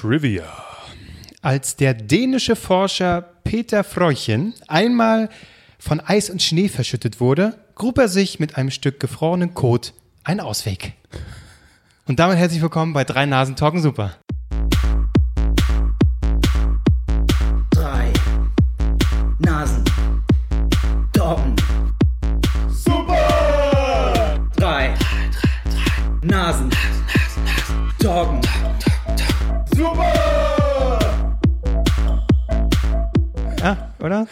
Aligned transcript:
Trivia. 0.00 0.44
Als 1.42 1.76
der 1.76 1.92
dänische 1.92 2.56
Forscher 2.56 3.20
Peter 3.44 3.84
Freuchen 3.84 4.54
einmal 4.66 5.28
von 5.78 6.00
Eis 6.00 6.30
und 6.30 6.42
Schnee 6.42 6.68
verschüttet 6.68 7.20
wurde, 7.20 7.58
grub 7.74 7.98
er 7.98 8.08
sich 8.08 8.40
mit 8.40 8.56
einem 8.56 8.70
Stück 8.70 8.98
gefrorenen 8.98 9.52
Kot 9.52 9.92
einen 10.24 10.40
Ausweg. 10.40 10.94
Und 12.06 12.18
damit 12.18 12.38
herzlich 12.38 12.62
willkommen 12.62 12.94
bei 12.94 13.04
Drei 13.04 13.26
Nasen 13.26 13.56
Talken 13.56 13.82
Super. 13.82 14.16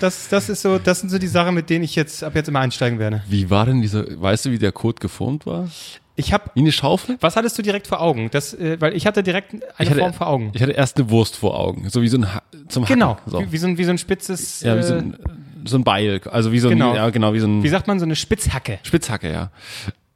Das, 0.00 0.28
das 0.28 0.48
ist 0.48 0.62
so, 0.62 0.78
das 0.78 1.00
sind 1.00 1.08
so 1.10 1.18
die 1.18 1.26
Sachen, 1.26 1.54
mit 1.54 1.70
denen 1.70 1.84
ich 1.84 1.94
jetzt 1.96 2.22
ab 2.22 2.34
jetzt 2.34 2.48
immer 2.48 2.60
einsteigen 2.60 2.98
werde. 2.98 3.22
Wie 3.28 3.50
war 3.50 3.66
denn 3.66 3.80
dieser, 3.80 4.04
weißt 4.20 4.46
du, 4.46 4.50
wie 4.50 4.58
der 4.58 4.72
Code 4.72 5.00
geformt 5.00 5.46
war? 5.46 5.68
Ich 6.16 6.32
habe 6.32 6.50
Wie 6.54 6.60
eine 6.60 6.72
Schaufel? 6.72 7.16
Was 7.20 7.36
hattest 7.36 7.56
du 7.58 7.62
direkt 7.62 7.86
vor 7.86 8.00
Augen? 8.00 8.28
Das, 8.32 8.52
äh, 8.52 8.80
weil 8.80 8.94
ich 8.96 9.06
hatte 9.06 9.22
direkt 9.22 9.52
eine 9.52 9.62
Ich 9.78 9.88
hatte, 9.90 10.00
Form 10.00 10.12
vor 10.14 10.26
Augen. 10.26 10.50
Ich 10.52 10.62
hatte 10.62 10.72
erst 10.72 10.96
eine 10.96 11.10
Wurst 11.10 11.36
vor 11.36 11.58
Augen, 11.58 11.88
so 11.90 12.02
wie 12.02 12.08
so 12.08 12.18
ein 12.18 12.34
ha 12.34 12.42
zum 12.68 12.82
Hacken. 12.84 12.94
Genau, 12.96 13.18
So. 13.26 13.40
wie, 13.40 13.52
wie, 13.52 13.58
so 13.58 13.66
ein, 13.68 13.78
wie 13.78 13.84
so 13.84 13.90
ein 13.90 13.98
spitzes, 13.98 14.60
ja, 14.62 14.76
wie 14.76 14.82
so 14.82 14.94
äh, 14.94 14.98
ein, 14.98 15.16
so 15.64 15.76
ein 15.78 15.84
Beil, 15.84 16.20
also 16.30 16.50
wie 16.50 16.58
so 16.58 16.68
ein, 16.68 16.72
Genau. 16.78 16.94
ja, 16.94 17.10
genau, 17.10 17.34
wie 17.34 17.38
so 17.40 17.46
ein 17.46 17.62
wie 17.62 17.68
sagt 17.68 17.86
man, 17.86 17.98
so 18.00 18.04
eine 18.04 18.16
Spitzhacke. 18.16 18.80
Spitzhacke, 18.82 19.30
ja. 19.30 19.50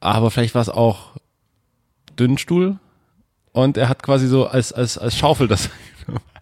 Aber 0.01 0.29
vielleicht 0.29 0.55
war 0.55 0.61
es 0.61 0.67
auch 0.69 1.11
Dünnstuhl 2.19 2.79
und 3.53 3.77
er 3.77 3.87
hat 3.87 4.03
quasi 4.03 4.27
so 4.27 4.45
als, 4.47 4.73
als, 4.73 4.97
als 4.97 5.17
Schaufel 5.17 5.47
das. 5.47 5.69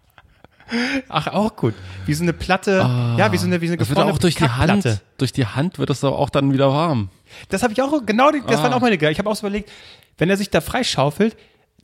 Ach, 1.08 1.26
auch 1.28 1.56
gut. 1.56 1.74
Wie 2.06 2.14
so 2.14 2.22
eine 2.22 2.32
Platte, 2.32 2.78
ja, 3.18 3.30
wie 3.32 3.36
so 3.36 3.46
eine, 3.46 3.60
wie 3.60 3.66
so 3.66 3.72
eine 3.72 3.78
Das 3.78 3.88
wird 3.88 3.98
auch 3.98 4.18
durch 4.18 4.34
die. 4.36 4.48
Hand, 4.48 5.00
durch 5.18 5.32
die 5.32 5.46
Hand 5.46 5.78
wird 5.78 5.90
das 5.90 6.00
doch 6.00 6.16
auch 6.18 6.30
dann 6.30 6.52
wieder 6.52 6.70
warm. 6.72 7.08
Das 7.48 7.62
habe 7.62 7.72
ich 7.72 7.82
auch, 7.82 8.04
genau, 8.06 8.30
das 8.30 8.60
Ah. 8.60 8.62
waren 8.64 8.72
auch 8.72 8.80
meine 8.80 8.96
Gedanken. 8.96 9.12
Ich 9.12 9.18
habe 9.18 9.28
auch 9.30 9.36
so 9.36 9.46
überlegt, 9.46 9.70
wenn 10.18 10.30
er 10.30 10.36
sich 10.36 10.50
da 10.50 10.60
freischaufelt, 10.60 11.36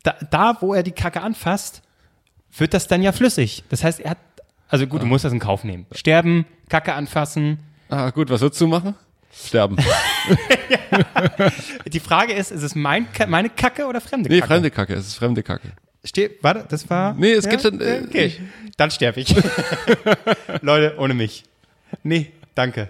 da, 0.02 0.14
da, 0.30 0.56
wo 0.60 0.74
er 0.74 0.82
die 0.82 0.92
Kacke 0.92 1.20
anfasst, 1.22 1.82
wird 2.56 2.72
das 2.74 2.86
dann 2.88 3.02
ja 3.02 3.12
flüssig. 3.12 3.64
Das 3.68 3.84
heißt, 3.84 4.00
er 4.00 4.10
hat, 4.12 4.18
also 4.68 4.86
gut, 4.86 5.02
du 5.02 5.06
Ah. 5.06 5.08
musst 5.08 5.24
das 5.24 5.32
in 5.32 5.38
Kauf 5.40 5.64
nehmen. 5.64 5.86
Sterben, 5.92 6.46
Kacke 6.68 6.94
anfassen. 6.94 7.58
Ah, 7.88 8.10
gut, 8.10 8.30
was 8.30 8.40
würdest 8.40 8.60
du 8.60 8.66
machen? 8.68 8.94
Sterben. 9.32 9.76
Die 11.86 12.00
Frage 12.00 12.32
ist, 12.32 12.50
ist 12.50 12.62
es 12.62 12.74
mein, 12.74 13.06
meine 13.28 13.50
Kacke 13.50 13.86
oder 13.86 14.00
fremde 14.00 14.28
Nee, 14.28 14.40
Kacke? 14.40 14.52
fremde 14.54 14.70
Kacke, 14.70 14.94
es 14.94 15.06
ist 15.08 15.14
fremde 15.14 15.42
Kacke. 15.42 15.72
Ste 16.08 16.30
warte, 16.40 16.64
das 16.68 16.88
war. 16.88 17.14
Nee, 17.14 17.32
es 17.32 17.46
gibt 17.46 17.62
schon, 17.62 17.80
äh, 17.82 18.02
Okay, 18.06 18.32
dann 18.78 18.90
sterbe 18.90 19.20
ich. 19.20 19.34
Leute, 20.62 20.96
ohne 20.98 21.12
mich. 21.12 21.44
Nee, 22.02 22.32
danke. 22.54 22.88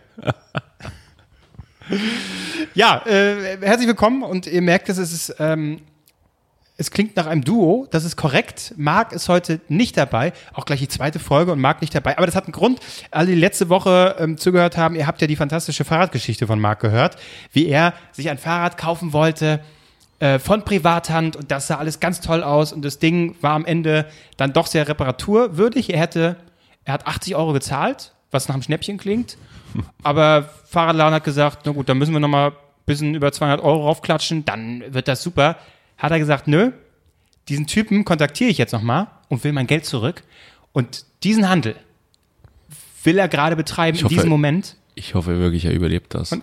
ja, 2.75 3.05
äh, 3.07 3.59
herzlich 3.61 3.89
willkommen 3.89 4.23
und 4.23 4.47
ihr 4.47 4.63
merkt, 4.63 4.89
es 4.89 4.99
ist. 4.99 5.35
Ähm, 5.41 5.81
es 6.81 6.93
klingt 6.93 7.17
nach 7.17 7.27
einem 7.27 7.43
Duo, 7.43 7.89
das 7.91 8.05
ist 8.05 8.15
korrekt. 8.15 8.73
Marc 8.77 9.13
ist 9.13 9.29
heute 9.29 9.61
nicht 9.67 9.97
dabei, 9.97 10.33
auch 10.55 10.65
gleich 10.65 10.79
die 10.79 10.87
zweite 10.87 11.19
Folge 11.19 11.51
und 11.51 11.59
Marc 11.59 11.81
nicht 11.81 11.93
dabei. 11.93 12.17
Aber 12.17 12.27
das 12.27 12.37
hat 12.37 12.45
einen 12.45 12.53
Grund. 12.53 12.79
Alle, 13.11 13.27
die 13.27 13.35
letzte 13.35 13.69
Woche 13.69 14.15
ähm, 14.21 14.39
zugehört 14.39 14.77
haben, 14.77 14.95
ihr 14.95 15.09
habt 15.09 15.21
ja 15.21 15.27
die 15.27 15.35
fantastische 15.35 15.85
Fahrradgeschichte 15.85 16.47
von 16.47 16.61
Marc 16.61 16.79
gehört, 16.79 17.17
wie 17.51 17.67
er 17.67 17.95
sich 18.13 18.31
ein 18.31 18.39
Fahrrad 18.39 18.79
kaufen 18.79 19.13
wollte, 19.13 19.59
äh, 20.21 20.39
von 20.39 20.65
Privathand 20.65 21.37
und 21.37 21.51
das 21.51 21.67
sah 21.69 21.77
alles 21.77 22.01
ganz 22.01 22.21
toll 22.21 22.43
aus 22.43 22.73
und 22.73 22.85
das 22.85 22.99
Ding 22.99 23.37
war 23.41 23.53
am 23.53 23.65
Ende 23.65 24.07
dann 24.37 24.53
doch 24.53 24.67
sehr 24.67 24.89
reparaturwürdig. 24.89 25.91
Er 25.93 26.01
hätte, 26.01 26.37
er 26.85 26.95
hat 26.95 27.07
80 27.07 27.37
Euro 27.37 27.53
gezahlt, 27.53 28.15
was 28.31 28.49
nach 28.49 28.55
einem 28.55 28.63
Schnäppchen 28.63 28.99
klingt, 28.99 29.37
aber 30.03 30.51
Fahrradladen 30.67 31.15
hat 31.15 31.25
gesagt, 31.25 31.61
na 31.67 31.73
gut, 31.73 31.89
dann 31.89 31.99
müssen 31.99 32.13
wir 32.13 32.21
noch 32.21 32.29
mal 32.29 32.49
ein 32.51 32.55
bisschen 32.87 33.15
über 33.15 33.31
200 33.33 33.61
Euro 33.63 33.85
raufklatschen, 33.87 34.45
dann 34.45 34.83
wird 34.93 35.09
das 35.09 35.23
super. 35.23 35.57
Hat 35.97 36.11
er 36.13 36.19
gesagt, 36.19 36.49
nö, 36.49 36.73
diesen 37.49 37.67
Typen 37.67 38.05
kontaktiere 38.05 38.51
ich 38.51 38.59
jetzt 38.59 38.73
noch 38.73 38.83
mal 38.83 39.09
und 39.29 39.43
will 39.45 39.53
mein 39.53 39.67
Geld 39.67 39.85
zurück 39.87 40.23
und 40.73 41.05
diesen 41.23 41.49
Handel 41.49 41.77
will 43.05 43.19
er 43.19 43.29
gerade 43.29 43.57
betreiben 43.57 43.95
Ich 43.97 44.03
in 44.03 44.05
hoffe- 44.07 44.15
diesem 44.15 44.31
Moment. 44.31 44.77
Ich 44.95 45.15
hoffe 45.15 45.39
wirklich, 45.39 45.65
er 45.65 45.73
überlebt 45.73 46.13
das. 46.15 46.31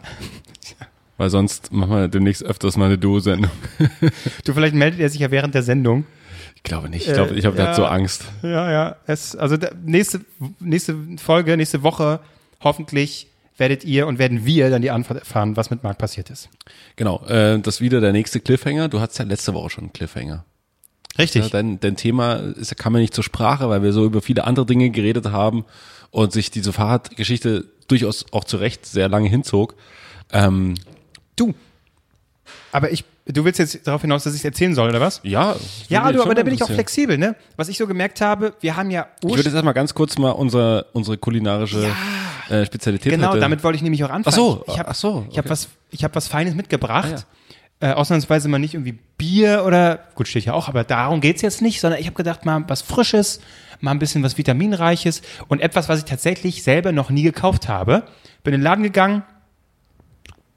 Weil 1.18 1.30
sonst 1.30 1.72
machen 1.72 1.92
wir 1.92 2.08
demnächst 2.08 2.44
öfters 2.44 2.76
mal 2.78 2.86
eine 2.86 2.98
Duo-Sendung. 2.98 3.52
Du, 4.44 4.54
vielleicht 4.54 4.76
meldet 4.76 5.00
er 5.00 5.10
sich 5.10 5.22
ja 5.22 5.32
während 5.32 5.56
der 5.56 5.64
Sendung. 5.64 6.06
Ich 6.56 6.64
glaube 6.64 6.90
nicht. 6.90 7.08
Ich 7.08 7.14
glaube, 7.14 7.36
ich 7.36 7.42
glaube, 7.42 7.56
der 7.56 7.68
hat 7.68 7.78
ja. 7.78 7.84
so 7.84 7.86
Angst. 7.86 8.26
Ja, 8.42 8.72
ja. 8.72 8.96
Es, 9.06 9.36
also 9.36 9.56
nächste, 9.84 10.22
nächste 10.60 10.96
Folge, 11.18 11.56
nächste 11.58 11.84
Woche, 11.84 12.20
hoffentlich 12.62 13.28
werdet 13.58 13.84
ihr 13.86 14.08
und 14.08 14.20
werden 14.20 14.46
wir 14.46 14.70
dann 14.70 14.82
die 14.82 14.92
Antwort 14.92 15.20
erfahren, 15.20 15.56
was 15.56 15.70
mit 15.70 15.84
Marc 15.84 15.98
passiert 15.98 16.30
ist. 16.30 16.50
Genau. 16.96 17.24
Äh, 17.26 17.60
das 17.60 17.76
ist 17.76 17.82
wieder 17.82 18.02
der 18.02 18.12
nächste 18.12 18.40
Cliffhanger. 18.40 18.90
Du 18.90 19.00
hattest 19.00 19.20
ja 19.20 19.26
letzte 19.26 19.54
Woche 19.54 19.70
schon 19.70 19.86
einen 19.86 19.94
Cliffhanger. 19.94 20.44
Richtig. 21.18 21.44
Ja, 21.44 21.50
dein, 21.50 21.80
dein 21.80 21.96
Thema 21.96 22.34
ist, 22.34 22.76
kam 22.78 22.94
ja 22.96 23.00
nicht 23.00 23.14
zur 23.14 23.24
Sprache, 23.24 23.70
weil 23.70 23.82
wir 23.82 23.94
so 23.94 24.06
über 24.06 24.22
viele 24.22 24.44
andere 24.44 24.66
Dinge 24.66 24.90
geredet 24.90 25.28
haben 25.28 25.64
und 26.12 26.34
sich 26.34 26.52
diese 26.52 26.74
Fahrradgeschichte 26.74 27.66
durchaus 27.88 28.26
auch 28.32 28.44
zu 28.44 28.58
Recht 28.58 28.86
sehr 28.86 29.08
lange 29.08 29.30
hinzog. 29.30 29.76
Ähm, 30.34 30.76
du. 31.36 31.54
Aber 32.72 32.92
ich, 32.92 33.06
du 33.26 33.44
willst 33.46 33.60
jetzt 33.60 33.88
darauf 33.88 34.02
hinaus, 34.02 34.24
dass 34.24 34.34
ich 34.34 34.42
es 34.42 34.46
erzählen 34.46 34.76
soll, 34.76 34.90
oder 34.90 35.02
was? 35.02 35.22
ja. 35.24 35.56
Ja, 35.88 36.12
du, 36.12 36.22
aber 36.22 36.36
da 36.36 36.44
bin 36.44 36.54
ich 36.54 36.64
auch 36.64 36.70
flexibel, 36.70 37.18
ne? 37.18 37.36
Was 37.56 37.70
ich 37.70 37.78
so 37.78 37.88
gemerkt 37.88 38.22
habe, 38.22 38.54
wir 38.60 38.76
haben 38.76 38.92
ja 38.92 39.08
Ich 39.22 39.30
würde 39.30 39.44
jetzt 39.44 39.54
erstmal 39.54 39.74
ganz 39.74 39.94
kurz 39.94 40.18
mal 40.18 40.32
unsere, 40.32 40.88
unsere 40.94 41.18
kulinarische 41.18 41.90
äh, 42.50 42.66
Spezialität 42.66 43.12
Genau, 43.14 43.30
heute. 43.30 43.40
damit 43.40 43.64
wollte 43.64 43.78
ich 43.78 43.82
nämlich 43.82 44.04
auch 44.04 44.10
anfangen. 44.10 44.34
Ach 44.34 44.34
so, 44.34 44.64
ich 44.68 44.78
hab, 44.78 44.90
ach 44.90 44.96
so, 44.96 45.26
Ich 45.30 45.38
habe 45.38 45.48
okay. 45.48 45.50
was, 45.50 45.70
ich 45.92 46.04
hab 46.04 46.16
was 46.16 46.28
Feines 46.28 46.54
mitgebracht. 46.54 47.26
Ah, 47.82 47.88
äh, 47.88 47.92
ausnahmsweise 47.92 48.48
mal 48.48 48.60
nicht 48.60 48.74
irgendwie 48.74 48.98
Bier 49.18 49.64
oder, 49.66 50.00
gut, 50.16 50.28
steht 50.28 50.46
ja 50.46 50.54
auch, 50.54 50.70
aber 50.70 50.84
darum 50.84 51.20
geht's 51.22 51.42
jetzt 51.42 51.62
nicht, 51.62 51.82
sondern 51.82 52.00
ich 52.00 52.06
habe 52.06 52.16
gedacht, 52.16 52.46
mal 52.46 52.64
was 52.68 52.82
Frisches, 52.82 53.42
mal 53.82 53.92
ein 53.92 54.00
bisschen 54.00 54.24
was 54.24 54.38
Vitaminreiches 54.38 55.22
und 55.50 55.62
etwas, 55.62 55.90
was 55.90 56.00
ich 56.00 56.06
tatsächlich 56.06 56.64
selber 56.64 56.92
noch 56.92 57.10
nie 57.10 57.24
gekauft 57.24 57.68
habe. 57.68 58.04
Bin 58.44 58.54
in 58.54 58.62
den 58.62 58.64
Laden 58.64 58.84
gegangen, 58.84 59.24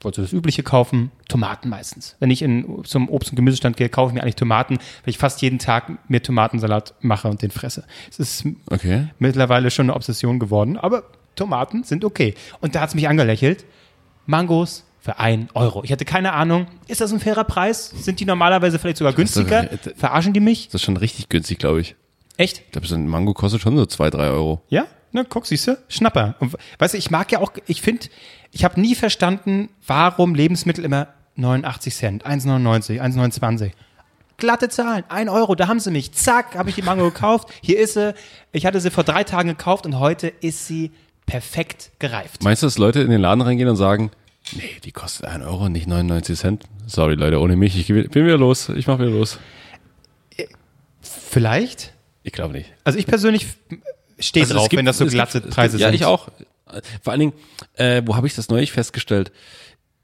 wollte 0.01 0.21
das 0.21 0.31
Übliche 0.33 0.63
kaufen, 0.63 1.11
Tomaten 1.27 1.67
meistens. 1.69 2.15
Wenn 2.19 2.31
ich 2.31 2.41
in, 2.41 2.83
zum 2.85 3.09
Obst- 3.09 3.31
und 3.31 3.35
Gemüsestand 3.35 3.75
gehe, 3.77 3.89
kaufe 3.89 4.11
ich 4.11 4.15
mir 4.15 4.21
eigentlich 4.23 4.35
Tomaten, 4.35 4.75
weil 4.77 5.09
ich 5.09 5.17
fast 5.17 5.41
jeden 5.41 5.59
Tag 5.59 6.09
mir 6.09 6.23
Tomatensalat 6.23 6.93
mache 7.01 7.27
und 7.27 7.41
den 7.41 7.51
fresse. 7.51 7.83
Es 8.09 8.19
ist 8.19 8.45
Okay. 8.69 9.07
mittlerweile 9.19 9.71
schon 9.71 9.87
eine 9.87 9.95
Obsession 9.95 10.39
geworden, 10.39 10.77
aber 10.77 11.03
Tomaten 11.35 11.83
sind 11.83 12.05
okay. 12.05 12.33
Und 12.61 12.75
da 12.75 12.81
hat's 12.81 12.95
mich 12.95 13.07
angelächelt. 13.09 13.65
Mangos 14.25 14.85
für 15.01 15.17
ein 15.19 15.49
Euro. 15.53 15.83
Ich 15.83 15.91
hatte 15.91 16.05
keine 16.05 16.33
Ahnung, 16.33 16.67
ist 16.87 17.01
das 17.01 17.11
ein 17.11 17.19
fairer 17.19 17.43
Preis? 17.45 17.89
Sind 17.89 18.19
die 18.19 18.25
normalerweise 18.25 18.79
vielleicht 18.79 18.97
sogar 18.97 19.13
günstiger? 19.13 19.63
das- 19.63 19.93
Verarschen 19.95 20.33
die 20.33 20.39
mich? 20.39 20.67
Das 20.67 20.75
ist 20.75 20.83
schon 20.85 20.97
richtig 20.97 21.29
günstig, 21.29 21.59
glaube 21.59 21.81
ich. 21.81 21.95
Echt? 22.37 22.59
Ich 22.65 22.71
glaube, 22.71 22.87
so 22.87 22.95
ein 22.95 23.07
Mango 23.07 23.33
kostet 23.33 23.61
schon 23.61 23.75
so 23.75 23.85
zwei, 23.85 24.09
drei 24.09 24.27
Euro. 24.29 24.61
Ja? 24.69 24.85
Na, 25.11 25.23
guck, 25.27 25.45
siehst 25.47 25.67
du? 25.67 25.77
Schnapper. 25.87 26.35
Und, 26.39 26.55
weißt 26.77 26.93
du, 26.93 26.97
ich 26.97 27.09
mag 27.09 27.31
ja 27.31 27.39
auch, 27.39 27.51
ich 27.65 27.81
finde, 27.81 28.07
ich 28.51 28.63
habe 28.63 28.79
nie 28.79 28.95
verstanden, 28.95 29.69
warum 29.85 30.35
Lebensmittel 30.35 30.83
immer 30.85 31.07
89 31.35 31.95
Cent, 31.95 32.25
1,99, 32.25 32.99
1,29. 33.01 33.71
Glatte 34.37 34.69
Zahlen, 34.69 35.03
1 35.09 35.29
Euro, 35.29 35.55
da 35.55 35.67
haben 35.67 35.79
sie 35.79 35.91
mich. 35.91 36.13
Zack, 36.13 36.55
habe 36.55 36.69
ich 36.69 36.75
die 36.75 36.81
Mango 36.81 37.03
gekauft. 37.05 37.49
Hier 37.61 37.77
ist 37.79 37.93
sie. 37.95 38.13
Ich 38.53 38.65
hatte 38.65 38.79
sie 38.79 38.89
vor 38.89 39.03
drei 39.03 39.23
Tagen 39.25 39.49
gekauft 39.49 39.85
und 39.85 39.99
heute 39.99 40.27
ist 40.29 40.65
sie 40.67 40.91
perfekt 41.25 41.91
gereift. 41.99 42.43
Meinst 42.43 42.63
du, 42.63 42.67
dass 42.67 42.77
Leute 42.77 43.01
in 43.01 43.09
den 43.09 43.19
Laden 43.21 43.41
reingehen 43.41 43.67
und 43.69 43.75
sagen, 43.75 44.11
nee, 44.53 44.63
die 44.85 44.91
kostet 44.93 45.25
1 45.27 45.43
Euro, 45.45 45.67
nicht 45.69 45.87
99 45.87 46.39
Cent? 46.39 46.63
Sorry, 46.87 47.15
Leute, 47.15 47.39
ohne 47.39 47.55
mich, 47.57 47.77
ich 47.77 47.87
geh- 47.87 48.03
bin 48.07 48.25
wieder 48.25 48.37
los, 48.37 48.69
ich 48.69 48.87
mach 48.87 48.97
wieder 48.97 49.09
los. 49.11 49.37
Vielleicht? 51.01 51.93
Ich 52.23 52.33
glaube 52.33 52.53
nicht. 52.53 52.71
Also 52.83 52.99
ich 52.99 53.05
persönlich 53.07 53.45
stehe 54.19 54.43
Also 54.45 54.55
drauf, 54.55 54.69
gibt- 54.69 54.79
wenn 54.79 54.85
das 54.85 54.97
so 54.97 55.05
glatte 55.05 55.41
Preise 55.41 55.73
gibt, 55.77 55.81
Ja, 55.81 55.87
sind. 55.87 55.95
ich 55.95 56.05
auch. 56.05 56.29
Vor 57.01 57.11
allen 57.11 57.19
Dingen, 57.19 57.33
äh, 57.75 58.01
wo 58.05 58.15
habe 58.15 58.27
ich 58.27 58.35
das 58.35 58.49
neulich 58.49 58.71
festgestellt? 58.71 59.31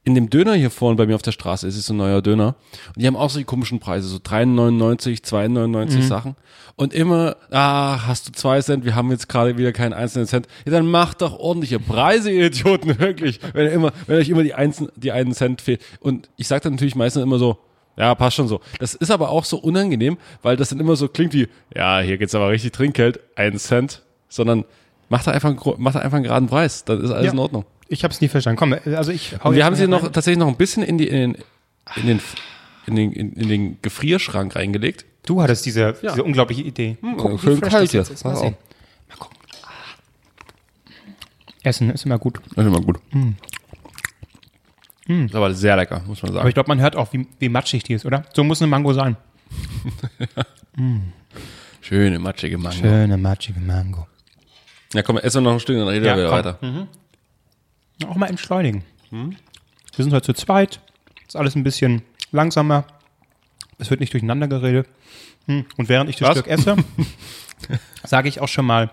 In 0.08 0.14
dem 0.14 0.30
Döner 0.30 0.54
hier 0.54 0.70
vorne 0.70 0.96
bei 0.98 1.08
mir 1.08 1.16
auf 1.16 1.24
der 1.24 1.32
Straße, 1.32 1.68
es 1.68 1.76
ist 1.76 1.88
so 1.88 1.94
ein 1.94 1.98
neuer 1.98 2.22
Döner. 2.22 2.56
Und 2.96 3.02
die 3.02 3.08
haben 3.08 3.16
auch 3.16 3.32
so 3.32 3.40
die 3.40 3.44
komischen 3.46 3.80
Preise, 3.80 4.08
so 4.08 4.18
3,99, 4.18 5.24
2,99 5.24 5.96
Mhm. 5.96 6.02
Sachen. 6.04 6.36
Und 6.76 6.94
immer, 6.94 7.38
ah, 7.50 8.06
hast 8.06 8.28
du 8.28 8.32
zwei 8.32 8.62
Cent, 8.62 8.86
wir 8.86 8.94
haben 8.94 9.10
jetzt 9.10 9.28
gerade 9.30 9.58
wieder 9.58 9.72
keinen 9.72 9.94
einzelnen 9.94 10.28
Cent. 10.28 10.48
Ja, 10.66 10.74
dann 10.74 10.86
macht 10.86 11.22
doch 11.24 11.40
ordentliche 11.40 11.80
Preise, 11.80 12.30
ihr 12.30 12.48
Idioten, 12.48 13.00
wirklich. 13.00 13.40
Wenn, 13.54 13.66
ihr 13.66 13.72
immer, 13.72 13.94
wenn 14.06 14.18
euch 14.18 14.30
immer 14.30 14.44
die, 14.44 14.54
einzelnen, 14.54 14.92
die 14.96 15.12
einen 15.12 15.34
Cent 15.34 15.62
fehlt. 15.62 15.82
Und 16.02 16.30
ich 16.38 16.48
sage 16.48 16.62
dann 16.66 16.74
natürlich 16.74 16.96
meistens 16.96 17.24
immer 17.24 17.40
so, 17.40 17.58
ja, 17.98 18.14
passt 18.14 18.36
schon 18.36 18.48
so. 18.48 18.60
Das 18.78 18.94
ist 18.94 19.10
aber 19.10 19.30
auch 19.30 19.46
so 19.46 19.58
unangenehm, 19.58 20.18
weil 20.44 20.56
das 20.58 20.70
dann 20.70 20.80
immer 20.80 20.98
so 20.98 21.08
klingt 21.08 21.34
wie, 21.34 21.48
ja, 21.74 22.00
hier 22.02 22.18
geht's 22.20 22.36
aber 22.36 22.50
richtig 22.50 22.74
Trinkgeld, 22.74 23.22
ein 23.36 23.58
Cent, 23.58 24.04
sondern 24.30 24.66
macht 25.10 25.28
da 25.28 25.32
einfach, 25.32 25.54
macht 25.78 25.96
da 25.96 26.00
einfach 26.00 26.16
einen 26.18 26.24
geraden 26.24 26.48
Preis, 26.48 26.84
dann 26.86 27.02
ist 27.02 27.12
alles 27.12 27.26
Ja. 27.28 27.32
in 27.34 27.40
Ordnung. 27.40 27.66
Ich 27.88 28.04
habe 28.04 28.14
es 28.14 28.20
nie 28.22 28.28
verstanden. 28.28 28.58
Komm, 28.58 28.74
also 28.96 29.12
ich 29.12 29.34
Und 29.44 29.56
wir 29.56 29.64
haben 29.64 29.76
sie 29.76 29.88
noch 29.88 30.04
rein. 30.04 30.12
tatsächlich 30.14 30.40
noch 30.40 30.48
ein 30.48 30.56
bisschen 30.56 30.82
in, 30.84 30.98
die, 30.98 31.08
in, 31.08 31.34
den, 31.34 31.38
in, 31.98 32.06
den, 32.08 32.22
in, 32.88 32.96
den, 32.96 33.12
in, 33.12 33.34
in 33.34 33.48
den 33.50 33.82
Gefrierschrank 33.82 34.56
reingelegt. 34.56 35.06
Du 35.26 35.42
hattest 35.42 35.66
diese, 35.66 35.94
diese 36.02 36.24
unglaubliche 36.24 36.62
Idee. 36.64 36.98
Hm, 37.02 37.16
guck, 37.18 37.40
schön 37.40 37.62
kalt 37.62 37.94
das 37.94 38.08
hier. 38.10 38.18
Mal 38.24 38.36
sehen. 38.36 38.56
Mal 39.10 39.16
gucken. 39.18 39.38
Essen 41.64 41.90
ist 41.92 42.06
immer 42.06 42.18
gut. 42.20 42.40
Ist 42.48 42.58
immer 42.58 42.82
gut. 42.82 43.00
Ist 45.08 45.36
aber 45.36 45.54
sehr 45.54 45.76
lecker, 45.76 46.02
muss 46.08 46.22
man 46.24 46.32
Aber 46.32 46.40
sagen. 46.40 46.48
ich 46.50 46.54
glaube, 46.56 46.68
man 46.70 46.80
hört 46.82 46.96
auch, 46.96 47.14
wie, 47.14 47.28
wie 47.40 47.50
matschig 47.50 47.84
die 47.84 47.94
ist, 47.94 48.06
oder? 48.06 48.24
So 48.34 48.44
muss 48.44 48.62
eine 48.62 48.70
Mango 48.70 48.94
sein. 48.94 49.16
Schöne, 51.82 52.18
matschige 52.20 52.58
Mango. 52.58 52.78
Schöne, 52.78 53.18
matschige 53.18 53.60
Mango. 53.60 54.08
Ja, 54.96 55.04
komm, 55.04 55.18
essen 55.18 55.44
wir 55.44 55.50
noch 55.50 55.54
ein 55.54 55.60
Stück, 55.60 55.78
dann 55.78 55.88
reden 55.88 56.06
Ja, 56.06 56.16
wir 56.16 56.26
komm. 56.26 56.34
weiter. 56.38 56.88
Auch 58.08 58.16
mal 58.16 58.28
entschleunigen. 58.28 58.84
Wir 59.12 59.36
sind 60.04 60.14
heute 60.14 60.26
zu 60.26 60.34
zweit. 60.34 60.80
Ist 61.28 61.36
alles 61.36 61.56
ein 61.56 61.64
bisschen 61.64 62.02
langsamer. 62.32 62.86
Es 63.78 63.90
wird 63.90 64.00
nicht 64.00 64.14
durcheinander 64.14 64.48
geredet. 64.48 64.88
Hm. 65.48 65.66
Und 65.78 65.90
während 65.90 66.10
ich 66.10 66.16
das 66.18 66.30
Was? 66.30 66.38
Stück 66.38 66.48
esse, 66.48 66.76
sage 68.06 68.30
ich 68.30 68.40
auch 68.42 68.48
schon 68.48 68.66
mal 68.66 68.90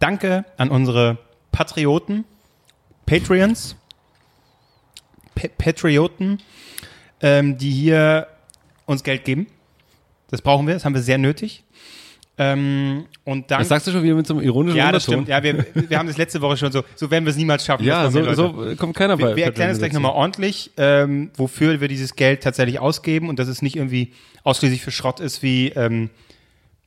Danke 0.00 0.44
an 0.58 0.70
unsere 0.70 1.18
Patrioten, 1.50 2.24
Patreons, 3.06 3.74
Pa- 5.34 5.48
Patrioten, 5.58 6.38
ähm, 7.20 7.58
die 7.58 7.70
hier 7.70 8.28
uns 8.86 9.02
Geld 9.02 9.24
geben. 9.24 9.46
Das 10.30 10.40
brauchen 10.42 10.66
wir, 10.66 10.74
das 10.74 10.84
haben 10.84 10.94
wir 10.94 11.02
sehr 11.02 11.18
nötig. 11.18 11.64
Ähm, 12.40 13.06
und 13.24 13.50
dann 13.50 13.58
Das 13.58 13.68
sagst 13.68 13.86
du 13.88 13.90
schon 13.90 14.02
wieder 14.04 14.14
mit 14.14 14.26
so 14.26 14.34
einem 14.34 14.44
ironischen 14.44 14.78
ja, 14.78 14.92
das 14.92 15.08
Unterton. 15.08 15.24
stimmt. 15.24 15.28
Ja, 15.28 15.42
wir, 15.42 15.90
wir 15.90 15.98
haben 15.98 16.06
das 16.06 16.16
letzte 16.16 16.40
Woche 16.40 16.56
schon 16.56 16.70
so. 16.70 16.84
So 16.94 17.10
werden 17.10 17.24
wir 17.24 17.30
es 17.30 17.36
niemals 17.36 17.64
schaffen. 17.64 17.84
Ja, 17.84 18.10
so, 18.10 18.32
so 18.34 18.74
kommt 18.76 18.94
keiner 18.96 19.16
bei. 19.16 19.34
Wir, 19.34 19.44
erklären 19.44 19.70
es 19.70 19.78
gleich 19.78 19.92
nochmal 19.92 20.12
ordentlich, 20.12 20.70
ähm, 20.76 21.30
wofür 21.36 21.80
wir 21.80 21.88
dieses 21.88 22.14
Geld 22.14 22.42
tatsächlich 22.42 22.78
ausgeben 22.78 23.28
und 23.28 23.40
dass 23.40 23.48
es 23.48 23.60
nicht 23.60 23.74
irgendwie 23.74 24.12
ausschließlich 24.44 24.82
für 24.82 24.92
Schrott 24.92 25.18
ist 25.18 25.42
wie 25.42 25.70
ähm, 25.70 26.10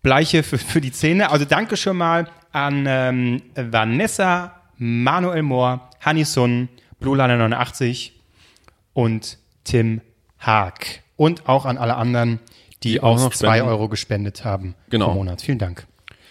Bleiche 0.02 0.44
für, 0.44 0.58
für 0.58 0.80
die 0.80 0.92
Zähne. 0.92 1.32
Also 1.32 1.46
danke 1.46 1.76
schon 1.76 1.98
mal 1.98 2.28
an 2.54 2.86
ähm, 2.88 3.42
Vanessa, 3.56 4.56
Manuel 4.78 5.44
Mohr, 5.44 5.90
Hanni 6.00 6.24
Sun, 6.24 6.70
Blulane 7.00 7.38
89 7.38 8.14
und 8.94 9.38
Tim 9.64 10.02
Haag. 10.40 11.02
Und 11.18 11.48
auch 11.48 11.66
an 11.66 11.78
alle 11.78 11.96
anderen, 11.98 12.40
die, 12.84 12.94
Die 12.94 13.02
auch 13.02 13.16
aus 13.16 13.22
noch 13.24 13.34
2 13.34 13.58
spenden. 13.58 13.70
Euro 13.70 13.90
gespendet 13.90 14.44
haben 14.46 14.76
Genau. 14.90 15.08
pro 15.10 15.16
Monat. 15.16 15.42
Vielen 15.42 15.60
Dank. 15.60 15.88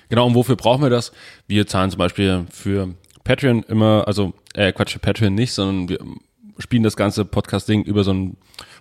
Genau, 0.08 0.26
und 0.26 0.34
wofür 0.34 0.56
brauchen 0.56 0.82
wir 0.82 0.90
das? 0.90 1.12
Wir 1.46 1.66
zahlen 1.66 1.90
zum 1.90 1.98
Beispiel 1.98 2.46
für 2.50 2.94
Patreon 3.24 3.62
immer, 3.64 4.04
also, 4.06 4.32
äh, 4.54 4.72
Quatsch, 4.72 4.92
für 4.92 4.98
Patreon 4.98 5.34
nicht, 5.34 5.52
sondern 5.52 5.88
wir 5.88 5.98
spielen 6.58 6.82
das 6.82 6.96
ganze 6.96 7.24
Podcast-Ding 7.24 7.84
über 7.84 8.02
so 8.04 8.10
einen 8.10 8.36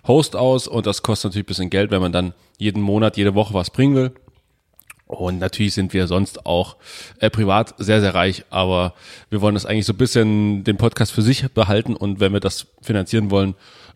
Host 0.06 0.34
aus 0.34 0.66
und 0.66 0.86
das 0.86 1.02
kostet 1.02 1.30
natürlich 1.30 1.44
ein 1.44 1.48
bisschen 1.48 1.70
Geld, 1.70 1.90
wenn 1.92 2.00
man 2.00 2.12
dann 2.12 2.34
jeden 2.58 2.82
Monat, 2.82 3.16
jede 3.16 3.34
Woche 3.34 3.54
was 3.54 3.70
bringen 3.70 3.94
will. 3.94 4.12
Und 5.06 5.38
natürlich 5.38 5.74
sind 5.74 5.92
wir 5.92 6.06
sonst 6.06 6.46
auch 6.46 6.76
äh, 7.18 7.30
privat 7.30 7.74
sehr, 7.78 8.00
sehr 8.00 8.14
reich, 8.14 8.44
aber 8.50 8.94
wir 9.28 9.40
wollen 9.40 9.54
das 9.54 9.66
eigentlich 9.66 9.86
so 9.86 9.92
ein 9.92 9.96
bisschen 9.98 10.62
den 10.62 10.76
Podcast 10.76 11.10
für 11.12 11.22
sich 11.22 11.48
behalten 11.52 11.96
und 11.96 12.20
wenn 12.20 12.32
wir 12.32 12.38
das 12.40 12.66
finanzieren 12.80 13.30
wollen, 13.30 13.54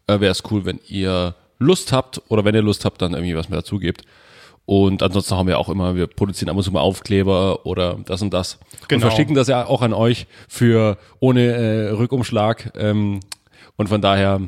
äh, 0.08 0.18
wäre 0.20 0.32
es 0.32 0.42
cool, 0.50 0.64
wenn 0.64 0.80
ihr 0.88 1.34
Lust 1.58 1.92
habt 1.92 2.22
oder 2.28 2.44
wenn 2.44 2.54
ihr 2.54 2.62
Lust 2.62 2.84
habt, 2.84 3.00
dann 3.02 3.12
irgendwie 3.12 3.36
was 3.36 3.48
mehr 3.48 3.60
dazu 3.60 3.78
gebt. 3.78 4.02
Und 4.66 5.02
ansonsten 5.02 5.36
haben 5.36 5.46
wir 5.46 5.58
auch 5.58 5.68
immer, 5.68 5.94
wir 5.94 6.06
produzieren 6.06 6.48
ab 6.48 6.56
und 6.56 6.62
zu 6.62 6.72
mal 6.72 6.80
Aufkleber 6.80 7.66
oder 7.66 7.98
das 8.06 8.22
und 8.22 8.32
das. 8.32 8.58
Genau. 8.88 9.04
Und 9.04 9.10
verschicken 9.10 9.34
das 9.34 9.48
ja 9.48 9.66
auch 9.66 9.82
an 9.82 9.92
euch 9.92 10.26
für 10.48 10.96
ohne 11.20 11.42
äh, 11.42 11.90
Rückumschlag. 11.90 12.72
Ähm, 12.76 13.20
und 13.76 13.88
von 13.88 14.00
daher, 14.00 14.40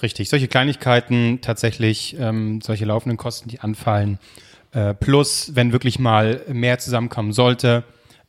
Richtig, 0.00 0.30
solche 0.30 0.48
Kleinigkeiten 0.48 1.40
tatsächlich, 1.42 2.16
ähm, 2.18 2.60
solche 2.62 2.86
laufenden 2.86 3.18
Kosten, 3.18 3.50
die 3.50 3.60
anfallen. 3.60 4.18
Äh, 4.72 4.94
plus, 4.94 5.54
wenn 5.54 5.72
wirklich 5.72 5.98
mal 5.98 6.40
mehr 6.50 6.78
zusammenkommen 6.78 7.32
sollte, 7.32 7.84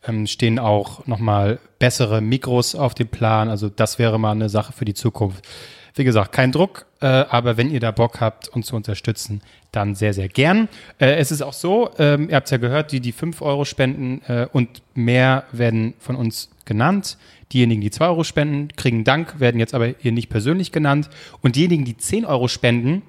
ähm, 0.05 0.27
stehen 0.27 0.59
auch 0.59 1.07
nochmal 1.07 1.59
bessere 1.79 2.19
Mikros 2.19 2.75
auf 2.75 2.95
dem 2.95 3.07
Plan. 3.07 3.47
Also 3.47 3.69
das 3.69 3.97
wäre 3.97 4.19
mal 4.19 4.31
eine 4.31 4.49
Sache 4.49 4.73
für 4.73 4.83
die 4.83 4.93
Zukunft. 4.93 5.47
Wie 5.95 6.03
gesagt, 6.03 6.31
kein 6.31 6.51
Druck, 6.51 6.87
äh, 7.01 7.05
aber 7.05 7.55
wenn 7.57 7.69
ihr 7.69 7.79
da 7.79 7.91
Bock 7.91 8.19
habt, 8.19 8.47
uns 8.49 8.67
zu 8.67 8.75
unterstützen, 8.75 9.41
dann 9.71 9.93
sehr, 9.93 10.13
sehr 10.13 10.27
gern. 10.27 10.67
Äh, 10.99 11.15
es 11.15 11.31
ist 11.31 11.41
auch 11.43 11.53
so, 11.53 11.91
ähm, 11.99 12.29
ihr 12.29 12.35
habt 12.35 12.47
es 12.47 12.51
ja 12.51 12.57
gehört, 12.57 12.91
die, 12.91 12.99
die 12.99 13.11
5 13.11 13.41
Euro 13.43 13.63
spenden 13.63 14.21
äh, 14.27 14.47
und 14.51 14.81
mehr 14.95 15.43
werden 15.51 15.93
von 15.99 16.15
uns 16.15 16.49
genannt. 16.65 17.17
Diejenigen, 17.51 17.81
die 17.81 17.91
2 17.91 18.05
Euro 18.07 18.23
spenden, 18.23 18.69
kriegen 18.75 19.03
Dank, 19.03 19.39
werden 19.39 19.59
jetzt 19.59 19.75
aber 19.75 19.93
hier 19.99 20.11
nicht 20.11 20.29
persönlich 20.29 20.71
genannt. 20.71 21.09
Und 21.41 21.55
diejenigen, 21.55 21.85
die 21.85 21.95
10 21.97 22.25
Euro 22.25 22.47
spenden, 22.47 23.03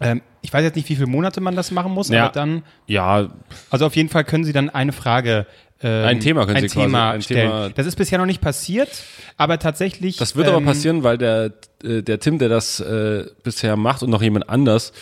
ähm, 0.00 0.22
ich 0.42 0.52
weiß 0.52 0.62
jetzt 0.62 0.76
nicht, 0.76 0.88
wie 0.88 0.94
viele 0.94 1.08
Monate 1.08 1.40
man 1.40 1.56
das 1.56 1.72
machen 1.72 1.90
muss, 1.92 2.08
Ja. 2.08 2.24
aber 2.26 2.32
dann, 2.32 2.62
ja, 2.86 3.30
also 3.70 3.86
auf 3.86 3.96
jeden 3.96 4.10
Fall 4.10 4.22
können 4.22 4.44
Sie 4.44 4.52
dann 4.52 4.70
eine 4.70 4.92
Frage 4.92 5.46
ähm, 5.82 6.04
Ein 6.06 6.20
Thema 6.20 6.44
können 6.46 6.56
ein 6.56 6.62
Sie 6.62 6.68
quasi- 6.68 6.86
Thema 6.86 7.10
ein 7.10 7.22
stellen. 7.22 7.40
Thema- 7.50 7.68
das 7.70 7.86
ist 7.86 7.96
bisher 7.96 8.18
noch 8.18 8.26
nicht 8.26 8.40
passiert, 8.40 8.88
aber 9.36 9.58
tatsächlich. 9.58 10.16
Das 10.16 10.34
wird 10.36 10.48
aber 10.48 10.58
ähm, 10.58 10.64
passieren, 10.64 11.02
weil 11.02 11.18
der, 11.18 11.52
äh, 11.84 12.02
der 12.02 12.18
Tim, 12.20 12.38
der 12.38 12.48
das 12.48 12.80
äh, 12.80 13.24
bisher 13.42 13.76
macht 13.76 14.02
und 14.02 14.10
noch 14.10 14.22
jemand 14.22 14.48
anders, 14.48 14.92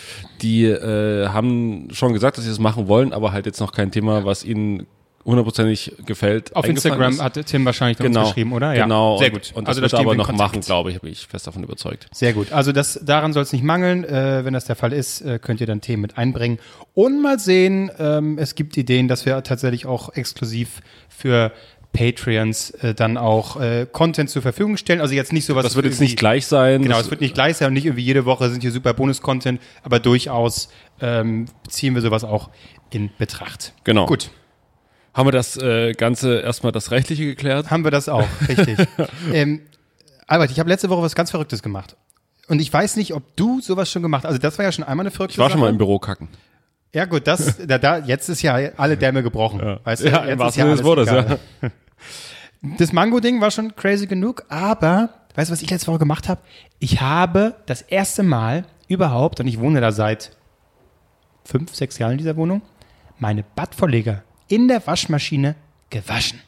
die 0.43 0.65
äh, 0.65 1.29
haben 1.29 1.89
schon 1.93 2.13
gesagt, 2.13 2.37
dass 2.39 2.45
sie 2.45 2.51
das 2.51 2.59
machen 2.59 2.89
wollen, 2.89 3.13
aber 3.13 3.33
halt 3.33 3.47
jetzt 3.47 3.61
noch 3.61 3.73
kein 3.73 3.91
Thema, 3.93 4.25
was 4.25 4.45
ihnen 4.45 4.87
hundertprozentig 5.25 5.93
gefällt. 6.05 6.55
Auf 6.55 6.67
Instagram 6.67 7.15
ist. 7.15 7.23
hatte 7.23 7.45
Tim 7.45 7.65
wahrscheinlich 7.65 7.99
mit 7.99 8.09
genau, 8.09 8.25
geschrieben, 8.25 8.53
oder? 8.53 8.75
Genau. 8.75 9.19
Sehr 9.19 9.29
und, 9.29 9.33
gut. 9.35 9.53
Und 9.55 9.69
das 9.69 9.77
also 9.77 9.83
wird 9.83 9.93
da 9.93 9.97
er 9.99 10.01
aber 10.01 10.15
noch 10.15 10.27
Kontakt. 10.27 10.53
machen, 10.53 10.61
glaube 10.61 10.91
ich, 10.91 11.01
bin 11.01 11.13
ich 11.13 11.27
fest 11.27 11.47
davon 11.47 11.63
überzeugt. 11.63 12.09
Sehr 12.13 12.33
gut. 12.33 12.53
Also 12.53 12.73
das, 12.73 13.01
daran 13.03 13.33
soll 13.33 13.43
es 13.43 13.53
nicht 13.53 13.65
mangeln. 13.65 14.05
Äh, 14.05 14.45
wenn 14.45 14.55
das 14.55 14.65
der 14.67 14.77
Fall 14.77 14.93
ist, 14.93 15.23
äh, 15.23 15.39
könnt 15.39 15.61
ihr 15.61 15.67
dann 15.67 15.81
Themen 15.81 16.03
mit 16.03 16.19
einbringen. 16.19 16.59
Und 16.95 17.23
mal 17.23 17.39
sehen, 17.39 17.91
ähm, 17.99 18.39
es 18.39 18.55
gibt 18.55 18.77
Ideen, 18.77 19.09
dass 19.09 19.27
wir 19.27 19.43
tatsächlich 19.43 19.87
auch 19.87 20.15
exklusiv 20.15 20.81
für 21.09 21.53
Patreons 21.95 22.71
äh, 22.71 22.93
dann 22.93 23.17
auch 23.17 23.59
äh, 23.59 23.87
Content 23.91 24.29
zur 24.29 24.43
Verfügung 24.43 24.77
stellen. 24.77 25.01
Also 25.01 25.15
jetzt 25.15 25.33
nicht 25.33 25.47
sowas. 25.47 25.63
Das 25.63 25.77
wird 25.77 25.87
jetzt 25.87 26.01
nicht 26.01 26.19
gleich 26.19 26.47
sein. 26.47 26.83
Genau, 26.83 26.97
das, 26.97 27.07
es 27.07 27.11
wird 27.11 27.23
nicht 27.23 27.35
gleich 27.35 27.57
sein 27.57 27.69
und 27.69 27.75
nicht 27.75 27.87
irgendwie 27.87 28.03
jede 28.03 28.27
Woche 28.27 28.51
sind 28.51 28.61
hier 28.61 28.73
super 28.73 28.93
Bonus-Content, 28.93 29.61
aber 29.83 30.01
durchaus 30.01 30.69
ähm, 31.01 31.47
ziehen 31.69 31.95
wir 31.95 32.03
sowas 32.03 32.25
auch 32.25 32.51
in 32.91 33.11
Betracht. 33.17 33.73
Genau. 33.85 34.07
Gut, 34.07 34.31
Haben 35.15 35.29
wir 35.29 35.33
das 35.33 35.57
äh, 35.57 35.93
Ganze 35.93 36.41
erstmal 36.41 36.73
das 36.73 36.91
Rechtliche 36.91 37.25
geklärt? 37.25 37.71
haben 37.71 37.85
wir 37.85 37.91
das 37.91 38.09
auch, 38.09 38.27
richtig. 38.49 38.79
ähm, 39.33 39.61
Albert, 40.27 40.51
ich 40.51 40.59
habe 40.59 40.69
letzte 40.69 40.91
Woche 40.91 41.03
was 41.03 41.15
ganz 41.15 41.31
Verrücktes 41.31 41.63
gemacht. 41.63 41.97
Und 42.49 42.61
ich 42.61 42.71
weiß 42.73 42.97
nicht, 42.97 43.15
ob 43.15 43.37
du 43.37 43.61
sowas 43.61 43.91
schon 43.91 44.03
gemacht 44.03 44.25
hast. 44.25 44.29
Also 44.31 44.41
das 44.41 44.59
war 44.59 44.65
ja 44.65 44.73
schon 44.73 44.85
einmal 44.85 45.05
eine 45.05 45.11
verrückte 45.11 45.35
Ich 45.35 45.39
war 45.39 45.49
schon 45.51 45.61
mal 45.61 45.67
Sache. 45.67 45.73
im 45.73 45.79
Büro 45.79 45.99
kacken. 45.99 46.29
Ja 46.93 47.05
gut, 47.07 47.27
das, 47.27 47.59
da, 47.67 47.79
da, 47.79 47.99
jetzt 47.99 48.29
ist 48.29 48.43
ja 48.43 48.55
alle 48.77 48.97
Dämme 48.97 49.23
gebrochen. 49.23 49.79
Weißt 49.85 50.05
du, 50.05 50.09
Ja, 50.09 50.27
jetzt 50.27 50.55
Sinne 50.55 50.71
des 50.71 50.81
alles 50.81 50.85
Wortes, 50.85 51.09
egal. 51.09 51.39
Das 52.79 52.93
Mango-Ding 52.93 53.41
war 53.41 53.51
schon 53.51 53.77
crazy 53.77 54.07
genug, 54.07 54.45
aber 54.49 55.11
weißt 55.35 55.51
du, 55.51 55.53
was 55.53 55.63
ich 55.63 55.71
letzte 55.71 55.89
Woche 55.89 55.99
gemacht 55.99 56.29
habe? 56.29 56.41
Ich 56.79 57.01
habe 57.01 57.55
das 57.67 57.83
erste 57.83 58.23
Mal 58.23 58.65
überhaupt, 58.89 59.41
und 59.41 59.47
ich 59.47 59.61
wohne 59.61 59.81
da 59.81 59.93
seit 59.93 60.37
fünf, 61.45 61.75
sechs 61.75 61.99
Jahren 61.99 62.13
in 62.13 62.19
dieser 62.19 62.37
Wohnung, 62.37 62.63
meine 63.19 63.45
Badvorleger 63.55 64.23
in 64.49 64.69
der 64.69 64.87
Waschmaschine 64.87 65.55
gewaschen. 65.91 66.41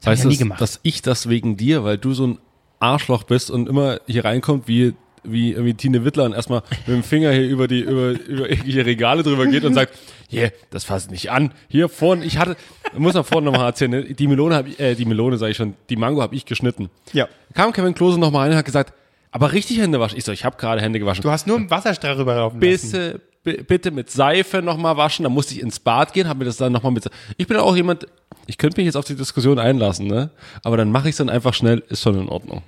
Das 0.00 0.06
habe 0.06 0.14
ich 0.14 0.18
Weißt 0.18 0.18
ja 0.20 0.22
du, 0.24 0.28
nie 0.30 0.36
gemacht. 0.38 0.60
dass 0.60 0.80
ich 0.82 1.02
das 1.02 1.28
wegen 1.28 1.56
dir, 1.56 1.84
weil 1.84 1.98
du 1.98 2.12
so 2.14 2.26
ein 2.26 2.38
Arschloch 2.80 3.22
bist 3.24 3.50
und 3.50 3.68
immer 3.68 4.00
hier 4.06 4.24
reinkommt 4.24 4.66
wie 4.68 4.94
wie 5.24 5.52
irgendwie 5.52 5.74
Tine 5.74 6.04
Wittler 6.04 6.24
und 6.24 6.32
erstmal 6.32 6.62
mit 6.84 6.88
dem 6.96 7.04
Finger 7.04 7.30
hier 7.30 7.46
über 7.48 7.68
die 7.68 7.78
über 7.80 8.10
über 8.10 8.50
irgendwelche 8.50 8.84
Regale 8.84 9.22
drüber 9.22 9.46
geht 9.46 9.64
und 9.64 9.72
sagt, 9.72 9.96
yeah, 10.32 10.50
das 10.70 10.82
fasst 10.82 11.12
nicht 11.12 11.30
an. 11.30 11.52
Hier 11.68 11.88
vorne, 11.88 12.24
ich 12.24 12.38
hatte, 12.38 12.56
muss 12.96 13.14
noch 13.14 13.24
vorne 13.24 13.48
nochmal 13.48 13.66
erzählen, 13.68 13.92
ne? 13.92 14.02
die 14.02 14.26
Melone 14.26 14.56
habe 14.56 14.70
ich, 14.70 14.80
äh, 14.80 14.96
die 14.96 15.04
Melone 15.04 15.36
sage 15.38 15.52
ich 15.52 15.56
schon, 15.56 15.74
die 15.90 15.94
Mango 15.94 16.20
habe 16.22 16.34
ich 16.34 16.44
geschnitten. 16.44 16.90
ja. 17.12 17.28
Kam 17.54 17.72
Kevin 17.72 17.94
Klose 17.94 18.18
noch 18.18 18.32
mal 18.32 18.40
rein 18.40 18.50
und 18.50 18.56
hat 18.56 18.64
gesagt, 18.64 18.94
aber 19.30 19.52
richtig 19.52 19.78
Hände 19.78 20.00
waschen. 20.00 20.18
Ich 20.18 20.24
so, 20.24 20.32
ich 20.32 20.44
habe 20.44 20.56
gerade 20.56 20.80
Hände 20.80 20.98
gewaschen. 20.98 21.22
Du 21.22 21.30
hast 21.30 21.46
nur 21.46 21.56
einen 21.56 21.70
Wasserstrahl 21.70 22.14
rüberlaufen 22.14 22.60
lassen. 22.60 22.70
Bisse, 22.72 23.12
bi- 23.12 23.20
bitte 23.42 23.90
mit 23.90 24.10
Seife 24.10 24.62
nochmal 24.62 24.96
waschen. 24.96 25.24
Dann 25.24 25.32
musste 25.32 25.54
ich 25.54 25.60
ins 25.60 25.80
Bad 25.80 26.12
gehen, 26.12 26.28
habe 26.28 26.40
mir 26.40 26.44
das 26.44 26.56
dann 26.56 26.72
nochmal 26.72 26.92
mit. 26.92 27.08
Ich 27.36 27.46
bin 27.46 27.56
auch 27.56 27.76
jemand, 27.76 28.06
ich 28.46 28.58
könnte 28.58 28.78
mich 28.78 28.86
jetzt 28.86 28.96
auf 28.96 29.04
die 29.04 29.16
Diskussion 29.16 29.58
einlassen, 29.58 30.06
ne? 30.06 30.30
Aber 30.62 30.76
dann 30.76 30.90
mache 30.90 31.08
ich 31.08 31.14
es 31.14 31.16
dann 31.18 31.28
einfach 31.28 31.54
schnell, 31.54 31.82
ist 31.88 32.02
schon 32.02 32.18
in 32.18 32.28
Ordnung. 32.28 32.62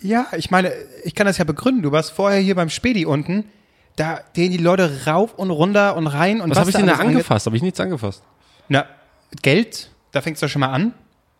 Ja, 0.00 0.26
ich 0.36 0.50
meine, 0.50 0.72
ich 1.04 1.14
kann 1.14 1.26
das 1.26 1.38
ja 1.38 1.44
begründen. 1.44 1.82
Du 1.82 1.92
warst 1.92 2.10
vorher 2.10 2.40
hier 2.40 2.56
beim 2.56 2.68
Spedi 2.68 3.06
unten, 3.06 3.44
da 3.96 4.20
gehen 4.32 4.50
die 4.52 4.58
Leute 4.58 5.06
rauf 5.06 5.34
und 5.34 5.50
runter 5.50 5.96
und 5.96 6.06
rein 6.06 6.40
und 6.40 6.50
Was 6.50 6.58
habe 6.58 6.70
ich 6.70 6.76
denn 6.76 6.86
da 6.86 6.94
angefasst? 6.94 7.46
Habe 7.46 7.56
ich 7.56 7.62
nichts 7.62 7.80
angefasst? 7.80 8.22
Na, 8.68 8.86
Geld, 9.42 9.90
da 10.12 10.20
fängst 10.20 10.42
du 10.42 10.48
schon 10.48 10.60
mal 10.60 10.70
an. 10.70 10.94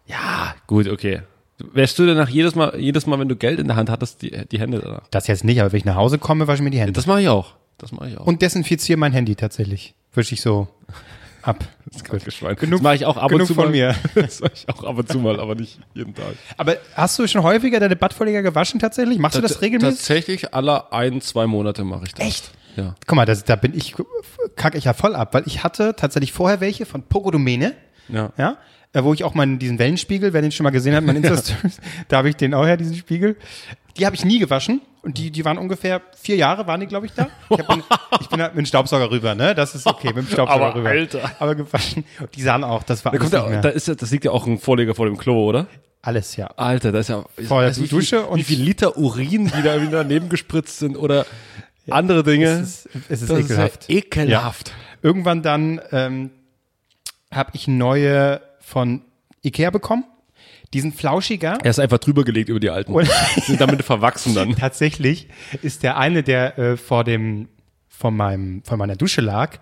Ja, 0.06 0.54
gut, 0.66 0.88
okay. 0.88 1.22
Wärst 1.58 1.98
du 1.98 2.06
denn 2.06 2.16
nach 2.16 2.28
jedes 2.28 2.54
Mal, 2.54 2.78
jedes 2.78 3.06
Mal, 3.06 3.18
wenn 3.18 3.28
du 3.28 3.36
Geld 3.36 3.58
in 3.58 3.66
der 3.66 3.76
Hand 3.76 3.90
hattest, 3.90 4.22
die, 4.22 4.30
die 4.46 4.60
Hände 4.60 4.80
danach? 4.80 5.02
Das 5.10 5.26
jetzt 5.26 5.44
nicht, 5.44 5.60
aber 5.60 5.72
wenn 5.72 5.78
ich 5.78 5.84
nach 5.84 5.96
Hause 5.96 6.18
komme, 6.18 6.46
wasche 6.46 6.56
ich 6.58 6.62
mir 6.62 6.70
die 6.70 6.78
Hände. 6.78 6.92
Das 6.92 7.06
mache 7.06 7.22
ich 7.22 7.28
auch. 7.28 7.54
Das 7.78 7.92
mache 7.92 8.08
ich 8.10 8.18
auch. 8.18 8.26
und 8.26 8.42
desinfiziere 8.42 8.98
mein 8.98 9.12
Handy 9.12 9.34
tatsächlich. 9.36 9.94
Wische 10.12 10.34
ich 10.34 10.40
so 10.40 10.68
ab. 11.42 11.64
Gut, 12.10 12.24
Geschwein. 12.24 12.56
Genug- 12.56 12.78
das 12.78 12.82
mache 12.82 12.94
ich 12.96 13.06
auch 13.06 13.16
ab 13.16 13.28
genug 13.28 13.42
und 13.42 13.46
zu 13.46 13.54
von 13.54 13.66
mal. 13.66 13.70
mir. 13.70 13.94
Das 14.14 14.40
mache 14.40 14.52
ich 14.54 14.68
auch 14.68 14.84
ab 14.84 14.98
und 14.98 15.08
zu 15.08 15.18
mal, 15.18 15.38
aber 15.40 15.54
nicht 15.54 15.78
jeden 15.94 16.14
Tag. 16.14 16.34
Aber 16.56 16.76
hast 16.94 17.18
du 17.18 17.26
schon 17.26 17.42
häufiger 17.42 17.80
deine 17.80 17.96
Badvorleger 17.96 18.42
gewaschen 18.42 18.80
tatsächlich? 18.80 19.18
Machst 19.18 19.36
du 19.36 19.40
das 19.40 19.62
regelmäßig? 19.62 19.98
Tatsächlich 19.98 20.54
alle 20.54 20.92
ein, 20.92 21.20
zwei 21.20 21.46
Monate 21.46 21.84
mache 21.84 22.04
ich 22.06 22.14
das. 22.14 22.26
Echt? 22.26 22.50
Ja. 22.76 22.94
Guck 23.06 23.16
mal, 23.16 23.24
das, 23.24 23.44
da 23.44 23.56
bin 23.56 23.74
ich, 23.76 23.94
kacke 24.56 24.76
ich 24.78 24.84
ja 24.84 24.92
voll 24.92 25.14
ab, 25.16 25.34
weil 25.34 25.42
ich 25.46 25.64
hatte 25.64 25.94
tatsächlich 25.96 26.32
vorher 26.32 26.60
welche 26.60 26.86
von 26.86 27.02
Pogodomene, 27.02 27.74
Ja. 28.08 28.32
ja, 28.36 28.56
äh, 28.92 29.02
wo 29.02 29.12
ich 29.14 29.24
auch 29.24 29.34
mal 29.34 29.56
diesen 29.56 29.78
Wellenspiegel, 29.78 30.32
wer 30.32 30.42
den 30.42 30.52
schon 30.52 30.64
mal 30.64 30.70
gesehen 30.70 30.94
hat, 30.94 31.02
mein 31.04 31.16
insta 31.24 31.54
da 32.08 32.18
habe 32.18 32.28
ich 32.28 32.36
den 32.36 32.54
auch 32.54 32.64
her, 32.66 32.76
diesen 32.76 32.94
Spiegel. 32.96 33.36
Die 33.98 34.06
habe 34.06 34.14
ich 34.16 34.24
nie 34.24 34.38
gewaschen 34.38 34.80
und 35.02 35.18
die, 35.18 35.30
die 35.30 35.44
waren 35.44 35.58
ungefähr 35.58 36.00
vier 36.16 36.36
Jahre, 36.36 36.66
waren 36.66 36.80
die, 36.80 36.86
glaube 36.86 37.06
ich, 37.06 37.12
da. 37.12 37.28
Ich, 37.50 37.58
hab, 37.58 37.78
ich 38.20 38.28
bin 38.28 38.40
halt 38.40 38.54
mit 38.54 38.64
dem 38.64 38.66
Staubsauger 38.66 39.10
rüber, 39.10 39.34
ne? 39.34 39.54
Das 39.54 39.74
ist 39.74 39.86
okay, 39.86 40.08
mit 40.08 40.16
dem 40.18 40.28
Staubsauger 40.28 40.66
Aber 40.66 40.74
rüber. 40.76 40.88
Alter. 40.90 41.30
Aber 41.38 41.54
gewaschen. 41.54 42.04
Und 42.20 42.34
die 42.36 42.42
sahen 42.42 42.62
auch, 42.64 42.82
das 42.84 43.04
war 43.04 43.12
Da, 43.12 43.18
alles 43.18 43.32
ja, 43.32 43.46
mehr. 43.46 43.60
da, 43.60 43.68
ist 43.70 43.88
ja, 43.88 43.94
das 43.94 44.10
liegt 44.10 44.24
ja 44.24 44.30
auch 44.30 44.46
ein 44.46 44.58
Vorleger 44.58 44.94
vor 44.94 45.06
dem 45.06 45.16
Klo, 45.18 45.44
oder? 45.44 45.66
alles, 46.00 46.36
ja. 46.36 46.46
Alter, 46.56 46.92
das 46.92 47.02
ist 47.02 47.08
ja 47.08 47.24
Vor 47.46 47.60
der 47.62 47.76
wie 47.76 47.86
Dusche 47.88 48.20
viel, 48.20 48.28
und- 48.28 48.38
wie 48.38 48.44
viel 48.44 48.62
Liter 48.62 48.96
Urin, 48.96 49.46
die 49.54 49.62
da 49.62 49.76
daneben 49.78 50.28
gespritzt 50.28 50.78
sind 50.78 50.96
oder 50.96 51.26
andere 51.90 52.22
Dinge. 52.22 52.46
Es 52.46 52.86
ist, 52.86 52.88
es 53.08 53.22
ist 53.22 53.30
das 53.30 53.38
ekelhaft. 53.40 53.82
ist 53.82 53.88
ja 53.90 53.96
ekelhaft. 53.96 54.72
Irgendwann 55.02 55.42
dann 55.42 55.80
ähm, 55.90 56.30
habe 57.32 57.50
ich 57.54 57.66
neue 57.68 58.40
von 58.60 59.02
Ikea 59.44 59.70
bekommen. 59.70 60.04
Die 60.74 60.80
sind 60.80 60.94
flauschiger. 60.94 61.58
Er 61.62 61.70
ist 61.70 61.78
einfach 61.80 61.98
drüber 61.98 62.24
gelegt 62.24 62.48
über 62.50 62.60
die 62.60 62.70
alten. 62.70 62.92
Und- 62.92 63.08
sind 63.46 63.60
damit 63.60 63.82
verwachsen 63.82 64.34
dann. 64.34 64.54
Tatsächlich 64.56 65.28
ist 65.62 65.82
der 65.82 65.96
eine, 65.96 66.22
der 66.22 66.58
äh, 66.58 66.76
vor 66.76 67.04
dem, 67.04 67.48
von 67.88 68.14
meinem, 68.16 68.62
von 68.64 68.78
meiner 68.78 68.96
Dusche 68.96 69.20
lag. 69.22 69.58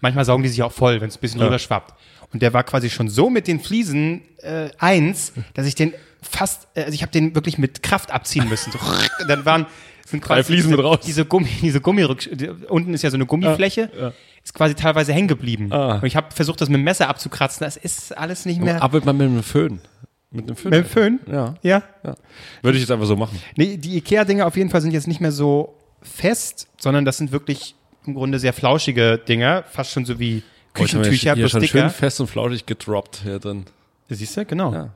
Manchmal 0.00 0.24
saugen 0.24 0.42
die 0.42 0.48
sich 0.48 0.62
auch 0.62 0.72
voll, 0.72 1.00
wenn 1.00 1.08
es 1.08 1.16
ein 1.16 1.20
bisschen 1.20 1.40
rüber 1.42 1.58
schwappt. 1.58 1.94
Und 2.32 2.42
der 2.42 2.52
war 2.52 2.62
quasi 2.64 2.88
schon 2.90 3.08
so 3.08 3.30
mit 3.30 3.46
den 3.48 3.60
Fliesen 3.60 4.22
äh, 4.38 4.68
eins, 4.78 5.32
dass 5.54 5.66
ich 5.66 5.74
den 5.74 5.92
fast, 6.22 6.68
äh, 6.74 6.82
also 6.82 6.94
ich 6.94 7.02
habe 7.02 7.12
den 7.12 7.34
wirklich 7.34 7.58
mit 7.58 7.82
Kraft 7.82 8.10
abziehen 8.10 8.48
müssen. 8.48 8.72
So, 8.72 8.78
dann 9.28 9.44
waren 9.44 9.66
sind 10.06 10.26
Drei 10.26 10.42
Fliesen 10.42 10.70
diese, 10.70 10.76
mit 10.76 10.86
raus. 10.86 10.98
Diese 11.04 11.24
Gummi, 11.26 11.48
diese 11.60 11.80
die- 11.80 12.48
unten 12.68 12.94
ist 12.94 13.02
ja 13.02 13.10
so 13.10 13.16
eine 13.16 13.26
Gummifläche, 13.26 14.14
ist 14.42 14.54
quasi 14.54 14.74
teilweise 14.74 15.12
hängen 15.12 15.28
geblieben. 15.28 15.70
Ah. 15.72 15.96
Und 15.96 16.04
ich 16.06 16.16
habe 16.16 16.28
versucht, 16.34 16.60
das 16.62 16.70
mit 16.70 16.78
dem 16.78 16.84
Messer 16.84 17.08
abzukratzen. 17.08 17.64
Das 17.64 17.76
ist 17.76 18.16
alles 18.16 18.46
nicht 18.46 18.60
mehr. 18.62 18.82
Arbeitet 18.82 19.04
man 19.04 19.18
mit 19.18 19.26
einem 19.26 19.42
Föhn. 19.42 19.80
Mit 20.30 20.46
einem 20.46 20.56
Föhn. 20.56 20.70
mit 20.70 20.80
dem 20.80 20.86
Föhn? 20.86 21.20
Ja. 21.26 21.54
Ja. 21.62 21.82
ja. 22.04 22.14
Würde 22.62 22.76
ich 22.76 22.82
jetzt 22.82 22.90
einfach 22.90 23.06
so 23.06 23.16
machen. 23.16 23.40
Nee, 23.56 23.76
die 23.76 23.96
Ikea-Dinger 23.96 24.46
auf 24.46 24.56
jeden 24.56 24.68
Fall 24.70 24.80
sind 24.82 24.92
jetzt 24.92 25.08
nicht 25.08 25.20
mehr 25.20 25.32
so 25.32 25.74
fest, 26.02 26.68
sondern 26.78 27.04
das 27.04 27.16
sind 27.16 27.32
wirklich 27.32 27.74
im 28.06 28.14
Grunde 28.14 28.38
sehr 28.38 28.52
flauschige 28.52 29.18
Dinger, 29.18 29.64
fast 29.64 29.92
schon 29.92 30.04
so 30.04 30.18
wie 30.18 30.42
Küchentücher, 30.74 31.34
hier 31.34 31.42
bloß 31.42 31.50
schon 31.50 31.60
dicker. 31.62 31.80
schön 31.80 31.90
fest 31.90 32.20
und 32.20 32.26
flauschig 32.26 32.66
gedroppt 32.66 33.20
hier 33.22 33.38
drin. 33.38 33.64
Siehst 34.08 34.36
du, 34.36 34.44
genau. 34.44 34.72
Ja. 34.72 34.90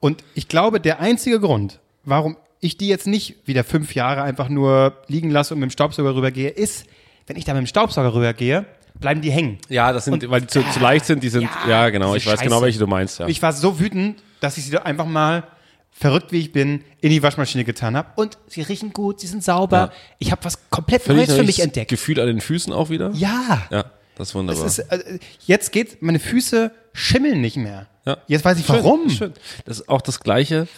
Und 0.00 0.24
ich 0.34 0.48
glaube, 0.48 0.80
der 0.80 1.00
einzige 1.00 1.40
Grund, 1.40 1.80
warum 2.04 2.36
ich 2.60 2.76
die 2.76 2.88
jetzt 2.88 3.06
nicht 3.06 3.36
wieder 3.46 3.64
fünf 3.64 3.94
Jahre 3.94 4.22
einfach 4.22 4.48
nur 4.48 4.96
liegen 5.08 5.30
lasse 5.30 5.54
und 5.54 5.60
mit 5.60 5.70
dem 5.70 5.72
Staubsauger 5.72 6.14
rübergehe, 6.14 6.50
ist, 6.50 6.86
wenn 7.26 7.36
ich 7.36 7.44
da 7.44 7.54
mit 7.54 7.62
dem 7.62 7.66
Staubsauger 7.66 8.14
rübergehe, 8.14 8.66
bleiben 9.00 9.20
die 9.20 9.30
hängen. 9.30 9.58
Ja, 9.68 9.92
das 9.92 10.04
sind, 10.04 10.28
weil 10.30 10.42
die 10.42 10.46
zu, 10.46 10.62
zu 10.62 10.80
leicht 10.80 11.06
sind, 11.06 11.22
die 11.22 11.28
sind, 11.28 11.48
ja, 11.68 11.88
genau, 11.90 12.14
ich 12.14 12.26
weiß 12.26 12.40
genau, 12.40 12.56
Scheiße. 12.56 12.64
welche 12.64 12.78
du 12.78 12.86
meinst, 12.86 13.18
ja. 13.18 13.26
Ich 13.28 13.42
war 13.42 13.52
so 13.52 13.80
wütend, 13.80 14.22
dass 14.40 14.58
ich 14.58 14.66
sie 14.66 14.78
einfach 14.78 15.06
mal 15.06 15.44
verrückt 15.90 16.32
wie 16.32 16.38
ich 16.38 16.52
bin, 16.52 16.84
in 17.00 17.10
die 17.10 17.22
Waschmaschine 17.22 17.64
getan 17.64 17.96
habe. 17.96 18.08
Und 18.16 18.38
sie 18.46 18.62
riechen 18.62 18.92
gut, 18.92 19.20
sie 19.20 19.26
sind 19.26 19.44
sauber. 19.44 19.76
Ja. 19.76 19.92
Ich 20.18 20.32
habe 20.32 20.44
was 20.44 20.70
komplett 20.70 21.02
Völlig 21.02 21.28
Neues 21.28 21.38
für 21.38 21.44
mich 21.44 21.60
entdeckt. 21.60 21.90
Gefühl 21.90 22.20
an 22.20 22.26
den 22.26 22.40
Füßen 22.40 22.72
auch 22.72 22.90
wieder. 22.90 23.10
Ja. 23.12 23.66
Ja, 23.70 23.84
das 24.16 24.28
ist 24.28 24.34
wunderbar. 24.34 24.64
Es 24.64 24.78
ist, 24.78 24.90
äh, 24.90 25.18
jetzt 25.46 25.72
geht, 25.72 26.00
meine 26.00 26.18
Füße 26.18 26.72
schimmeln 26.92 27.40
nicht 27.40 27.56
mehr. 27.56 27.86
Ja. 28.06 28.18
Jetzt 28.26 28.44
weiß 28.44 28.58
ich 28.58 28.66
Schön, 28.66 28.76
warum. 28.76 29.10
Schön. 29.10 29.34
Das 29.64 29.80
ist 29.80 29.88
auch 29.88 30.00
das 30.00 30.20
Gleiche, 30.20 30.68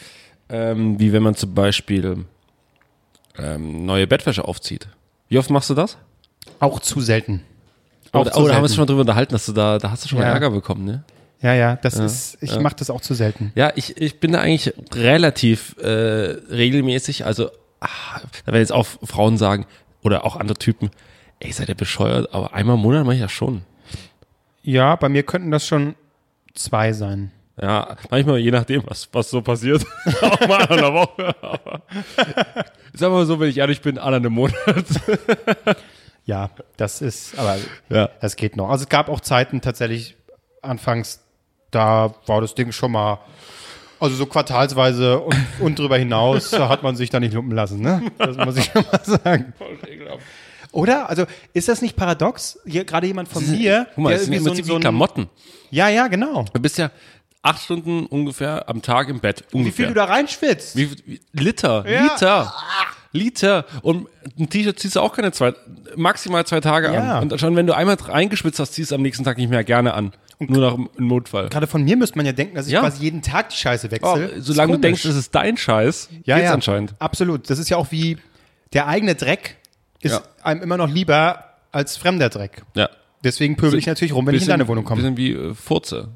ähm, 0.48 0.98
wie 0.98 1.12
wenn 1.12 1.22
man 1.22 1.34
zum 1.34 1.54
Beispiel 1.54 2.24
ähm, 3.38 3.86
neue 3.86 4.06
Bettwäsche 4.06 4.44
aufzieht. 4.44 4.88
Wie 5.28 5.38
oft 5.38 5.50
machst 5.50 5.70
du 5.70 5.74
das? 5.74 5.98
Auch 6.58 6.80
zu 6.80 7.00
selten. 7.00 7.42
Auch 8.12 8.20
Oder, 8.20 8.32
zu 8.32 8.40
oder 8.40 8.54
haben 8.54 8.60
wir 8.60 8.64
uns 8.64 8.74
schon 8.74 8.82
mal 8.82 8.86
drüber 8.86 9.00
unterhalten, 9.00 9.32
dass 9.32 9.46
du 9.46 9.52
da, 9.52 9.78
da 9.78 9.90
hast 9.90 10.04
du 10.04 10.08
schon 10.08 10.18
mal 10.18 10.26
Ja. 10.26 10.32
Ärger 10.32 10.50
bekommen, 10.50 10.84
ne? 10.84 11.04
Ja, 11.40 11.54
ja, 11.54 11.74
das 11.76 11.96
ist, 11.98 12.38
ich 12.40 12.56
mache 12.60 12.76
das 12.76 12.88
auch 12.88 13.00
zu 13.00 13.14
selten. 13.14 13.50
Ja, 13.56 13.72
ich, 13.74 13.96
ich 13.96 14.20
bin 14.20 14.30
da 14.32 14.40
eigentlich 14.40 14.72
relativ 14.94 15.74
äh, 15.78 15.88
regelmäßig, 15.88 17.26
also 17.26 17.50
ah, 17.80 17.88
da 18.44 18.52
werden 18.52 18.60
jetzt 18.62 18.70
auch 18.72 18.86
Frauen 19.02 19.36
sagen, 19.38 19.66
oder 20.02 20.24
auch 20.24 20.36
andere 20.36 20.56
Typen, 20.56 20.90
ey, 21.40 21.50
seid 21.50 21.68
ihr 21.68 21.74
bescheuert, 21.74 22.32
aber 22.32 22.54
einmal 22.54 22.76
im 22.76 22.82
Monat 22.82 23.04
mache 23.04 23.14
ich 23.14 23.20
ja 23.20 23.28
schon. 23.28 23.62
Ja, 24.62 24.94
bei 24.94 25.08
mir 25.08 25.24
könnten 25.24 25.50
das 25.50 25.66
schon 25.66 25.96
zwei 26.54 26.92
sein. 26.92 27.32
Ja, 27.60 27.96
manchmal 28.10 28.38
je 28.38 28.50
nachdem, 28.52 28.82
was, 28.86 29.08
was 29.12 29.30
so 29.30 29.42
passiert. 29.42 29.84
auch 30.22 30.40
mal 30.46 30.62
in 30.64 30.70
einer 30.70 30.94
Woche. 30.94 31.34
Aber 31.42 31.82
sag 32.94 33.10
mal 33.10 33.26
so, 33.26 33.40
wenn 33.40 33.50
ich 33.50 33.58
ehrlich 33.58 33.80
bin, 33.80 33.98
alle 33.98 34.16
einem 34.16 34.32
Monat. 34.32 34.56
Ja, 36.24 36.50
das 36.76 37.00
ist, 37.02 37.36
aber 37.38 37.56
Ja. 37.88 38.08
das 38.20 38.36
geht 38.36 38.56
noch. 38.56 38.70
Also 38.70 38.84
es 38.84 38.88
gab 38.88 39.08
auch 39.08 39.20
Zeiten 39.20 39.60
tatsächlich 39.60 40.16
anfangs, 40.62 41.20
da 41.70 42.14
war 42.26 42.40
das 42.40 42.54
Ding 42.54 42.70
schon 42.72 42.92
mal, 42.92 43.18
also 43.98 44.14
so 44.16 44.26
quartalsweise 44.26 45.18
und, 45.20 45.36
und 45.60 45.78
drüber 45.78 45.96
hinaus 45.98 46.50
da 46.50 46.68
hat 46.68 46.82
man 46.82 46.94
sich 46.96 47.10
da 47.10 47.18
nicht 47.20 47.34
lumpen 47.34 47.54
lassen, 47.56 47.80
ne? 47.80 48.02
Das 48.18 48.36
muss 48.36 48.56
ich 48.56 48.66
schon 48.66 48.84
mal 48.90 49.00
sagen. 49.04 49.52
Oder? 50.70 51.08
Also 51.10 51.26
ist 51.52 51.68
das 51.68 51.82
nicht 51.82 51.96
paradox? 51.96 52.58
Hier 52.66 52.84
gerade 52.84 53.06
jemand 53.06 53.28
von 53.28 53.48
mir, 53.50 53.86
Guck 53.94 54.04
mal, 54.04 54.10
der 54.10 54.18
es 54.18 54.24
sind 54.24 54.34
irgendwie 54.34 54.38
im 54.38 54.44
so, 54.44 54.50
ein- 54.50 54.54
Prinzip 54.54 54.66
so 54.66 54.72
wie 54.72 54.76
ein, 54.76 54.80
Klamotten. 54.80 55.28
Ja, 55.70 55.88
ja, 55.88 56.06
genau. 56.08 56.44
Du 56.52 56.60
bist 56.60 56.78
ja 56.78 56.90
acht 57.42 57.62
Stunden 57.62 58.06
ungefähr 58.06 58.68
am 58.68 58.80
Tag 58.82 59.08
im 59.08 59.20
Bett. 59.20 59.44
Wie 59.50 59.56
Ungefähr. 59.58 59.86
viel 59.86 59.86
du 59.88 59.94
da 59.94 60.04
reinschwitzt? 60.04 60.76
Wie, 60.76 60.90
wie, 61.06 61.20
Liter, 61.32 61.84
Ja. 61.88 62.02
Liter, 62.04 62.54
Liter. 63.12 63.64
Und 63.82 64.08
ein 64.38 64.48
T-Shirt 64.50 64.78
ziehst 64.78 64.96
du 64.96 65.00
auch 65.00 65.14
keine 65.14 65.32
zwei, 65.32 65.54
maximal 65.96 66.44
zwei 66.46 66.60
Tage 66.60 66.92
Ja. 66.92 67.18
an. 67.18 67.30
Und 67.30 67.38
schon 67.40 67.54
wenn 67.56 67.66
du 67.66 67.74
einmal 67.76 67.96
reingeschwitzt 67.96 68.58
hast, 68.58 68.72
ziehst 68.72 68.90
du 68.90 68.94
am 68.94 69.02
nächsten 69.02 69.24
Tag 69.24 69.36
nicht 69.38 69.50
mehr 69.50 69.64
gerne 69.64 69.94
an. 69.94 70.12
Nur 70.38 70.60
noch 70.60 70.78
im 70.98 71.06
Notfall. 71.08 71.48
Gerade 71.50 71.66
von 71.68 71.84
mir 71.84 71.96
müsste 71.96 72.16
man 72.18 72.26
ja 72.26 72.32
denken, 72.32 72.56
dass 72.56 72.66
ich 72.66 72.72
Ja. 72.72 72.80
quasi 72.80 73.02
jeden 73.04 73.22
Tag 73.22 73.50
die 73.50 73.56
Scheiße 73.56 73.86
Oh, 73.88 73.90
wechsle. 73.92 74.42
solange 74.42 74.72
du 74.72 74.78
denkst, 74.80 75.04
es 75.04 75.14
ist 75.14 75.34
dein 75.34 75.56
Scheiß, 75.56 76.08
ja, 76.24 76.36
geht's 76.36 76.48
ja, 76.48 76.54
anscheinend. 76.54 76.94
Absolut. 76.98 77.48
Das 77.48 77.58
ist 77.60 77.68
ja 77.70 77.76
auch 77.76 77.92
wie 77.92 78.16
der 78.72 78.88
eigene 78.88 79.14
Dreck 79.14 79.56
ist 80.00 80.12
Ja. 80.12 80.22
einem 80.42 80.62
immer 80.62 80.76
noch 80.78 80.88
lieber 80.88 81.44
als 81.70 81.96
fremder 81.96 82.28
Dreck. 82.28 82.62
Ja. 82.74 82.88
Deswegen 83.22 83.56
pöbel 83.56 83.78
ich 83.78 83.86
natürlich 83.86 84.14
rum, 84.14 84.26
wenn 84.26 84.34
ich 84.34 84.42
in 84.42 84.48
deine 84.48 84.66
Wohnung 84.66 84.84
komme. 84.84 85.02
Bisschen 85.02 85.16
wie 85.16 85.32
äh, 85.32 85.54
Furze. 85.54 86.08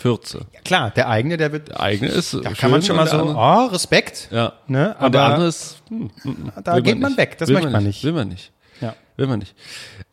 Fürze. 0.00 0.46
Klar, 0.64 0.90
der 0.90 1.08
eigene, 1.08 1.36
der 1.36 1.52
wird, 1.52 1.68
Der 1.68 1.80
eigene 1.80 2.10
ist 2.10 2.34
da 2.34 2.52
kann 2.52 2.70
man 2.70 2.82
schon 2.82 2.96
mal 2.96 3.06
so, 3.06 3.18
oh, 3.18 3.66
Respekt. 3.66 4.28
Ja. 4.30 4.54
Ne? 4.66 4.96
Und 4.98 5.14
der 5.14 5.22
Aber- 5.22 5.34
andere 5.34 5.48
ist, 5.48 5.82
hm, 5.88 6.10
hm, 6.22 6.36
hm, 6.36 6.52
Da 6.64 6.80
geht 6.80 6.98
man 6.98 7.16
weg, 7.16 7.36
das 7.38 7.48
will 7.48 7.56
möchte 7.56 7.70
man 7.70 7.84
nicht. 7.84 8.02
Will 8.02 8.12
man 8.12 8.28
nicht. 8.28 8.50
Ja. 8.80 8.94
Will 9.16 9.26
man 9.26 9.40
nicht. 9.40 9.54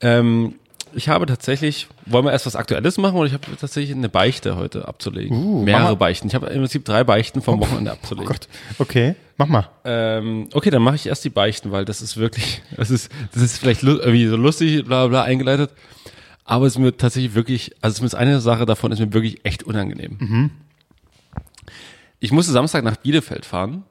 Ähm, 0.01 0.55
ich 0.93 1.09
habe 1.09 1.25
tatsächlich, 1.25 1.87
wollen 2.05 2.25
wir 2.25 2.31
erst 2.31 2.45
was 2.45 2.55
Aktuelles 2.55 2.97
machen 2.97 3.15
oder 3.15 3.27
ich 3.27 3.33
habe 3.33 3.43
tatsächlich 3.59 3.95
eine 3.95 4.09
Beichte 4.09 4.55
heute 4.55 4.87
abzulegen. 4.87 5.37
Uh, 5.37 5.63
Mehrere. 5.63 5.93
Oh 5.93 5.95
Beichten. 5.95 6.27
Ich 6.27 6.35
habe 6.35 6.47
im 6.47 6.59
Prinzip 6.59 6.85
drei 6.85 7.03
Beichten 7.03 7.41
vom 7.41 7.59
Wochenende 7.59 7.91
abzulegen. 7.91 8.27
Gott. 8.27 8.47
Okay, 8.79 9.15
mach 9.37 9.47
mal. 9.47 9.69
Ähm, 9.85 10.49
okay, 10.53 10.69
dann 10.69 10.81
mache 10.81 10.95
ich 10.95 11.07
erst 11.07 11.23
die 11.23 11.29
Beichten, 11.29 11.71
weil 11.71 11.85
das 11.85 12.01
ist 12.01 12.17
wirklich, 12.17 12.61
das 12.77 12.89
ist, 12.89 13.11
das 13.33 13.43
ist 13.43 13.57
vielleicht 13.59 13.83
irgendwie 13.83 14.27
so 14.27 14.35
lustig, 14.35 14.85
bla 14.85 15.07
bla 15.07 15.23
eingeleitet. 15.23 15.71
Aber 16.47 16.65
es 16.65 16.73
ist 16.73 16.79
mir 16.79 16.95
tatsächlich 16.95 17.35
wirklich, 17.35 17.75
also 17.81 17.97
zumindest 17.97 18.15
eine 18.15 18.39
Sache 18.39 18.65
davon 18.65 18.91
ist 18.93 18.99
mir 18.99 19.13
wirklich 19.13 19.45
echt 19.45 19.63
unangenehm. 19.63 20.17
Ich 22.21 22.31
musste 22.31 22.53
Samstag 22.53 22.83
nach 22.85 22.95
Bielefeld 22.95 23.45
fahren 23.45 23.83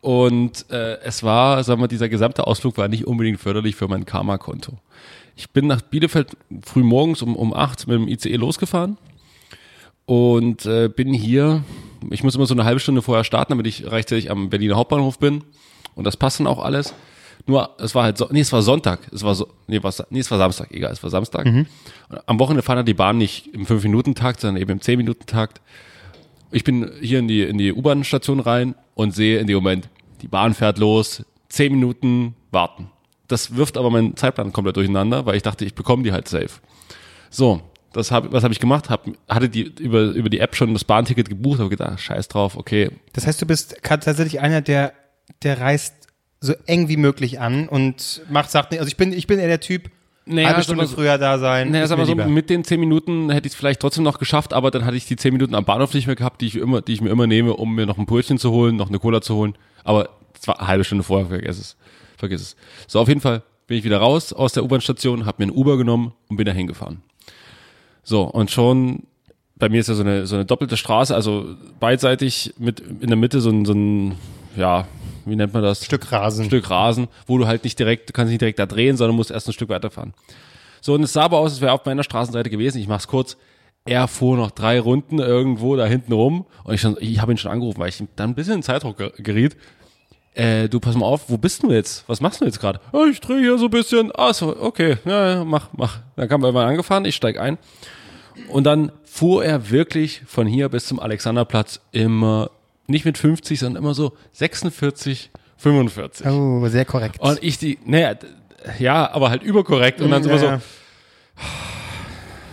und 0.00 0.68
äh, 0.70 0.98
es 1.02 1.22
war, 1.22 1.62
sagen 1.62 1.80
wir, 1.80 1.86
dieser 1.86 2.08
gesamte 2.08 2.46
Ausflug 2.46 2.76
war 2.76 2.88
nicht 2.88 3.06
unbedingt 3.06 3.38
förderlich 3.38 3.76
für 3.76 3.86
mein 3.86 4.04
Karma-Konto. 4.04 4.78
Ich 5.36 5.50
bin 5.50 5.68
nach 5.68 5.80
Bielefeld 5.80 6.36
früh 6.62 6.82
morgens 6.82 7.22
um, 7.22 7.36
um 7.36 7.54
acht 7.54 7.86
mit 7.86 7.94
dem 7.96 8.08
ICE 8.08 8.34
losgefahren 8.34 8.98
und 10.06 10.66
äh, 10.66 10.88
bin 10.88 11.14
hier, 11.14 11.62
ich 12.10 12.24
muss 12.24 12.34
immer 12.34 12.46
so 12.46 12.54
eine 12.54 12.64
halbe 12.64 12.80
Stunde 12.80 13.00
vorher 13.00 13.22
starten, 13.22 13.52
damit 13.52 13.68
ich 13.68 13.88
rechtzeitig 13.88 14.28
am 14.28 14.50
Berliner 14.50 14.74
Hauptbahnhof 14.74 15.20
bin. 15.20 15.44
Und 15.94 16.04
das 16.04 16.16
passt 16.16 16.40
dann 16.40 16.46
auch 16.48 16.58
alles. 16.58 16.94
Nur, 17.46 17.70
es 17.78 17.94
war 17.94 18.04
halt, 18.04 18.18
so, 18.18 18.28
nee, 18.30 18.40
es 18.40 18.52
war 18.52 18.62
Sonntag. 18.62 19.00
Es 19.12 19.22
war 19.22 19.34
so, 19.34 19.48
nee, 19.66 19.82
was, 19.82 20.02
nee, 20.10 20.20
es 20.20 20.30
war 20.30 20.38
Samstag, 20.38 20.70
egal, 20.72 20.92
es 20.92 21.02
war 21.02 21.10
Samstag. 21.10 21.46
Und 21.46 21.66
am 22.26 22.38
Wochenende 22.38 22.62
fahren 22.62 22.76
dann 22.76 22.86
die 22.86 22.94
Bahn 22.94 23.18
nicht 23.18 23.48
im 23.54 23.66
5-Minuten-Takt, 23.66 24.40
sondern 24.40 24.60
eben 24.60 24.72
im 24.72 24.80
10-Minuten-Takt. 24.80 25.60
Ich 26.50 26.64
bin 26.64 26.90
hier 27.00 27.20
in 27.20 27.28
die, 27.28 27.42
in 27.42 27.58
die 27.58 27.72
U-Bahn-Station 27.72 28.40
rein 28.40 28.74
und 28.94 29.14
sehe 29.14 29.38
in 29.38 29.46
dem 29.46 29.56
Moment, 29.56 29.88
die 30.22 30.28
Bahn 30.28 30.54
fährt 30.54 30.78
los, 30.78 31.24
10 31.48 31.72
Minuten 31.72 32.34
warten. 32.50 32.90
Das 33.28 33.56
wirft 33.56 33.76
aber 33.76 33.90
meinen 33.90 34.16
Zeitplan 34.16 34.52
komplett 34.52 34.76
durcheinander, 34.76 35.24
weil 35.26 35.36
ich 35.36 35.42
dachte, 35.42 35.64
ich 35.64 35.74
bekomme 35.74 36.02
die 36.02 36.12
halt 36.12 36.28
safe. 36.28 36.50
So, 37.30 37.62
das 37.92 38.10
hab, 38.10 38.32
was 38.32 38.42
habe 38.42 38.52
ich 38.52 38.60
gemacht? 38.60 38.90
Hab, 38.90 39.06
hatte 39.28 39.48
die 39.48 39.62
über, 39.62 40.02
über 40.02 40.28
die 40.28 40.40
App 40.40 40.56
schon 40.56 40.72
das 40.72 40.84
Bahnticket 40.84 41.28
gebucht, 41.28 41.60
habe 41.60 41.70
gedacht, 41.70 42.00
scheiß 42.00 42.28
drauf, 42.28 42.56
okay. 42.56 42.90
Das 43.12 43.26
heißt, 43.26 43.40
du 43.40 43.46
bist 43.46 43.76
tatsächlich 43.82 44.40
einer, 44.40 44.60
der, 44.60 44.92
der 45.42 45.60
reist 45.60 45.99
so 46.40 46.54
eng 46.66 46.88
wie 46.88 46.96
möglich 46.96 47.38
an 47.40 47.68
und 47.68 48.22
macht, 48.30 48.50
sagt 48.50 48.70
nicht, 48.70 48.80
also 48.80 48.88
ich 48.88 48.96
bin, 48.96 49.12
ich 49.12 49.26
bin 49.26 49.38
eher 49.38 49.48
der 49.48 49.60
Typ, 49.60 49.90
Naja, 50.24 50.48
halbe 50.48 50.62
Stunde 50.62 50.86
so- 50.86 50.96
früher 50.96 51.18
da 51.18 51.38
sein. 51.38 51.70
Naja, 51.70 51.84
ist 51.84 51.90
mal 51.96 52.06
so, 52.06 52.14
mit 52.14 52.48
den 52.50 52.64
10 52.64 52.80
Minuten 52.80 53.30
hätte 53.30 53.46
ich 53.46 53.52
es 53.52 53.58
vielleicht 53.58 53.80
trotzdem 53.80 54.04
noch 54.04 54.18
geschafft, 54.18 54.52
aber 54.54 54.70
dann 54.70 54.84
hatte 54.84 54.96
ich 54.96 55.04
die 55.06 55.16
10 55.16 55.32
Minuten 55.34 55.54
am 55.54 55.64
Bahnhof 55.64 55.92
nicht 55.92 56.06
mehr 56.06 56.16
gehabt, 56.16 56.40
die 56.40 56.46
ich, 56.46 56.56
immer, 56.56 56.80
die 56.80 56.94
ich 56.94 57.00
mir 57.02 57.10
immer 57.10 57.26
nehme, 57.26 57.54
um 57.54 57.74
mir 57.74 57.84
noch 57.86 57.98
ein 57.98 58.06
Brötchen 58.06 58.38
zu 58.38 58.50
holen, 58.52 58.76
noch 58.76 58.88
eine 58.88 58.98
Cola 58.98 59.20
zu 59.20 59.34
holen. 59.34 59.54
Aber 59.84 60.08
es 60.40 60.48
war 60.48 60.58
eine 60.58 60.68
halbe 60.68 60.84
Stunde 60.84 61.04
vorher, 61.04 61.26
vergiss 61.28 61.58
es. 61.58 61.76
Vergiss 62.16 62.40
es. 62.40 62.56
So, 62.86 63.00
auf 63.00 63.08
jeden 63.08 63.20
Fall 63.20 63.42
bin 63.66 63.76
ich 63.78 63.84
wieder 63.84 63.98
raus 63.98 64.32
aus 64.32 64.52
der 64.52 64.64
U-Bahn-Station, 64.64 65.26
habe 65.26 65.44
mir 65.44 65.50
ein 65.52 65.56
Uber 65.56 65.76
genommen 65.76 66.12
und 66.28 66.36
bin 66.36 66.46
da 66.46 66.52
hingefahren. 66.52 67.02
So, 68.02 68.22
und 68.22 68.50
schon, 68.50 69.04
bei 69.56 69.68
mir 69.68 69.80
ist 69.80 69.88
ja 69.88 69.94
so 69.94 70.02
eine, 70.02 70.26
so 70.26 70.36
eine 70.36 70.44
doppelte 70.46 70.76
Straße, 70.78 71.14
also 71.14 71.54
beidseitig 71.80 72.54
mit 72.58 72.80
in 72.80 73.08
der 73.08 73.16
Mitte 73.16 73.40
so 73.40 73.50
ein, 73.50 73.64
so 73.66 73.72
ein 73.74 74.14
ja, 74.56 74.86
wie 75.30 75.36
nennt 75.36 75.54
man 75.54 75.62
das? 75.62 75.84
Stück 75.84 76.10
Rasen. 76.12 76.44
Stück 76.46 76.68
Rasen, 76.70 77.08
wo 77.26 77.38
du 77.38 77.46
halt 77.46 77.64
nicht 77.64 77.78
direkt, 77.78 78.08
du 78.08 78.12
kannst 78.12 78.30
nicht 78.30 78.40
direkt 78.40 78.58
da 78.58 78.66
drehen, 78.66 78.96
sondern 78.96 79.16
musst 79.16 79.30
erst 79.30 79.48
ein 79.48 79.52
Stück 79.52 79.68
weiterfahren. 79.70 80.12
So, 80.80 80.94
und 80.94 81.02
es 81.02 81.12
sah 81.12 81.22
aber 81.24 81.38
aus, 81.38 81.52
als 81.52 81.60
wäre 81.60 81.72
auf 81.72 81.84
meiner 81.86 82.02
Straßenseite 82.04 82.50
gewesen. 82.50 82.78
Ich 82.78 82.88
mach's 82.88 83.06
kurz. 83.08 83.36
Er 83.86 84.08
fuhr 84.08 84.36
noch 84.36 84.50
drei 84.50 84.78
Runden 84.78 85.18
irgendwo 85.18 85.74
da 85.76 85.86
hinten 85.86 86.12
rum 86.12 86.44
und 86.64 86.74
ich, 86.74 86.80
schon- 86.82 86.96
ich 87.00 87.20
habe 87.20 87.32
ihn 87.32 87.38
schon 87.38 87.50
angerufen, 87.50 87.78
weil 87.80 87.88
ich 87.88 88.02
dann 88.16 88.30
ein 88.30 88.34
bisschen 88.34 88.54
in 88.56 88.62
Zeitdruck 88.62 88.98
ge- 88.98 89.12
geriet. 89.18 89.56
Äh, 90.34 90.68
du 90.68 90.78
pass 90.80 90.94
mal 90.96 91.06
auf, 91.06 91.28
wo 91.28 91.38
bist 91.38 91.62
du 91.62 91.72
jetzt? 91.72 92.04
Was 92.06 92.20
machst 92.20 92.40
du 92.40 92.44
jetzt 92.44 92.60
gerade? 92.60 92.78
"Ja, 92.92 93.04
ich 93.06 93.20
drehe 93.20 93.40
hier 93.40 93.58
so 93.58 93.64
ein 93.64 93.70
bisschen. 93.70 94.12
Ah, 94.14 94.32
so, 94.32 94.54
okay, 94.60 94.96
ja, 95.04 95.30
ja, 95.34 95.44
mach, 95.44 95.70
mach. 95.72 95.98
Dann 96.16 96.28
kam 96.28 96.42
er 96.42 96.48
irgendwann 96.48 96.68
angefahren, 96.68 97.04
ich 97.04 97.16
steig 97.16 97.38
ein. 97.40 97.58
Und 98.48 98.64
dann 98.64 98.92
fuhr 99.04 99.44
er 99.44 99.70
wirklich 99.70 100.22
von 100.26 100.46
hier 100.46 100.68
bis 100.68 100.86
zum 100.86 101.00
Alexanderplatz 101.00 101.80
immer, 101.90 102.50
nicht 102.90 103.04
mit 103.04 103.18
50, 103.18 103.58
sondern 103.58 103.82
immer 103.82 103.94
so 103.94 104.12
46, 104.32 105.30
45. 105.56 106.26
Oh, 106.26 106.66
sehr 106.68 106.84
korrekt. 106.84 107.20
Und 107.20 107.42
ich 107.42 107.58
die, 107.58 107.78
naja, 107.84 108.14
ja, 108.78 109.10
aber 109.10 109.30
halt 109.30 109.42
überkorrekt. 109.42 110.00
Und 110.00 110.10
dann 110.10 110.22
sind 110.22 110.32
wir 110.32 110.38
so, 110.38 110.46
Ja, 110.46 110.52
ja. 110.54 110.60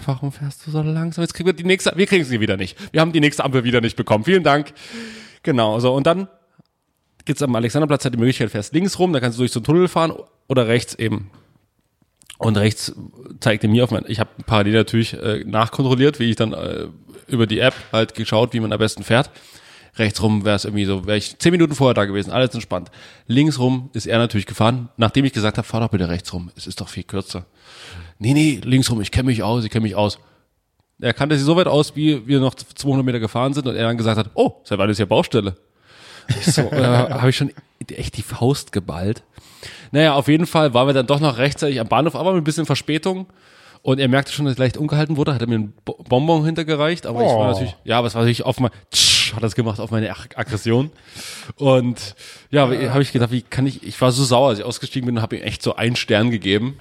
warum 0.06 0.32
fährst 0.32 0.66
du 0.66 0.72
so 0.72 0.82
langsam? 0.82 1.24
Jetzt 1.24 1.34
kriegen 1.34 1.48
wir 1.48 1.54
die 1.54 1.64
nächste, 1.64 1.92
wir 1.96 2.06
kriegen 2.08 2.24
sie 2.24 2.40
wieder 2.40 2.58
nicht. 2.58 2.78
Wir 2.94 3.02
haben 3.02 3.12
die 3.12 3.20
nächste 3.20 3.44
Ampel 3.44 3.64
wieder 3.64 3.82
nicht 3.82 3.96
bekommen. 3.98 4.24
Vielen 4.24 4.44
Dank. 4.44 4.74
Genau, 5.44 5.80
so. 5.80 5.94
Und 5.94 6.08
dann 6.08 6.28
gibt's 7.26 7.42
am 7.42 7.56
Alexanderplatz 7.56 8.06
halt 8.06 8.14
die 8.14 8.20
Möglichkeit, 8.20 8.50
fährst 8.52 8.74
links 8.74 9.00
rum, 9.00 9.12
da 9.12 9.20
kannst 9.20 9.38
du 9.38 9.42
durch 9.42 9.52
so 9.52 9.60
einen 9.60 9.66
Tunnel 9.66 9.88
fahren 9.90 10.14
oder 10.48 10.68
rechts 10.68 10.96
eben. 10.96 11.30
Und 12.38 12.56
rechts 12.58 12.94
zeigt 13.40 13.64
er 13.64 13.70
mir 13.70 13.84
auf 13.84 13.92
mein, 13.92 14.06
ich 14.08 14.20
habe 14.20 14.30
parallel 14.46 14.74
natürlich 14.74 15.14
äh, 15.14 15.44
nachkontrolliert, 15.44 16.20
wie 16.20 16.30
ich 16.30 16.36
dann 16.36 16.54
äh, 16.54 16.88
über 17.28 17.48
die 17.48 17.60
App 17.60 17.74
halt 17.92 18.14
geschaut, 18.16 18.54
wie 18.54 18.60
man 18.60 18.72
am 18.72 18.80
besten 18.80 19.04
fährt. 19.04 19.30
Rechts 19.98 20.22
rum 20.22 20.46
wäre 20.46 20.56
es 20.56 20.66
irgendwie 20.66 20.86
so, 20.86 21.06
wäre 21.08 21.18
ich 21.18 21.38
zehn 21.40 21.52
Minuten 21.52 21.74
vorher 21.76 21.94
da 21.94 22.06
gewesen, 22.06 22.32
alles 22.32 22.54
entspannt. 22.54 22.92
Links 23.28 23.58
rum 23.60 23.90
ist 23.94 24.06
er 24.06 24.20
natürlich 24.20 24.46
gefahren, 24.46 24.90
nachdem 24.98 25.26
ich 25.26 25.34
gesagt 25.34 25.58
habe, 25.58 25.68
fahr 25.68 25.80
doch 25.82 25.90
bitte 25.90 26.08
rechts 26.10 26.32
rum, 26.34 26.52
es 26.56 26.68
ist 26.68 26.80
doch 26.82 26.90
viel 26.90 27.04
kürzer. 27.04 27.46
Nee, 28.20 28.34
nee, 28.34 28.60
links 28.64 28.90
rum, 28.92 29.02
ich 29.02 29.12
kenne 29.12 29.28
mich 29.28 29.42
aus, 29.44 29.64
ich 29.64 29.72
kenne 29.72 29.84
mich 29.84 29.96
aus. 29.96 30.20
Er 31.00 31.14
kannte 31.14 31.36
sich 31.36 31.46
so 31.46 31.56
weit 31.56 31.68
aus, 31.68 31.96
wie 31.96 32.26
wir 32.28 32.40
noch 32.40 32.56
200 32.56 33.06
Meter 33.06 33.20
gefahren 33.20 33.54
sind 33.54 33.68
und 33.68 33.76
er 33.76 33.84
dann 33.84 33.98
gesagt 33.98 34.18
hat, 34.18 34.30
oh, 34.34 34.54
seit 34.64 34.78
wann 34.80 34.90
ist 34.90 34.98
hier 34.98 35.06
Baustelle? 35.06 35.56
So, 36.42 36.62
äh, 36.64 36.84
habe 36.84 37.30
ich 37.30 37.38
schon 37.38 37.52
echt 37.92 38.18
die 38.18 38.24
Faust 38.24 38.72
geballt. 38.72 39.24
Naja, 39.92 40.14
auf 40.16 40.28
jeden 40.28 40.46
Fall 40.48 40.74
waren 40.74 40.88
wir 40.88 40.94
dann 40.94 41.08
doch 41.08 41.20
noch 41.20 41.38
rechtzeitig 41.38 41.80
am 41.80 41.88
Bahnhof, 41.88 42.16
aber 42.16 42.34
mit 42.34 42.42
ein 42.42 42.44
bisschen 42.44 42.66
Verspätung. 42.66 43.28
Und 43.84 44.00
er 44.00 44.08
merkte 44.10 44.34
schon, 44.34 44.46
dass 44.46 44.54
ich 44.54 44.60
leicht 44.60 44.76
ungehalten 44.76 45.16
wurde, 45.16 45.34
hat 45.34 45.42
er 45.42 45.48
mir 45.48 45.56
einen 45.56 45.74
Bo- 45.86 46.04
Bonbon 46.10 46.44
hintergereicht, 46.44 47.06
aber 47.06 47.22
ich 47.22 47.28
war 47.30 47.38
Oh. 47.38 47.52
natürlich, 47.52 47.76
ja, 47.86 48.00
aber 48.00 48.08
es 48.08 48.16
war 48.16 48.24
natürlich 48.24 48.44
auf 48.44 48.60
mein, 48.60 48.72
Hat 49.34 49.44
das 49.44 49.56
gemacht 49.56 49.80
auf 49.80 49.92
meine 49.92 50.10
Ag 50.12 50.36
Aggression. 50.36 50.92
Und 51.56 52.16
ja, 52.50 52.64
habe 52.64 53.02
ich 53.02 53.12
gedacht, 53.12 53.32
wie 53.32 53.42
kann 53.42 53.68
ich, 53.68 53.84
ich 53.84 54.00
war 54.00 54.12
so 54.12 54.24
sauer, 54.24 54.50
als 54.50 54.60
ich 54.60 54.66
ausgestiegen 54.66 55.06
bin 55.06 55.18
und 55.18 55.22
habe 55.22 55.38
ihm 55.38 55.44
echt 55.44 55.62
so 55.62 55.76
einen 55.76 55.96
Stern 55.96 56.32
gegeben. 56.32 56.80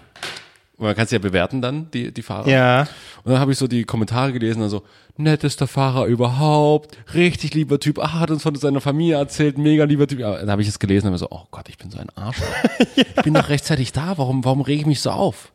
Und 0.76 0.84
man 0.84 0.94
kann 0.94 1.06
es 1.06 1.10
ja 1.10 1.18
bewerten 1.18 1.62
dann, 1.62 1.90
die, 1.90 2.12
die 2.12 2.22
Fahrer. 2.22 2.48
Ja. 2.48 2.80
Und 3.24 3.32
dann 3.32 3.40
habe 3.40 3.52
ich 3.52 3.58
so 3.58 3.66
die 3.66 3.84
Kommentare 3.84 4.32
gelesen, 4.32 4.62
also 4.62 4.82
nettester 5.16 5.66
Fahrer 5.66 6.04
überhaupt, 6.04 6.96
richtig 7.14 7.54
lieber 7.54 7.80
Typ, 7.80 7.98
ah, 7.98 8.20
hat 8.20 8.30
uns 8.30 8.42
von 8.42 8.54
seiner 8.54 8.82
Familie 8.82 9.16
erzählt, 9.16 9.56
mega 9.56 9.84
lieber 9.84 10.06
Typ. 10.06 10.22
Aber 10.22 10.38
dann 10.38 10.50
habe 10.50 10.60
ich 10.60 10.68
es 10.68 10.78
gelesen 10.78 11.06
und 11.06 11.12
habe 11.12 11.18
so, 11.18 11.28
oh 11.30 11.46
Gott, 11.50 11.68
ich 11.70 11.78
bin 11.78 11.90
so 11.90 11.98
ein 11.98 12.10
Arsch. 12.14 12.38
Ich 12.96 13.22
bin 13.22 13.34
doch 13.34 13.48
rechtzeitig 13.48 13.92
da, 13.92 14.18
warum, 14.18 14.44
warum 14.44 14.60
rege 14.60 14.82
ich 14.82 14.86
mich 14.86 15.00
so 15.00 15.10
auf? 15.10 15.50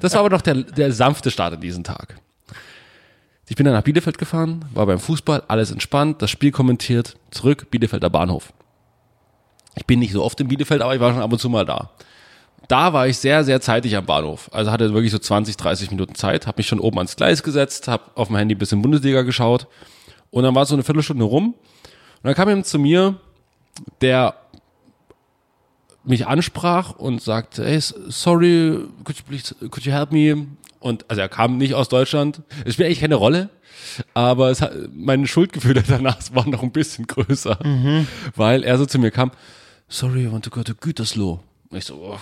Das 0.00 0.12
war 0.14 0.20
aber 0.20 0.30
doch 0.30 0.40
der, 0.40 0.54
der 0.54 0.92
sanfte 0.92 1.30
Start 1.30 1.54
in 1.54 1.60
diesen 1.60 1.84
Tag. 1.84 2.16
Ich 3.52 3.56
bin 3.56 3.66
dann 3.66 3.74
nach 3.74 3.82
Bielefeld 3.82 4.16
gefahren, 4.16 4.64
war 4.72 4.86
beim 4.86 4.98
Fußball, 4.98 5.42
alles 5.46 5.70
entspannt, 5.70 6.22
das 6.22 6.30
Spiel 6.30 6.52
kommentiert, 6.52 7.18
zurück, 7.30 7.70
Bielefelder 7.70 8.08
Bahnhof. 8.08 8.54
Ich 9.74 9.84
bin 9.84 9.98
nicht 9.98 10.14
so 10.14 10.24
oft 10.24 10.40
in 10.40 10.48
Bielefeld, 10.48 10.80
aber 10.80 10.94
ich 10.94 11.00
war 11.02 11.12
schon 11.12 11.20
ab 11.20 11.30
und 11.30 11.38
zu 11.38 11.50
mal 11.50 11.66
da 11.66 11.90
da 12.68 12.94
war 12.94 13.06
ich 13.06 13.18
sehr, 13.18 13.44
sehr 13.44 13.60
zeitig 13.60 13.94
am 13.96 14.06
Bahnhof. 14.06 14.48
Also 14.50 14.70
hatte 14.70 14.94
wirklich 14.94 15.12
so 15.12 15.18
20, 15.18 15.58
30 15.58 15.90
Minuten 15.90 16.14
Zeit, 16.14 16.46
habe 16.46 16.56
mich 16.58 16.66
schon 16.66 16.80
oben 16.80 16.96
ans 16.96 17.16
Gleis 17.16 17.42
gesetzt, 17.42 17.86
habe 17.86 18.04
auf 18.14 18.28
dem 18.28 18.36
Handy 18.36 18.54
ein 18.54 18.58
bisschen 18.58 18.80
Bundesliga 18.80 19.20
geschaut 19.20 19.66
und 20.30 20.44
dann 20.44 20.54
war 20.54 20.64
so 20.64 20.74
eine 20.74 20.82
Viertelstunde 20.82 21.22
rum 21.22 21.48
und 21.48 21.54
dann 22.22 22.34
kam 22.34 22.48
jemand 22.48 22.64
zu 22.64 22.78
mir, 22.78 23.20
der 24.00 24.36
mich 26.02 26.26
ansprach 26.26 26.92
und 26.92 27.20
sagte, 27.20 27.62
hey, 27.62 27.78
sorry, 27.78 28.88
could 29.04 29.18
you, 29.18 29.24
please, 29.28 29.54
could 29.68 29.84
you 29.84 29.92
help 29.92 30.10
me? 30.10 30.46
Und 30.82 31.08
also 31.08 31.22
er 31.22 31.28
kam 31.28 31.58
nicht 31.58 31.74
aus 31.74 31.88
Deutschland. 31.88 32.42
Es 32.64 32.74
spielt 32.74 32.86
eigentlich 32.86 33.00
keine 33.00 33.14
Rolle, 33.14 33.50
aber 34.14 34.50
es 34.50 34.60
hat, 34.60 34.72
meine 34.92 35.28
Schuldgefühle 35.28 35.82
danach 35.88 36.18
waren 36.34 36.50
noch 36.50 36.62
ein 36.62 36.72
bisschen 36.72 37.06
größer, 37.06 37.58
weil 38.34 38.64
er 38.64 38.78
so 38.78 38.84
zu 38.86 38.98
mir 38.98 39.12
kam, 39.12 39.30
sorry, 39.88 40.24
I 40.24 40.32
want 40.32 40.44
to 40.44 40.50
go 40.50 40.62
to 40.62 40.74
Gütersloh. 40.74 41.40
Ich 41.70 41.86
so, 41.86 41.94
oh, 41.94 42.18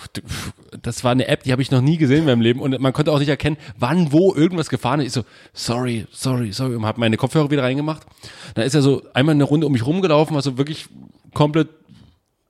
das 0.81 1.03
war 1.03 1.11
eine 1.11 1.27
App, 1.27 1.43
die 1.43 1.51
habe 1.51 1.61
ich 1.61 1.71
noch 1.71 1.81
nie 1.81 1.97
gesehen 1.97 2.19
in 2.19 2.25
meinem 2.25 2.39
Leben 2.41 2.61
und 2.61 2.79
man 2.79 2.93
konnte 2.93 3.11
auch 3.11 3.19
nicht 3.19 3.27
erkennen, 3.27 3.57
wann, 3.77 4.13
wo 4.13 4.33
irgendwas 4.33 4.69
gefahren 4.69 5.01
ist. 5.01 5.07
Ich 5.07 5.13
so, 5.13 5.23
sorry, 5.53 6.05
sorry, 6.11 6.53
sorry 6.53 6.75
und 6.75 6.85
habe 6.85 6.99
meine 6.99 7.17
Kopfhörer 7.17 7.51
wieder 7.51 7.63
reingemacht. 7.63 8.05
Dann 8.53 8.65
ist 8.65 8.75
er 8.75 8.81
so 8.81 9.01
einmal 9.13 9.35
eine 9.35 9.43
Runde 9.43 9.65
um 9.65 9.73
mich 9.73 9.85
rumgelaufen, 9.85 10.35
also 10.35 10.57
wirklich 10.57 10.85
komplett 11.33 11.67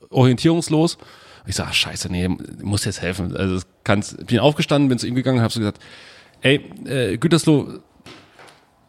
orientierungslos. 0.09 0.97
Ich 1.45 1.55
sag, 1.55 1.67
ach, 1.69 1.73
scheiße, 1.73 2.11
nee, 2.11 2.27
muss 2.61 2.85
jetzt 2.85 3.01
helfen. 3.01 3.35
Also 3.35 3.63
kann's, 3.83 4.15
bin 4.25 4.39
aufgestanden, 4.39 4.89
bin 4.89 4.99
zu 4.99 5.07
ihm 5.07 5.15
gegangen, 5.15 5.41
habe 5.41 5.51
so 5.51 5.59
gesagt, 5.59 5.81
ey, 6.41 6.55
äh, 6.85 7.17
Gütersloh, 7.17 7.79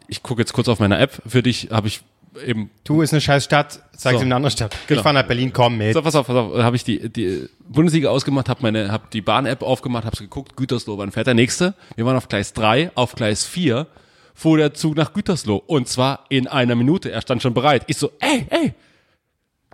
ich 0.07 0.21
gucke 0.21 0.41
jetzt 0.41 0.53
kurz 0.53 0.67
auf 0.67 0.79
meiner 0.79 0.99
App, 0.99 1.21
für 1.25 1.41
dich 1.41 1.69
habe 1.71 1.87
ich 1.87 2.01
eben 2.45 2.69
Du 2.83 3.01
ist 3.01 3.13
eine 3.13 3.21
scheiß 3.21 3.43
Stadt, 3.43 3.79
zeig 3.95 4.13
So. 4.13 4.19
sie 4.19 4.25
eine 4.25 4.35
andere 4.35 4.51
Stadt. 4.51 4.75
Genau. 4.87 4.99
Ich 4.99 5.03
fahr 5.03 5.13
nach 5.13 5.23
Berlin, 5.23 5.51
komm 5.53 5.77
mit. 5.77 5.93
So, 5.93 6.01
pass 6.01 6.15
auf, 6.15 6.27
pass 6.27 6.35
auf. 6.35 6.57
Habe 6.63 6.75
ich 6.75 6.83
die, 6.83 7.09
die 7.09 7.47
Bundesliga 7.67 8.09
ausgemacht, 8.09 8.49
habe 8.49 8.61
meine, 8.63 8.91
habe 8.91 9.05
die 9.13 9.21
Bahn-App 9.21 9.61
aufgemacht, 9.61 10.05
habe 10.05 10.17
geguckt, 10.17 10.55
Gütersloh, 10.55 10.97
wann 10.97 11.11
fährt 11.11 11.27
der 11.27 11.33
nächste? 11.35 11.73
Wir 11.95 12.05
waren 12.05 12.17
auf 12.17 12.27
Gleis 12.27 12.53
3, 12.53 12.91
auf 12.95 13.13
Gleis 13.15 13.45
4 13.45 13.87
fuhr 14.35 14.57
der 14.57 14.73
Zug 14.73 14.95
nach 14.95 15.13
Gütersloh 15.13 15.57
und 15.57 15.87
zwar 15.87 16.25
in 16.29 16.47
einer 16.47 16.73
Minute. 16.75 17.11
Er 17.11 17.21
stand 17.21 17.43
schon 17.43 17.53
bereit. 17.53 17.83
Ich 17.87 17.97
so, 17.97 18.11
ey, 18.19 18.47
ey, 18.49 18.73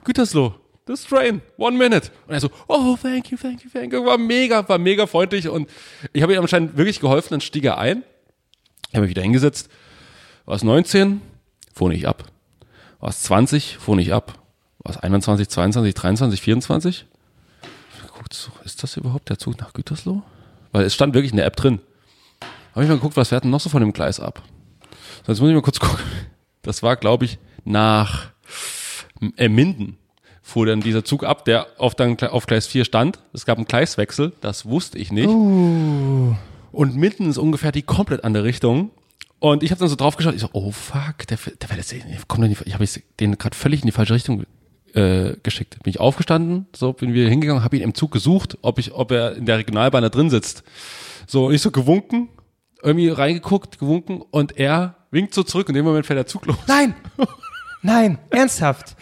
Gütersloh, 0.03 0.53
this 0.89 1.05
train, 1.05 1.41
one 1.57 1.77
minute. 1.77 2.09
Und 2.27 2.33
er 2.33 2.39
so, 2.39 2.49
oh, 2.67 2.97
thank 3.01 3.31
you, 3.31 3.37
thank 3.37 3.63
you, 3.63 3.69
thank 3.71 3.93
you. 3.93 4.03
War 4.05 4.17
mega, 4.17 4.67
war 4.67 4.77
mega 4.77 5.05
freundlich 5.05 5.47
und 5.47 5.69
ich 6.13 6.21
habe 6.23 6.33
ihm 6.33 6.41
anscheinend 6.41 6.77
wirklich 6.77 6.99
geholfen. 6.99 7.29
Dann 7.31 7.41
stieg 7.41 7.63
er 7.63 7.77
ein, 7.77 8.03
ich 8.89 8.95
habe 8.95 9.01
mich 9.01 9.11
wieder 9.11 9.21
hingesetzt. 9.21 9.69
War 10.45 10.55
es 10.55 10.63
19, 10.63 11.21
fuhr 11.73 11.89
nicht 11.89 12.07
ab. 12.07 12.23
War 12.99 13.09
es 13.09 13.21
20, 13.21 13.77
fuhr 13.77 13.95
nicht 13.95 14.11
ab. 14.11 14.39
War 14.79 14.95
es 14.95 14.97
21, 14.97 15.47
22, 15.47 15.93
23, 15.93 16.41
24? 16.41 17.05
Guckt 18.17 18.33
so, 18.33 18.51
ist 18.65 18.81
das 18.81 18.97
überhaupt 18.97 19.29
der 19.29 19.37
Zug 19.37 19.59
nach 19.59 19.73
Gütersloh? 19.73 20.23
Weil 20.71 20.85
es 20.85 20.93
stand 20.93 21.13
wirklich 21.13 21.31
in 21.31 21.37
der 21.37 21.45
App 21.45 21.55
drin. 21.55 21.79
Habe 22.73 22.83
ich 22.83 22.89
mal 22.89 22.95
geguckt, 22.95 23.15
was 23.15 23.29
fährt 23.29 23.43
denn 23.43 23.51
noch 23.51 23.59
so 23.59 23.69
von 23.69 23.81
dem 23.81 23.93
Gleis 23.93 24.19
ab? 24.19 24.41
So, 25.25 25.31
jetzt 25.31 25.39
muss 25.39 25.49
ich 25.49 25.55
mal 25.55 25.61
kurz 25.61 25.79
gucken. 25.79 26.03
Das 26.63 26.81
war, 26.81 26.95
glaube 26.95 27.25
ich, 27.25 27.37
nach 27.63 28.31
äh, 29.37 29.49
Minden 29.49 29.97
fuhr 30.49 30.65
dann 30.65 30.81
dieser 30.81 31.05
Zug 31.05 31.23
ab, 31.23 31.45
der 31.45 31.67
auf, 31.77 31.95
dann, 31.95 32.17
auf 32.19 32.45
Gleis 32.45 32.67
4 32.67 32.83
stand. 32.83 33.19
Es 33.33 33.45
gab 33.45 33.57
einen 33.57 33.67
Gleiswechsel, 33.67 34.33
das 34.41 34.65
wusste 34.65 34.97
ich 34.97 35.11
nicht. 35.11 35.29
Und 35.29 36.95
Minden 36.95 37.29
ist 37.29 37.37
ungefähr 37.37 37.71
die 37.71 37.83
komplett 37.83 38.23
andere 38.23 38.43
Richtung. 38.43 38.91
Und 39.39 39.63
ich 39.63 39.71
habe 39.71 39.79
dann 39.79 39.87
so 39.87 39.95
drauf 39.95 40.17
geschaut, 40.17 40.35
ich 40.35 40.41
so, 40.41 40.49
oh 40.51 40.71
fuck, 40.71 41.25
der, 41.27 41.37
der, 41.37 41.53
der, 41.67 41.77
der 41.77 42.19
kommt 42.27 42.43
in 42.43 42.53
die, 42.53 42.57
ich 42.65 42.73
habe 42.73 42.85
den 43.19 43.37
gerade 43.37 43.55
völlig 43.55 43.81
in 43.81 43.85
die 43.85 43.93
falsche 43.93 44.13
Richtung 44.13 44.43
äh, 44.93 45.33
geschickt. 45.43 45.81
Bin 45.83 45.91
ich 45.91 45.99
aufgestanden, 45.99 46.67
so 46.75 46.91
bin 46.91 47.13
wir 47.13 47.29
hingegangen, 47.29 47.63
habe 47.63 47.77
ihn 47.77 47.83
im 47.83 47.93
Zug 47.93 48.11
gesucht, 48.11 48.57
ob 48.61 48.79
ich, 48.79 48.93
ob 48.93 49.11
er 49.11 49.35
in 49.35 49.45
der 49.45 49.59
Regionalbahn 49.59 50.03
da 50.03 50.09
drin 50.09 50.29
sitzt. 50.29 50.63
So, 51.25 51.45
und 51.45 51.53
ich 51.53 51.61
so 51.61 51.71
gewunken, 51.71 52.27
irgendwie 52.83 53.09
reingeguckt, 53.09 53.79
gewunken 53.79 54.21
und 54.21 54.57
er 54.57 54.95
winkt 55.11 55.33
so 55.33 55.43
zurück 55.43 55.69
und 55.69 55.75
in 55.75 55.83
dem 55.83 55.85
Moment 55.85 56.05
fährt 56.05 56.17
der 56.17 56.27
Zug 56.27 56.45
los. 56.45 56.57
Nein! 56.67 56.95
Nein, 57.81 58.17
ernsthaft. 58.29 58.97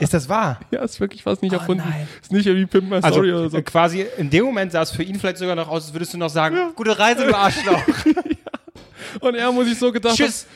Ist 0.00 0.12
das 0.12 0.28
wahr? 0.28 0.60
Ja, 0.70 0.82
ist 0.82 1.00
wirklich 1.00 1.22
fast 1.22 1.40
nicht 1.42 1.52
erfunden. 1.52 1.82
nein. 1.88 2.08
Ist 2.20 2.32
nicht 2.32 2.46
irgendwie 2.46 2.66
Pimp 2.66 2.88
My 2.90 2.96
Also 2.96 3.08
Story 3.10 3.32
oder 3.32 3.48
so. 3.50 3.62
quasi 3.62 4.06
in 4.18 4.28
dem 4.28 4.44
Moment 4.44 4.72
sah 4.72 4.82
es 4.82 4.90
für 4.90 5.02
ihn 5.02 5.18
vielleicht 5.18 5.38
sogar 5.38 5.54
noch 5.56 5.68
aus, 5.68 5.84
als 5.84 5.92
würdest 5.94 6.12
du 6.14 6.18
noch 6.18 6.28
sagen, 6.30 6.56
gute 6.74 6.98
Reise, 6.98 7.26
du 7.26 7.34
Arschloch. 7.36 7.80
Und 9.20 9.34
er 9.36 9.50
muss 9.52 9.66
sich 9.66 9.78
so 9.78 9.90
gedacht 9.92 10.16
Tschüss. 10.16 10.46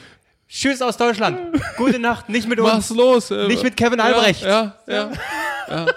Tschüss 0.48 0.82
aus 0.82 0.98
Deutschland. 0.98 1.38
Gute 1.78 1.98
Nacht, 1.98 2.28
nicht 2.28 2.46
mit 2.46 2.60
uns. 2.60 2.70
was 2.70 2.90
los? 2.90 3.30
Äh, 3.30 3.46
Nicht 3.46 3.62
mit 3.62 3.74
Kevin 3.74 4.00
Albrecht. 4.00 4.42
Ja, 4.42 4.76
ja, 4.86 5.10
ja. 5.68 5.86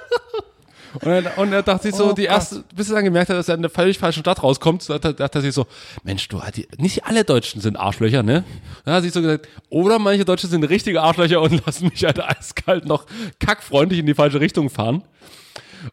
Und, 1.02 1.12
er, 1.12 1.38
und 1.38 1.54
er 1.54 1.64
dachte 1.64 1.84
sich 1.84 1.96
so, 1.96 2.12
Oh 2.12 2.14
die 2.14 2.24
Gott. 2.24 2.32
erste, 2.32 2.64
bis 2.76 2.90
er 2.90 2.96
dann 2.96 3.06
gemerkt 3.06 3.30
hat, 3.30 3.38
dass 3.38 3.50
er 3.50 3.56
in 3.56 3.62
der 3.62 3.72
völlig 3.72 3.98
falschen 3.98 4.22
Stadt 4.22 4.42
rauskommt, 4.42 4.88
dachte, 4.90 5.14
dachte 5.14 5.40
er 5.40 5.42
sich 5.42 5.54
so, 5.54 5.68
Mensch, 6.04 6.28
du, 6.28 6.42
die, 6.56 6.68
nicht 6.78 7.06
alle 7.06 7.24
Deutschen 7.24 7.62
sind 7.62 7.76
Arschlöcher, 7.78 8.24
ne? 8.24 8.44
Dann 8.86 8.94
hat 8.94 9.00
er 9.00 9.04
sich 9.04 9.14
so 9.14 9.22
gesagt, 9.22 9.48
oder 9.70 10.00
manche 10.00 10.26
Deutsche 10.26 10.48
sind 10.48 10.64
richtige 10.64 11.02
Arschlöcher 11.02 11.42
und 11.42 11.66
lassen 11.66 11.88
mich 11.90 12.04
halt 12.06 12.22
eiskalt 12.22 12.86
noch 12.86 13.06
kackfreundlich 13.40 14.00
in 14.00 14.06
die 14.06 14.14
falsche 14.16 14.40
Richtung 14.40 14.70
fahren. 14.70 15.04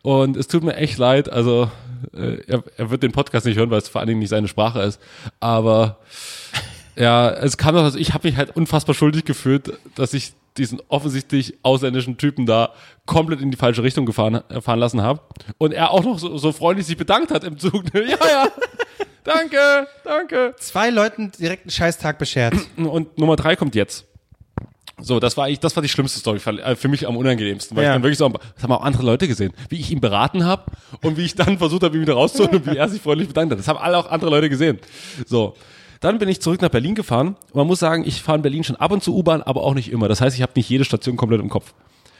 Und 0.02 0.36
es 0.36 0.48
tut 0.48 0.62
mir 0.62 0.76
echt 0.76 0.96
leid, 0.98 1.28
also 1.30 1.70
äh, 2.14 2.38
er, 2.46 2.62
er 2.76 2.90
wird 2.90 3.02
den 3.02 3.12
Podcast 3.12 3.44
nicht 3.46 3.58
hören, 3.58 3.70
weil 3.70 3.78
es 3.78 3.88
vor 3.88 4.00
allen 4.00 4.08
Dingen 4.08 4.20
nicht 4.20 4.30
seine 4.30 4.48
Sprache 4.48 4.80
ist. 4.82 5.00
Aber 5.40 5.98
ja, 6.96 7.30
es 7.30 7.56
kam 7.56 7.74
doch, 7.74 7.82
also 7.82 7.98
ich 7.98 8.14
habe 8.14 8.28
mich 8.28 8.36
halt 8.36 8.56
unfassbar 8.56 8.94
schuldig 8.94 9.24
gefühlt, 9.24 9.72
dass 9.94 10.14
ich 10.14 10.32
diesen 10.56 10.80
offensichtlich 10.88 11.54
ausländischen 11.62 12.16
Typen 12.18 12.46
da 12.46 12.72
komplett 13.06 13.40
in 13.40 13.50
die 13.50 13.56
falsche 13.56 13.82
Richtung 13.82 14.06
gefahren, 14.06 14.42
äh, 14.48 14.60
fahren 14.60 14.78
lassen 14.78 15.02
habe. 15.02 15.20
Und 15.58 15.72
er 15.72 15.90
auch 15.90 16.04
noch 16.04 16.18
so, 16.18 16.36
so 16.38 16.52
freundlich 16.52 16.86
sich 16.86 16.96
bedankt 16.96 17.30
hat 17.30 17.44
im 17.44 17.58
Zug. 17.58 17.84
ja, 17.94 18.00
ja, 18.02 18.48
danke, 19.24 19.86
danke. 20.04 20.54
Zwei 20.58 20.90
Leuten 20.90 21.32
direkt 21.38 21.64
einen 21.64 21.70
Scheißtag 21.70 22.18
beschert. 22.18 22.54
Und 22.76 23.18
Nummer 23.18 23.36
drei 23.36 23.56
kommt 23.56 23.74
jetzt. 23.74 24.06
So, 25.00 25.18
das 25.18 25.36
war 25.36 25.46
eigentlich, 25.46 25.58
das 25.60 25.74
war 25.74 25.82
die 25.82 25.88
schlimmste 25.88 26.20
Story 26.20 26.38
für, 26.38 26.50
äh, 26.62 26.76
für 26.76 26.86
mich 26.88 27.08
am 27.08 27.16
unangenehmsten, 27.16 27.76
weil 27.76 27.84
Ja. 27.84 27.90
ich 27.90 27.94
dann 27.96 28.02
wirklich 28.02 28.18
so, 28.18 28.28
das 28.28 28.62
haben 28.62 28.72
auch 28.72 28.82
andere 28.82 29.02
Leute 29.04 29.26
gesehen, 29.26 29.52
wie 29.68 29.80
ich 29.80 29.90
ihn 29.90 30.00
beraten 30.00 30.44
habe 30.44 30.64
und 31.02 31.16
wie 31.16 31.24
ich 31.24 31.34
dann 31.34 31.58
versucht 31.58 31.82
habe, 31.82 31.96
ihn 31.96 32.02
wieder 32.02 32.14
rauszuholen 32.14 32.56
und 32.56 32.66
wie 32.66 32.76
er 32.76 32.88
sich 32.88 33.00
freundlich 33.02 33.26
bedankt 33.26 33.52
hat. 33.52 33.58
Das 33.58 33.66
haben 33.66 33.78
alle 33.78 33.98
auch 33.98 34.08
andere 34.10 34.30
Leute 34.30 34.48
gesehen. 34.48 34.78
So. 35.26 35.54
Dann 36.02 36.18
bin 36.18 36.28
ich 36.28 36.40
zurück 36.40 36.60
nach 36.60 36.68
Berlin 36.68 36.96
gefahren. 36.96 37.36
Man 37.54 37.68
muss 37.68 37.78
sagen, 37.78 38.04
ich 38.04 38.22
fahre 38.22 38.36
in 38.36 38.42
Berlin 38.42 38.64
schon 38.64 38.74
ab 38.74 38.90
und 38.90 39.04
zu 39.04 39.16
U-Bahn, 39.16 39.40
aber 39.40 39.62
auch 39.62 39.74
nicht 39.74 39.90
immer. 39.90 40.08
Das 40.08 40.20
heißt, 40.20 40.34
ich 40.34 40.42
habe 40.42 40.52
nicht 40.56 40.68
jede 40.68 40.84
Station 40.84 41.16
komplett 41.16 41.40
im 41.40 41.48
Kopf. 41.48 41.74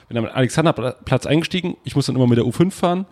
Bin 0.09 0.17
am 0.17 0.27
Alexanderplatz 0.27 1.27
eingestiegen. 1.27 1.77
Ich 1.83 1.97
muss 1.97 2.07
dann 2.07 2.15
immer 2.15 2.29
mit 2.29 2.39
der 2.39 2.45
U5 2.45 2.71
fahren. 2.71 3.07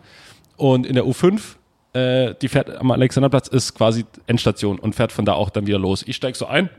Und 0.57 0.87
in 0.87 0.95
der 0.95 1.05
U5, 1.05 1.57
äh, 1.93 2.37
die 2.41 2.47
fährt 2.47 2.71
am 2.71 2.93
Alexanderplatz, 2.93 3.49
ist 3.49 3.75
quasi 3.75 4.05
Endstation 4.29 4.79
und 4.79 4.95
fährt 4.95 5.11
von 5.11 5.25
da 5.25 5.33
auch 5.33 5.51
dann 5.51 5.67
wieder 5.67 5.81
los. 5.81 6.05
Ich 6.07 6.15
steig 6.15 6.37
so 6.37 6.47
ein, 6.47 6.71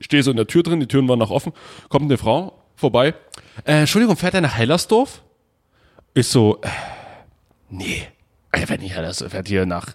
stehe 0.00 0.22
so 0.22 0.30
in 0.30 0.38
der 0.38 0.46
Tür 0.46 0.62
drin, 0.62 0.80
die 0.80 0.86
Türen 0.86 1.06
waren 1.06 1.18
noch 1.18 1.30
offen, 1.30 1.52
kommt 1.90 2.06
eine 2.06 2.16
Frau 2.16 2.54
vorbei. 2.76 3.14
Äh, 3.64 3.80
Entschuldigung, 3.80 4.16
fährt 4.16 4.32
er 4.32 4.40
nach 4.40 4.54
Hellersdorf? 4.54 5.22
Ich 6.14 6.28
so, 6.28 6.60
äh, 6.62 6.68
nee, 7.68 8.08
fährt 8.66 8.80
nicht 8.80 8.94
Hellersdorf, 8.94 9.32
er 9.32 9.36
fährt 9.36 9.48
hier 9.48 9.66
nach 9.66 9.94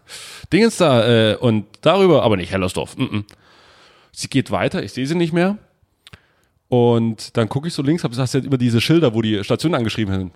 Dingens 0.52 0.78
da 0.78 1.32
äh, 1.32 1.36
und 1.36 1.66
darüber, 1.82 2.24
aber 2.24 2.38
nicht 2.38 2.52
Hellersdorf. 2.52 2.96
Mm 2.98 3.04
-mm. 3.04 3.24
Sie 4.12 4.28
geht 4.28 4.52
weiter, 4.52 4.84
ich 4.84 4.94
sehe 4.94 5.08
sie 5.08 5.16
nicht 5.16 5.34
mehr. 5.34 5.58
Und 6.70 7.36
dann 7.38 7.50
gucke 7.50 7.68
ich 7.68 7.74
so 7.74 7.82
links, 7.82 8.04
habe 8.04 8.16
gesagt, 8.16 8.34
über 8.46 8.58
diese 8.58 8.82
Schilder, 8.82 9.14
wo 9.14 9.22
die 9.22 9.44
Station 9.44 9.76
angeschrieben 9.76 10.14
sind. 10.14 10.34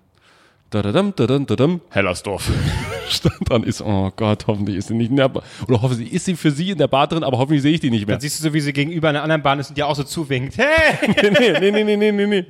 Dadadam, 0.69 1.13
dadam, 1.15 1.45
dadam, 1.45 1.81
Hellersdorf. 1.91 2.51
Stand 3.09 3.49
dran, 3.49 3.63
ist, 3.63 3.81
oh 3.81 4.11
Gott, 4.13 4.47
hoffentlich 4.47 4.75
ist 4.75 4.89
sie 4.89 4.95
nicht 4.95 5.09
in 5.09 5.15
der 5.15 5.29
Bar. 5.29 5.43
Oder 5.67 5.81
hoffentlich 5.81 6.11
ist 6.11 6.25
sie 6.25 6.35
für 6.35 6.51
sie 6.51 6.71
in 6.71 6.77
der 6.77 6.89
Bar 6.89 7.07
drin, 7.07 7.23
aber 7.23 7.37
hoffentlich 7.37 7.61
sehe 7.61 7.73
ich 7.73 7.79
die 7.79 7.89
nicht 7.89 8.05
mehr. 8.05 8.15
Dann 8.15 8.21
siehst 8.21 8.39
du 8.39 8.43
so, 8.43 8.53
wie 8.53 8.59
sie 8.59 8.73
gegenüber 8.73 9.07
einer 9.07 9.23
anderen 9.23 9.41
Bahn 9.41 9.59
ist 9.59 9.69
und 9.69 9.77
dir 9.77 9.87
auch 9.87 9.95
so 9.95 10.03
zuwinkt. 10.03 10.57
Hey! 10.67 11.15
nee, 11.23 11.71
nee, 11.71 11.71
nee, 11.71 11.83
nee, 11.83 11.95
nee, 11.95 12.11
nee, 12.11 12.25
nee. 12.27 12.45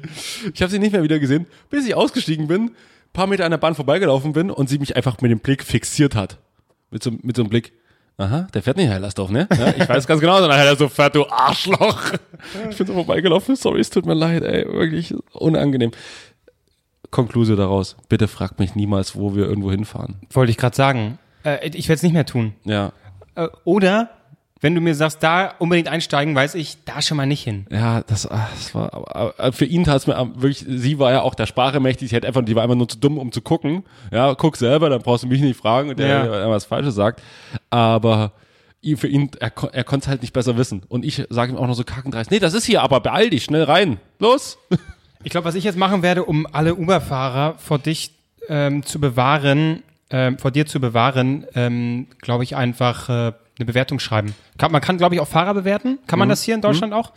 Ich 0.51 0.61
habe 0.61 0.71
sie 0.71 0.79
nicht 0.79 0.93
mehr 0.93 1.03
wieder 1.03 1.19
gesehen, 1.19 1.45
bis 1.69 1.85
ich 1.85 1.93
ausgestiegen 1.93 2.47
bin, 2.47 2.71
paar 3.13 3.27
Meter 3.27 3.45
an 3.45 3.51
der 3.51 3.57
Bahn 3.57 3.75
vorbeigelaufen 3.75 4.33
bin 4.33 4.51
und 4.51 4.69
sie 4.69 4.79
mich 4.79 4.95
einfach 4.95 5.21
mit 5.21 5.31
dem 5.31 5.39
Blick 5.39 5.63
fixiert 5.63 6.15
hat. 6.15 6.37
Mit 6.91 7.03
so, 7.03 7.11
mit 7.21 7.35
so 7.35 7.41
einem 7.43 7.49
Blick. 7.49 7.73
Aha, 8.19 8.47
der 8.53 8.63
fährt 8.63 8.77
nicht 8.77 8.89
Hellersdorf, 8.89 9.29
ne? 9.29 9.47
Ja, 9.57 9.73
ich 9.77 9.87
weiß 9.87 10.07
ganz 10.07 10.19
genau, 10.21 10.39
sondern 10.39 10.57
Hellersdorf 10.57 10.91
fährt, 10.93 11.15
du 11.15 11.27
Arschloch. 11.29 12.13
Ich 12.69 12.77
bin 12.77 12.87
so 12.87 12.93
vorbeigelaufen, 12.93 13.55
sorry, 13.55 13.79
es 13.79 13.89
tut 13.91 14.05
mir 14.07 14.15
leid, 14.15 14.41
ey, 14.43 14.65
wirklich 14.65 15.13
unangenehm. 15.33 15.91
Konklusion 17.11 17.57
daraus, 17.57 17.95
bitte 18.09 18.27
fragt 18.27 18.59
mich 18.59 18.75
niemals, 18.75 19.15
wo 19.15 19.35
wir 19.35 19.45
irgendwo 19.45 19.71
hinfahren. 19.71 20.15
Wollte 20.31 20.49
ich 20.51 20.57
gerade 20.57 20.75
sagen. 20.75 21.19
Äh, 21.43 21.67
ich 21.69 21.87
werde 21.87 21.97
es 21.97 22.03
nicht 22.03 22.13
mehr 22.13 22.25
tun. 22.25 22.53
Ja, 22.65 22.91
Äh, 23.35 23.47
oder, 23.65 24.09
wenn 24.61 24.73
du 24.75 24.81
mir 24.81 24.95
sagst, 24.95 25.21
da 25.23 25.53
unbedingt 25.59 25.87
einsteigen, 25.87 26.35
weiß 26.35 26.55
ich, 26.55 26.77
da 26.85 27.01
schon 27.01 27.17
mal 27.17 27.25
nicht 27.25 27.43
hin. 27.43 27.65
Ja, 27.71 28.01
das, 28.01 28.25
ah, 28.29 28.49
das 28.55 28.73
war, 28.73 28.93
aber, 28.93 29.53
für 29.53 29.65
ihn 29.65 29.83
tat 29.83 29.97
es 29.97 30.07
mir 30.07 30.15
am- 30.15 30.41
wirklich, 30.41 30.65
sie 30.67 30.97
war 30.99 31.11
ja 31.11 31.21
auch 31.21 31.35
der 31.35 31.45
Sprache 31.45 31.79
mächtig, 31.79 32.09
sie 32.09 32.15
hätte 32.15 32.27
einfach, 32.27 32.43
die 32.43 32.55
war 32.55 32.63
einfach 32.63 32.75
nur 32.75 32.87
zu 32.89 32.97
dumm, 32.97 33.17
um 33.17 33.31
zu 33.31 33.41
gucken. 33.41 33.83
Ja, 34.11 34.33
guck 34.35 34.57
selber, 34.57 34.89
dann 34.89 35.01
brauchst 35.01 35.23
du 35.23 35.27
mich 35.27 35.41
nicht 35.41 35.59
fragen 35.59 35.89
und 35.89 35.99
der, 35.99 36.07
Ja. 36.07 36.23
der 36.25 36.49
was 36.49 36.65
Falsches 36.65 36.95
sagt. 36.95 37.21
Aber 37.69 38.31
für 38.95 39.07
ihn, 39.07 39.29
er, 39.39 39.51
er 39.73 39.83
konnte 39.83 40.05
es 40.05 40.07
halt 40.07 40.21
nicht 40.21 40.33
besser 40.33 40.55
wissen. 40.57 40.83
Und 40.87 41.03
ich 41.03 41.23
sage 41.29 41.51
ihm 41.51 41.57
auch 41.57 41.67
noch 41.67 41.73
so 41.75 41.83
kackendreist, 41.83 42.31
nee, 42.31 42.39
das 42.39 42.53
ist 42.53 42.65
hier, 42.65 42.81
aber 42.83 42.99
beeil 43.01 43.29
dich, 43.29 43.43
schnell 43.43 43.63
rein, 43.63 43.99
los. 44.19 44.57
Ich 45.23 45.31
glaube, 45.31 45.45
was 45.45 45.55
ich 45.55 45.63
jetzt 45.63 45.77
machen 45.77 46.03
werde, 46.03 46.23
um 46.23 46.47
alle 46.53 46.75
Uber-Fahrer 46.75 47.55
vor 47.57 47.79
dich 47.79 48.11
ähm, 48.47 48.83
zu 48.83 48.99
bewahren, 49.01 49.81
ähm, 50.11 50.37
vor 50.37 50.51
dir 50.51 50.67
zu 50.67 50.79
bewahren, 50.79 51.45
ähm, 51.55 52.07
glaube 52.21 52.43
ich, 52.45 52.55
einfach 52.55 53.09
äh, 53.09 53.33
eine 53.59 53.65
Bewertung 53.65 53.99
schreiben. 53.99 54.33
Kann, 54.57 54.71
man 54.71 54.81
kann, 54.81 54.97
glaube 54.97 55.15
ich, 55.15 55.21
auch 55.21 55.27
Fahrer 55.27 55.53
bewerten. 55.53 55.99
Kann 56.07 56.17
Mhm. 56.17 56.19
man 56.21 56.29
das 56.29 56.43
hier 56.43 56.55
in 56.55 56.61
Deutschland 56.61 56.93
auch? 56.93 57.11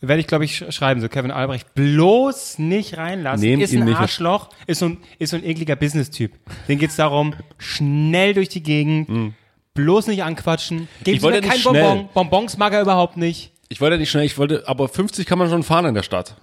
Werde 0.00 0.20
ich, 0.20 0.26
glaube 0.26 0.44
ich, 0.44 0.52
sch- 0.58 0.70
schreiben. 0.72 1.00
So, 1.00 1.08
Kevin 1.08 1.30
Albrecht, 1.30 1.74
bloß 1.74 2.58
nicht 2.58 2.96
reinlassen. 2.98 3.40
Nehmt 3.46 3.62
ist 3.62 3.72
ihn 3.72 3.80
ein 3.82 3.88
nicht. 3.88 3.98
Arschloch, 3.98 4.50
ist 4.66 4.78
so 4.80 4.86
ein, 4.86 4.98
ist 5.18 5.30
so 5.30 5.36
ein 5.36 5.44
ekliger 5.44 5.74
Business-Typ. 5.76 6.32
Den 6.68 6.78
geht's 6.78 6.96
darum, 6.96 7.34
schnell 7.58 8.34
durch 8.34 8.48
die 8.50 8.62
Gegend, 8.62 9.34
bloß 9.74 10.06
nicht 10.08 10.22
anquatschen. 10.22 10.88
Mhm. 11.06 11.22
Wollte 11.22 11.40
mir 11.40 11.48
kein. 11.48 11.62
Bonbon. 11.62 12.08
Bonbons 12.12 12.56
mag 12.58 12.72
er 12.74 12.82
überhaupt 12.82 13.16
nicht. 13.16 13.52
Ich 13.68 13.80
wollte 13.80 13.98
nicht 13.98 14.10
schnell, 14.10 14.24
ich 14.24 14.36
wollte, 14.38 14.64
aber 14.68 14.86
50 14.88 15.26
kann 15.26 15.38
man 15.38 15.48
schon 15.50 15.62
fahren 15.62 15.86
in 15.86 15.94
der 15.94 16.02
Stadt. 16.04 16.36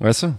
Weißt 0.00 0.22
du? 0.22 0.34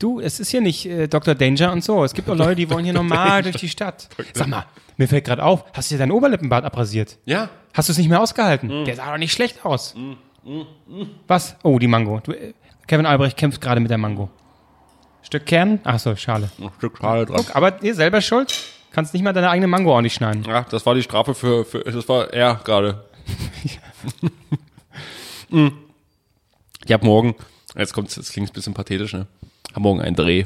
Du, 0.00 0.20
es 0.20 0.40
ist 0.40 0.50
hier 0.50 0.60
nicht 0.60 0.86
äh, 0.86 1.06
Dr. 1.06 1.34
Danger 1.34 1.70
und 1.72 1.84
so. 1.84 2.02
Es 2.02 2.12
gibt 2.14 2.28
auch 2.28 2.34
Leute, 2.36 2.56
die 2.56 2.68
wollen 2.70 2.84
hier 2.84 2.92
normal 3.02 3.42
durch 3.42 3.56
die 3.56 3.68
Stadt. 3.68 4.08
Sag 4.32 4.48
mal, 4.48 4.66
mir 4.96 5.08
fällt 5.08 5.24
gerade 5.24 5.42
auf, 5.42 5.64
hast 5.72 5.90
du 5.90 5.94
dir 5.94 5.98
dein 6.00 6.10
Oberlippenbart 6.10 6.64
abrasiert? 6.64 7.18
Ja. 7.24 7.48
Hast 7.72 7.88
du 7.88 7.92
es 7.92 7.98
nicht 7.98 8.08
mehr 8.08 8.20
ausgehalten? 8.20 8.80
Mhm. 8.80 8.84
Der 8.84 8.96
sah 8.96 9.10
doch 9.10 9.18
nicht 9.18 9.32
schlecht 9.32 9.64
aus. 9.64 9.94
Was? 11.26 11.56
Oh, 11.62 11.78
die 11.78 11.86
Mango. 11.86 12.20
Du, 12.20 12.32
äh, 12.32 12.54
Kevin 12.86 13.06
Albrecht 13.06 13.36
kämpft 13.36 13.60
gerade 13.60 13.80
mit 13.80 13.90
der 13.90 13.98
Mango. 13.98 14.30
Stück 15.22 15.46
Kern? 15.46 15.80
Ach 15.84 15.98
so, 15.98 16.14
schade. 16.16 16.50
Ein 16.60 16.70
Stück 16.76 16.98
Schale 16.98 17.24
dran. 17.24 17.44
Aber 17.54 17.82
ihr 17.82 17.94
selber 17.94 18.20
schuld? 18.20 18.54
Kannst 18.92 19.14
nicht 19.14 19.22
mal 19.22 19.32
deine 19.32 19.50
eigene 19.50 19.66
Mango 19.66 19.96
auch 19.96 20.02
nicht 20.02 20.14
schneiden. 20.14 20.44
Ja, 20.44 20.64
das 20.70 20.86
war 20.86 20.94
die 20.94 21.02
Strafe 21.02 21.34
für, 21.34 21.64
für 21.64 21.80
das 21.80 22.08
war 22.08 22.32
er 22.32 22.60
gerade. 22.64 23.04
Mm. 25.50 25.68
ich 26.84 26.92
habe 26.92 27.04
morgen, 27.06 27.36
jetzt 27.76 27.92
kommt 27.92 28.14
jetzt 28.16 28.32
klingt 28.32 28.50
ein 28.50 28.52
bisschen 28.52 28.74
pathetisch, 28.74 29.12
ne? 29.12 29.26
Hab 29.74 29.82
morgen 29.82 30.00
einen 30.00 30.16
Dreh. 30.16 30.44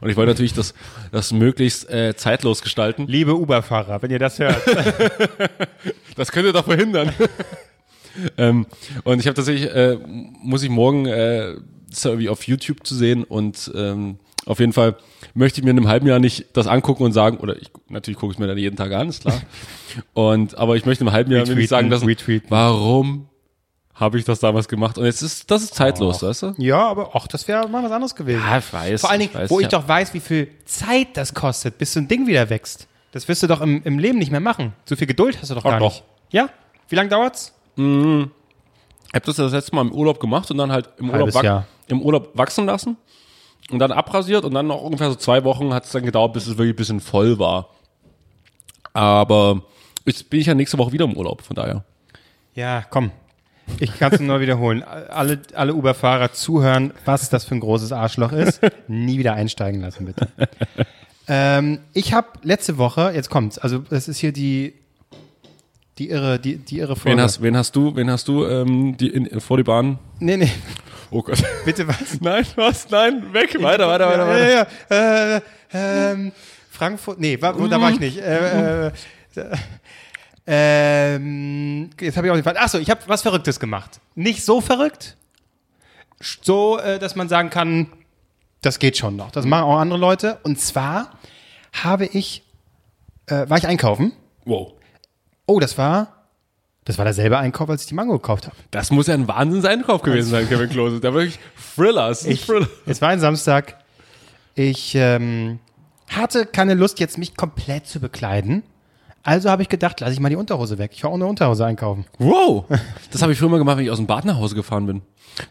Und 0.00 0.10
ich 0.10 0.16
wollte 0.16 0.32
natürlich 0.32 0.54
das, 0.54 0.74
das 1.12 1.32
möglichst 1.32 1.88
äh, 1.90 2.14
zeitlos 2.16 2.62
gestalten. 2.62 3.06
Liebe 3.06 3.34
Uber-Fahrer, 3.34 4.02
wenn 4.02 4.10
ihr 4.10 4.18
das 4.18 4.38
hört. 4.38 4.62
Das 6.16 6.30
könnt 6.30 6.46
ihr 6.46 6.52
doch 6.52 6.64
verhindern. 6.64 7.12
ähm, 8.38 8.66
und 9.02 9.18
ich 9.18 9.26
habe 9.26 9.34
tatsächlich, 9.34 9.68
äh, 9.68 9.98
muss 10.06 10.62
ich 10.62 10.70
morgen, 10.70 11.06
äh, 11.06 11.56
irgendwie 12.04 12.28
auf 12.28 12.44
YouTube 12.44 12.86
zu 12.86 12.94
sehen 12.94 13.24
und 13.24 13.70
ähm, 13.74 14.18
auf 14.46 14.60
jeden 14.60 14.72
Fall 14.72 14.96
möchte 15.34 15.60
ich 15.60 15.64
mir 15.64 15.70
in 15.70 15.78
einem 15.78 15.88
halben 15.88 16.06
Jahr 16.06 16.18
nicht 16.18 16.46
das 16.52 16.66
angucken 16.66 17.04
und 17.04 17.12
sagen, 17.12 17.38
oder 17.38 17.56
ich, 17.56 17.70
natürlich 17.88 18.18
gucke 18.18 18.32
ich 18.32 18.38
mir 18.38 18.46
dann 18.46 18.58
jeden 18.58 18.76
Tag 18.76 18.92
an, 18.92 19.08
ist 19.08 19.22
klar. 19.22 19.40
und, 20.12 20.56
aber 20.58 20.76
ich 20.76 20.86
möchte 20.86 21.04
im 21.04 21.12
halben 21.12 21.32
Jahr 21.32 21.46
mir 21.46 21.54
nicht 21.54 21.68
sagen 21.68 21.88
lassen, 21.90 22.06
retweeten. 22.06 22.50
warum 22.50 23.28
habe 23.94 24.18
ich 24.18 24.24
das 24.24 24.40
damals 24.40 24.68
gemacht? 24.68 24.98
Und 24.98 25.04
jetzt 25.04 25.22
ist, 25.22 25.50
das 25.50 25.62
ist 25.62 25.74
zeitlos, 25.74 26.22
weißt 26.22 26.42
du? 26.42 26.54
ja, 26.58 26.88
aber 26.88 27.10
ach, 27.14 27.26
das 27.28 27.46
wäre 27.46 27.68
mal 27.68 27.82
was 27.82 27.92
anderes 27.92 28.14
gewesen. 28.14 28.42
Ja, 28.44 28.58
ich 28.58 28.72
weiß. 28.72 29.00
Vor 29.00 29.10
allen 29.10 29.20
Dingen, 29.20 29.34
weiß, 29.34 29.50
wo 29.50 29.60
ich 29.60 29.70
ja. 29.70 29.78
doch 29.78 29.86
weiß, 29.86 30.14
wie 30.14 30.20
viel 30.20 30.48
Zeit 30.64 31.16
das 31.16 31.32
kostet, 31.32 31.78
bis 31.78 31.92
so 31.92 32.00
ein 32.00 32.08
Ding 32.08 32.26
wieder 32.26 32.50
wächst. 32.50 32.88
Das 33.12 33.28
wirst 33.28 33.44
du 33.44 33.46
doch 33.46 33.60
im, 33.60 33.82
im 33.84 33.98
Leben 34.00 34.18
nicht 34.18 34.32
mehr 34.32 34.40
machen. 34.40 34.72
So 34.86 34.96
viel 34.96 35.06
Geduld 35.06 35.38
hast 35.40 35.50
du 35.50 35.54
doch 35.54 35.64
Ach 35.64 35.70
gar 35.70 35.78
doch. 35.78 35.92
nicht. 35.92 36.04
Ja? 36.30 36.48
Wie 36.88 36.96
lange 36.96 37.08
dauert's? 37.08 37.52
Ich 37.76 37.82
habe 37.82 38.30
das 39.12 39.36
das 39.36 39.52
letzte 39.52 39.74
Mal 39.74 39.82
im 39.82 39.92
Urlaub 39.92 40.18
gemacht 40.18 40.50
und 40.50 40.58
dann 40.58 40.72
halt 40.72 40.88
im 40.98 41.10
Urlaub, 41.10 41.34
Halbes 41.34 41.42
Jahr. 41.42 41.66
im 41.86 42.02
Urlaub 42.02 42.36
wachsen 42.36 42.66
lassen 42.66 42.96
und 43.70 43.78
dann 43.78 43.92
abrasiert 43.92 44.44
und 44.44 44.54
dann 44.54 44.66
noch 44.66 44.82
ungefähr 44.82 45.10
so 45.10 45.16
zwei 45.16 45.44
Wochen 45.44 45.72
hat 45.72 45.84
es 45.84 45.92
dann 45.92 46.04
gedauert, 46.04 46.32
bis 46.32 46.46
es 46.46 46.58
wirklich 46.58 46.74
ein 46.74 46.76
bisschen 46.76 47.00
voll 47.00 47.38
war. 47.38 47.70
Aber 48.92 49.62
jetzt 50.04 50.28
bin 50.30 50.40
ich 50.40 50.46
ja 50.46 50.54
nächste 50.54 50.78
Woche 50.78 50.92
wieder 50.92 51.04
im 51.04 51.16
Urlaub, 51.16 51.42
von 51.42 51.56
daher. 51.56 51.84
Ja, 52.54 52.84
komm. 52.88 53.10
Ich 53.80 53.98
kann 53.98 54.12
es 54.12 54.20
nur 54.20 54.40
wiederholen. 54.40 54.82
Alle, 54.82 55.40
alle 55.54 55.74
Uber-Fahrer 55.74 56.32
zuhören, 56.32 56.92
was 57.04 57.30
das 57.30 57.44
für 57.44 57.54
ein 57.54 57.60
großes 57.60 57.92
Arschloch 57.92 58.32
ist. 58.32 58.60
Nie 58.88 59.18
wieder 59.18 59.34
einsteigen 59.34 59.80
lassen, 59.80 60.06
bitte. 60.06 60.28
ähm, 61.28 61.78
ich 61.92 62.12
habe 62.12 62.28
letzte 62.42 62.78
Woche, 62.78 63.12
jetzt 63.14 63.30
kommt's, 63.30 63.58
also 63.58 63.78
das 63.78 64.08
ist 64.08 64.18
hier 64.18 64.32
die, 64.32 64.74
die 65.98 66.10
irre, 66.10 66.38
die, 66.38 66.56
die 66.56 66.78
irre 66.78 66.96
Folge. 66.96 67.16
Wen 67.16 67.22
hast, 67.22 67.42
wen 67.42 67.56
hast 67.56 67.74
du, 67.76 67.96
wen 67.96 68.10
hast 68.10 68.28
du 68.28 68.46
ähm, 68.46 68.96
die 68.96 69.08
in, 69.08 69.40
vor 69.40 69.56
die 69.56 69.62
Bahn? 69.62 69.98
nee, 70.20 70.36
nee, 70.36 70.50
Oh 71.10 71.22
Gott. 71.22 71.42
bitte 71.64 71.86
was? 71.86 71.96
Nein, 72.20 72.44
was? 72.56 72.90
Nein, 72.90 73.32
weg. 73.32 73.54
Weiter, 73.62 73.86
weiter, 73.88 74.08
weiter, 74.08 74.26
weiter. 74.26 74.48
Ja, 74.48 74.66
ja, 74.90 75.26
ja. 75.30 75.36
Äh, 75.36 76.12
ähm, 76.12 76.32
Frankfurt, 76.70 77.20
nee, 77.20 77.40
war, 77.40 77.52
da 77.68 77.80
war 77.80 77.92
ich 77.92 78.00
nicht. 78.00 78.18
Äh, 78.18 78.88
äh, 78.88 78.92
ähm, 80.46 81.90
jetzt 82.00 82.16
habe 82.16 82.26
ich 82.26 82.30
auch 82.32 82.36
nicht. 82.36 82.46
Achso, 82.46 82.78
ich 82.78 82.90
habe 82.90 83.00
was 83.06 83.22
Verrücktes 83.22 83.58
gemacht. 83.58 84.00
Nicht 84.14 84.44
so 84.44 84.60
verrückt, 84.60 85.16
so, 86.20 86.78
äh, 86.78 86.98
dass 86.98 87.16
man 87.16 87.28
sagen 87.28 87.50
kann, 87.50 87.88
das 88.60 88.78
geht 88.78 88.96
schon 88.96 89.16
noch. 89.16 89.30
Das 89.30 89.44
machen 89.46 89.64
auch 89.64 89.78
andere 89.78 89.98
Leute. 89.98 90.38
Und 90.42 90.58
zwar 90.60 91.10
habe 91.72 92.06
ich, 92.06 92.42
äh, 93.26 93.48
war 93.48 93.58
ich 93.58 93.66
einkaufen. 93.66 94.12
Wow. 94.44 94.72
Oh, 95.46 95.60
das 95.60 95.76
war, 95.76 96.24
das 96.84 96.96
war 96.98 97.04
derselbe 97.04 97.38
Einkauf, 97.38 97.68
als 97.68 97.82
ich 97.82 97.88
die 97.88 97.94
Mango 97.94 98.14
gekauft 98.14 98.46
habe. 98.46 98.56
Das 98.70 98.90
muss 98.90 99.06
ja 99.06 99.14
ein 99.14 99.28
Wahnsinnseinkauf 99.28 100.02
gewesen 100.02 100.30
sein, 100.30 100.48
Kevin 100.48 100.70
Klose. 100.70 101.00
Der 101.00 101.12
war 101.12 101.20
wirklich 101.20 101.38
Thriller. 101.74 102.08
Es 102.10 102.20
ist 102.22 102.26
ein 102.26 102.32
Ich, 102.32 102.46
Thriller. 102.46 102.68
es 102.86 103.02
war 103.02 103.10
ein 103.10 103.20
Samstag. 103.20 103.78
Ich 104.54 104.94
ähm, 104.94 105.58
hatte 106.08 106.46
keine 106.46 106.74
Lust, 106.74 107.00
jetzt 107.00 107.18
mich 107.18 107.36
komplett 107.36 107.86
zu 107.86 108.00
bekleiden. 108.00 108.62
Also 109.24 109.50
habe 109.50 109.62
ich 109.62 109.68
gedacht, 109.68 110.00
lasse 110.00 110.12
ich 110.12 110.20
mal 110.20 110.28
die 110.28 110.36
Unterhose 110.36 110.78
weg. 110.78 110.92
Ich 110.94 111.02
war 111.02 111.10
ohne 111.12 111.26
Unterhose 111.26 111.64
einkaufen. 111.64 112.04
Wow. 112.18 112.64
Das 113.10 113.22
habe 113.22 113.32
ich 113.32 113.38
früher 113.38 113.48
mal 113.48 113.58
gemacht, 113.58 113.76
wenn 113.78 113.84
ich 113.84 113.90
aus 113.90 113.98
dem 113.98 114.06
Bad 114.06 114.24
nach 114.24 114.36
Hause 114.36 114.54
gefahren 114.54 114.86
bin. 114.86 115.02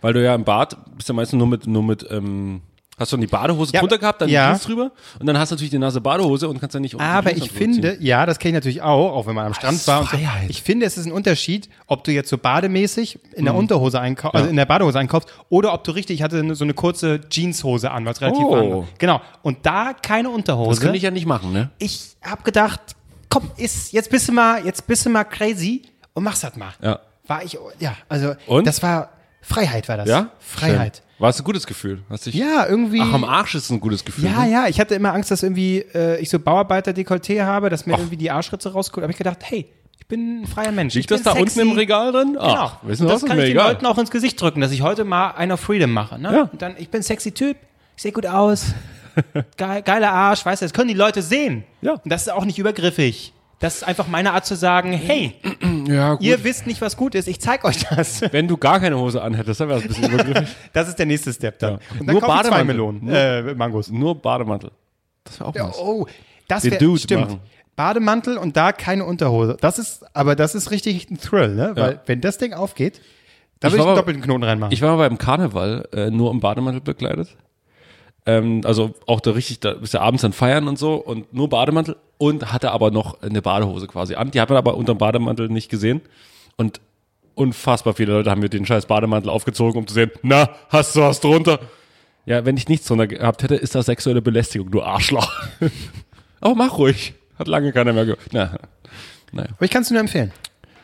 Weil 0.01 0.13
du 0.13 0.23
ja 0.23 0.35
im 0.35 0.43
Bad 0.43 0.77
bist 0.95 1.09
ja 1.09 1.15
meistens 1.15 1.37
nur 1.37 1.47
mit, 1.47 1.65
nur 1.65 1.81
mit, 1.81 2.05
ähm, 2.11 2.61
hast 2.99 3.11
du 3.11 3.15
dann 3.15 3.21
die 3.21 3.27
Badehose 3.27 3.73
Ja, 3.73 3.79
drunter 3.79 3.97
gehabt, 3.97 4.21
dann 4.21 4.29
ja. 4.29 4.47
die 4.47 4.51
Jeans 4.53 4.65
drüber 4.65 4.91
und 5.19 5.25
dann 5.25 5.37
hast 5.39 5.49
du 5.51 5.55
natürlich 5.55 5.71
die 5.71 5.79
Nase 5.79 5.99
Badehose 6.01 6.47
und 6.47 6.59
kannst 6.59 6.75
dann 6.75 6.81
nicht 6.83 6.99
Aber 6.99 7.35
ich 7.35 7.51
finde, 7.51 7.97
ja, 7.99 8.25
das 8.25 8.37
kenne 8.37 8.49
ich 8.51 8.55
natürlich 8.55 8.81
auch, 8.81 9.13
auch 9.15 9.25
wenn 9.27 9.33
man 9.35 9.47
am 9.47 9.53
Strand 9.53 9.77
ist 9.77 9.87
war. 9.87 10.03
So. 10.05 10.17
Ich 10.49 10.61
finde, 10.61 10.85
es 10.85 10.97
ist 10.97 11.05
ein 11.05 11.11
Unterschied, 11.11 11.69
ob 11.87 12.03
du 12.03 12.11
jetzt 12.11 12.29
so 12.29 12.37
bademäßig 12.37 13.19
in 13.33 13.45
der 13.45 13.55
Unterhose 13.55 13.99
einkaufst, 13.99 14.35
also 14.35 14.49
in 14.49 14.55
der 14.57 14.65
Badehose 14.65 14.99
einkaufst, 14.99 15.27
oder 15.49 15.73
ob 15.73 15.83
du 15.85 15.91
richtig, 15.91 16.17
ich 16.17 16.23
hatte 16.23 16.53
so 16.55 16.63
eine 16.63 16.73
kurze 16.75 17.21
Jeanshose 17.29 17.89
an, 17.91 18.05
was 18.05 18.21
relativ 18.21 18.43
Oh. 18.43 18.51
warm 18.51 18.71
war. 18.71 18.87
Genau. 18.99 19.21
Und 19.41 19.65
da 19.65 19.93
keine 19.99 20.29
Unterhose. 20.29 20.69
Das 20.69 20.79
könnte 20.81 20.97
ich 20.97 21.03
ja 21.03 21.11
nicht 21.11 21.25
machen, 21.25 21.51
ne? 21.53 21.71
ich 21.79 22.15
habe 22.21 22.43
gedacht, 22.43 22.79
komm, 23.33 23.51
ist, 23.57 23.91
jetzt 23.91 24.09
bist 24.09 24.27
du 24.27 24.31
mal, 24.31 24.63
jetzt 24.65 24.85
bist 24.87 25.05
du 25.05 25.09
mal 25.09 25.23
crazy 25.23 25.81
und 26.13 26.23
mach's 26.23 26.41
das 26.41 26.55
mal. 26.55 26.73
Ja. 26.81 26.99
War 27.25 27.43
ich, 27.43 27.57
ja, 27.79 27.95
also, 28.09 28.33
Und? 28.47 28.67
das 28.67 28.83
war, 28.83 29.09
Freiheit 29.41 29.87
war 29.89 29.97
das. 29.97 30.07
Ja? 30.07 30.31
Freiheit. 30.39 30.97
Schön. 30.97 31.03
War 31.19 31.29
es 31.29 31.39
ein 31.39 31.43
gutes 31.43 31.65
Gefühl? 31.65 32.01
Hast 32.09 32.25
dich, 32.25 32.35
Ja, 32.35 32.65
irgendwie. 32.67 32.99
Ach, 33.01 33.13
am 33.13 33.23
Arsch 33.23 33.55
ist 33.55 33.65
es 33.65 33.69
ein 33.69 33.79
gutes 33.79 34.03
Gefühl. 34.03 34.25
Ja, 34.25 34.43
ne? 34.43 34.51
ja, 34.51 34.67
ich 34.67 34.79
hatte 34.79 34.95
immer 34.95 35.13
Angst, 35.13 35.31
dass 35.31 35.41
irgendwie 35.41 35.79
äh, 35.93 36.19
ich 36.19 36.29
so 36.29 36.37
Bauarbeiter-Dekolleté 36.39 37.43
habe, 37.43 37.69
dass 37.69 37.85
mir 37.85 37.93
irgendwie 37.97 38.17
die 38.17 38.29
Arschritze 38.29 38.73
rausguckt. 38.73 39.03
Aber 39.03 39.11
ich 39.11 39.17
gedacht, 39.17 39.39
hey, 39.43 39.69
ich 39.99 40.07
bin 40.07 40.41
ein 40.41 40.47
freier 40.47 40.71
Mensch. 40.71 40.95
Liegt 40.95 41.11
ich 41.11 41.21
das 41.21 41.23
da 41.23 41.39
unten 41.39 41.59
im 41.59 41.67
sexy. 41.67 41.79
Regal 41.79 42.11
drin? 42.11 42.33
Genau. 42.33 42.43
Ach, 42.43 42.77
wissen 42.83 43.03
Und 43.03 43.09
wir 43.09 43.13
das 43.13 43.21
was? 43.23 43.29
kann 43.29 43.37
ich 43.39 43.45
den 43.45 43.51
egal. 43.53 43.69
Leuten 43.69 43.85
auch 43.85 43.97
ins 43.97 44.11
Gesicht 44.11 44.41
drücken, 44.41 44.59
dass 44.59 44.71
ich 44.71 44.81
heute 44.81 45.05
mal 45.05 45.31
einer 45.31 45.55
Freedom 45.55 45.91
mache. 45.91 46.19
Ne? 46.19 46.33
Ja. 46.33 46.41
Und 46.51 46.61
dann, 46.61 46.75
ich 46.77 46.89
bin 46.89 46.99
ein 46.99 47.03
sexy 47.03 47.31
Typ, 47.31 47.55
ich 47.95 48.03
sehe 48.03 48.11
gut 48.11 48.25
aus, 48.25 48.73
geiler 49.57 50.11
Arsch, 50.11 50.45
weißt 50.45 50.61
du, 50.61 50.65
das 50.65 50.73
können 50.73 50.87
die 50.89 50.93
Leute 50.93 51.21
sehen. 51.21 51.63
Ja. 51.81 51.93
Und 51.93 52.09
das 52.11 52.23
ist 52.23 52.29
auch 52.31 52.45
nicht 52.45 52.59
übergriffig. 52.59 53.33
Das 53.59 53.75
ist 53.77 53.83
einfach 53.83 54.07
meine 54.07 54.33
Art 54.33 54.45
zu 54.45 54.55
sagen, 54.55 54.91
hey, 54.91 55.35
Ja, 55.87 56.17
ihr 56.19 56.43
wisst 56.43 56.67
nicht, 56.67 56.81
was 56.81 56.97
gut 56.97 57.15
ist, 57.15 57.27
ich 57.27 57.39
zeig 57.39 57.63
euch 57.63 57.85
das. 57.85 58.21
Wenn 58.33 58.47
du 58.47 58.57
gar 58.57 58.79
keine 58.79 58.97
Hose 58.97 59.21
anhättest, 59.21 59.61
dann 59.61 59.69
wäre 59.69 59.79
es 59.79 59.85
ein 59.85 59.87
bisschen 59.89 60.11
übergriffig. 60.11 60.49
Das 60.73 60.87
ist 60.89 60.99
der 60.99 61.05
nächste 61.05 61.31
Step 61.33 61.59
dann. 61.59 61.73
Ja. 61.73 61.79
Und 61.99 62.07
dann 62.07 62.13
Nur 62.15 62.21
ich 62.21 62.27
Bademantel. 62.27 62.65
Melonen, 62.65 63.05
Nur- 63.05 63.15
äh, 63.15 63.55
Mangos. 63.55 63.89
Nur 63.89 64.21
Bademantel. 64.21 64.71
Das 65.23 65.39
wäre 65.39 65.49
auch 65.49 65.55
Ja, 65.55 65.67
was. 65.69 65.77
oh, 65.77 66.07
das 66.47 66.63
Den 66.63 66.71
wär, 66.71 66.79
Dude 66.79 66.99
stimmt. 66.99 67.21
machen. 67.27 67.39
Bademantel 67.77 68.37
und 68.37 68.57
da 68.57 68.71
keine 68.73 69.05
Unterhose. 69.05 69.57
Das 69.61 69.79
ist, 69.79 70.05
aber 70.15 70.35
das 70.35 70.55
ist 70.55 70.69
richtig 70.71 71.09
ein 71.09 71.17
Thrill, 71.17 71.55
ne? 71.55 71.71
Weil 71.75 72.01
wenn 72.05 72.19
das 72.21 72.37
Ding 72.37 72.53
aufgeht, 72.53 73.01
da 73.59 73.69
Ich 73.69 73.73
würde 73.73 73.77
ich 73.81 73.85
war 73.85 73.87
einen 73.93 73.97
doppelten 73.97 74.23
Knoten 74.23 74.43
reinmachen. 74.43 74.73
Ich 74.73 74.81
war 74.81 74.95
mal 74.95 75.07
beim 75.09 75.17
Karneval 75.17 75.87
äh, 75.93 76.09
nur 76.11 76.29
im 76.31 76.39
Bademantel 76.41 76.81
bekleidet. 76.81 77.35
Ähm, 78.25 78.61
also 78.63 78.93
auch 79.05 79.19
da 79.19 79.31
richtig, 79.31 79.59
da 79.59 79.73
bist 79.73 79.93
du 79.93 80.01
abends 80.01 80.21
dann 80.21 80.33
feiern 80.33 80.67
und 80.67 80.79
so 80.79 80.95
und 80.95 81.33
nur 81.33 81.49
Bademantel 81.49 81.97
und 82.17 82.53
hatte 82.53 82.71
aber 82.71 82.91
noch 82.91 83.21
eine 83.21 83.41
Badehose 83.41 83.87
quasi 83.87 84.15
an. 84.15 84.31
Die 84.31 84.39
hat 84.39 84.49
man 84.49 84.57
aber 84.57 84.75
unter 84.75 84.93
dem 84.93 84.97
Bademantel 84.97 85.49
nicht 85.49 85.69
gesehen. 85.69 86.01
Und 86.55 86.79
unfassbar 87.35 87.93
viele 87.93 88.13
Leute 88.13 88.29
haben 88.29 88.41
mir 88.41 88.49
den 88.49 88.65
scheiß 88.65 88.85
Bademantel 88.85 89.29
aufgezogen, 89.29 89.77
um 89.77 89.87
zu 89.87 89.93
sehen, 89.93 90.11
na, 90.21 90.49
hast 90.69 90.95
du 90.95 91.01
was 91.01 91.19
drunter? 91.19 91.59
Ja, 92.25 92.45
wenn 92.45 92.55
ich 92.55 92.69
nichts 92.69 92.87
drunter 92.87 93.07
gehabt 93.07 93.43
hätte, 93.43 93.55
ist 93.55 93.75
das 93.75 93.87
sexuelle 93.87 94.21
Belästigung, 94.21 94.71
du 94.71 94.81
Arschloch. 94.81 95.29
aber 96.39 96.55
mach 96.55 96.77
ruhig. 96.77 97.13
Hat 97.37 97.47
lange 97.47 97.73
keiner 97.73 97.91
mehr 97.91 98.05
gehört. 98.05 98.21
Na, 98.31 98.57
naja. 99.31 99.49
aber 99.55 99.65
ich 99.65 99.71
kann 99.71 99.81
es 99.81 99.91
nur 99.91 99.99
empfehlen. 99.99 100.31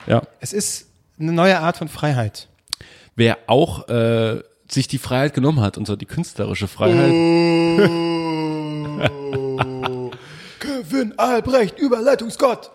Ja. 0.08 0.24
Es 0.40 0.52
ist 0.52 0.90
eine 1.20 1.32
neue 1.32 1.60
Art 1.60 1.78
von 1.78 1.88
Freiheit. 1.88 2.50
Wer 3.16 3.38
auch 3.48 3.88
äh, 3.88 4.42
sich 4.72 4.88
die 4.88 4.98
Freiheit 4.98 5.34
genommen 5.34 5.62
hat, 5.62 5.78
und 5.78 5.86
zwar 5.88 5.98
die 5.98 6.06
künstlerische 6.06 6.68
Freiheit, 6.68 7.12
Kevin 10.60 11.18
Albrecht, 11.18 11.78
Überleitungsgott. 11.80 12.72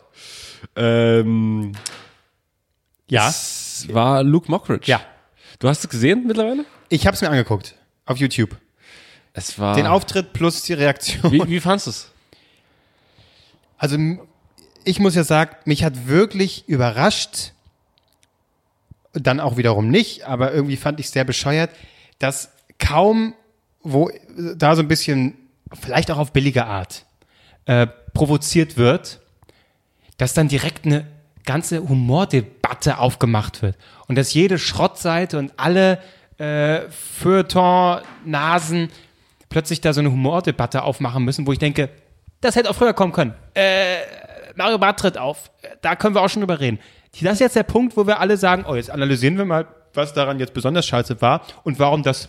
ähm, 0.76 1.72
Ja. 3.08 3.28
es 3.28 3.86
war 3.90 4.22
Luke 4.22 4.50
Mockridge. 4.50 4.90
Ja. 4.90 5.00
Du 5.58 5.68
hast 5.68 5.84
es 5.84 5.90
gesehen 5.90 6.26
mittlerweile? 6.26 6.64
Ich 6.88 7.06
habe 7.06 7.14
es 7.14 7.20
mir 7.20 7.30
angeguckt. 7.30 7.74
Auf 8.06 8.18
YouTube. 8.18 8.56
Es 9.32 9.58
war. 9.58 9.76
Den 9.76 9.86
Auftritt 9.86 10.32
plus 10.32 10.62
die 10.62 10.74
Reaktion. 10.74 11.32
wie, 11.32 11.46
wie 11.48 11.60
fandest 11.60 11.86
du 11.86 11.90
es? 11.90 12.10
Also 13.78 13.96
ich 14.84 15.00
muss 15.00 15.14
ja 15.14 15.24
sagen, 15.24 15.56
mich 15.64 15.84
hat 15.84 16.06
wirklich 16.06 16.68
überrascht, 16.68 17.52
dann 19.14 19.40
auch 19.40 19.56
wiederum 19.56 19.88
nicht, 19.88 20.24
aber 20.24 20.52
irgendwie 20.52 20.76
fand 20.76 21.00
ich 21.00 21.10
sehr 21.10 21.24
bescheuert, 21.24 21.70
dass 22.18 22.50
kaum, 22.78 23.34
wo 23.82 24.08
äh, 24.08 24.56
da 24.56 24.76
so 24.76 24.82
ein 24.82 24.88
bisschen, 24.88 25.34
vielleicht 25.72 26.10
auch 26.10 26.18
auf 26.18 26.32
billige 26.32 26.66
Art, 26.66 27.06
äh, 27.66 27.86
provoziert 28.12 28.76
wird, 28.76 29.20
dass 30.18 30.34
dann 30.34 30.48
direkt 30.48 30.84
eine 30.84 31.06
ganze 31.44 31.88
Humordebatte 31.88 32.98
aufgemacht 32.98 33.62
wird 33.62 33.76
und 34.06 34.16
dass 34.16 34.34
jede 34.34 34.58
Schrottseite 34.58 35.38
und 35.38 35.52
alle 35.56 35.98
äh, 36.38 36.82
Feuilleton-Nasen 36.90 38.90
plötzlich 39.48 39.80
da 39.80 39.92
so 39.92 40.00
eine 40.00 40.10
Humordebatte 40.10 40.82
aufmachen 40.82 41.24
müssen, 41.24 41.46
wo 41.46 41.52
ich 41.52 41.58
denke, 41.58 41.90
das 42.40 42.56
hätte 42.56 42.70
auch 42.70 42.74
früher 42.74 42.92
kommen 42.92 43.12
können. 43.12 43.34
Äh, 43.54 43.98
Mario 44.56 44.78
Barth 44.78 45.00
tritt 45.00 45.18
auf. 45.18 45.50
Da 45.82 45.96
können 45.96 46.14
wir 46.14 46.22
auch 46.22 46.28
schon 46.28 46.40
drüber 46.40 46.60
reden. 46.60 46.78
Das 47.20 47.34
ist 47.34 47.40
jetzt 47.40 47.56
der 47.56 47.62
Punkt, 47.62 47.96
wo 47.96 48.06
wir 48.06 48.20
alle 48.20 48.36
sagen, 48.36 48.64
oh, 48.68 48.74
jetzt 48.74 48.90
analysieren 48.90 49.38
wir 49.38 49.44
mal, 49.44 49.66
was 49.92 50.12
daran 50.12 50.40
jetzt 50.40 50.54
besonders 50.54 50.86
scheiße 50.86 51.20
war 51.20 51.42
und 51.62 51.78
warum 51.78 52.02
das 52.02 52.28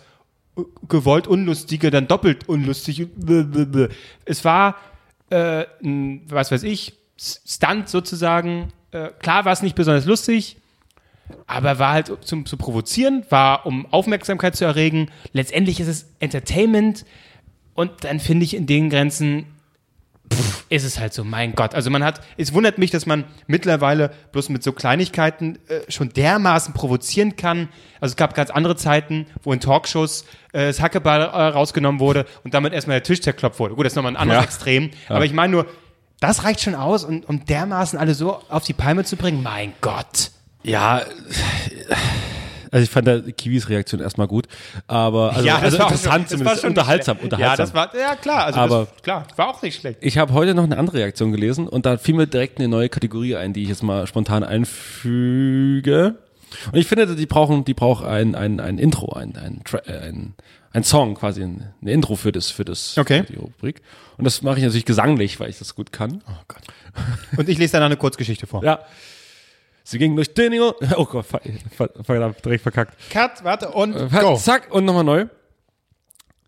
gewollt 0.87 1.27
Unlustige 1.27 1.91
dann 1.91 2.07
doppelt 2.07 2.47
unlustig. 2.47 3.07
Es 4.25 4.45
war, 4.45 4.75
äh, 5.29 5.65
ein, 5.83 6.21
was 6.29 6.51
weiß 6.51 6.63
ich, 6.63 6.93
Stunt 7.17 7.89
sozusagen. 7.89 8.69
Äh, 8.91 9.09
klar 9.19 9.45
war 9.45 9.53
es 9.53 9.61
nicht 9.61 9.75
besonders 9.75 10.05
lustig, 10.05 10.57
aber 11.47 11.79
war 11.79 11.93
halt 11.93 12.11
zum 12.21 12.45
zu 12.45 12.57
provozieren, 12.57 13.25
war 13.29 13.65
um 13.65 13.85
Aufmerksamkeit 13.91 14.55
zu 14.55 14.65
erregen. 14.65 15.09
Letztendlich 15.33 15.79
ist 15.79 15.87
es 15.87 16.05
Entertainment 16.19 17.05
und 17.73 18.03
dann 18.03 18.19
finde 18.19 18.45
ich 18.45 18.55
in 18.55 18.67
den 18.67 18.89
Grenzen 18.89 19.45
pff, 20.33 20.65
ist 20.69 20.83
es 20.83 20.99
halt 20.99 21.13
so, 21.13 21.23
mein 21.23 21.53
Gott. 21.55 21.75
Also 21.75 21.89
man 21.89 22.03
hat, 22.03 22.21
es 22.37 22.53
wundert 22.53 22.77
mich, 22.77 22.91
dass 22.91 23.05
man 23.05 23.25
mittlerweile 23.47 24.11
bloß 24.31 24.49
mit 24.49 24.63
so 24.63 24.71
Kleinigkeiten 24.71 25.59
äh, 25.67 25.89
schon 25.91 26.09
dermaßen 26.09 26.73
provozieren 26.73 27.35
kann. 27.35 27.69
Also 27.99 28.13
es 28.13 28.15
gab 28.15 28.33
ganz 28.35 28.49
andere 28.49 28.75
Zeiten, 28.75 29.27
wo 29.43 29.53
in 29.53 29.59
Talkshows 29.59 30.23
äh, 30.53 30.67
das 30.67 30.81
Hackeball 30.81 31.21
äh, 31.21 31.25
rausgenommen 31.25 31.99
wurde 31.99 32.25
und 32.43 32.53
damit 32.53 32.73
erstmal 32.73 32.97
der 32.97 33.03
Tisch 33.03 33.21
zerklopft 33.21 33.59
wurde. 33.59 33.75
Gut, 33.75 33.85
das 33.85 33.93
ist 33.93 33.97
nochmal 33.97 34.13
ein 34.13 34.17
anderes 34.17 34.41
Ja. 34.41 34.45
Extrem. 34.45 34.91
Aber 35.09 35.25
ich 35.25 35.33
meine 35.33 35.51
nur, 35.51 35.65
das 36.19 36.43
reicht 36.43 36.61
schon 36.61 36.75
aus, 36.75 37.03
um, 37.03 37.21
um 37.27 37.45
dermaßen 37.45 37.99
alle 37.99 38.13
so 38.13 38.41
auf 38.49 38.63
die 38.63 38.73
Palme 38.73 39.03
zu 39.03 39.17
bringen. 39.17 39.43
Mein 39.43 39.73
Gott. 39.81 40.31
Ja, 40.63 41.01
also 42.75 42.83
ich 42.83 42.89
fand 42.89 43.07
da 43.07 43.19
Kiwis 43.21 43.69
Reaktion 43.69 44.01
erstmal 44.01 44.27
gut, 44.27 44.47
aber 44.87 45.33
also, 45.35 45.49
also 45.49 45.77
war 45.79 45.85
auch 45.87 45.91
interessant 45.91 46.13
schon- 46.13 46.21
das 46.23 46.29
zumindest, 46.39 46.65
unterhaltsam, 46.65 47.17
unterhaltsam. 47.17 47.51
Ja, 47.51 47.55
das 47.55 47.73
war, 47.73 47.95
ja 47.97 48.15
klar, 48.15 48.45
also 48.45 48.59
Aber- 48.59 48.87
das, 48.93 49.01
klar, 49.01 49.25
war 49.37 49.47
auch 49.47 49.61
nicht 49.61 49.79
schlecht. 49.79 49.99
Ich 50.01 50.17
habe 50.17 50.33
heute 50.33 50.53
noch 50.53 50.63
eine 50.65 50.77
andere 50.77 50.97
Reaktion 50.97 51.31
gelesen 51.31 51.67
und 51.67 51.85
da 51.85 51.97
fiel 51.97 52.15
mir 52.15 52.27
direkt 52.27 52.59
eine 52.59 52.67
neue 52.67 52.89
Kategorie 52.89 53.35
ein, 53.37 53.53
die 53.53 53.63
ich 53.63 53.69
jetzt 53.69 53.81
mal 53.83 54.05
spontan 54.07 54.43
einfüge. 54.43 56.15
Und 56.71 56.77
ich 56.77 56.87
finde, 56.87 57.15
die 57.15 57.25
brauchen, 57.25 57.65
die 57.65 57.73
braucht 57.73 58.05
ein, 58.05 58.35
ein, 58.35 58.59
ein 58.59 58.77
Intro, 58.77 59.13
ein, 59.13 59.35
ein, 59.35 59.61
äh, 59.87 59.91
ein, 60.09 60.35
ein 60.71 60.83
Song, 60.83 61.15
quasi 61.15 61.41
ein, 61.43 61.73
ein 61.81 61.87
Intro 61.87 62.15
für 62.15 62.31
das, 62.31 62.49
für 62.51 62.63
das, 62.65 62.97
Okay. 62.97 63.23
für 63.25 63.33
die 63.33 63.39
Rubrik. 63.39 63.81
Und 64.17 64.23
das 64.25 64.41
mache 64.41 64.57
ich 64.57 64.63
natürlich 64.63 64.85
gesanglich, 64.85 65.39
weil 65.39 65.49
ich 65.49 65.57
das 65.59 65.75
gut 65.75 65.91
kann. 65.91 66.21
Oh 66.27 66.31
Gott. 66.47 66.61
Und 67.37 67.49
ich 67.49 67.57
lese 67.57 67.73
dann 67.73 67.83
eine 67.83 67.97
Kurzgeschichte 67.97 68.47
vor. 68.47 68.63
Ja. 68.63 68.79
Sie 69.87 69.99
ging 69.99 70.15
durch 70.15 70.33
den, 70.33 70.59
oh 70.97 71.05
Gott, 71.05 71.25
ver- 71.27 71.41
ver- 71.77 71.91
verdammt, 72.03 72.43
direkt 72.43 72.63
verkackt. 72.63 72.97
Cut, 73.11 73.43
warte 73.43 73.69
und 73.69 73.95
Äh, 73.95 74.07
go. 74.19 74.35
Zack, 74.35 74.73
und 74.73 74.83
nochmal 74.83 75.03
neu. 75.03 75.27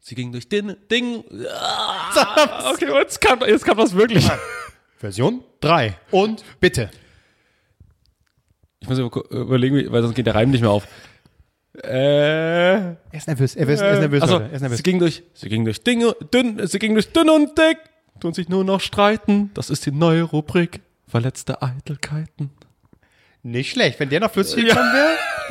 Sie 0.02 0.16
ging 0.16 0.32
durch 0.32 0.50
den 0.50 0.76
Ding. 0.90 1.24
Ah, 1.54 2.72
okay, 2.74 2.92
jetzt 2.94 3.22
kam, 3.22 3.40
jetzt 3.42 3.64
kam 3.64 3.78
das 3.78 3.94
wirklich. 3.94 4.28
Version 4.98 5.44
3. 5.62 5.96
Und 6.10 6.44
bitte. 6.60 6.90
Ich 8.80 8.90
muss 8.90 8.98
über- 8.98 9.30
überlegen, 9.30 9.92
weil 9.92 10.02
sonst 10.02 10.16
geht 10.16 10.26
der 10.26 10.34
Reim 10.36 10.50
nicht 10.50 10.62
mehr 10.62 10.72
auf. 10.72 10.88
Äh, 11.84 11.90
Er 11.90 12.98
ist 13.12 13.28
nervös, 13.28 13.56
er 13.56 13.70
ist, 13.70 13.82
er 13.82 13.94
ist 13.94 14.00
nervös, 14.00 14.22
also. 14.24 14.40
Er 14.40 14.52
ist 14.52 14.62
nervös. 14.62 14.78
sie 14.78 14.84
ging 14.84 14.98
durch, 14.98 15.22
sie 15.36 15.50
ging 15.50 15.64
durch 15.64 15.84
Dinge, 15.84 16.16
dünn, 16.34 16.66
sie 16.66 16.80
ging 16.80 16.94
durch 16.96 17.12
dünn 17.14 17.30
und 17.30 17.56
dick, 17.56 17.78
tun 18.20 18.34
sich 18.34 18.50
nur 18.50 18.64
noch 18.64 18.82
streiten. 18.82 19.52
Das 19.54 19.70
ist 19.70 19.86
die 19.86 19.92
neue 19.92 20.24
Rubrik. 20.24 20.82
Verletzte 21.08 21.62
Eitelkeiten. 21.62 22.50
Nicht 23.52 23.72
schlecht. 23.72 24.00
Wenn 24.00 24.10
der 24.10 24.20
noch 24.20 24.32
flüssig 24.32 24.66
gekommen 24.66 24.92
wäre, 24.94 25.08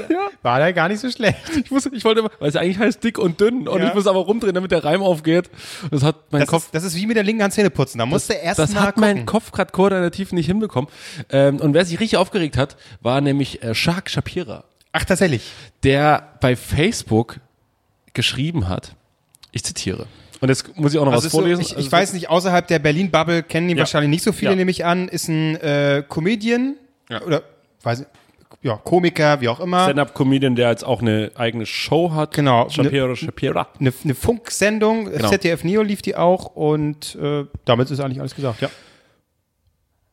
Ja. 0.11 0.29
war 0.43 0.59
der 0.59 0.75
gar 0.75 0.89
nicht 0.89 1.01
so 1.01 1.11
schlecht. 1.11 1.39
Ich 1.65 1.71
muss, 1.71 1.87
ich 1.87 2.05
wollte, 2.05 2.23
weil 2.39 2.49
es 2.51 2.57
eigentlich 2.57 2.79
heißt 2.79 3.03
dick 3.03 3.19
und 3.19 3.41
dünn 3.41 3.67
und 3.67 3.81
Ja. 3.81 3.89
ich 3.89 3.95
muss 3.95 4.07
aber 4.07 4.19
rumdrehen, 4.21 4.55
damit 4.55 4.71
der 4.71 4.85
Reim 4.85 5.03
aufgeht. 5.03 5.49
Das 5.91 6.03
hat 6.03 6.17
mein 6.31 6.41
Das, 6.43 6.51
Kopf. 6.51 6.65
ist, 6.67 6.75
das 6.75 6.85
ist 6.85 6.97
wie 6.97 7.07
mit 7.07 7.17
der 7.17 7.25
linken 7.25 7.43
Hand 7.43 7.55
Zähne 7.55 7.71
putzen. 7.71 7.99
Da 7.99 8.05
musste 8.05 8.35
erst 8.35 8.59
Das 8.59 8.75
mal 8.75 8.83
hat 8.83 8.99
mein 8.99 9.15
gucken. 9.15 9.27
Kopf 9.27 9.53
gerade 9.53 9.73
koordinativ 9.73 10.33
nicht 10.33 10.47
hinbekommen. 10.47 10.91
Ähm, 11.31 11.57
und 11.61 11.73
wer 11.73 11.87
sich 11.87 11.99
richtig 11.99 12.19
aufgeregt 12.19 12.59
hat, 12.59 12.77
war 13.01 13.23
nämlich 13.23 13.63
äh, 13.63 13.75
Shark 13.75 14.11
Shapira, 14.11 14.65
Ach, 14.93 15.05
tatsächlich. 15.07 15.51
der 15.83 16.35
bei 16.43 16.55
Facebook 16.57 17.41
geschrieben 18.13 18.69
hat, 18.69 18.95
ich 19.53 19.65
zitiere, 19.65 20.07
und 20.43 20.51
jetzt 20.51 20.77
muss 20.77 20.93
ich 20.93 20.99
auch 20.99 21.07
noch 21.07 21.13
Also 21.13 21.25
was 21.25 21.33
so, 21.33 21.39
vorlesen. 21.39 21.63
ich, 21.63 21.75
Also 21.75 21.87
ich 21.87 21.91
weiß 21.91 22.13
nicht, 22.13 22.29
außerhalb 22.29 22.67
der 22.69 22.79
Berlin-Bubble 22.79 23.43
kennen 23.43 23.71
ihn 23.71 23.79
Ja. 23.79 23.81
wahrscheinlich 23.85 24.11
nicht 24.11 24.23
so 24.23 24.33
viele, 24.33 24.51
Ja. 24.51 24.57
nehme 24.57 24.71
ich 24.71 24.85
an. 24.85 25.09
Ist 25.09 25.29
ein 25.29 25.57
äh, 25.57 26.05
Comedian 26.07 26.75
Ja. 27.09 27.23
oder 27.23 27.43
weiß 27.87 28.05
ja, 28.63 28.77
Komiker, 28.77 29.41
wie 29.41 29.49
auch 29.49 29.61
immer. 29.61 29.85
Stand-up-Comedian, 29.85 30.57
der 30.57 30.71
jetzt 30.71 30.85
auch 30.85 31.01
eine 31.01 31.31
eigene 31.37 31.67
Show 31.67 32.13
hat. 32.13 32.35
Genau. 32.35 32.69
Shapiro, 32.69 33.15
Shapira. 33.15 33.69
Eine, 33.79 33.93
eine 34.03 34.15
Funksendung, 34.15 35.11
Genau. 35.11 35.29
ZDF 35.29 35.65
Neo 35.65 35.83
lief 35.83 36.03
die 36.03 36.17
auch 36.17 36.47
und 36.47 37.15
äh, 37.17 37.45
damit 37.65 37.91
ist 37.91 38.01
eigentlich 38.01 38.21
alles 38.21 38.35
gesagt, 38.35 38.61
ja. 38.61 38.69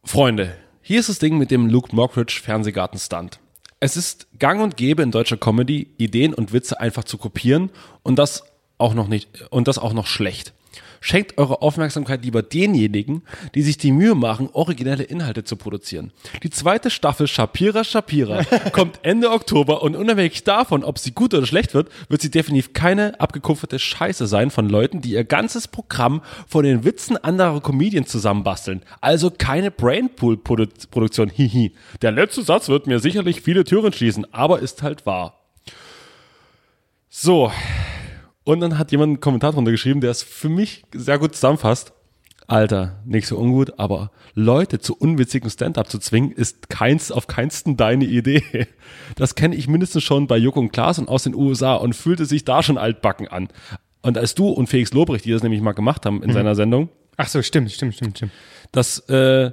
Freunde, 0.03 0.55
hier 0.81 0.99
ist 0.99 1.09
das 1.09 1.19
Ding 1.19 1.37
mit 1.37 1.51
dem 1.51 1.67
Luke 1.67 1.95
Mockridge 1.95 2.41
Fernsehgarten-Stunt. 2.43 3.39
Es 3.79 3.97
ist 3.97 4.27
gang 4.39 4.61
und 4.61 4.77
gäbe 4.77 5.01
in 5.01 5.11
deutscher 5.11 5.37
Comedy, 5.37 5.89
Ideen 5.97 6.33
und 6.33 6.53
Witze 6.53 6.79
einfach 6.79 7.03
zu 7.05 7.17
kopieren 7.17 7.69
und 8.03 8.19
das 8.19 8.43
auch 8.77 8.93
noch 8.93 9.07
nicht, 9.07 9.49
und 9.49 9.67
das 9.67 9.77
auch 9.77 9.93
noch 9.93 10.07
schlecht. 10.07 10.53
Schenkt 11.05 11.37
eure 11.37 11.61
Aufmerksamkeit 11.61 12.23
lieber 12.23 12.41
denjenigen, 12.41 13.23
die 13.55 13.61
sich 13.61 13.77
die 13.77 13.91
Mühe 13.91 14.15
machen, 14.15 14.49
originelle 14.53 15.03
Inhalte 15.03 15.43
zu 15.43 15.57
produzieren. 15.57 16.13
Die 16.43 16.49
zweite 16.49 16.89
Staffel 16.89 17.27
Shapira 17.27 17.83
Shapira 17.83 18.45
kommt 18.71 19.01
Ende 19.03 19.29
Oktober 19.31 19.83
und 19.83 19.97
unabhängig 19.97 20.45
davon, 20.45 20.85
ob 20.85 20.97
sie 20.97 21.11
gut 21.11 21.33
oder 21.33 21.45
schlecht 21.45 21.73
wird, 21.73 21.89
wird 22.07 22.21
sie 22.21 22.31
definitiv 22.31 22.71
keine 22.71 23.19
abgekupferte 23.19 23.79
Scheiße 23.79 24.27
sein 24.27 24.49
von 24.49 24.69
Leuten, 24.69 25.01
die 25.01 25.11
ihr 25.11 25.25
ganzes 25.25 25.67
Programm 25.67 26.21
von 26.47 26.63
den 26.63 26.85
Witzen 26.85 27.17
anderer 27.17 27.59
Comedians 27.59 28.07
zusammenbasteln. 28.07 28.81
Also 29.01 29.29
keine 29.29 29.71
Brainpool-Produktion, 29.71 31.29
hihi. 31.29 31.75
Der 32.01 32.13
letzte 32.13 32.43
Satz 32.43 32.69
wird 32.69 32.87
mir 32.87 32.99
sicherlich 32.99 33.41
viele 33.41 33.65
Türen 33.65 33.91
schließen, 33.91 34.25
aber 34.33 34.59
ist 34.59 34.81
halt 34.81 35.05
wahr. 35.05 35.41
So, 37.09 37.51
und 38.43 38.59
dann 38.59 38.77
hat 38.77 38.91
jemand 38.91 39.09
einen 39.09 39.19
Kommentar 39.19 39.53
drunter 39.53 39.71
geschrieben, 39.71 40.01
der 40.01 40.11
es 40.11 40.23
für 40.23 40.49
mich 40.49 40.83
sehr 40.93 41.17
gut 41.19 41.35
zusammenfasst. 41.35 41.93
Alter, 42.45 42.99
nicht 43.05 43.27
so 43.27 43.37
ungut, 43.37 43.79
aber 43.79 44.11
Leute 44.35 44.79
zu 44.79 44.95
unwitzigen 44.97 45.49
Stand-up 45.49 45.89
zu 45.89 45.97
zwingen, 45.97 46.31
ist 46.31 46.69
keins 46.69 47.11
auf 47.11 47.27
keinsten 47.27 47.77
deine 47.77 48.05
Idee. 48.05 48.43
Das 49.15 49.35
kenne 49.35 49.55
ich 49.55 49.67
mindestens 49.67 50.03
schon 50.03 50.27
bei 50.27 50.37
Juck 50.37 50.55
und 50.55 50.71
Klaas 50.71 50.97
und 50.97 51.07
aus 51.07 51.23
den 51.23 51.35
USA 51.35 51.75
und 51.75 51.95
fühlte 51.95 52.25
sich 52.25 52.45
da 52.45 52.63
schon 52.63 52.77
altbacken 52.77 53.27
an. 53.27 53.49
Und 54.01 54.17
als 54.17 54.33
du 54.33 54.49
und 54.49 54.67
Felix 54.67 54.91
Lobrecht, 54.93 55.25
die 55.25 55.31
das 55.31 55.43
nämlich 55.43 55.61
mal 55.61 55.73
gemacht 55.73 56.05
haben 56.05 56.23
in 56.23 56.33
seiner 56.33 56.55
Sendung, 56.55 56.89
Ach 57.17 57.27
so, 57.27 57.41
stimmt, 57.41 57.71
stimmt, 57.71 57.95
stimmt, 57.95 58.17
stimmt. 58.17 58.31
dass 58.71 58.99
äh, 59.09 59.51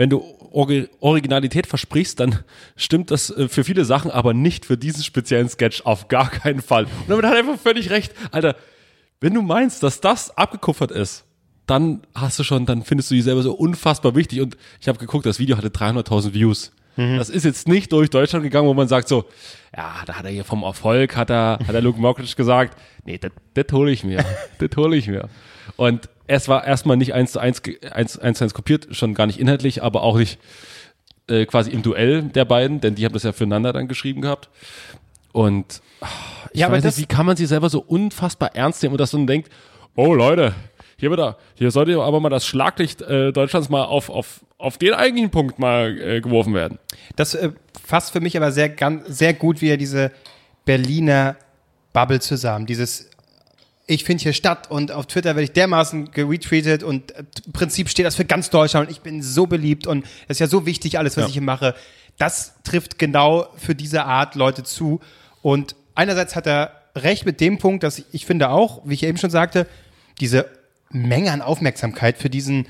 wenn 0.00 0.08
du 0.08 0.24
Orgi- 0.50 0.88
Originalität 1.00 1.66
versprichst, 1.66 2.18
dann 2.20 2.38
stimmt 2.74 3.10
das 3.10 3.28
äh, 3.28 3.48
für 3.50 3.64
viele 3.64 3.84
Sachen, 3.84 4.10
aber 4.10 4.32
nicht 4.32 4.64
für 4.64 4.78
diesen 4.78 5.04
speziellen 5.04 5.50
Sketch 5.50 5.82
auf 5.84 6.08
gar 6.08 6.30
keinen 6.30 6.62
Fall. 6.62 6.84
Und 6.84 7.08
damit 7.08 7.26
hat 7.26 7.34
er 7.34 7.40
einfach 7.40 7.58
völlig 7.58 7.90
recht. 7.90 8.14
Alter, 8.30 8.56
wenn 9.20 9.34
du 9.34 9.42
meinst, 9.42 9.82
dass 9.82 10.00
das 10.00 10.34
abgekupfert 10.38 10.90
ist, 10.90 11.26
dann 11.66 12.00
hast 12.14 12.38
du 12.38 12.44
schon, 12.44 12.64
dann 12.64 12.82
findest 12.82 13.10
du 13.10 13.14
dich 13.14 13.24
selber 13.24 13.42
so 13.42 13.52
unfassbar 13.52 14.14
wichtig. 14.16 14.40
Und 14.40 14.56
ich 14.80 14.88
habe 14.88 14.96
geguckt, 14.98 15.26
das 15.26 15.38
Video 15.38 15.58
hatte 15.58 15.68
300.000 15.68 16.32
Views. 16.32 16.72
Das 16.96 17.30
ist 17.30 17.44
jetzt 17.44 17.66
nicht 17.68 17.92
durch 17.92 18.10
Deutschland 18.10 18.42
gegangen, 18.42 18.68
wo 18.68 18.74
man 18.74 18.88
sagt 18.88 19.08
so, 19.08 19.24
ja, 19.74 19.94
da 20.06 20.14
hat 20.14 20.24
er 20.24 20.30
hier 20.30 20.44
vom 20.44 20.62
Erfolg, 20.64 21.16
hat 21.16 21.30
er, 21.30 21.58
hat 21.66 21.74
er 21.74 21.80
Luke 21.80 21.98
Mockridge 22.00 22.34
gesagt, 22.36 22.76
nee, 23.04 23.16
das 23.16 23.30
das 23.54 23.66
hole 23.72 23.90
ich 23.90 24.04
mir, 24.04 24.22
das 24.58 24.70
hole 24.76 24.96
ich 24.96 25.06
mir. 25.08 25.28
Und 25.76 26.08
es 26.26 26.48
war 26.48 26.64
erstmal 26.66 26.96
nicht 26.96 27.14
eins 27.14 27.32
zu 27.32 27.38
eins, 27.40 27.62
eins, 27.92 28.18
eins 28.18 28.38
zu 28.38 28.44
eins 28.44 28.54
kopiert, 28.54 28.88
schon 28.94 29.14
gar 29.14 29.26
nicht 29.26 29.40
inhaltlich, 29.40 29.82
aber 29.82 30.02
auch 30.02 30.18
nicht 30.18 30.38
äh, 31.28 31.46
quasi 31.46 31.70
im 31.70 31.82
Duell 31.82 32.22
der 32.24 32.44
beiden, 32.44 32.80
denn 32.80 32.96
die 32.96 33.04
haben 33.04 33.14
das 33.14 33.22
ja 33.22 33.32
füreinander 33.32 33.72
dann 33.72 33.88
geschrieben 33.88 34.20
gehabt. 34.20 34.48
Und 35.32 35.80
ah, 36.00 36.06
ich 36.52 36.60
Ja, 36.60 36.66
aber 36.66 36.76
weiß 36.76 36.82
das- 36.82 36.96
nicht, 36.98 37.08
wie 37.10 37.14
kann 37.14 37.24
man 37.26 37.36
sich 37.36 37.48
selber 37.48 37.70
so 37.70 37.80
unfassbar 37.80 38.54
ernst 38.54 38.82
nehmen 38.82 38.92
und 38.94 39.00
dass 39.00 39.12
man 39.12 39.26
denkt, 39.26 39.48
oh 39.96 40.14
Leute, 40.14 40.54
hier 40.98 41.10
wieder, 41.10 41.38
hier 41.54 41.70
sollte 41.70 41.98
aber 42.00 42.20
mal 42.20 42.28
das 42.28 42.44
Schlaglicht 42.46 43.00
äh, 43.02 43.32
Deutschlands 43.32 43.68
mal 43.70 43.84
auf, 43.84 44.10
auf, 44.10 44.40
auf 44.60 44.78
den 44.78 44.94
eigentlichen 44.94 45.30
Punkt 45.30 45.58
mal 45.58 45.98
äh, 46.00 46.20
geworfen 46.20 46.54
werden. 46.54 46.78
Das 47.16 47.34
äh, 47.34 47.50
fasst 47.84 48.12
für 48.12 48.20
mich 48.20 48.36
aber 48.36 48.52
sehr, 48.52 48.68
ganz, 48.68 49.06
sehr 49.18 49.34
gut 49.34 49.60
wieder 49.60 49.76
diese 49.76 50.12
Berliner 50.64 51.36
Bubble 51.92 52.20
zusammen. 52.20 52.66
Dieses, 52.66 53.10
ich 53.86 54.04
finde 54.04 54.22
hier 54.22 54.32
statt 54.32 54.70
und 54.70 54.92
auf 54.92 55.06
Twitter 55.06 55.30
werde 55.30 55.42
ich 55.42 55.52
dermaßen 55.52 56.10
geretweetet 56.12 56.82
und 56.82 57.12
äh, 57.12 57.24
im 57.46 57.52
Prinzip 57.52 57.88
steht 57.88 58.06
das 58.06 58.16
für 58.16 58.24
ganz 58.24 58.50
Deutschland 58.50 58.86
und 58.88 58.92
ich 58.92 59.00
bin 59.00 59.22
so 59.22 59.46
beliebt 59.46 59.86
und 59.86 60.04
es 60.28 60.36
ist 60.36 60.40
ja 60.40 60.46
so 60.46 60.66
wichtig, 60.66 60.98
alles, 60.98 61.16
was 61.16 61.22
Ja. 61.22 61.26
ich 61.28 61.32
hier 61.34 61.42
mache. 61.42 61.74
Das 62.18 62.54
trifft 62.62 62.98
genau 62.98 63.48
für 63.56 63.74
diese 63.74 64.04
Art 64.04 64.34
Leute 64.34 64.62
zu. 64.62 65.00
Und 65.42 65.74
einerseits 65.94 66.36
hat 66.36 66.46
er 66.46 66.72
recht 66.94 67.24
mit 67.24 67.40
dem 67.40 67.58
Punkt, 67.58 67.82
dass 67.82 67.98
ich, 67.98 68.04
ich 68.12 68.26
finde 68.26 68.50
auch, 68.50 68.82
wie 68.84 68.94
ich 68.94 69.02
eben 69.04 69.16
schon 69.16 69.30
sagte, 69.30 69.66
diese 70.20 70.46
Menge 70.90 71.30
an 71.32 71.40
Aufmerksamkeit 71.40 72.18
für 72.18 72.28
diesen 72.28 72.66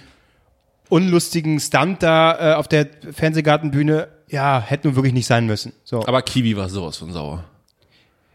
unlustigen 0.90 1.58
Stunt 1.60 2.02
da 2.02 2.52
äh, 2.52 2.54
auf 2.56 2.68
der 2.68 2.86
Fernsehgartenbühne, 3.12 4.08
ja, 4.28 4.60
hätte 4.60 4.86
nun 4.88 4.96
wirklich 4.96 5.14
nicht 5.14 5.26
sein 5.26 5.46
müssen. 5.46 5.72
So. 5.84 6.04
Aber 6.06 6.20
Kiwi 6.22 6.56
war 6.56 6.68
sowas 6.68 6.98
von 6.98 7.12
sauer. 7.12 7.44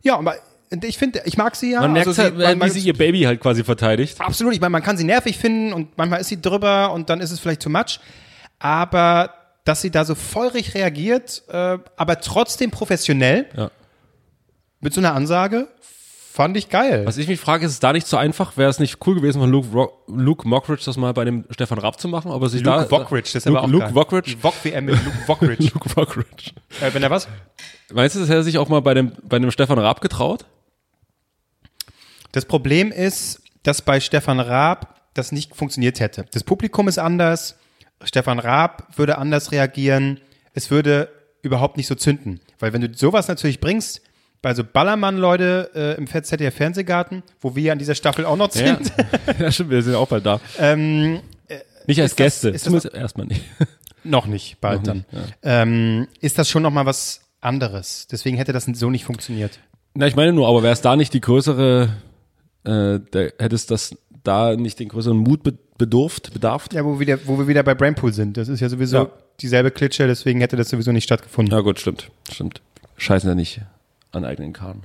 ja, 0.01 0.17
aber 0.17 0.35
ich 0.83 0.97
finde, 0.97 1.21
ich 1.25 1.37
mag 1.37 1.55
sie 1.55 1.71
ja. 1.71 1.79
Man 1.81 1.93
merkt 1.93 2.07
Also 2.07 2.21
halt, 2.23 2.35
sie- 2.35 2.41
man- 2.43 2.57
man- 2.57 2.67
wie 2.67 2.71
sie 2.79 2.85
ihr 2.87 2.97
Baby 2.97 3.21
halt 3.21 3.39
quasi 3.39 3.63
verteidigt. 3.63 4.19
Absolut, 4.19 4.53
ich 4.53 4.59
meine, 4.59 4.71
man 4.71 4.81
kann 4.83 4.97
sie 4.97 5.03
nervig 5.03 5.37
finden 5.37 5.71
und 5.73 5.95
manchmal 5.97 6.19
ist 6.21 6.27
sie 6.29 6.41
drüber 6.41 6.91
und 6.91 7.09
dann 7.09 7.21
ist 7.21 7.31
es 7.31 7.39
vielleicht 7.39 7.61
too 7.61 7.69
much. 7.69 7.99
Aber 8.59 9.33
dass 9.63 9.81
sie 9.81 9.91
da 9.91 10.03
so 10.05 10.15
feurig 10.15 10.73
reagiert, 10.75 11.43
äh, 11.49 11.77
aber 11.97 12.19
trotzdem 12.19 12.71
professionell, 12.71 13.45
Ja. 13.55 13.71
mit 14.79 14.93
so 14.93 15.01
einer 15.01 15.13
Ansage, 15.13 15.67
fand 16.35 16.57
ich 16.57 16.69
geil. 16.69 17.05
Was 17.05 17.17
ich 17.17 17.27
mich 17.27 17.39
frage, 17.39 17.65
ist 17.65 17.71
es 17.71 17.79
da 17.79 17.93
nicht 17.93 18.07
so 18.07 18.17
einfach? 18.17 18.57
Wäre 18.57 18.69
es 18.69 18.79
nicht 18.79 18.97
cool 19.07 19.15
gewesen 19.15 19.39
von 19.39 19.49
Luke, 19.49 19.69
Ro 19.71 19.91
Luke 20.07 20.47
Mockridge 20.47 20.83
das 20.85 20.97
mal 20.97 21.13
bei 21.13 21.23
dem 21.23 21.45
Stefan 21.49 21.77
Raab 21.79 21.99
zu 21.99 22.07
machen? 22.09 22.31
Aber 22.31 22.49
sich 22.49 22.61
da, 22.61 22.81
Luke 22.81 22.91
Wockridge, 22.91 23.29
das 23.33 23.35
ist 23.35 23.45
Luke, 23.45 23.57
aber 23.59 23.67
auch 23.67 23.71
Luke 23.71 23.85
geil. 23.85 23.95
Wockridge? 23.95 24.35
Wok 24.41 24.53
WM 24.63 24.85
mit 24.85 24.95
Luke 25.03 25.17
Wockridge. 25.27 25.71
Luke 25.73 25.95
Wockridge. 25.95 26.51
äh, 26.81 26.93
wenn 26.93 27.01
er 27.01 27.09
was? 27.09 27.27
Meinst 27.93 28.15
du, 28.15 28.19
das 28.19 28.27
hätte 28.29 28.39
er 28.39 28.43
sich 28.43 28.57
auch 28.57 28.67
mal 28.67 28.81
bei 28.81 28.93
dem, 28.93 29.13
bei 29.23 29.39
dem 29.39 29.49
Stefan 29.49 29.79
Raab 29.79 30.01
getraut? 30.01 30.45
Das 32.33 32.45
Problem 32.45 32.91
ist, 32.91 33.41
dass 33.63 33.81
bei 33.81 33.99
Stefan 34.01 34.39
Raab 34.41 35.01
das 35.13 35.31
nicht 35.31 35.55
funktioniert 35.55 36.01
hätte. 36.01 36.25
Das 36.33 36.43
Publikum 36.43 36.89
ist 36.89 36.99
anders. 36.99 37.57
Stefan 38.03 38.39
Raab 38.39 38.97
würde 38.97 39.17
anders 39.17 39.53
reagieren. 39.53 40.19
Es 40.53 40.69
würde 40.69 41.09
überhaupt 41.41 41.77
nicht 41.77 41.87
so 41.87 41.95
zünden. 41.95 42.41
Weil 42.59 42.73
wenn 42.73 42.81
du 42.81 42.93
sowas 42.93 43.29
natürlich 43.29 43.61
bringst, 43.61 44.01
bei 44.45 44.53
so 44.53 44.63
Ballermann-Leute 44.63 45.71
äh, 45.73 45.97
im 45.97 46.05
ZDF 46.05 46.53
Fernsehgarten, 46.53 47.23
wo 47.41 47.55
wir 47.55 47.63
ja 47.63 47.71
an 47.73 47.79
dieser 47.79 47.95
Staffel 47.95 48.25
auch 48.25 48.37
noch 48.37 48.53
Ja. 48.53 48.77
sind, 48.77 48.93
ja, 49.39 49.51
stimmt, 49.51 49.71
wir 49.71 49.81
sind 49.81 49.93
ja 49.93 49.97
auch 49.97 50.07
bald 50.07 50.23
da. 50.23 50.39
ähm, 50.59 51.19
Nicht 51.87 51.99
als 51.99 52.15
Gäste. 52.15 52.51
das- 52.51 52.61
Zumindest 52.61 52.93
erstmal 52.93 53.25
nicht. 53.25 53.41
noch 54.03 54.27
nicht, 54.27 54.61
bald 54.61 54.85
Noch 54.85 54.93
nicht, 54.93 55.07
dann, 55.11 55.33
ähm, 55.41 56.07
ist 56.21 56.37
das 56.37 56.47
schon 56.47 56.61
noch 56.61 56.69
mal 56.69 56.85
was 56.85 57.21
anderes. 57.41 58.05
Deswegen 58.11 58.37
hätte 58.37 58.53
das 58.53 58.65
so 58.65 58.91
nicht 58.91 59.03
funktioniert. 59.03 59.57
Na, 59.95 60.05
ich 60.05 60.15
meine 60.15 60.31
nur, 60.31 60.47
aber 60.47 60.61
wäre 60.61 60.73
es 60.73 60.81
da 60.81 60.95
nicht 60.95 61.11
die 61.15 61.21
größere, 61.21 61.89
äh, 62.65 62.99
der, 62.99 63.33
hätte 63.39 63.55
es 63.55 63.65
das 63.65 63.97
da 64.23 64.55
nicht 64.55 64.79
den 64.79 64.89
größeren 64.89 65.17
Mut 65.17 65.41
be 65.41 65.53
bedurft, 65.79 66.33
bedarf? 66.33 66.67
Ja, 66.71 66.85
wo 66.85 66.93
wir, 66.93 66.99
wieder, 66.99 67.19
wo 67.25 67.39
wir 67.39 67.47
wieder 67.47 67.63
bei 67.63 67.73
Brainpool 67.73 68.13
sind. 68.13 68.37
Das 68.37 68.47
ist 68.47 68.59
ja 68.59 68.69
sowieso 68.69 68.97
Ja. 68.97 69.09
dieselbe 69.41 69.71
Klitsche, 69.71 70.05
deswegen 70.05 70.39
hätte 70.39 70.55
das 70.55 70.69
sowieso 70.69 70.91
nicht 70.91 71.03
stattgefunden. 71.05 71.51
Ja 71.51 71.61
gut, 71.61 71.79
stimmt, 71.79 72.11
stimmt. 72.31 72.61
Scheißen 72.97 73.27
ja 73.27 73.33
nicht 73.35 73.59
an 74.15 74.25
eigenen 74.25 74.53
Karren. 74.53 74.83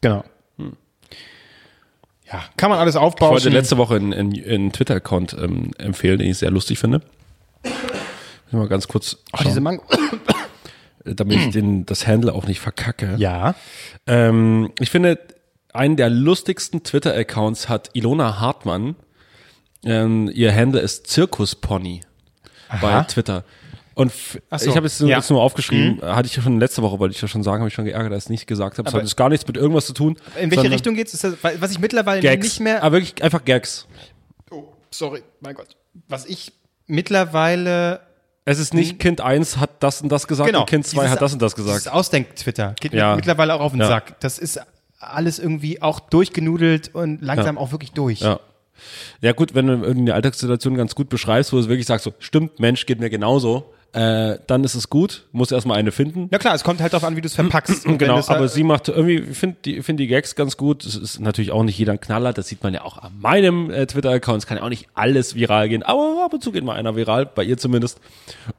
Genau. 0.00 0.24
Ja, 2.30 2.42
kann 2.56 2.70
man 2.70 2.78
alles 2.78 2.96
Hm. 2.96 3.02
Ich 3.02 3.20
wollte 3.20 3.34
aufbauen. 3.34 3.52
letzte 3.52 3.76
Woche 3.76 3.96
einen, 3.96 4.72
Twitter-Account 4.72 5.36
ähm, 5.38 5.70
empfehlen, 5.78 6.18
den 6.18 6.30
ich 6.30 6.38
sehr 6.38 6.50
lustig 6.50 6.78
finde. 6.78 7.02
Ich 7.62 8.52
mal 8.52 8.68
ganz 8.68 8.88
kurz, 8.88 9.18
oh, 9.32 9.38
diese 9.44 9.60
Mango. 9.60 9.84
damit 11.04 11.38
ich 11.38 11.50
den, 11.50 11.86
das 11.86 12.06
Handle 12.06 12.32
auch 12.32 12.46
nicht 12.46 12.60
verkacke. 12.60 13.16
Ja. 13.18 13.54
Ähm, 14.06 14.72
ich 14.80 14.90
finde, 14.90 15.18
einen 15.72 15.96
der 15.96 16.08
lustigsten 16.08 16.82
Twitter-Accounts 16.82 17.68
hat 17.68 17.90
Ilona 17.92 18.40
Hartmann. 18.40 18.96
Ähm, 19.84 20.30
ihr 20.32 20.54
Handle 20.54 20.80
ist 20.80 21.08
Zirkuspony 21.08 22.00
bei. 22.80 23.02
Twitter. 23.02 23.44
Und 23.94 24.12
so, 24.12 24.38
ich 24.70 24.76
habe 24.76 24.86
jetzt, 24.86 25.00
nur- 25.00 25.10
ja. 25.10 25.18
jetzt 25.18 25.30
nur 25.30 25.40
aufgeschrieben, 25.40 26.00
hatte 26.02 26.26
ich 26.26 26.34
ja 26.36 26.42
schon 26.42 26.58
letzte 26.58 26.82
Woche, 26.82 26.98
wollte 26.98 27.14
ich 27.14 27.22
ja 27.22 27.28
schon 27.28 27.42
sagen, 27.42 27.60
habe 27.60 27.68
ich 27.68 27.74
schon 27.74 27.84
geärgert, 27.84 28.10
dass 28.12 28.18
ich 28.18 28.24
es 28.24 28.30
nicht 28.30 28.46
gesagt 28.46 28.78
habe. 28.78 28.88
Es 28.88 28.94
hat 28.94 29.02
jetzt 29.02 29.16
gar 29.16 29.28
nichts 29.28 29.46
mit 29.46 29.56
irgendwas 29.56 29.86
zu 29.86 29.92
tun. 29.92 30.16
In 30.40 30.50
welche 30.50 30.70
Richtung 30.70 30.94
geht's? 30.94 31.14
Ist 31.14 31.22
das, 31.24 31.34
was 31.42 31.70
ich 31.70 31.78
mittlerweile 31.78 32.20
Gags. 32.20 32.44
nicht 32.44 32.60
mehr. 32.60 32.82
Aber 32.82 32.96
wirklich 32.96 33.22
einfach 33.22 33.44
Gags. 33.44 33.86
oh, 34.50 34.64
sorry, 34.90 35.22
mein 35.40 35.54
Gott. 35.54 35.76
Was 36.08 36.26
ich 36.26 36.52
mittlerweile. 36.86 38.00
Es 38.46 38.58
ist 38.58 38.74
nicht 38.74 38.98
Kind 38.98 39.20
1 39.22 39.56
hat 39.56 39.70
das 39.82 40.02
und 40.02 40.10
das 40.12 40.26
gesagt 40.28 40.54
und 40.54 40.66
Kind 40.68 40.86
2 40.86 40.96
Hm. 40.96 41.00
Dieses- 41.04 41.12
hat 41.12 41.22
das 41.22 41.32
und 41.32 41.40
das 41.42 41.54
gesagt. 41.54 41.88
Ausdenk-Twitter 41.88 42.74
geht 42.80 42.92
Ja. 42.92 43.10
mir 43.10 43.16
mittlerweile 43.16 43.54
auch 43.54 43.60
auf 43.60 43.72
den 43.72 43.80
Ja. 43.80 43.86
Sack. 43.88 44.20
Das 44.20 44.38
ist 44.38 44.60
alles 44.98 45.38
irgendwie 45.38 45.80
auch 45.80 46.00
durchgenudelt 46.00 46.94
und 46.94 47.22
langsam 47.22 47.56
auch 47.58 47.72
wirklich 47.72 47.92
durch. 47.92 48.20
Ja. 48.20 48.40
Ja 49.22 49.32
gut, 49.32 49.54
wenn 49.54 49.66
du 49.68 49.72
irgendeine 49.74 50.14
Alltagssituation 50.14 50.74
ganz 50.74 50.94
gut 50.94 51.08
beschreibst, 51.08 51.52
wo 51.52 51.56
du 51.58 51.68
wirklich 51.68 51.86
sagst, 51.86 52.04
so, 52.04 52.12
stimmt, 52.18 52.58
Mensch, 52.58 52.84
geht 52.86 53.00
mir 53.00 53.08
genauso, 53.08 53.72
äh, 53.94 54.38
dann 54.48 54.64
ist 54.64 54.74
es 54.74 54.90
gut, 54.90 55.24
muss 55.32 55.52
erstmal 55.52 55.78
eine 55.78 55.92
finden. 55.92 56.28
Ja 56.32 56.38
klar, 56.38 56.54
es 56.54 56.64
kommt 56.64 56.80
halt 56.80 56.92
darauf 56.92 57.04
an, 57.06 57.16
wie 57.16 57.20
du 57.20 57.26
es 57.26 57.34
verpackst. 57.34 57.84
Genau, 57.84 58.16
das, 58.16 58.28
aber 58.28 58.48
sie 58.48 58.64
macht 58.64 58.88
irgendwie, 58.88 59.18
ich 59.30 59.38
finde 59.38 59.56
die, 59.64 59.82
find 59.82 60.00
die 60.00 60.08
Gags 60.08 60.34
ganz 60.34 60.56
gut. 60.56 60.84
Es 60.84 60.96
ist 60.96 61.20
natürlich 61.20 61.52
auch 61.52 61.62
nicht 61.62 61.78
jeder 61.78 61.92
ein 61.92 62.00
Knaller, 62.00 62.32
das 62.32 62.48
sieht 62.48 62.62
man 62.62 62.74
ja 62.74 62.82
auch 62.82 62.98
an 62.98 63.12
meinem 63.20 63.70
äh, 63.70 63.86
Twitter-Account. 63.86 64.38
Es 64.38 64.46
kann 64.46 64.56
ja 64.58 64.64
auch 64.64 64.68
nicht 64.68 64.88
alles 64.94 65.34
viral 65.36 65.68
gehen, 65.68 65.82
aber 65.84 66.24
ab 66.24 66.32
und 66.34 66.42
zu 66.42 66.50
geht 66.52 66.64
mal 66.64 66.74
einer 66.74 66.96
viral, 66.96 67.24
bei 67.26 67.44
ihr 67.44 67.56
zumindest. 67.56 68.00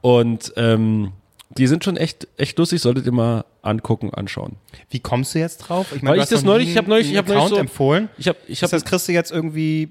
Und 0.00 0.52
ähm, 0.56 1.12
die 1.50 1.66
sind 1.66 1.84
schon 1.84 1.96
echt, 1.96 2.26
echt 2.36 2.58
lustig, 2.58 2.80
solltet 2.80 3.06
ihr 3.06 3.12
mal 3.12 3.44
angucken, 3.62 4.12
anschauen. 4.12 4.56
Wie 4.90 5.00
kommst 5.00 5.34
du 5.34 5.38
jetzt 5.38 5.58
drauf? 5.58 5.92
Ich 5.94 6.00
du 6.00 6.14
ich 6.14 6.24
das 6.28 6.42
neulich- 6.44 6.70
ich 6.70 6.76
hab 6.76 6.88
neulich- 6.88 7.10
ich 7.12 7.16
hab 7.18 7.28
neulich 7.28 7.44
so- 7.48 7.56
empfohlen. 7.56 8.08
Ich 8.18 8.28
habe, 8.28 8.38
ich 8.48 8.62
habe 8.62 8.70
das 8.70 8.84
kriegst 8.84 9.06
du 9.08 9.12
jetzt 9.12 9.30
irgendwie 9.32 9.90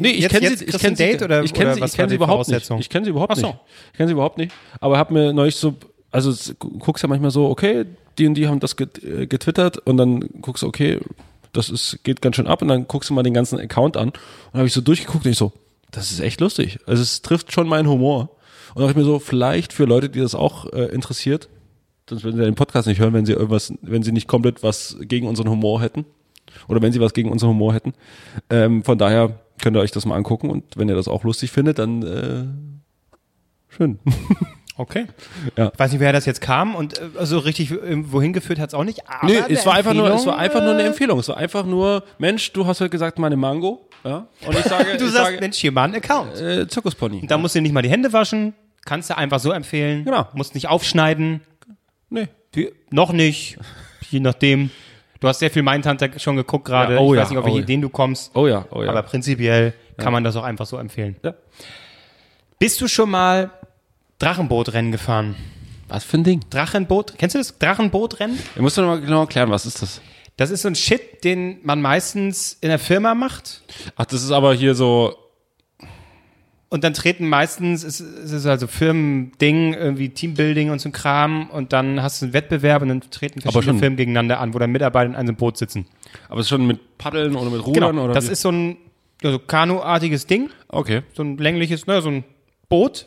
Nee, 0.00 0.10
ich 0.10 0.28
kenne 0.28 0.56
sie, 0.56 0.64
ich 0.64 0.78
kenne 0.78 0.96
sie, 0.96 1.04
Date 1.04 1.22
oder- 1.22 1.44
ich 1.44 1.52
kenne 1.52 1.74
sie, 1.74 1.84
ich 1.84 1.98
war 1.98 2.08
sie 2.08 2.14
überhaupt 2.14 2.48
nicht. 2.48 2.70
Ich 2.78 2.88
kenne 2.88 3.04
sie 3.04 3.10
überhaupt 3.10 3.36
so. 3.36 3.46
nicht. 3.48 3.58
Ich 3.92 3.96
kenne 3.98 4.08
sie 4.08 4.12
überhaupt 4.12 4.38
nicht. 4.38 4.52
Aber 4.80 4.96
habe 4.98 5.12
mir 5.12 5.32
neulich 5.32 5.56
so, 5.56 5.74
also 6.10 6.32
guckst 6.58 7.02
ja 7.02 7.08
manchmal 7.08 7.30
so, 7.30 7.48
okay, 7.48 7.84
die 8.18 8.26
und 8.26 8.34
die 8.34 8.48
haben 8.48 8.60
das 8.60 8.74
äh, 8.78 9.26
getwittert 9.26 9.78
und 9.78 9.96
dann 9.98 10.20
guckst 10.40 10.62
du, 10.62 10.66
okay, 10.66 11.00
das 11.52 11.68
ist, 11.68 12.02
geht 12.02 12.22
ganz 12.22 12.36
schön 12.36 12.46
ab 12.46 12.62
und 12.62 12.68
dann 12.68 12.88
guckst 12.88 13.10
du 13.10 13.14
mal 13.14 13.22
den 13.22 13.34
ganzen 13.34 13.58
Account 13.58 13.96
an 13.96 14.08
und 14.08 14.58
habe 14.58 14.66
ich 14.66 14.72
so 14.72 14.80
durchgeguckt 14.80 15.24
und 15.26 15.30
ich 15.32 15.38
so, 15.38 15.52
das 15.90 16.10
ist 16.10 16.20
echt 16.20 16.40
lustig. 16.40 16.78
Also 16.86 17.02
es 17.02 17.22
trifft 17.22 17.52
schon 17.52 17.68
meinen 17.68 17.88
Humor. 17.88 18.30
Und 18.74 18.82
habe 18.82 18.92
ich 18.92 18.96
mir 18.96 19.04
so, 19.04 19.18
vielleicht 19.18 19.72
für 19.72 19.84
Leute, 19.84 20.08
die 20.08 20.20
das 20.20 20.34
auch 20.34 20.72
äh, 20.72 20.84
interessiert, 20.86 21.48
sonst 22.08 22.22
würden 22.24 22.36
sie 22.36 22.44
den 22.44 22.54
Podcast 22.54 22.86
nicht 22.86 23.00
hören, 23.00 23.12
wenn 23.12 23.26
sie 23.26 23.32
irgendwas, 23.32 23.72
wenn 23.82 24.02
sie 24.02 24.12
nicht 24.12 24.28
komplett 24.28 24.62
was 24.62 24.96
gegen 25.00 25.26
unseren 25.26 25.50
Humor 25.50 25.80
hätten. 25.80 26.04
Oder 26.68 26.82
wenn 26.82 26.92
sie 26.92 27.00
was 27.00 27.12
gegen 27.14 27.30
unseren 27.30 27.50
Humor 27.50 27.74
hätten. 27.74 27.94
Ähm, 28.48 28.84
von 28.84 28.98
daher 28.98 29.40
könnt 29.60 29.76
ihr 29.76 29.80
euch 29.80 29.90
das 29.92 30.06
mal 30.06 30.16
angucken 30.16 30.50
und 30.50 30.64
wenn 30.76 30.88
ihr 30.88 30.94
das 30.94 31.08
auch 31.08 31.24
lustig 31.24 31.50
findet, 31.50 31.78
dann 31.78 32.02
äh, 32.02 33.74
schön. 33.74 33.98
Okay. 34.76 35.08
Ja. 35.58 35.70
Ich 35.74 35.78
weiß 35.78 35.90
nicht, 35.92 36.00
wer 36.00 36.14
das 36.14 36.24
jetzt 36.24 36.40
kam 36.40 36.74
und 36.74 36.98
äh, 36.98 37.26
so 37.26 37.38
richtig 37.40 37.70
äh, 37.70 38.10
wohin 38.12 38.32
geführt 38.32 38.58
hat 38.58 38.70
es 38.70 38.74
auch 38.74 38.84
nicht. 38.84 39.06
Aber 39.06 39.26
Nee, 39.26 39.38
es 39.50 39.66
war 39.66 39.74
einfach 39.74 39.92
nur, 39.92 40.08
es 40.10 40.24
war 40.24 40.38
einfach 40.38 40.62
nur 40.62 40.72
eine 40.72 40.84
äh, 40.84 40.86
Empfehlung. 40.86 41.18
Es 41.18 41.28
war 41.28 41.36
einfach 41.36 41.66
nur, 41.66 42.02
Mensch, 42.16 42.50
du 42.54 42.66
hast 42.66 42.80
heute 42.80 42.88
gesagt, 42.88 43.18
meine 43.18 43.36
Mango. 43.36 43.86
Ja? 44.04 44.26
Und 44.46 44.58
ich 44.58 44.64
sage, 44.64 44.84
Du 44.98 45.04
ich 45.04 45.10
sagst, 45.10 45.26
sage 45.32 45.36
Mensch, 45.40 45.58
hier 45.58 45.70
mal 45.70 45.84
ein 45.84 45.94
Account. 45.96 46.34
äh, 46.40 46.66
Zirkuspony. 46.66 47.26
Da 47.26 47.36
musst 47.36 47.54
du 47.56 47.60
nicht 47.60 47.72
mal 47.72 47.82
die 47.82 47.90
Hände 47.90 48.10
waschen, 48.14 48.54
kannst 48.86 49.10
du 49.10 49.18
einfach 49.18 49.38
so 49.38 49.52
empfehlen. 49.52 50.06
Genau. 50.06 50.26
Musst 50.32 50.54
nicht 50.54 50.68
aufschneiden. 50.68 51.42
Nee. 52.08 52.28
Die, 52.54 52.72
noch 52.90 53.12
nicht, 53.12 53.58
je 54.08 54.20
nachdem. 54.20 54.70
Du 55.20 55.28
hast 55.28 55.38
sehr 55.38 55.50
viel 55.50 55.62
Mindhunter 55.62 56.18
schon 56.18 56.36
geguckt 56.36 56.64
gerade. 56.64 56.94
Ja, 56.94 57.00
oh 57.00 57.12
ich 57.12 57.16
ja, 57.16 57.22
weiß 57.22 57.30
nicht, 57.30 57.38
auf 57.38 57.44
oh 57.44 57.46
welche 57.46 57.58
ja. 57.58 57.64
Ideen 57.64 57.82
du 57.82 57.90
kommst. 57.90 58.34
Oh 58.34 58.46
ja, 58.46 58.66
oh 58.70 58.82
ja. 58.82 58.90
Aber 58.90 59.02
prinzipiell 59.02 59.74
kann 59.98 60.12
man 60.12 60.24
das 60.24 60.34
auch 60.36 60.44
einfach 60.44 60.66
so 60.66 60.78
empfehlen. 60.78 61.16
Bist 62.58 62.80
du 62.80 62.88
schon 62.88 63.10
mal 63.10 63.50
Drachenbootrennen 64.18 64.92
gefahren? 64.92 65.36
was 65.90 66.04
für 66.04 66.18
ein 66.18 66.24
Ding? 66.24 66.40
Drachenboot, 66.50 67.14
kennst 67.18 67.34
du 67.34 67.38
das? 67.38 67.58
Drachenbootrennen? 67.58 68.38
Ich 68.54 68.62
muss 68.62 68.74
doch 68.74 68.82
noch 68.82 68.90
mal 68.90 69.00
genau 69.00 69.22
erklären, 69.22 69.50
was 69.50 69.66
ist 69.66 69.82
das? 69.82 70.00
Das 70.36 70.50
ist 70.50 70.62
so 70.62 70.68
ein 70.68 70.74
Shit, 70.74 71.24
den 71.24 71.58
man 71.64 71.82
meistens 71.82 72.56
in 72.60 72.68
der 72.68 72.78
Firma 72.78 73.14
macht. 73.14 73.62
Ach, 73.96 74.06
das 74.06 74.22
ist 74.22 74.30
aber 74.30 74.54
hier 74.54 74.74
so, 74.74 75.14
Und 76.72 76.84
dann 76.84 76.94
treten 76.94 77.28
meistens, 77.28 77.82
es 77.82 77.98
es 77.98 78.30
ist 78.30 78.46
also 78.46 78.68
Firmending, 78.68 79.74
irgendwie 79.74 80.08
Teambuilding 80.10 80.70
und 80.70 80.80
so 80.80 80.88
ein 80.88 80.92
Kram. 80.92 81.50
Und 81.50 81.72
dann 81.72 82.00
hast 82.00 82.22
du 82.22 82.26
einen 82.26 82.32
Wettbewerb 82.32 82.80
und 82.82 82.88
dann 82.88 83.00
treten 83.00 83.40
verschiedene 83.40 83.78
Firmen 83.80 83.96
gegeneinander 83.96 84.38
an, 84.40 84.54
wo 84.54 84.58
dann 84.60 84.70
Mitarbeiter 84.70 85.10
in 85.10 85.16
einem 85.16 85.34
Boot 85.34 85.56
sitzen. 85.58 85.86
aber 86.28 86.38
es 86.40 86.46
ist 86.46 86.50
schon 86.50 86.66
mit 86.66 86.96
Paddeln 86.96 87.34
oder 87.34 87.50
mit 87.50 87.66
Rudern 87.66 87.90
Genau, 87.90 88.04
oder 88.04 88.14
das 88.14 88.28
wie? 88.28 88.32
ist 88.32 88.42
so 88.42 88.50
ein 88.52 88.76
ja, 89.22 89.32
so 89.32 89.38
Kanu-artiges 89.40 90.26
Ding. 90.28 90.48
Okay. 90.68 91.02
So 91.12 91.24
ein 91.24 91.36
längliches, 91.38 91.86
ne, 91.88 92.00
so 92.02 92.08
ein 92.08 92.24
Boot. 92.68 93.06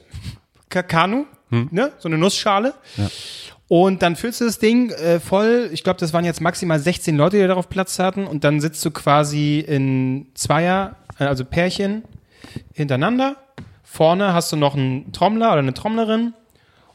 Ka- 0.69 0.83
Kanu, 0.83 1.25
ne, 1.49 1.93
so 1.99 2.09
eine 2.09 2.17
Nussschale. 2.17 2.73
Und 3.69 4.01
dann 4.01 4.15
füllst 4.17 4.41
du 4.41 4.45
das 4.45 4.59
Ding 4.59 4.89
äh, 4.91 5.19
voll. 5.21 5.69
Ich 5.71 5.83
glaube, 5.83 5.99
das 5.99 6.11
waren 6.11 6.25
jetzt 6.25 6.41
maximal 6.41 6.79
16 6.79 7.15
Leute, 7.15 7.37
die 7.39 7.47
darauf 7.47 7.69
Platz 7.69 7.97
hatten. 7.97 8.27
Und 8.27 8.43
dann 8.43 8.59
sitzt 8.59 8.83
du 8.85 8.91
quasi 8.91 9.59
in 9.65 10.27
Zweier, 10.33 10.97
äh, 11.17 11.23
also 11.23 11.45
Pärchen 11.45 12.03
hintereinander. 12.73 13.37
Vorne 13.93 14.33
hast 14.33 14.51
du 14.51 14.55
noch 14.55 14.73
einen 14.73 15.11
Trommler 15.11 15.51
oder 15.51 15.59
eine 15.59 15.75
Trommlerin. 15.75 16.33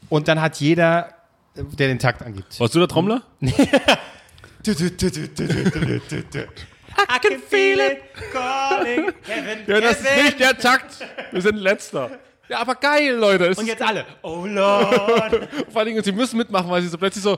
Und 0.09 0.27
dann 0.27 0.41
hat 0.41 0.57
jeder, 0.59 1.13
der 1.55 1.87
den 1.87 1.97
Takt 1.97 2.21
angibt. 2.21 2.59
Warst 2.59 2.75
du 2.75 2.79
der 2.79 2.89
Trommler? 2.89 3.21
I 3.41 3.51
can 7.21 7.39
feel 7.47 7.79
it 7.79 8.01
calling 8.33 9.13
Kevin, 9.23 9.59
Ja, 9.65 9.79
das 9.79 10.01
ist 10.01 10.23
nicht 10.23 10.39
der 10.41 10.57
Takt. 10.57 10.97
Wir 11.31 11.41
sind 11.41 11.55
letzter. 11.55 12.11
Ja, 12.49 12.59
aber 12.59 12.75
geil, 12.75 13.15
Leute. 13.15 13.45
Es 13.45 13.57
Und 13.57 13.67
jetzt 13.67 13.81
alle. 13.81 14.05
Oh 14.21 14.45
Lord. 14.45 15.47
Vor 15.71 15.77
allen 15.79 15.87
Dingen, 15.87 16.03
sie 16.03 16.11
müssen 16.11 16.35
mitmachen, 16.35 16.69
weil 16.69 16.81
sie 16.81 16.89
so 16.89 16.97
plötzlich 16.97 17.23
so, 17.23 17.37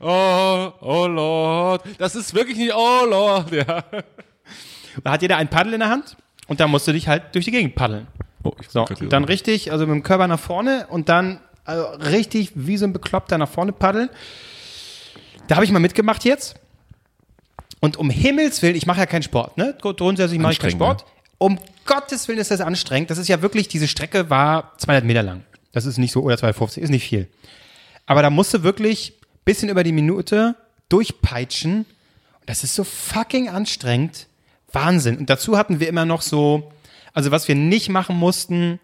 oh, 0.00 0.72
oh 0.82 1.06
Lord. 1.06 1.82
Das 1.96 2.14
ist 2.14 2.34
wirklich 2.34 2.58
nicht, 2.58 2.74
oh 2.74 3.06
Lord, 3.06 3.50
ja. 3.52 3.84
Da 5.02 5.12
hat 5.12 5.22
jeder 5.22 5.38
ein 5.38 5.48
Paddel 5.48 5.72
in 5.72 5.80
der 5.80 5.88
Hand 5.88 6.14
und 6.46 6.60
da 6.60 6.66
musst 6.66 6.86
du 6.86 6.92
dich 6.92 7.08
halt 7.08 7.34
durch 7.34 7.46
die 7.46 7.52
Gegend 7.52 7.74
paddeln. 7.74 8.06
Oh, 8.44 8.52
So, 8.68 8.86
und 8.86 9.12
dann 9.12 9.24
richtig, 9.24 9.72
also 9.72 9.86
mit 9.86 9.94
dem 9.94 10.02
Körper 10.02 10.28
nach 10.28 10.38
vorne 10.38 10.86
und 10.88 11.08
dann 11.08 11.40
also 11.64 11.86
richtig 11.86 12.52
wie 12.54 12.76
so 12.76 12.86
ein 12.86 12.92
Bekloppter 12.92 13.36
nach 13.36 13.48
vorne 13.48 13.72
paddeln. 13.72 14.08
Da 15.48 15.56
habe 15.56 15.64
ich 15.64 15.72
mal 15.72 15.80
mitgemacht 15.80 16.24
jetzt. 16.24 16.56
Und 17.80 17.96
um 17.96 18.10
Himmels 18.10 18.62
Willen, 18.62 18.74
ich 18.74 18.86
mache 18.86 19.00
ja 19.00 19.06
keinen 19.06 19.22
Sport, 19.22 19.56
ne? 19.56 19.76
Grundsätzlich 19.80 20.40
mache 20.40 20.52
ich 20.52 20.58
keinen 20.58 20.72
Sport. 20.72 21.04
Um 21.38 21.58
Gottes 21.84 22.26
Willen 22.26 22.38
ist 22.38 22.50
das 22.50 22.60
anstrengend. 22.60 23.10
Das 23.10 23.18
ist 23.18 23.28
ja 23.28 23.40
wirklich, 23.42 23.68
diese 23.68 23.86
Strecke 23.86 24.30
war 24.30 24.72
200 24.78 25.04
Meter 25.04 25.22
lang. 25.22 25.44
Das 25.72 25.86
ist 25.86 25.98
nicht 25.98 26.12
so, 26.12 26.22
oder 26.22 26.36
250, 26.36 26.82
ist 26.82 26.90
nicht 26.90 27.04
viel. 27.04 27.28
Aber 28.06 28.22
da 28.22 28.30
musst 28.30 28.52
du 28.54 28.62
wirklich 28.62 29.14
bisschen 29.44 29.68
über 29.68 29.84
die 29.84 29.92
Minute 29.92 30.56
durchpeitschen. 30.88 31.86
Und 32.40 32.46
das 32.46 32.64
ist 32.64 32.74
so 32.74 32.84
fucking 32.84 33.48
anstrengend. 33.48 34.26
Wahnsinn. 34.72 35.16
Und 35.16 35.30
dazu 35.30 35.56
hatten 35.56 35.80
wir 35.80 35.88
immer 35.88 36.04
noch 36.04 36.20
so, 36.22 36.72
also 37.12 37.30
was 37.30 37.48
wir 37.48 37.54
nicht 37.54 37.88
machen 37.88 38.16
mussten, 38.16 38.80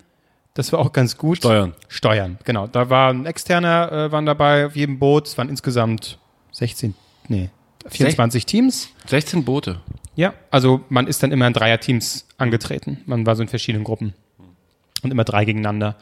das 0.55 0.73
war 0.73 0.79
auch 0.79 0.93
ganz 0.93 1.19
gut. 1.19 1.39
Steuern. 1.39 1.75
Steuern, 1.89 2.39
genau. 2.45 2.69
Da 2.69 2.89
war 2.89 3.13
ein 3.13 3.27
externer, 3.27 3.91
äh, 3.91 4.13
waren 4.13 4.25
dabei 4.25 4.67
auf 4.67 4.77
jedem 4.77 4.99
Boot. 4.99 5.27
Es 5.27 5.37
waren 5.37 5.49
insgesamt 5.49 6.19
16, 6.53 6.95
nee, 7.29 7.51
24 7.89 8.47
Teams. 8.47 8.89
16 9.07 9.45
Boote. 9.45 9.81
Ja, 10.15 10.33
also 10.51 10.85
man 10.89 11.09
ist 11.09 11.23
dann 11.23 11.33
immer 11.33 11.47
in 11.49 11.53
Dreierteams 11.53 12.27
angetreten. 12.39 13.03
Man 13.07 13.27
war 13.27 13.35
so 13.35 13.43
in 13.43 13.49
verschiedenen 13.49 13.85
Gruppen. 13.85 14.15
Und 15.03 15.11
immer 15.11 15.25
drei 15.25 15.45
gegeneinander. 15.45 15.97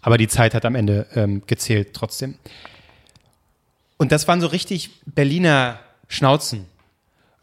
Aber 0.00 0.16
die 0.16 0.26
Zeit 0.26 0.54
hat 0.54 0.64
am 0.64 0.74
Ende 0.74 1.06
ähm, 1.14 1.42
gezählt 1.46 1.90
trotzdem. 1.92 2.36
Und 3.98 4.10
das 4.10 4.26
waren 4.26 4.40
so 4.40 4.46
richtig 4.46 4.90
Berliner 5.06 5.80
Schnauzen. 6.08 6.66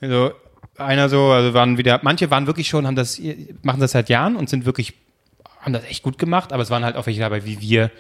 Also 0.02 0.32
einer 0.78 1.09
so, 1.09 1.32
also 1.32 1.53
waren 1.53 1.78
wieder, 1.78 1.99
manche 2.03 2.30
waren 2.32 2.47
wirklich 2.47 2.67
schon, 2.67 2.86
haben 2.88 2.95
das, 2.95 3.21
machen 3.61 3.80
das 3.80 3.91
seit 3.91 4.09
Jahren 4.09 4.36
und 4.36 4.49
sind 4.49 4.65
wirklich, 4.65 4.93
haben 5.59 5.73
das 5.73 5.84
echt 5.86 6.03
gut 6.03 6.17
gemacht, 6.17 6.53
aber 6.53 6.63
es 6.63 6.69
waren 6.69 6.84
halt 6.84 6.95
auch 6.95 7.05
welche 7.05 7.21
dabei 7.21 7.45
wie 7.45 7.61
wir, 7.61 7.91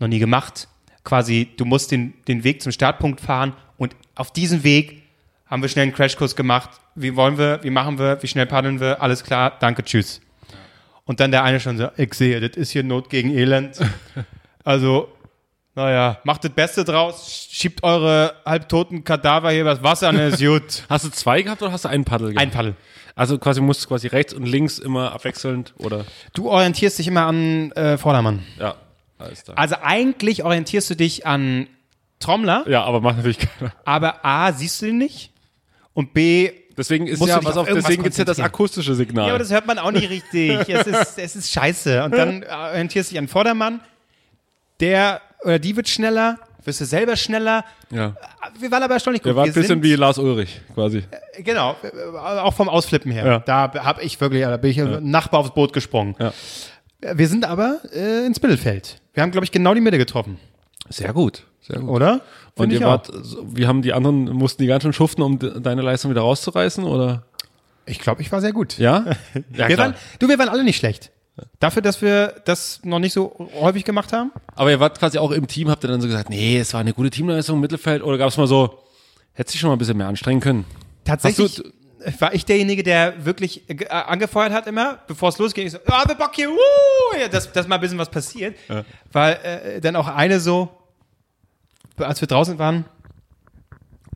noch 0.00 0.08
nie 0.08 0.18
gemacht. 0.18 0.68
Quasi, 1.04 1.50
du 1.56 1.64
musst 1.64 1.90
den, 1.90 2.14
den 2.26 2.44
Weg 2.44 2.62
zum 2.62 2.72
Startpunkt 2.72 3.20
fahren 3.20 3.54
und 3.76 3.94
auf 4.14 4.32
diesem 4.32 4.64
Weg 4.64 5.02
haben 5.46 5.62
wir 5.62 5.68
schnell 5.68 5.84
einen 5.84 5.92
Crashkurs 5.92 6.34
gemacht. 6.34 6.70
Wie 6.94 7.14
wollen 7.16 7.38
wir, 7.38 7.60
wie 7.62 7.70
machen 7.70 7.98
wir, 7.98 8.22
wie 8.22 8.26
schnell 8.26 8.46
paddeln 8.46 8.80
wir, 8.80 9.02
alles 9.02 9.22
klar, 9.22 9.56
danke, 9.60 9.84
tschüss. 9.84 10.20
Und 11.04 11.20
dann 11.20 11.30
der 11.30 11.44
eine 11.44 11.60
schon 11.60 11.76
so, 11.76 11.88
ich 11.96 12.14
sehe, 12.14 12.40
das 12.40 12.56
ist 12.56 12.70
hier 12.70 12.82
Not 12.82 13.10
gegen 13.10 13.30
Elend. 13.30 13.78
Also, 14.66 15.13
naja, 15.74 16.18
macht 16.24 16.44
das 16.44 16.52
Beste 16.52 16.84
draus, 16.84 17.48
schiebt 17.50 17.82
eure 17.82 18.34
halbtoten 18.44 19.02
Kadaver 19.04 19.50
hier 19.50 19.62
übers 19.62 19.82
Wasser 19.82 20.12
dann 20.12 20.32
ist 20.32 20.38
gut. 20.40 20.84
Hast 20.88 21.04
du 21.04 21.10
zwei 21.10 21.42
gehabt 21.42 21.62
oder 21.62 21.72
hast 21.72 21.84
du 21.84 21.88
einen 21.88 22.04
Paddel 22.04 22.28
gehabt? 22.28 22.40
Ein 22.42 22.50
Paddel. 22.50 22.74
Also 23.16 23.38
quasi 23.38 23.60
musst 23.60 23.84
du 23.84 23.88
quasi 23.88 24.06
rechts 24.08 24.32
und 24.34 24.44
links 24.46 24.78
immer 24.78 25.12
abwechselnd 25.12 25.74
oder 25.78 26.04
Du 26.32 26.48
orientierst 26.50 26.98
dich 26.98 27.06
immer 27.06 27.26
an 27.26 27.70
äh, 27.72 27.96
Vordermann. 27.98 28.44
ja, 28.58 28.74
alles 29.18 29.44
da. 29.44 29.54
Also 29.54 29.76
eigentlich 29.82 30.44
orientierst 30.44 30.90
du 30.90 30.96
dich 30.96 31.26
an 31.26 31.68
Trommler, 32.20 32.64
Ja, 32.68 32.82
aber 32.84 33.00
macht 33.00 33.16
natürlich 33.16 33.38
keiner. 33.38 33.72
aber 33.84 34.24
A, 34.24 34.52
siehst 34.52 34.80
du 34.82 34.86
den 34.86 34.98
nicht 34.98 35.32
und 35.92 36.12
B, 36.14 36.50
Deswegen 36.76 37.06
ist 37.06 37.20
Musst 37.20 37.30
ja, 37.30 37.44
was 37.44 37.56
auf 37.56 37.68
deswegen 37.68 38.02
gibt's 38.02 38.18
ja 38.18 38.24
das 38.24 38.40
akustische 38.40 38.96
Signal. 38.96 39.26
Ja, 39.28 39.30
aber 39.34 39.38
das 39.38 39.52
hört 39.52 39.66
man 39.66 39.78
auch 39.78 39.92
nicht 39.92 40.10
richtig. 40.10 40.68
es, 40.68 40.86
ist, 40.88 41.18
es 41.18 41.36
ist 41.36 41.52
scheiße. 41.52 42.02
Und 42.02 42.12
dann 42.12 42.44
orientierst 42.50 43.10
du 43.10 43.14
dich 43.14 43.18
an 43.20 43.28
Vordermann. 43.28 43.80
Der 44.80 45.20
oder 45.44 45.58
die 45.58 45.76
wird 45.76 45.88
schneller, 45.88 46.38
wirst 46.64 46.80
du 46.80 46.84
selber 46.84 47.16
schneller. 47.16 47.64
ja. 47.90 48.14
Wir 48.60 48.70
waren 48.70 48.82
aber 48.82 48.94
erstaunlich 48.94 49.22
gut. 49.22 49.30
Der 49.30 49.36
war 49.36 49.44
ein 49.44 49.52
bisschen 49.52 49.82
wie 49.82 49.94
Lars 49.94 50.18
Ulrich, 50.18 50.60
quasi. 50.74 51.02
Genau, 51.38 51.76
äh, 51.82 52.16
auch 52.18 52.54
vom 52.54 52.68
Ausflippen 52.68 53.10
her. 53.10 53.26
Ja. 53.26 53.38
Da 53.40 53.72
habe 53.84 54.02
ich 54.02 54.20
wirklich, 54.20 54.42
da 54.42 54.56
bin 54.58 54.70
ich 54.70 54.76
Nachbar 55.00 55.40
aufs 55.40 55.52
Boot 55.54 55.72
gesprungen. 55.72 56.14
Ja. 56.18 56.32
Wir 57.14 57.28
sind 57.28 57.44
aber 57.46 57.78
äh, 57.94 58.24
ins 58.26 58.40
Mittelfeld. 58.40 59.00
Wir 59.12 59.22
haben, 59.22 59.30
glaube 59.30 59.44
ich, 59.44 59.52
genau 59.52 59.74
die 59.74 59.80
Mitte 59.80 59.98
getroffen. 59.98 60.38
Sehr 60.88 61.12
gut. 61.12 61.44
Sehr 61.60 61.80
gut. 61.80 61.88
Oder? 61.88 62.20
Und 62.56 62.64
Find 62.64 62.72
ihr 62.74 62.78
ich 62.80 62.84
auch. 62.84 62.90
wart, 62.90 63.10
wie 63.44 63.66
haben 63.66 63.82
die 63.82 63.92
anderen, 63.92 64.24
mussten 64.26 64.62
die 64.62 64.68
ganz 64.68 64.82
schön 64.82 64.92
schuften, 64.92 65.22
um 65.22 65.38
de- 65.38 65.60
deine 65.60 65.82
Leistung 65.82 66.10
wieder 66.10 66.20
rauszureißen, 66.20 66.84
oder? 66.84 67.24
Ich 67.86 67.98
glaube, 67.98 68.22
ich 68.22 68.30
war 68.32 68.40
sehr 68.40 68.52
gut. 68.52 68.78
Ja? 68.78 69.04
ja, 69.54 69.68
wir 69.68 69.78
waren, 69.78 69.94
du, 70.18 70.28
wir 70.28 70.38
waren 70.38 70.48
alle 70.48 70.62
nicht 70.64 70.76
schlecht. 70.78 71.10
Dafür, 71.58 71.82
dass 71.82 72.00
wir 72.00 72.34
das 72.44 72.80
noch 72.84 73.00
nicht 73.00 73.12
so 73.12 73.48
häufig 73.60 73.84
gemacht 73.84 74.12
haben? 74.12 74.30
Aber 74.54 74.70
ihr 74.70 74.78
wart 74.78 74.98
quasi 74.98 75.18
auch 75.18 75.32
im 75.32 75.48
Team, 75.48 75.68
habt 75.68 75.82
ihr 75.84 75.88
dann 75.88 76.00
so 76.00 76.06
gesagt, 76.06 76.30
nee, 76.30 76.58
es 76.58 76.72
war 76.74 76.80
eine 76.80 76.92
gute 76.92 77.10
Teamleistung 77.10 77.56
im 77.56 77.60
Mittelfeld 77.60 78.02
oder 78.02 78.18
gab 78.18 78.28
es 78.28 78.36
mal 78.36 78.46
so, 78.46 78.78
hätte 79.32 79.50
sich 79.50 79.60
schon 79.60 79.68
mal 79.68 79.74
ein 79.74 79.78
bisschen 79.78 79.96
mehr 79.96 80.06
anstrengen 80.06 80.40
können? 80.40 80.64
Tatsächlich 81.04 81.60
war 82.20 82.34
ich 82.34 82.44
derjenige, 82.44 82.82
der 82.82 83.24
wirklich 83.24 83.68
äh, 83.68 83.86
angefeuert 83.88 84.52
hat 84.52 84.66
immer, 84.66 84.98
bevor 85.08 85.30
es 85.30 85.38
losging. 85.38 85.66
Ich 85.66 85.72
so, 85.72 85.78
ah, 85.86 86.04
wir 86.06 86.14
Bock 86.14 86.32
hier, 86.34 86.50
wuh! 86.50 87.18
Ja, 87.18 87.28
dass, 87.28 87.50
dass 87.50 87.66
mal 87.66 87.76
ein 87.76 87.80
bisschen 87.80 87.98
was 87.98 88.10
passiert. 88.10 88.56
Weil 89.10 89.34
äh, 89.42 89.80
dann 89.80 89.96
auch 89.96 90.06
eine 90.06 90.38
so, 90.38 90.68
als 91.96 92.20
wir 92.20 92.28
draußen 92.28 92.58
waren, 92.58 92.84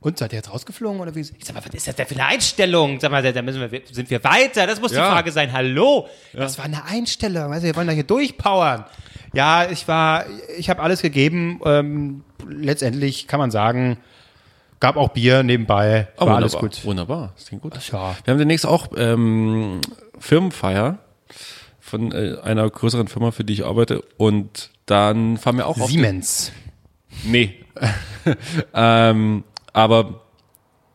und 0.01 0.19
seid 0.19 0.33
ihr 0.33 0.37
jetzt 0.37 0.53
rausgeflogen 0.53 1.01
oder 1.01 1.15
wie? 1.15 1.21
Ich 1.21 1.31
sag 1.45 1.55
mal, 1.55 1.63
was 1.65 1.75
ist 1.75 1.87
das 1.89 1.97
denn 1.97 2.07
für 2.07 2.15
eine 2.15 2.27
Einstellung? 2.27 3.01
Sag 3.01 3.11
mal, 3.11 3.23
da 3.33 3.43
müssen 3.43 3.61
wir, 3.71 3.83
sind 3.91 4.11
wir 4.11 4.23
weiter? 4.23 4.67
Das 4.67 4.81
muss 4.81 4.93
die 4.93 4.97
Ja. 4.99 5.11
Frage 5.11 5.33
sein. 5.33 5.53
Hallo? 5.53 6.07
Das 6.33 6.59
war 6.59 6.65
eine 6.67 6.85
Einstellung. 6.85 7.51
Du, 7.53 7.63
wir 7.63 7.75
wollen 7.77 7.87
da 7.87 7.93
hier 7.93 8.05
durchpowern. 8.05 8.85
Ja, 9.35 9.69
ich 9.71 9.89
war, 9.89 10.25
ich 10.57 10.71
habe 10.71 10.83
alles 10.83 11.03
gegeben. 11.03 11.61
Ähm, 11.65 12.23
letztendlich 12.49 13.27
kann 13.27 13.41
man 13.41 13.51
sagen, 13.51 13.99
gab 14.81 14.97
auch 14.97 15.09
Bier 15.11 15.43
nebenbei. 15.43 16.09
Oh, 16.19 16.27
war 16.27 16.37
alles 16.37 16.55
gut. 16.55 16.85
Wunderbar, 16.85 17.33
das 17.37 17.47
klingt 17.47 17.63
gut. 17.63 17.75
Ja. 17.91 18.17
Wir 18.25 18.33
haben 18.33 18.39
demnächst 18.39 18.67
auch 18.67 18.89
ähm, 18.97 19.81
Firmenfeier 20.19 20.99
von 21.81 22.13
äh, 22.13 22.37
einer 22.43 22.69
größeren 22.71 23.09
Firma, 23.09 23.33
für 23.33 23.45
die 23.45 23.55
ich 23.55 23.65
arbeite. 23.65 24.03
Und 24.17 24.71
dann 24.87 25.37
fahren 25.37 25.57
wir 25.57 25.67
auch 25.67 25.79
auf. 25.81 25.91
Siemens. 25.91 26.53
Nee. 27.25 27.55
ähm, 28.75 29.45
aber 29.79 30.21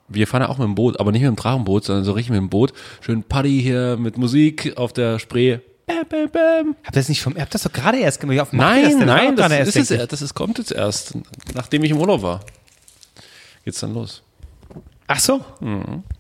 wir 0.10 0.28
fahren 0.28 0.42
ja 0.42 0.50
auch 0.50 0.58
mit 0.58 0.68
dem 0.68 0.76
Boot, 0.76 1.00
aber 1.00 1.12
nicht 1.14 1.22
mit 1.22 1.30
dem 1.30 1.38
Drachenboot, 1.38 1.86
sondern 1.86 2.04
so 2.04 2.12
richtig 2.12 2.32
mit 2.32 2.38
dem 2.38 2.50
Boot. 2.50 2.74
Schön 3.00 3.24
Party 3.24 3.62
hier 3.62 3.96
mit 3.98 4.18
Musik 4.18 4.78
auf 4.78 4.92
der 4.92 5.20
Spree. 5.20 5.60
Bam, 5.86 6.06
bam, 6.10 6.30
bam. 6.30 6.76
Habt 6.84 6.96
ihr 6.96 7.00
das 7.00 7.10
nicht 7.10 7.26
ihr 7.26 7.42
habt 7.42 7.54
das 7.54 7.64
doch 7.64 7.72
gerade 7.72 8.00
erst 8.00 8.20
gemacht. 8.20 8.36
Ihr 8.36 8.58
Nein, 8.58 8.84
das 8.84 9.08
nein, 9.08 9.36
das, 9.36 9.50
gerade 9.50 9.64
ist 9.64 9.76
es, 9.76 9.92
ich. 9.92 10.06
das 10.08 10.22
ist, 10.22 10.34
kommt 10.34 10.58
jetzt 10.58 10.72
erst. 10.72 11.14
Nachdem 11.54 11.84
ich 11.84 11.92
im 11.92 11.98
Urlaub 11.98 12.22
war. 12.22 12.42
Geht's 13.64 13.80
dann 13.80 13.94
los. 13.94 14.22
Ach 15.08 15.20
so. 15.20 15.42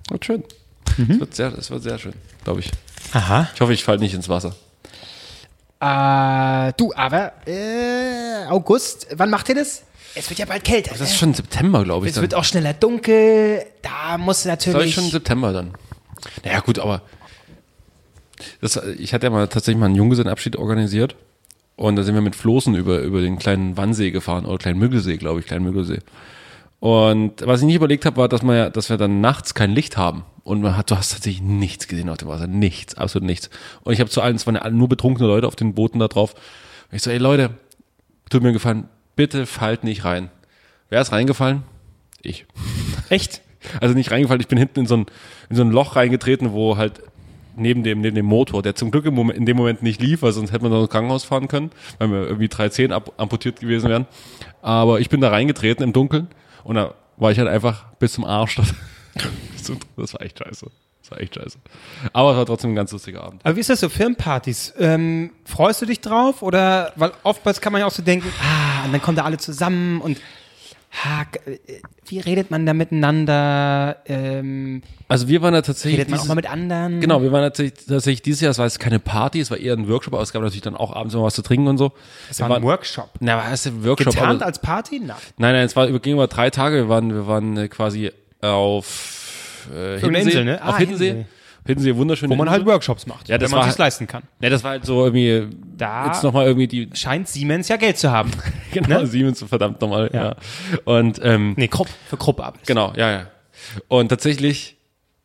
Wird 0.10 0.26
schön. 0.26 0.44
Mhm. 0.98 1.08
Das, 1.08 1.20
wird 1.20 1.36
sehr, 1.36 1.52
das 1.52 1.70
wird 1.70 1.84
sehr 1.84 2.00
schön, 2.00 2.14
glaube 2.46 2.62
ich. 2.62 2.72
Aha. 3.12 3.50
Ich 3.54 3.62
hoffe, 3.62 3.74
ich 3.74 3.84
falle 3.84 4.00
nicht 4.00 4.14
ins 4.14 4.30
Wasser. 4.30 4.56
Äh, 5.80 6.74
du, 6.78 6.94
aber 6.96 7.34
äh, 7.46 8.46
August, 8.50 9.08
wann 9.16 9.30
macht 9.30 9.50
ihr 9.50 9.56
das? 9.56 9.84
Es 10.16 10.30
wird 10.30 10.40
ja 10.40 10.46
bald 10.46 10.64
kälter. 10.64 10.92
Das 10.92 11.02
ist 11.02 11.18
schon 11.18 11.34
September, 11.34 11.84
glaube 11.84 12.06
ich. 12.06 12.12
es 12.12 12.16
Dann. 12.16 12.22
wird 12.24 12.36
auch 12.36 12.44
schneller 12.44 12.74
dunkel. 12.74 13.66
Da 13.82 14.18
muss 14.18 14.44
Soll 14.44 14.54
ich 14.54 14.66
natürlich. 14.66 14.94
schon 14.94 15.10
September 15.10 15.54
dann? 15.54 15.74
Naja, 16.44 16.60
gut, 16.60 16.80
aber 16.80 17.02
das, 18.62 18.78
ich 18.98 19.14
hatte 19.14 19.26
ja 19.28 19.30
mal 19.30 19.48
tatsächlich 19.48 19.80
mal 19.80 19.88
einen 19.88 19.96
Junggesellenabschied 19.96 20.56
organisiert 20.56 21.16
und 21.76 21.96
da 21.96 22.04
sind 22.04 22.16
wir 22.16 22.22
mit 22.22 22.36
Floßen 22.36 22.76
über, 22.76 23.00
über 23.00 23.22
den 23.22 23.40
kleinen 23.40 23.78
Wannsee 23.78 24.12
gefahren 24.12 24.46
oder 24.46 24.58
kleinen 24.58 24.80
Müggelsee, 24.80 25.18
glaube 25.18 25.40
ich, 25.40 25.46
kleinen 25.46 25.66
Müggelsee. 25.66 26.00
Und 26.80 27.46
was 27.46 27.62
ich 27.62 27.66
nicht 27.66 27.76
überlegt 27.76 28.06
habe, 28.06 28.18
war, 28.18 28.28
dass, 28.28 28.42
man 28.42 28.58
ja, 28.58 28.70
dass 28.70 28.90
wir 28.90 28.98
dann 28.98 29.22
nachts 29.22 29.54
kein 29.54 29.72
Licht 29.72 29.96
haben. 29.96 30.26
Und 30.44 30.62
man 30.62 30.76
hat, 30.76 30.92
du 30.92 30.98
hast 30.98 31.14
tatsächlich 31.14 31.42
nichts 31.42 31.88
gesehen 31.88 32.10
auf 32.10 32.18
dem 32.18 32.28
Wasser. 32.28 32.48
Nichts, 32.48 32.96
absolut 32.96 33.26
nichts. 33.26 33.50
Und 33.84 33.94
ich 33.94 34.02
habe 34.02 34.10
zu 34.10 34.22
allen, 34.22 34.36
es 34.36 34.46
waren 34.46 34.56
ja 34.56 34.70
nur 34.70 34.90
betrunkene 34.90 35.26
Leute 35.28 35.48
auf 35.48 35.56
den 35.56 35.74
Booten 35.76 36.00
da 36.00 36.10
drauf. 36.10 36.34
Und 36.92 36.98
ich 36.98 37.02
so, 37.02 37.10
ey 37.10 37.20
Leute, 37.20 37.52
tut 38.30 38.44
mir 38.44 38.52
Gefallen, 38.52 38.90
bitte 39.16 39.46
fallt 39.46 39.84
nicht 39.84 40.06
rein. 40.06 40.30
Wer 40.90 41.02
ist 41.02 41.12
reingefallen? 41.12 41.64
Ich. 42.22 42.46
Echt? 43.10 43.42
Also 43.80 43.96
nicht 43.96 44.12
reingefallen, 44.12 44.42
ich 44.42 44.50
bin 44.50 44.58
hinten 44.58 44.82
in 44.82 44.88
so 44.88 44.98
ein, 44.98 45.06
in 45.50 45.56
so 45.56 45.62
ein 45.62 45.72
Loch 45.72 45.96
reingetreten, 45.96 46.52
wo 46.52 46.76
halt 46.76 47.02
neben 47.56 47.84
dem, 47.84 48.02
neben 48.02 48.14
dem 48.14 48.26
Motor, 48.26 48.62
der 48.62 48.76
zum 48.76 48.92
Glück 48.92 49.06
im 49.06 49.14
Moment, 49.14 49.38
in 49.38 49.46
dem 49.46 49.56
Moment 49.56 49.82
nicht 49.82 50.02
lief, 50.02 50.22
weil 50.22 50.34
sonst 50.34 50.52
hätte 50.52 50.64
man 50.64 50.72
noch 50.74 50.82
ins 50.82 50.90
Krankenhaus 50.90 51.24
fahren 51.24 51.48
können, 51.48 51.72
weil 51.98 52.10
mir 52.10 52.26
irgendwie 52.26 52.50
drei 52.50 52.68
Zehen 52.68 52.92
amputiert 52.92 53.62
gewesen 53.62 53.90
wären. 53.90 54.06
Aber 54.62 55.00
ich 55.00 55.10
bin 55.10 55.22
da 55.22 55.30
reingetreten 55.30 55.82
im 55.84 55.94
Dunkeln 55.94 56.28
und 56.66 56.76
da 56.76 56.94
war 57.16 57.32
ich 57.32 57.40
halt 57.40 57.48
einfach 57.48 57.86
bis 58.00 58.14
zum 58.14 58.26
Arsch. 58.26 58.60
Das 59.96 60.14
war 60.14 60.22
echt 60.22 60.40
scheiße. 60.40 60.70
Das 61.04 61.12
war 61.12 61.20
echt 61.22 61.36
scheiße. 61.36 61.58
Aber 62.14 62.32
es 62.32 62.38
war 62.38 62.46
trotzdem 62.46 62.72
ein 62.72 62.76
ganz 62.76 62.92
lustiger 62.92 63.24
Abend. 63.24 63.42
Aber 63.46 63.56
wie 63.56 63.60
ist 63.60 63.70
das 63.70 63.82
so, 63.82 63.90
Firmenpartys? 63.90 64.74
Ähm, 64.80 65.32
freust 65.46 65.82
du 65.82 65.86
dich 65.86 66.00
drauf? 66.02 66.42
Oder, 66.42 66.94
weil 66.96 67.12
oftmals 67.24 67.62
kann 67.62 67.72
man 67.74 67.82
ja 67.82 67.86
auch 67.88 67.92
so 67.92 68.02
denken, 68.04 68.28
ah, 68.42 68.86
und 68.86 68.94
dann 68.94 69.02
kommen 69.02 69.18
da 69.18 69.24
alle 69.26 69.38
zusammen 69.38 70.00
und 70.02 70.18
ah, 71.06 71.26
wie 72.06 72.20
redet 72.20 72.52
man 72.52 72.66
da 72.66 72.74
miteinander? 72.74 73.98
Ähm, 74.06 74.82
Also 75.10 75.28
wir 75.28 75.42
waren 75.42 75.54
da 75.54 75.62
tatsächlich. 75.62 76.00
redet 76.00 76.10
man 76.10 76.20
auch 76.20 76.24
dieses- 76.24 76.28
mal 76.30 76.36
mit 76.36 76.50
anderen? 76.50 77.02
Genau, 77.02 77.22
wir 77.22 77.32
waren 77.34 77.44
tatsächlich, 77.44 77.86
tatsächlich 77.86 78.22
dieses 78.22 78.42
Jahr, 78.42 78.52
es 78.52 78.58
war 78.58 78.66
jetzt 78.66 78.80
keine 78.80 79.00
Party, 79.00 79.40
es 79.42 79.52
war 79.52 79.58
eher 79.58 79.74
ein 79.74 79.90
Workshop, 79.90 80.14
aber 80.14 80.24
es 80.24 80.32
gab 80.32 80.42
natürlich 80.42 80.62
dann 80.62 80.76
auch 80.78 80.96
abends 80.96 81.14
immer 81.14 81.24
was 81.24 81.36
zu 81.36 81.42
trinken 81.42 81.68
und 81.68 81.78
so. 81.78 81.92
Das 82.30 82.40
war 82.40 82.50
ein 82.56 82.64
Workshop. 82.64 83.10
Na, 83.20 83.38
was 83.38 83.46
heißt 83.48 83.66
denn 83.66 83.84
Workshop? 83.84 84.14
Getarnt 84.14 84.42
aber- 84.42 84.46
als 84.46 84.60
Party? 84.60 85.00
Nein. 85.00 85.18
Nein, 85.38 85.54
nein, 85.54 85.66
es 85.66 85.76
war, 85.76 85.88
ging 86.00 86.14
über 86.14 86.28
drei 86.28 86.50
Tage. 86.50 86.78
Wir 86.78 86.90
waren, 86.90 87.14
wir 87.14 87.28
waren 87.28 87.70
quasi 87.70 88.12
auf 88.42 89.20
äh, 89.72 90.00
Hiddensee. 90.00 90.20
Insel, 90.22 90.46
ne? 90.46 90.62
Auf 90.64 90.76
Ah, 90.76 90.78
Hiddensee. 90.78 91.26
Hiddensee. 91.66 91.96
Wunderschöne 91.96 91.98
wunderschöne 91.98 92.30
Wo 92.32 92.36
man 92.36 92.50
halt. 92.50 92.66
Workshops 92.66 93.08
macht, 93.08 93.30
Ja, 93.30 93.38
das 93.38 93.50
wenn 93.52 93.58
man 93.60 93.68
halt- 93.68 93.78
leisten 93.78 94.06
kann. 94.06 94.24
Ja, 94.42 94.50
das 94.50 94.64
war 94.64 94.72
halt 94.72 94.86
so 94.86 95.04
irgendwie, 95.06 95.48
Da- 95.78 96.08
jetzt 96.08 96.24
nochmal 96.24 96.46
irgendwie 96.46 96.68
die, 96.68 96.90
Scheint 96.94 97.28
Siemens 97.30 97.70
ja 97.70 97.78
Geld 97.78 97.98
zu 97.98 98.12
haben. 98.12 98.32
genau, 98.74 99.00
Ne? 99.02 99.08
Siemens, 99.08 99.42
verdammt 99.44 99.80
nochmal, 99.82 100.10
ja. 100.14 100.24
Ja. 100.26 100.36
Und, 100.84 101.22
ähm, 101.24 101.54
Nee, 101.56 101.70
Krupp, 101.70 101.88
für 102.10 102.18
Krupp 102.18 102.42
arbeitest. 102.42 102.68
Genau, 102.68 102.92
ja, 102.98 103.12
ja. 103.12 103.28
Und 103.88 104.10
tatsächlich 104.10 104.76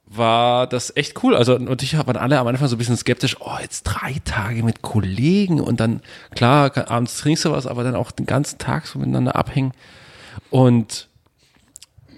war 0.06 0.66
das 0.68 0.96
echt 0.96 1.22
cool. 1.22 1.34
Also 1.36 1.58
natürlich 1.58 1.98
waren 1.98 2.16
alle 2.16 2.38
am 2.38 2.46
Anfang 2.46 2.68
so 2.68 2.76
ein 2.76 2.78
bisschen 2.78 2.96
skeptisch, 2.96 3.36
oh, 3.40 3.56
jetzt 3.60 3.82
drei 3.82 4.14
Tage 4.24 4.62
mit 4.62 4.80
Kollegen 4.80 5.60
und 5.60 5.80
dann, 5.80 6.00
klar, 6.34 6.70
abends 6.88 7.18
trinkst 7.18 7.44
du 7.44 7.50
was, 7.50 7.66
aber 7.66 7.82
dann 7.84 7.94
auch 7.96 8.10
den 8.12 8.24
ganzen 8.26 8.58
Tag 8.58 8.86
so 8.86 8.98
miteinander 9.00 9.34
abhängen. 9.36 9.72
Und 10.50 11.07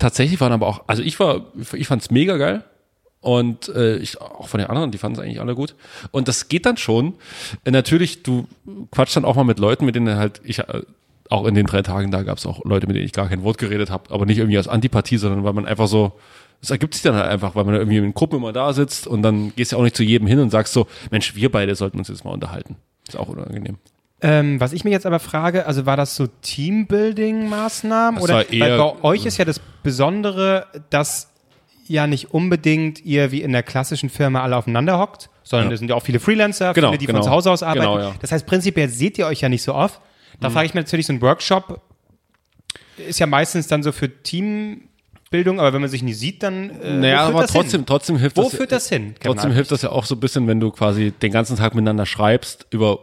tatsächlich 0.01 0.41
waren 0.41 0.53
aber 0.53 0.67
auch, 0.67 0.83
also 0.89 1.03
ich 1.03 1.21
war, 1.21 1.47
ich 1.75 1.87
fand's 1.87 2.11
mega 2.11 2.37
geil. 2.37 2.65
Und 3.23 3.69
äh, 3.69 3.99
ich, 3.99 4.19
auch 4.19 4.49
von 4.49 4.59
den 4.61 4.71
anderen, 4.71 4.91
die 4.91 4.99
fanden 4.99 5.19
es 5.19 5.23
eigentlich 5.23 5.41
alle 5.41 5.55
gut. 5.55 5.75
Und 6.11 6.27
das 6.27 6.49
geht 6.49 6.65
dann 6.65 6.79
schon. 6.79 7.15
Äh, 7.65 7.71
natürlich, 7.71 8.23
du 8.23 8.47
quatschst 8.91 9.17
dann 9.17 9.27
auch 9.27 9.37
mal 9.37 9.45
mit 9.45 9.59
Leuten, 9.59 9.85
mit 9.85 9.95
denen 9.95 10.17
halt, 10.17 10.41
ich, 10.43 10.61
äh, 10.61 10.83
auch 11.29 11.45
in 11.45 11.55
den 11.55 11.67
drei 11.67 11.83
Tagen, 11.83 12.11
da 12.11 12.23
gab 12.23 12.39
es 12.39 12.47
auch 12.47 12.65
Leute, 12.65 12.87
mit 12.87 12.97
denen 12.97 13.05
ich 13.05 13.13
gar 13.13 13.29
kein 13.29 13.45
Wort 13.45 13.59
geredet 13.59 13.91
habe, 13.91 14.13
aber 14.13 14.25
nicht 14.25 14.39
irgendwie 14.39 14.59
aus 14.59 14.69
Antipathie, 14.69 15.19
sondern 15.19 15.45
weil 15.45 15.53
man 15.53 15.67
einfach 15.67 15.87
so, 15.87 16.13
es 16.63 16.71
ergibt 16.71 16.95
sich 16.95 17.03
dann 17.03 17.15
halt 17.15 17.31
einfach, 17.31 17.55
weil 17.55 17.65
man 17.65 17.75
irgendwie 17.75 17.99
in 17.99 18.15
Gruppen 18.15 18.37
immer 18.37 18.55
da 18.55 18.73
sitzt 18.73 19.07
und 19.07 19.23
dann 19.23 19.55
gehst 19.55 19.73
du 19.73 19.77
auch 19.77 19.83
nicht 19.83 19.97
zu 19.97 20.03
jedem 20.03 20.27
hin 20.27 20.39
und 20.39 20.51
sagst 20.51 20.73
so, 20.73 20.87
Mensch, 21.11 21.35
wir 21.35 21.53
beide 21.53 21.75
sollten 21.75 21.99
uns 21.99 22.09
jetzt 22.09 22.25
mal 22.25 22.33
unterhalten. 22.33 22.77
Ist 23.07 23.19
auch 23.19 23.29
unangenehm. 23.29 23.77
Ähm, 24.23 24.61
was 24.61 24.73
ich 24.73 24.85
mir 24.85 24.91
jetzt 24.91 25.07
aber 25.07 25.19
frage, 25.19 25.67
also 25.67 25.87
war 25.87 25.97
das 25.97 26.15
so 26.15 26.27
Teambuilding-Maßnahmen? 26.43 28.21
Oder 28.21 28.45
weil 28.51 28.79
bei 28.79 29.03
euch 29.03 29.27
ist 29.27 29.39
ja 29.39 29.45
das 29.45 29.61
Besondere, 29.83 30.67
dass 30.91 31.31
ja 31.87 32.07
nicht 32.07 32.33
unbedingt 32.33 33.05
ihr 33.05 33.33
wie 33.33 33.43
in 33.43 33.53
der 33.53 33.63
klassischen 33.63 34.11
Firma 34.11 34.43
alle 34.43 34.57
aufeinander 34.57 34.99
hockt, 34.99 35.31
sondern 35.43 35.69
Ja. 35.69 35.75
es 35.75 35.81
sind 35.81 35.89
ja 35.89 35.97
auch 35.97 36.03
viele 36.03 36.21
Freelancer, 36.21 36.73
Genau, 36.75 36.89
viele, 36.89 36.99
die 36.99 37.07
genau. 37.07 37.19
von 37.19 37.25
zu 37.25 37.31
Hause 37.31 37.51
aus 37.51 37.63
arbeiten. 37.63 37.81
Genau, 37.81 37.99
ja. 37.99 38.15
Das 38.21 38.31
heißt, 38.31 38.47
prinzipiell 38.47 38.89
seht 38.89 39.19
ihr 39.19 39.27
euch 39.27 39.41
ja 39.41 39.49
nicht 39.49 39.63
so 39.63 39.75
oft. 39.75 40.01
Da 40.39 40.49
frage 40.51 40.67
ich 40.67 40.75
mich 40.75 40.85
natürlich, 40.85 41.07
so 41.07 41.13
ein 41.13 41.21
Workshop 41.21 41.81
ist 42.97 43.19
ja 43.19 43.27
meistens 43.27 43.67
dann 43.67 43.83
so 43.83 43.93
für 43.93 44.09
Teambildung, 44.23 45.59
aber 45.59 45.73
wenn 45.73 45.81
man 45.81 45.91
sich 45.91 46.03
nie 46.03 46.13
sieht, 46.15 46.43
dann 46.43 46.71
äh, 46.81 46.95
Naja, 46.99 47.27
wo 47.33 47.39
aber 47.39 47.47
trotzdem, 47.47 47.81
hin? 47.81 47.87
trotzdem 47.87 48.17
hilft 48.19 48.37
Wo 48.37 48.43
das. 48.45 48.55
führt 48.55 48.73
das 48.73 48.89
hin? 48.89 49.15
Trotzdem 49.21 49.51
hilft 49.53 49.71
das 49.73 49.83
ja 49.83 49.91
auch 49.91 50.05
so 50.05 50.15
ein 50.15 50.21
bisschen, 50.21 50.47
wenn 50.47 50.61
du 50.61 50.71
quasi 50.71 51.11
den 51.11 51.33
ganzen 51.33 51.57
Tag 51.57 51.75
miteinander 51.75 52.07
schreibst, 52.07 52.67
über 52.71 53.01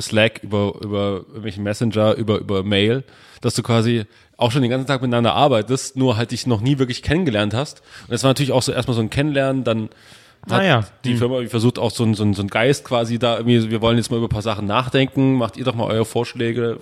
Slack, 0.00 0.40
über, 0.42 0.74
über 0.82 1.24
irgendwelche 1.28 1.60
Messenger, 1.60 2.14
über, 2.14 2.38
über 2.38 2.62
Mail, 2.62 3.02
dass 3.40 3.54
du 3.54 3.62
quasi 3.62 4.04
auch 4.36 4.52
schon 4.52 4.62
den 4.62 4.70
ganzen 4.70 4.86
Tag 4.86 5.00
miteinander 5.00 5.34
arbeitest, 5.34 5.96
nur 5.96 6.16
halt 6.16 6.32
dich 6.32 6.46
noch 6.46 6.60
nie 6.60 6.78
wirklich 6.78 7.02
kennengelernt 7.02 7.54
hast. 7.54 7.80
Und 8.02 8.12
das 8.12 8.22
war 8.22 8.30
natürlich 8.30 8.52
auch 8.52 8.62
so 8.62 8.72
erstmal 8.72 8.94
so 8.94 9.00
ein 9.00 9.10
Kennenlernen, 9.10 9.64
dann 9.64 9.88
hat 10.50 10.60
Ah 10.60 10.64
ja. 10.64 10.84
die 11.04 11.16
Firma 11.16 11.36
irgendwie 11.36 11.50
versucht 11.50 11.78
auch 11.78 11.90
so 11.90 12.04
ein, 12.04 12.14
so, 12.14 12.22
ein, 12.22 12.34
so 12.34 12.42
ein 12.42 12.48
Geist 12.48 12.84
quasi 12.84 13.18
da 13.18 13.38
irgendwie, 13.38 13.68
wir 13.68 13.80
wollen 13.80 13.96
jetzt 13.96 14.10
mal 14.10 14.18
über 14.18 14.26
ein 14.26 14.30
paar 14.30 14.42
Sachen 14.42 14.66
nachdenken, 14.66 15.34
macht 15.34 15.56
ihr 15.56 15.64
doch 15.64 15.74
mal 15.74 15.84
eure 15.84 16.04
Vorschläge, 16.04 16.78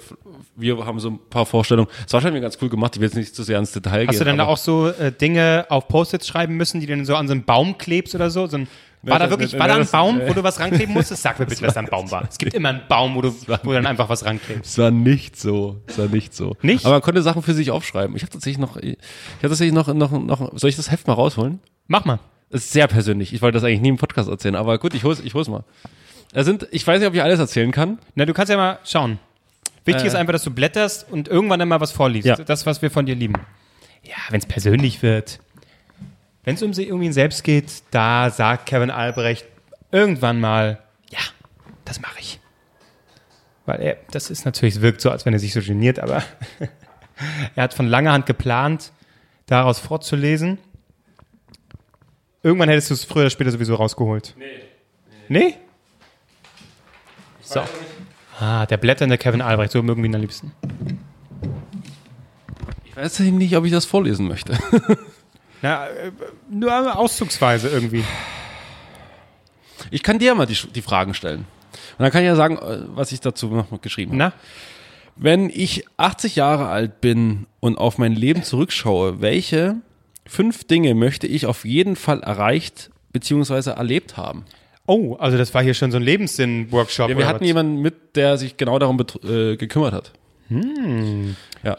wir 0.56 0.84
haben 0.84 1.00
so 1.00 1.10
ein 1.10 1.18
paar 1.30 1.46
Vorstellungen. 1.46 1.88
Das 2.02 2.12
war 2.12 2.20
schon 2.20 2.38
ganz 2.40 2.58
cool 2.60 2.68
gemacht, 2.68 2.94
ich 2.96 3.00
will 3.00 3.08
jetzt 3.08 3.16
nicht 3.16 3.34
zu 3.34 3.42
sehr 3.42 3.58
ins 3.58 3.72
Detail 3.72 4.00
gehen. 4.00 4.08
Hast 4.08 4.20
du 4.20 4.24
denn 4.24 4.36
da 4.36 4.46
auch 4.46 4.58
so 4.58 4.88
äh, 4.88 5.12
Dinge 5.12 5.66
auf 5.70 5.88
Post-its 5.88 6.28
schreiben 6.28 6.56
müssen, 6.56 6.80
die 6.80 6.86
du 6.86 6.94
dann 6.94 7.06
so 7.06 7.16
an 7.16 7.26
so 7.26 7.32
einen 7.32 7.44
Baum 7.44 7.78
klebst 7.78 8.14
oder 8.14 8.28
so? 8.28 8.46
so 8.46 8.58
ein, 8.58 8.68
war 9.06 9.18
da 9.18 9.30
wirklich, 9.30 9.58
war 9.58 9.68
da 9.68 9.76
ein 9.76 9.86
Baum, 9.86 10.20
wo 10.26 10.32
du 10.32 10.42
was 10.42 10.58
rankleben 10.60 10.94
musstest? 10.94 11.22
Sag 11.22 11.38
mir 11.38 11.46
bitte, 11.46 11.62
was 11.62 11.74
da 11.74 11.80
ein 11.80 11.86
Baum 11.86 12.10
war. 12.10 12.26
Es 12.28 12.38
gibt 12.38 12.54
immer 12.54 12.70
einen 12.70 12.82
Baum, 12.88 13.14
wo 13.14 13.22
du, 13.22 13.34
wo 13.62 13.72
dann 13.72 13.86
einfach 13.86 14.08
was 14.08 14.24
ranklebst. 14.24 14.72
Es 14.72 14.78
war 14.78 14.90
nicht 14.90 15.38
so. 15.38 15.80
Es 15.86 15.98
war 15.98 16.06
nicht 16.06 16.34
so. 16.34 16.56
Nicht? 16.62 16.84
Aber 16.84 16.94
man 16.96 17.02
konnte 17.02 17.22
Sachen 17.22 17.42
für 17.42 17.54
sich 17.54 17.70
aufschreiben. 17.70 18.16
Ich 18.16 18.22
habe 18.22 18.32
tatsächlich 18.32 18.58
noch, 18.58 18.76
ich 18.76 18.96
habe 19.38 19.48
tatsächlich 19.48 19.72
noch, 19.74 19.88
noch, 19.94 20.10
noch, 20.12 20.58
soll 20.58 20.70
ich 20.70 20.76
das 20.76 20.90
Heft 20.90 21.06
mal 21.06 21.12
rausholen? 21.14 21.60
Mach 21.86 22.04
mal. 22.04 22.18
Das 22.50 22.64
ist 22.64 22.72
sehr 22.72 22.86
persönlich. 22.86 23.32
Ich 23.32 23.42
wollte 23.42 23.56
das 23.56 23.64
eigentlich 23.64 23.80
nie 23.80 23.88
im 23.88 23.96
Podcast 23.96 24.28
erzählen, 24.28 24.54
aber 24.54 24.78
gut, 24.78 24.94
ich 24.94 25.04
hol's, 25.04 25.20
ich 25.20 25.34
hol's 25.34 25.48
mal. 25.48 25.64
Da 26.32 26.44
sind, 26.44 26.66
ich 26.70 26.86
weiß 26.86 26.98
nicht, 27.00 27.08
ob 27.08 27.14
ich 27.14 27.22
alles 27.22 27.38
erzählen 27.38 27.70
kann. 27.72 27.98
Na, 28.14 28.24
du 28.26 28.32
kannst 28.32 28.50
ja 28.50 28.56
mal 28.56 28.78
schauen. 28.84 29.18
Wichtig 29.84 30.04
Äh. 30.04 30.08
ist 30.08 30.14
einfach, 30.14 30.32
dass 30.32 30.42
du 30.44 30.50
blätterst 30.50 31.06
und 31.10 31.28
irgendwann 31.28 31.58
dann 31.58 31.68
mal 31.68 31.80
was 31.80 31.92
vorliest. 31.92 32.26
Ja. 32.26 32.36
Das, 32.36 32.64
was 32.66 32.80
wir 32.82 32.90
von 32.90 33.06
dir 33.06 33.14
lieben. 33.14 33.34
Ja, 34.02 34.16
wenn 34.30 34.38
es 34.40 34.46
persönlich 34.46 35.02
wird. 35.02 35.40
Wenn 36.44 36.56
es 36.56 36.62
um 36.62 36.74
sie 36.74 36.84
irgendwie 36.84 37.10
selbst 37.12 37.42
geht, 37.42 37.82
da 37.90 38.30
sagt 38.30 38.66
Kevin 38.66 38.90
Albrecht 38.90 39.46
irgendwann 39.90 40.40
mal, 40.40 40.78
ja, 41.10 41.20
das 41.84 42.00
mache 42.00 42.20
ich. 42.20 42.38
Weil 43.66 43.80
er, 43.80 43.96
das 44.10 44.30
ist 44.30 44.44
natürlich, 44.44 44.76
es 44.76 44.80
wirkt 44.82 45.00
so, 45.00 45.10
als 45.10 45.24
wenn 45.24 45.32
er 45.32 45.38
sich 45.38 45.54
so 45.54 45.62
geniert, 45.62 45.98
aber 45.98 46.22
er 47.56 47.62
hat 47.62 47.72
von 47.72 47.86
langer 47.86 48.12
Hand 48.12 48.26
geplant, 48.26 48.92
daraus 49.46 49.78
vorzulesen. 49.78 50.58
Irgendwann 52.42 52.68
hättest 52.68 52.90
du 52.90 52.94
es 52.94 53.04
früher 53.04 53.22
oder 53.22 53.30
später 53.30 53.50
sowieso 53.50 53.74
rausgeholt. 53.74 54.34
Nee. 54.36 54.44
Nee? 55.28 55.56
So. 57.40 57.62
Ah, 58.38 58.66
der 58.66 58.76
blätternde 58.76 59.16
Kevin 59.16 59.40
Albrecht, 59.40 59.72
so 59.72 59.82
mögen 59.82 60.02
wir 60.02 60.10
ihn 60.10 60.14
am 60.14 60.20
liebsten. 60.20 60.52
Ich 62.84 62.96
weiß 62.96 63.20
nicht, 63.20 63.56
ob 63.56 63.64
ich 63.64 63.72
das 63.72 63.86
vorlesen 63.86 64.28
möchte. 64.28 64.58
Na, 65.64 65.86
äh, 65.86 66.12
nur 66.50 66.98
auszugsweise 66.98 67.70
irgendwie. 67.70 68.04
Ich 69.90 70.02
kann 70.02 70.18
dir 70.18 70.34
mal 70.34 70.44
die, 70.44 70.58
die 70.74 70.82
Fragen 70.82 71.14
stellen. 71.14 71.46
Und 71.96 72.02
dann 72.02 72.10
kann 72.10 72.20
ich 72.20 72.26
ja 72.26 72.36
sagen, 72.36 72.58
äh, 72.58 72.80
was 72.94 73.12
ich 73.12 73.20
dazu 73.20 73.46
noch 73.46 73.80
geschrieben 73.80 74.10
habe. 74.12 74.18
Na? 74.18 74.32
Wenn 75.16 75.48
ich 75.48 75.86
80 75.96 76.36
Jahre 76.36 76.68
alt 76.68 77.00
bin 77.00 77.46
und 77.60 77.78
auf 77.78 77.96
mein 77.96 78.12
Leben 78.14 78.42
zurückschaue, 78.42 79.22
welche 79.22 79.76
fünf 80.26 80.64
Dinge 80.64 80.94
möchte 80.94 81.26
ich 81.26 81.46
auf 81.46 81.64
jeden 81.64 81.96
Fall 81.96 82.20
erreicht 82.20 82.90
bzw. 83.14 83.70
erlebt 83.70 84.18
haben? 84.18 84.44
Oh, 84.84 85.14
also 85.14 85.38
das 85.38 85.54
war 85.54 85.62
hier 85.62 85.72
schon 85.72 85.90
so 85.90 85.96
ein 85.96 86.02
Lebenssinn-Workshop. 86.02 87.08
Ja, 87.08 87.16
wir 87.16 87.26
hatten 87.26 87.40
was? 87.40 87.46
jemanden 87.46 87.80
mit, 87.80 88.16
der 88.16 88.36
sich 88.36 88.58
genau 88.58 88.78
darum 88.78 89.00
äh, 89.00 89.56
gekümmert 89.56 89.94
hat. 89.94 90.12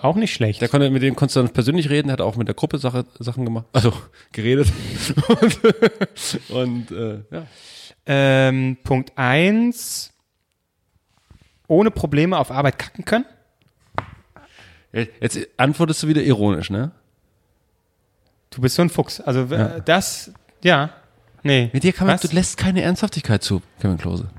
Auch 0.01 0.15
nicht 0.15 0.33
schlecht. 0.33 0.61
Der 0.61 0.69
konnte, 0.69 0.89
mit 0.89 1.01
dem 1.03 1.15
konntest 1.15 1.35
du 1.35 1.41
dann 1.41 1.53
persönlich 1.53 1.89
reden, 1.89 2.07
der 2.07 2.13
hat 2.13 2.21
auch 2.21 2.35
mit 2.35 2.47
der 2.47 2.55
Gruppe 2.55 2.77
Sache, 2.79 3.05
Sachen 3.19 3.45
gemacht, 3.45 3.65
also 3.73 3.93
geredet. 4.31 4.67
und 5.27 5.59
und 6.49 6.91
äh, 6.91 7.19
ja. 7.31 7.47
Ähm, 8.07 8.77
Punkt 8.83 9.13
eins 9.15 10.13
ohne 11.67 11.91
Probleme 11.91 12.37
auf 12.37 12.51
Arbeit 12.51 12.77
kacken 12.77 13.05
können. 13.05 13.25
Jetzt 15.19 15.37
antwortest 15.57 16.03
du 16.03 16.07
wieder 16.07 16.21
ironisch, 16.21 16.69
ne? 16.69 16.91
Du 18.51 18.61
bist 18.61 18.75
so 18.75 18.81
ein 18.81 18.89
Fuchs. 18.89 19.19
Also 19.19 19.53
äh, 19.53 19.81
das, 19.83 20.31
ja, 20.63 20.91
nee. 21.43 21.69
Mit 21.73 21.83
dir 21.83 21.91
kann 21.91 22.07
man, 22.07 22.15
Was? 22.15 22.21
du 22.21 22.33
lässt 22.33 22.57
keine 22.57 22.81
Ernsthaftigkeit 22.81 23.43
zu, 23.43 23.61
Kevin 23.81 23.97
Klose. 23.97 24.29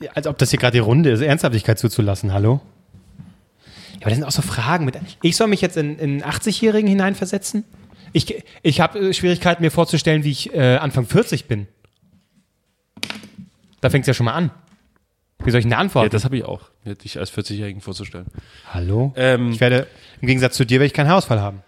Ja, 0.00 0.10
Als 0.14 0.26
ob 0.26 0.38
das 0.38 0.50
hier 0.50 0.58
gerade 0.58 0.72
die 0.72 0.80
Runde 0.80 1.10
ist, 1.10 1.20
Ernsthaftigkeit 1.20 1.78
zuzulassen, 1.78 2.32
hallo? 2.32 2.60
Aber 4.04 4.10
das 4.10 4.18
sind 4.18 4.26
auch 4.26 4.32
so 4.32 4.42
Fragen. 4.42 4.84
Mit, 4.84 4.98
ich 5.22 5.34
soll 5.34 5.46
mich 5.46 5.62
jetzt 5.62 5.78
in, 5.78 5.98
in 5.98 6.22
einen 6.22 6.30
80-Jährigen 6.30 6.86
hineinversetzen? 6.88 7.64
Ich, 8.12 8.44
ich 8.62 8.80
habe 8.82 9.14
Schwierigkeiten, 9.14 9.62
mir 9.62 9.70
vorzustellen, 9.70 10.24
wie 10.24 10.30
ich 10.30 10.52
äh, 10.52 10.76
Anfang 10.76 11.06
40 11.06 11.46
bin. 11.46 11.66
Da 13.80 13.88
fängt 13.88 14.02
es 14.02 14.08
ja 14.08 14.12
schon 14.12 14.26
mal 14.26 14.34
an. 14.34 14.50
Wie 15.42 15.50
soll 15.50 15.60
ich 15.60 15.64
denn 15.64 15.70
da 15.70 16.02
Ja, 16.02 16.08
das 16.10 16.24
habe 16.24 16.36
ich 16.36 16.44
auch, 16.44 16.68
mir 16.84 16.96
dich 16.96 17.18
als 17.18 17.32
40-Jährigen 17.32 17.80
vorzustellen. 17.80 18.26
hallo? 18.74 19.14
Ähm, 19.16 19.52
Ich 19.52 19.60
werde, 19.60 19.86
im 20.20 20.28
Gegensatz 20.28 20.54
zu 20.56 20.66
dir, 20.66 20.80
werde 20.80 20.86
ich 20.86 20.92
keinen 20.92 21.08
Haarausfall 21.08 21.40
haben. 21.40 21.62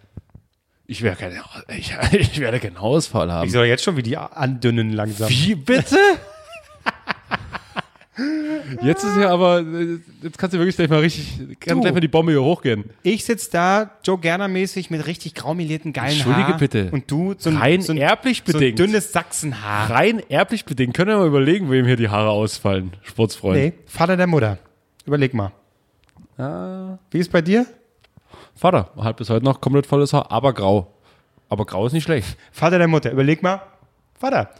ich, 0.86 1.00
werde 1.00 1.16
keine, 1.16 1.42
ich, 1.68 1.94
ich 2.12 2.40
werde 2.40 2.60
keinen 2.60 2.76
Ausfall 2.76 3.32
haben. 3.32 3.46
Ich 3.46 3.52
soll 3.52 3.64
jetzt 3.64 3.82
schon 3.82 3.96
wie 3.96 4.02
die 4.02 4.18
andünnen 4.18 4.92
langsam. 4.92 5.30
Wie 5.30 5.54
bitte? 5.54 5.96
Jetzt 8.82 9.04
ist 9.04 9.16
ja 9.16 9.30
aber, 9.30 9.60
äh, 9.60 9.98
jetzt 10.22 10.38
kannst 10.38 10.54
du 10.54 10.58
wirklich 10.58 10.76
gleich 10.76 10.88
mal 10.88 11.00
richtig, 11.00 11.58
kann 11.60 11.76
Du. 11.76 11.80
gleich 11.82 11.92
mal 11.94 12.00
die 12.00 12.08
Bombe 12.08 12.32
hier 12.32 12.42
hochgehen. 12.42 12.84
Ich 13.02 13.24
sitze 13.24 13.50
da, 13.52 13.90
Joe 14.04 14.18
Gerner-mäßig, 14.18 14.90
mit 14.90 15.06
richtig 15.06 15.34
graumelierten, 15.34 15.92
geilen 15.92 16.12
Entschuldige 16.12 16.48
Haar. 16.48 16.58
bitte. 16.58 16.88
Und 16.90 17.10
du, 17.10 17.34
so 17.38 17.50
ein, 17.50 17.56
Rein 17.56 17.82
so 17.82 17.92
ein, 17.92 17.98
erblich 17.98 18.42
so 18.44 18.52
ein 18.52 18.60
bedingt. 18.60 18.78
dünnes 18.78 19.12
Sachsenhaar. 19.12 19.90
Rein 19.90 20.22
erblich 20.28 20.64
bedingt. 20.64 20.94
Können 20.94 21.10
wir 21.10 21.18
mal 21.18 21.26
überlegen, 21.26 21.70
wem 21.70 21.86
hier 21.86 21.96
die 21.96 22.08
Haare 22.08 22.30
ausfallen, 22.30 22.92
Sportsfreund. 23.02 23.56
Nee, 23.56 23.72
Vater 23.86 24.16
der 24.16 24.26
Mutter. 24.26 24.58
Überleg 25.06 25.34
mal. 25.34 25.52
Ah, 26.38 26.98
Wie 27.10 27.18
ist 27.18 27.30
bei 27.32 27.42
dir? 27.42 27.66
Vater, 28.54 28.90
hat 28.98 29.16
bis 29.16 29.30
heute 29.30 29.44
noch 29.44 29.60
komplett 29.60 29.86
volles 29.86 30.12
Haar, 30.12 30.30
aber 30.32 30.52
grau. 30.52 30.92
Aber 31.48 31.64
grau 31.64 31.86
ist 31.86 31.92
nicht 31.92 32.04
schlecht. 32.04 32.36
Vater 32.52 32.78
der 32.78 32.88
Mutter. 32.88 33.12
Überleg 33.12 33.42
mal. 33.42 33.60
Vater. 34.18 34.50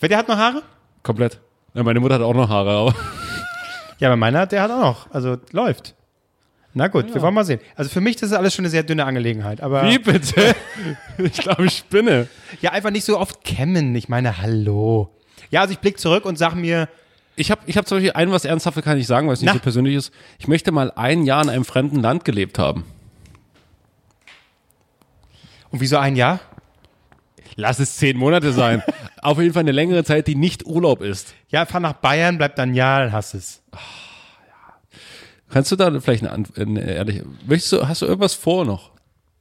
Wer 0.00 0.08
der 0.08 0.18
hat 0.18 0.28
noch 0.28 0.36
Haare? 0.36 0.62
Komplett. 1.02 1.40
Ja, 1.74 1.82
meine 1.82 2.00
Mutter 2.00 2.14
hat 2.16 2.22
auch 2.22 2.34
noch 2.34 2.48
Haare, 2.48 2.70
aber. 2.70 2.94
Ja, 3.98 4.08
aber 4.08 4.16
meiner, 4.16 4.46
der 4.46 4.62
hat 4.62 4.70
auch 4.70 4.80
noch. 4.80 5.10
Also 5.12 5.36
läuft. 5.52 5.94
Na 6.76 6.88
gut, 6.88 7.14
wir 7.14 7.22
wollen 7.22 7.34
mal 7.34 7.44
sehen. 7.44 7.60
Also 7.76 7.88
für 7.90 8.00
mich 8.00 8.16
das 8.16 8.30
ist 8.30 8.36
alles 8.36 8.52
schon 8.54 8.64
eine 8.64 8.70
sehr 8.70 8.82
dünne 8.82 9.04
Angelegenheit. 9.04 9.60
Aber 9.60 9.84
Wie 9.88 9.98
bitte? 9.98 10.56
ich 11.18 11.34
glaube, 11.34 11.66
ich 11.66 11.76
spinne. 11.78 12.26
ja, 12.60 12.72
einfach 12.72 12.90
nicht 12.90 13.04
so 13.04 13.18
oft 13.18 13.44
kämmen. 13.44 13.94
Ich 13.94 14.08
meine, 14.08 14.38
hallo. 14.38 15.10
Ja, 15.50 15.60
also 15.60 15.72
ich 15.72 15.78
blick 15.78 16.00
zurück 16.00 16.24
und 16.24 16.36
sag 16.36 16.54
mir, 16.56 16.88
Ich 17.36 17.52
habe 17.52 17.60
ich 17.66 17.76
hab 17.76 17.86
zum 17.86 17.98
Beispiel 17.98 18.12
ein, 18.14 18.32
was 18.32 18.44
Ernsthaftes 18.44 18.82
kann 18.82 18.98
ich 18.98 19.06
sagen, 19.06 19.28
weil 19.28 19.34
es 19.34 19.40
nicht 19.40 19.48
Na. 19.50 19.54
so 19.54 19.60
persönlich 19.60 19.94
ist. 19.94 20.12
Ich 20.40 20.48
möchte 20.48 20.72
mal 20.72 20.90
ein 20.96 21.22
Jahr 21.24 21.42
in 21.44 21.48
einem 21.50 21.64
fremden 21.64 22.00
Land 22.00 22.24
gelebt 22.24 22.58
haben. 22.58 22.84
und 25.70 25.80
wieso 25.80 25.96
ein 25.98 26.16
Jahr? 26.16 26.40
Lass 27.56 27.78
es 27.78 27.96
zehn 27.96 28.16
Monate 28.16 28.52
sein. 28.52 28.82
Auf 29.22 29.38
jeden 29.40 29.52
Fall 29.54 29.60
eine 29.60 29.72
längere 29.72 30.02
Zeit, 30.04 30.26
die 30.26 30.34
nicht 30.34 30.66
Urlaub 30.66 31.02
ist. 31.02 31.34
Ja, 31.48 31.66
fahr 31.66 31.80
nach 31.80 31.94
Bayern, 31.94 32.36
bleib 32.36 32.56
dann 32.56 32.70
ein 32.70 32.74
Jahr, 32.74 33.04
dann 33.04 33.12
hast 33.12 33.34
es. 33.34 33.62
Kannst 35.50 35.70
du 35.70 35.76
da 35.76 36.00
vielleicht 36.00 36.26
eine, 36.26 36.44
eine 36.56 36.80
ehrliche, 36.80 37.24
möchtest 37.46 37.72
du, 37.72 37.86
hast 37.86 38.02
du 38.02 38.06
irgendwas 38.06 38.34
vor 38.34 38.64
noch? 38.64 38.90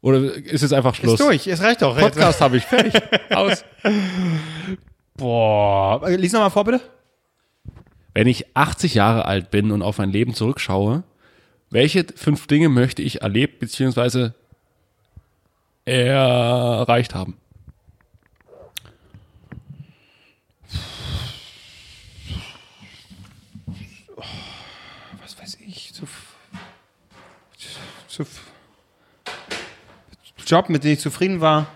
Oder 0.01 0.35
ist 0.35 0.61
es 0.61 0.73
einfach 0.73 0.93
Schluss? 0.95 1.19
Ist 1.19 1.25
durch, 1.25 1.47
es 1.47 1.61
reicht 1.61 1.81
doch. 1.81 1.97
Podcast 1.97 2.41
habe 2.41 2.57
ich 2.57 2.63
fertig. 2.63 2.93
Aus. 3.31 3.63
Boah. 5.15 6.07
Lies 6.09 6.33
nochmal 6.33 6.51
vor, 6.51 6.65
bitte. 6.65 6.81
Wenn 8.13 8.27
ich 8.27 8.45
80 8.55 8.95
Jahre 8.95 9.25
alt 9.25 9.49
bin 9.49 9.71
und 9.71 9.81
auf 9.81 9.97
mein 9.97 10.11
Leben 10.11 10.33
zurückschaue, 10.33 11.03
welche 11.69 12.05
fünf 12.15 12.45
Dinge 12.47 12.69
möchte 12.69 13.01
ich 13.01 13.21
erlebt 13.21 13.59
bzw. 13.59 14.31
erreicht 15.85 17.15
haben? 17.15 17.37
was 25.23 25.39
weiß 25.39 25.57
ich, 25.65 25.93
zu, 25.93 26.05
zu 27.57 27.69
Job, 30.45 30.69
mit 30.69 30.83
dem 30.83 30.93
ich 30.93 30.99
zufrieden 30.99 31.41
war, 31.41 31.67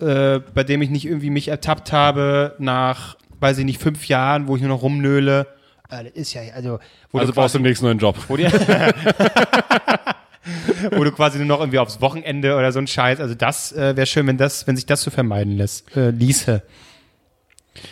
äh, 0.00 0.40
bei 0.54 0.64
dem 0.64 0.82
ich 0.82 0.90
nicht 0.90 1.06
irgendwie 1.06 1.30
mich 1.30 1.48
ertappt 1.48 1.92
habe 1.92 2.54
nach, 2.58 3.16
weiß 3.40 3.58
ich 3.58 3.64
nicht, 3.64 3.80
fünf 3.80 4.08
Jahren, 4.08 4.48
wo 4.48 4.56
ich 4.56 4.62
nur 4.62 4.70
noch 4.70 4.82
rumnöle. 4.82 5.46
Äh, 5.90 6.04
das 6.04 6.12
ist 6.14 6.32
ja, 6.34 6.42
also, 6.54 6.78
Also 7.12 7.12
brauchst 7.12 7.28
du 7.28 7.32
quasi, 7.32 7.58
demnächst 7.58 7.82
einen 7.84 7.90
neuen 7.90 7.98
Job. 7.98 8.16
wo, 8.28 8.36
die, 8.36 8.44
wo 10.90 11.04
du 11.04 11.12
quasi 11.12 11.38
nur 11.38 11.46
noch 11.46 11.60
irgendwie 11.60 11.78
aufs 11.78 12.00
Wochenende 12.00 12.56
oder 12.56 12.72
so 12.72 12.78
ein 12.80 12.86
Scheiß, 12.86 13.20
also 13.20 13.34
das 13.34 13.72
äh, 13.72 13.96
wäre 13.96 14.06
schön, 14.06 14.26
wenn 14.26 14.38
das, 14.38 14.66
wenn 14.66 14.76
sich 14.76 14.86
das 14.86 15.02
so 15.02 15.10
vermeiden 15.10 15.56
lässt, 15.56 15.94
äh, 15.96 16.10
ließe. 16.10 16.62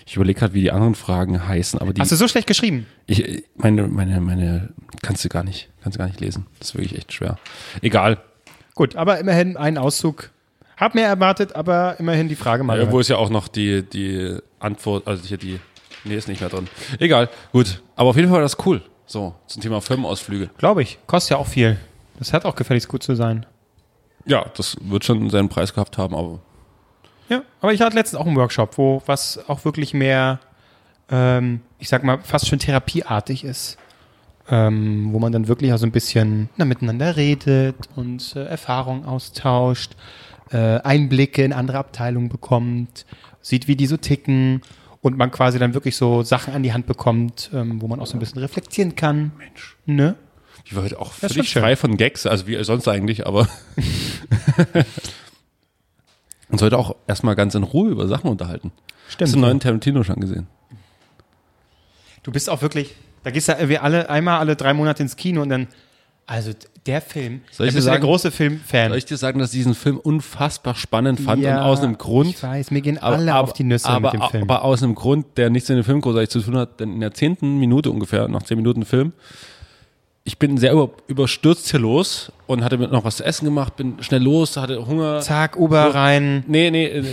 Ich 0.07 0.17
überlege 0.17 0.39
gerade, 0.39 0.55
wie 0.55 0.61
die 0.61 0.71
anderen 0.71 0.95
Fragen 0.95 1.47
heißen, 1.47 1.81
aber 1.81 1.93
die, 1.93 2.01
Hast 2.01 2.13
du 2.13 2.17
so 2.17 2.29
schlecht 2.29 2.47
geschrieben? 2.47 2.87
ich, 3.07 3.45
meine, 3.57 3.87
meine, 3.89 4.21
meine, 4.21 4.71
kannst 5.03 5.25
du 5.25 5.29
gar 5.29 5.43
nicht, 5.43 5.69
kannst 5.83 5.97
du 5.97 5.99
gar 5.99 6.07
nicht 6.07 6.21
lesen. 6.21 6.47
Das 6.59 6.69
ist 6.71 6.75
wirklich 6.75 6.97
echt 6.97 7.13
schwer. 7.13 7.39
Egal. 7.81 8.19
Gut, 8.75 8.97
aber 8.97 9.19
immerhin 9.19 9.57
ein 9.57 9.79
Auszug. 9.79 10.31
Hab 10.77 10.95
mehr 10.95 11.09
erwartet, 11.09 11.55
aber 11.57 11.97
immerhin 11.99 12.29
die 12.29 12.37
Frage 12.37 12.65
mal. 12.65 12.79
Irgendwo 12.79 13.01
ist 13.01 13.09
ja 13.09 13.17
auch 13.17 13.31
noch 13.31 13.49
die, 13.49 13.83
die 13.83 14.39
Antwort, 14.59 15.07
also 15.07 15.27
hier 15.27 15.37
die, 15.37 15.61
nee, 16.05 16.15
ist 16.15 16.29
nicht 16.29 16.41
mehr 16.41 16.49
drin. 16.49 16.69
Egal, 16.99 17.29
gut. 17.53 17.83
Aber 17.97 18.11
auf 18.11 18.17
jeden 18.17 18.29
Fall 18.29 18.37
war 18.37 18.43
das 18.43 18.57
cool. 18.65 18.83
So, 19.07 19.35
zum 19.47 19.61
Thema 19.61 19.81
Firmenausflüge. 19.81 20.51
Glaube 20.57 20.83
ich. 20.83 20.99
Kostet 21.07 21.33
ja 21.33 21.37
auch 21.37 21.47
viel. 21.47 21.79
Das 22.19 22.33
hat 22.33 22.45
auch 22.45 22.55
gefälligst 22.55 22.89
gut 22.89 23.03
zu 23.03 23.15
sein. 23.15 23.45
Ja, 24.25 24.47
das 24.57 24.77
wird 24.81 25.05
schon 25.05 25.29
seinen 25.31 25.49
Preis 25.49 25.75
gehabt 25.75 25.99
haben, 25.99 26.15
aber 26.15 26.41
Ja, 27.31 27.43
aber 27.61 27.73
ich 27.73 27.81
hatte 27.81 27.97
letztens 27.97 28.21
auch 28.21 28.27
einen 28.27 28.37
Workshop, 28.37 28.77
wo 28.77 29.03
was 29.07 29.49
auch 29.49 29.65
wirklich 29.65 29.95
mehr, 29.95 30.41
ähm, 31.11 31.61
ich 31.79 31.89
sag 31.89 32.05
mal, 32.05 32.19
fast 32.23 32.49
schon 32.49 32.59
therapieartig 32.59 33.45
ist. 33.45 33.79
Ähm, 34.53 35.11
wo 35.13 35.21
man 35.21 35.31
dann 35.31 35.47
wirklich 35.47 35.73
auch 35.73 35.79
so 35.79 35.87
ein 35.87 35.93
bisschen 35.93 36.49
na, 36.57 36.65
miteinander 36.65 37.15
redet 37.15 37.77
und 37.95 38.35
äh, 38.35 38.47
Erfahrungen 38.47 39.05
austauscht, 39.05 39.93
äh, 40.51 40.81
Einblicke 40.81 41.45
in 41.45 41.53
andere 41.53 41.79
Abteilungen 41.79 42.29
bekommt, 42.29 43.07
sieht, 43.41 43.69
wie 43.69 43.77
die 43.77 43.87
so 43.87 43.97
ticken 43.97 44.63
und 45.03 45.17
man 45.17 45.31
quasi 45.31 45.61
dann 45.61 45.73
wirklich 45.73 45.95
so 45.95 46.25
Sachen 46.25 46.53
an 46.53 46.65
die 46.65 46.73
Hand 46.73 46.87
bekommt, 46.87 47.51
ähm, 47.55 47.81
wo 47.81 47.87
man 47.87 48.01
auch 48.01 48.07
so 48.07 48.17
ein 48.17 48.19
bisschen 48.19 48.41
reflektieren 48.41 48.97
kann. 48.97 49.31
Mensch. 49.39 49.77
Ne? 49.87 50.17
ich 50.65 50.77
war 50.77 50.85
heute 50.85 51.01
auch 51.01 51.13
völlig 51.13 51.53
frei 51.53 51.77
von 51.77 51.97
Gags, 51.97 52.27
also 52.27 52.47
wie 52.47 52.63
sonst 52.63 52.87
eigentlich, 52.89 53.27
aber 53.27 53.49
uns 56.51 56.63
heute 56.63 56.79
auch 56.79 56.97
erstmal 57.07 57.37
ganz 57.37 57.55
in 57.55 57.63
Ruhe 57.63 57.91
über 57.91 58.09
Sachen 58.09 58.29
unterhalten. 58.31 58.73
Stimmt. 59.09 59.23
Hast 59.29 59.33
du 59.33 59.37
den 59.39 59.41
neuen 59.43 59.61
Tarantino 59.61 60.03
schon 60.05 60.21
gesehen? 60.21 60.47
Du 62.23 62.33
bist 62.33 62.51
auch 62.51 62.63
wirklich, 62.63 62.95
da 63.25 63.31
gehst 63.31 63.49
du 63.49 63.53
irgendwie 63.53 63.79
alle, 63.79 64.11
einmal 64.11 64.39
alle 64.39 64.57
drei 64.57 64.75
Monate 64.75 65.03
ins 65.03 65.17
Kino 65.17 65.43
und 65.43 65.49
dann, 65.49 65.69
also 66.27 66.53
Der 66.87 67.01
Film. 67.03 67.41
Soll 67.51 67.67
ich 67.67 67.73
dir 67.75 67.81
du 67.81 67.85
der 67.85 67.93
sagen- 67.95 68.05
große 68.05 68.31
Filmfan. 68.31 68.89
Soll 68.89 68.99
ich 68.99 69.05
dir 69.05 69.17
sagen, 69.17 69.39
dass 69.39 69.51
ich 69.53 69.59
diesen 69.59 69.75
Film 69.75 69.99
unfassbar 69.99 70.75
spannend 70.75 71.21
fand 71.21 71.45
und 71.45 71.53
aus 71.53 71.81
einem 71.81 71.99
Grund. 71.99 72.31
Ich 72.31 72.43
weiß, 72.43 72.71
mir 72.71 72.81
gehen 72.83 72.99
alle 72.99 73.37
auf 73.37 73.53
die 73.53 73.65
Nüsse 73.65 73.89
aber, 73.89 74.13
mit 74.13 74.21
dem 74.23 74.29
Film. 74.31 74.43
Aber 74.45 74.63
aus 74.65 74.83
einem 74.83 74.95
Grund, 74.95 75.27
der 75.37 75.51
nichts 75.51 75.69
mit 75.69 75.79
dem 75.79 75.85
Film 75.85 76.01
großartig 76.01 76.31
zu 76.31 76.41
tun 76.41 76.57
hat, 76.57 76.81
denn 76.81 76.93
in 76.95 77.01
der 77.01 77.13
zehnten 77.13 77.59
Minute 77.59 77.91
ungefähr, 77.91 78.29
nach 78.29 78.43
zehn 78.45 78.57
Minuten 78.57 78.85
Film, 78.85 79.13
ich 80.25 80.39
bin 80.39 80.59
sehr 80.59 80.73
über, 80.73 80.91
überstürzt 81.07 81.71
hier 81.71 81.81
los 81.81 82.31
und 82.47 82.63
hatte 82.63 82.77
noch 82.79 83.05
was 83.05 83.17
zu 83.17 83.25
essen 83.25 83.47
gemacht, 83.47 83.77
bin 83.77 84.03
schnell 84.03 84.23
los, 84.23 84.57
hatte 84.57 84.87
Hunger. 84.87 85.21
Zack, 85.21 85.57
Uber 85.57 85.95
rein. 85.95 86.45
Nee, 86.47 86.71
nee, 86.71 86.87
äh, 86.87 87.05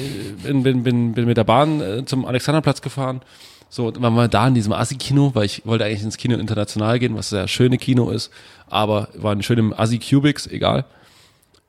bin, 0.43 0.64
bin, 0.64 0.84
bin, 0.84 1.14
bin 1.14 1.26
mit 1.26 1.38
der 1.38 1.43
Bahn 1.45 1.82
äh, 1.82 2.05
zum 2.05 2.26
Alexanderplatz 2.26 2.82
gefahren. 2.82 3.22
So, 3.70 3.88
und 3.88 4.01
waren 4.01 4.14
wir 4.14 4.28
da 4.28 4.47
in 4.47 4.53
diesem 4.53 4.74
Assi-Kino, 4.74 5.32
weil 5.34 5.45
ich 5.45 5.66
wollte 5.66 5.86
eigentlich 5.86 6.03
ins 6.03 6.18
Kino 6.18 6.38
international 6.38 6.99
gehen, 6.99 7.16
was 7.16 7.30
sehr 7.30 7.47
schöne 7.47 7.78
Kino 7.78 8.10
ist, 8.10 8.32
aber 8.70 9.10
war 9.16 9.34
ein 9.34 9.43
schönem 9.43 9.74
Assi-Cubics, 9.74 10.47
egal. 10.47 10.86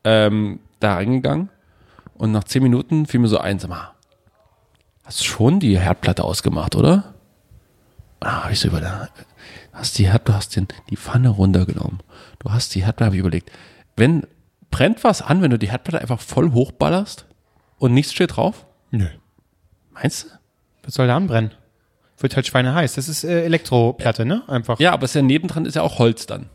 Ähm, 0.05 0.61
da 0.79 0.95
reingegangen 0.95 1.49
und 2.15 2.33
nach 2.33 2.45
zehn 2.45 2.63
Minuten 2.63 3.07
fiel 3.07 3.21
mir 3.21 3.29
so 3.29 3.39
ein, 3.39 3.59
sag 3.59 3.71
mal, 3.71 3.93
hast 5.05 5.25
schon 5.25 5.59
die 5.59 5.79
Herdplatte 5.79 6.23
ausgemacht, 6.23 6.77
oder? 6.77 7.15
Ah, 8.21 8.45
hab 8.45 8.53
ich 8.53 8.61
so 8.61 8.69
überlegt, 8.69 9.11
hast 9.79 9.99
die 9.99 10.09
Herd, 10.09 10.29
du 10.29 10.35
hast 10.35 10.57
den, 10.57 10.69
die 10.91 10.97
Pfanne 10.97 11.29
runtergenommen. 11.31 12.01
Du 12.39 12.51
hast 12.51 12.75
die 12.75 12.85
Herdplatte, 12.85 13.07
habe 13.07 13.17
ich 13.17 13.21
überlegt. 13.21 13.51
Wenn, 13.97 14.27
brennt 14.71 15.05
was 15.05 15.23
an, 15.23 15.43
wenn 15.43 15.51
du 15.51 15.59
die 15.59 15.71
Herdplatte 15.71 16.01
einfach 16.01 16.21
voll 16.21 16.53
hochballerst 16.53 17.27
und 17.79 17.95
nichts 17.95 18.13
steht 18.13 18.37
drauf? 18.37 18.67
Nö. 18.91 19.07
Meinst 19.93 20.25
du? 20.25 20.29
Was 20.85 20.95
soll 20.95 21.07
da 21.07 21.17
anbrennen? 21.17 21.53
Wird 22.19 22.35
halt 22.35 22.47
schweineheiß. 22.47 22.95
Das 22.95 23.09
ist 23.09 23.25
äh, 23.25 23.45
Elektroplatte, 23.45 24.25
ne? 24.25 24.43
Einfach. 24.49 24.81
Ja, 24.81 24.93
aber 24.93 25.05
es 25.05 25.11
ist 25.13 25.15
ja 25.15 25.23
nebendran 25.23 25.65
ist 25.67 25.75
ja 25.77 25.83
auch 25.83 25.99
Holz 25.99 26.27
dann. 26.27 26.49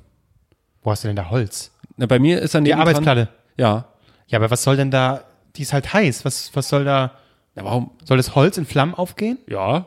Wo 0.81 0.91
hast 0.91 1.03
du 1.03 1.07
denn 1.07 1.15
da 1.15 1.29
Holz? 1.29 1.71
Na, 1.95 2.05
bei 2.05 2.19
mir 2.19 2.41
ist 2.41 2.53
ja 2.53 2.59
Die 2.59 2.65
nebendran. 2.65 2.89
Arbeitsplatte. 2.89 3.29
Ja. 3.57 3.85
Ja, 4.27 4.39
aber 4.39 4.51
was 4.51 4.63
soll 4.63 4.75
denn 4.75 4.91
da? 4.91 5.23
Die 5.55 5.61
ist 5.61 5.71
halt 5.71 5.93
heiß. 5.93 6.25
Was, 6.25 6.53
was 6.55 6.67
soll 6.67 6.83
da? 6.83 7.11
Ja, 7.55 7.63
warum? 7.63 7.91
Soll 8.03 8.17
das 8.17 8.35
Holz 8.35 8.57
in 8.57 8.65
Flammen 8.65 8.93
aufgehen? 8.93 9.37
Ja. 9.47 9.85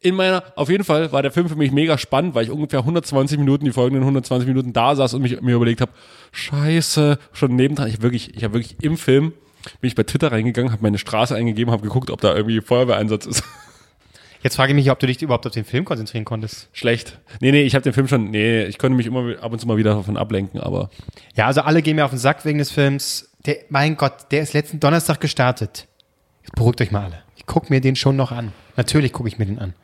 In 0.00 0.14
meiner, 0.14 0.42
auf 0.56 0.68
jeden 0.68 0.84
Fall 0.84 1.12
war 1.12 1.22
der 1.22 1.30
Film 1.30 1.48
für 1.48 1.56
mich 1.56 1.72
mega 1.72 1.96
spannend, 1.96 2.34
weil 2.34 2.44
ich 2.44 2.50
ungefähr 2.50 2.80
120 2.80 3.38
Minuten, 3.38 3.64
die 3.64 3.72
folgenden 3.72 4.02
120 4.02 4.46
Minuten 4.46 4.72
da 4.72 4.94
saß 4.94 5.14
und 5.14 5.22
mich, 5.22 5.40
mir 5.40 5.54
überlegt 5.54 5.80
habe, 5.80 5.92
scheiße, 6.32 7.18
schon 7.32 7.56
nebendran, 7.56 7.88
ich 7.88 8.02
wirklich, 8.02 8.36
ich 8.36 8.44
habe 8.44 8.54
wirklich 8.54 8.76
im 8.82 8.96
Film, 8.96 9.32
bin 9.80 9.88
ich 9.88 9.94
bei 9.94 10.02
Twitter 10.02 10.32
reingegangen, 10.32 10.72
habe 10.72 10.82
meine 10.82 10.98
Straße 10.98 11.34
eingegeben, 11.34 11.72
habe 11.72 11.82
geguckt, 11.82 12.10
ob 12.10 12.20
da 12.20 12.34
irgendwie 12.34 12.60
Feuerwehreinsatz 12.60 13.26
ist. 13.26 13.44
Jetzt 14.42 14.56
frage 14.56 14.72
ich 14.72 14.74
mich, 14.74 14.90
ob 14.90 14.98
du 14.98 15.06
dich 15.06 15.22
überhaupt 15.22 15.46
auf 15.46 15.52
den 15.52 15.64
Film 15.64 15.84
konzentrieren 15.84 16.24
konntest. 16.24 16.68
Schlecht. 16.72 17.20
Nee, 17.40 17.52
nee, 17.52 17.62
ich 17.62 17.76
habe 17.76 17.84
den 17.84 17.92
Film 17.92 18.08
schon, 18.08 18.30
nee, 18.30 18.64
ich 18.64 18.76
konnte 18.78 18.96
mich 18.96 19.06
immer 19.06 19.40
ab 19.40 19.52
und 19.52 19.60
zu 19.60 19.68
mal 19.68 19.76
wieder 19.76 19.94
davon 19.94 20.16
ablenken, 20.16 20.60
aber 20.60 20.90
Ja, 21.36 21.46
also 21.46 21.60
alle 21.60 21.80
gehen 21.80 21.94
mir 21.94 22.04
auf 22.04 22.10
den 22.10 22.18
Sack 22.18 22.44
wegen 22.44 22.58
des 22.58 22.72
Films. 22.72 23.30
Der, 23.46 23.58
mein 23.68 23.96
Gott, 23.96 24.32
der 24.32 24.42
ist 24.42 24.52
letzten 24.52 24.80
Donnerstag 24.80 25.20
gestartet. 25.20 25.86
Jetzt 26.42 26.56
beruhigt 26.56 26.80
euch 26.80 26.90
mal 26.90 27.04
alle. 27.04 27.22
Ich 27.42 27.46
gucke 27.46 27.66
mir 27.72 27.80
den 27.80 27.96
schon 27.96 28.14
noch 28.14 28.30
an. 28.30 28.52
Natürlich 28.76 29.12
gucke 29.12 29.28
ich 29.28 29.36
mir 29.36 29.46
den 29.46 29.58
an. 29.58 29.74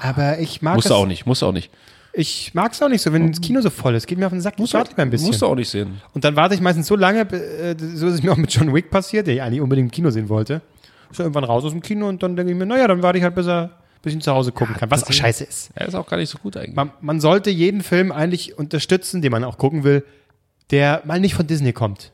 Aber 0.00 0.38
ich 0.38 0.62
mag 0.62 0.80
du 0.80 0.94
auch 0.94 1.04
nicht, 1.04 1.26
musst 1.26 1.42
du 1.42 1.46
auch 1.46 1.52
nicht. 1.52 1.70
Ich 2.14 2.54
mag 2.54 2.72
es 2.72 2.80
auch 2.80 2.88
nicht 2.88 3.02
so, 3.02 3.12
wenn 3.12 3.30
das 3.30 3.42
Kino 3.42 3.60
so 3.60 3.68
voll 3.68 3.94
ist. 3.94 4.06
Geht 4.06 4.16
mir 4.16 4.24
auf 4.24 4.32
den 4.32 4.40
Sack. 4.40 4.54
Ich 4.58 4.72
warte 4.72 4.90
lieber 4.90 5.02
ein 5.02 5.10
bisschen. 5.10 5.26
Musst 5.26 5.42
du 5.42 5.46
auch 5.46 5.54
nicht 5.54 5.68
sehen. 5.68 6.00
Und 6.14 6.24
dann 6.24 6.34
warte 6.34 6.54
ich 6.54 6.62
meistens 6.62 6.86
so 6.86 6.96
lange, 6.96 7.20
äh, 7.20 7.76
so 7.78 8.06
ist 8.06 8.14
es 8.14 8.22
mir 8.22 8.32
auch 8.32 8.38
mit 8.38 8.50
John 8.50 8.74
Wick 8.74 8.90
passiert, 8.90 9.26
der 9.26 9.34
ich 9.34 9.42
eigentlich 9.42 9.60
unbedingt 9.60 9.88
im 9.88 9.90
Kino 9.90 10.08
sehen 10.08 10.30
wollte. 10.30 10.62
Ist 11.10 11.20
er 11.20 11.26
irgendwann 11.26 11.44
raus 11.44 11.64
aus 11.64 11.72
dem 11.72 11.82
Kino 11.82 12.08
und 12.08 12.22
dann 12.22 12.36
denke 12.36 12.52
ich 12.52 12.58
mir, 12.58 12.64
naja, 12.64 12.88
dann 12.88 13.02
warte 13.02 13.18
ich 13.18 13.24
halt, 13.24 13.34
bis 13.34 13.46
er 13.46 13.70
bis 14.02 14.12
ich 14.12 14.18
ihn 14.18 14.22
zu 14.22 14.32
Hause 14.32 14.52
gucken 14.52 14.76
kann. 14.76 14.90
Was 14.90 15.04
auch 15.04 15.12
scheiße 15.12 15.44
ist. 15.44 15.70
Er 15.74 15.88
ist 15.88 15.94
auch 15.94 16.06
gar 16.06 16.16
nicht 16.16 16.30
so 16.30 16.38
gut 16.38 16.56
eigentlich. 16.56 16.74
Man, 16.74 16.92
man 17.00 17.20
sollte 17.20 17.50
jeden 17.50 17.82
Film 17.82 18.12
eigentlich 18.12 18.56
unterstützen, 18.56 19.22
den 19.22 19.32
man 19.32 19.44
auch 19.44 19.58
gucken 19.58 19.84
will, 19.84 20.04
der 20.70 21.02
mal 21.04 21.20
nicht 21.20 21.34
von 21.34 21.46
Disney 21.46 21.72
kommt. 21.72 22.12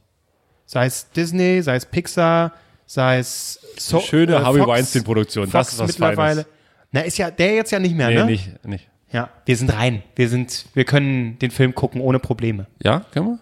Sei 0.67 0.87
es 0.87 1.11
Disney, 1.11 1.63
sei 1.63 1.77
es 1.77 1.87
Pixar, 1.87 2.53
sei 2.87 3.19
es 3.19 3.59
so, 3.79 4.01
Schöne 4.01 4.37
äh, 4.37 4.39
Harvey 4.41 4.61
Fox- 4.61 4.71
Weinstein-Produktion. 4.71 5.45
Das 5.51 5.53
Fox 5.69 5.73
ist 5.75 5.79
was 5.81 5.89
mittlerweile. 5.89 6.43
Feines. 6.43 6.47
Na, 6.93 7.01
ist 7.01 7.19
ja 7.19 7.31
der 7.31 7.55
jetzt 7.55 7.71
ja 7.73 7.79
nicht 7.79 7.95
mehr, 7.97 8.09
Nee, 8.09 8.15
ne? 8.17 8.25
nicht, 8.27 8.65
nicht. 8.65 8.89
Ja, 9.13 9.31
wir 9.47 9.57
sind 9.57 9.73
rein. 9.73 10.03
Wir 10.17 10.29
sind, 10.29 10.67
wir 10.75 10.85
können 10.85 11.39
den 11.39 11.51
Film 11.51 11.75
gucken 11.75 12.01
ohne 12.01 12.19
Probleme. 12.19 12.67
Ja, 12.83 13.01
können 13.13 13.27
wir? 13.27 13.39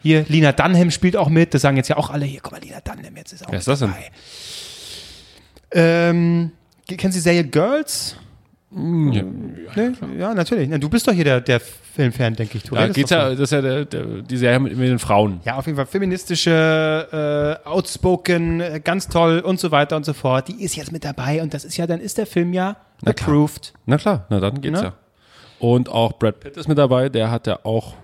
Hier, 0.00 0.24
Lina 0.28 0.52
Dunham 0.52 0.90
spielt 0.90 1.16
auch 1.16 1.28
mit. 1.28 1.52
Das 1.54 1.62
sagen 1.62 1.76
jetzt 1.76 1.88
ja 1.88 1.96
auch 1.96 2.10
alle 2.10 2.24
hier. 2.24 2.40
Guck 2.40 2.52
mal, 2.52 2.60
Lina 2.60 2.80
Dunham 2.80 3.16
jetzt 3.16 3.32
ist 3.32 3.44
auch 3.46 3.50
Wer 3.50 3.58
ist 3.58 3.66
das 3.66 3.80
denn? 3.80 3.92
Ähm, 5.72 6.52
kennen 6.86 7.12
Sie 7.12 7.18
die 7.18 7.22
Serie 7.22 7.44
Girls? 7.44 8.16
Ja, 8.76 9.22
Nee? 9.74 9.92
Ja, 10.18 10.34
natürlich. 10.34 10.68
Na, 10.68 10.76
Du 10.78 10.88
bist 10.90 11.08
doch 11.08 11.12
hier 11.12 11.24
der, 11.24 11.40
der 11.40 11.60
Filmfan, 11.60 12.34
denke 12.34 12.58
ich. 12.58 12.64
Du 12.64 12.74
da 12.74 12.82
redest 12.82 12.96
geht's 12.96 13.10
ja, 13.10 13.30
das 13.30 13.40
ist 13.40 13.52
ja 13.52 13.62
der, 13.62 13.84
der, 13.86 14.04
die 14.22 14.36
Serie 14.36 14.60
mit, 14.60 14.76
mit 14.76 14.88
den 14.88 14.98
Frauen. 14.98 15.40
Ja, 15.44 15.56
auf 15.56 15.64
jeden 15.66 15.76
Fall 15.76 15.86
feministische, 15.86 17.58
äh, 17.64 17.68
outspoken, 17.68 18.60
äh, 18.60 18.80
ganz 18.84 19.08
toll 19.08 19.40
und 19.40 19.58
so 19.60 19.70
weiter 19.70 19.96
und 19.96 20.04
so 20.04 20.12
fort. 20.12 20.48
Die 20.48 20.62
ist 20.62 20.76
jetzt 20.76 20.92
mit 20.92 21.04
dabei 21.04 21.42
und 21.42 21.54
das 21.54 21.64
ist 21.64 21.76
ja, 21.78 21.86
dann 21.86 22.00
ist 22.00 22.18
der 22.18 22.26
Film 22.26 22.52
ja 22.52 22.76
Na 23.02 23.12
klar. 23.12 23.28
approved. 23.28 23.72
Na 23.86 23.96
klar, 23.96 24.26
na 24.28 24.40
dann 24.40 24.60
geht's 24.60 24.80
Ne? 24.80 24.86
ja. 24.88 24.92
Und 25.58 25.88
auch 25.88 26.12
Brad 26.18 26.40
Pitt 26.40 26.56
ist 26.58 26.68
mit 26.68 26.76
dabei, 26.76 27.08
der 27.08 27.30
hat 27.30 27.46
ja 27.46 27.58
auch 27.64 27.94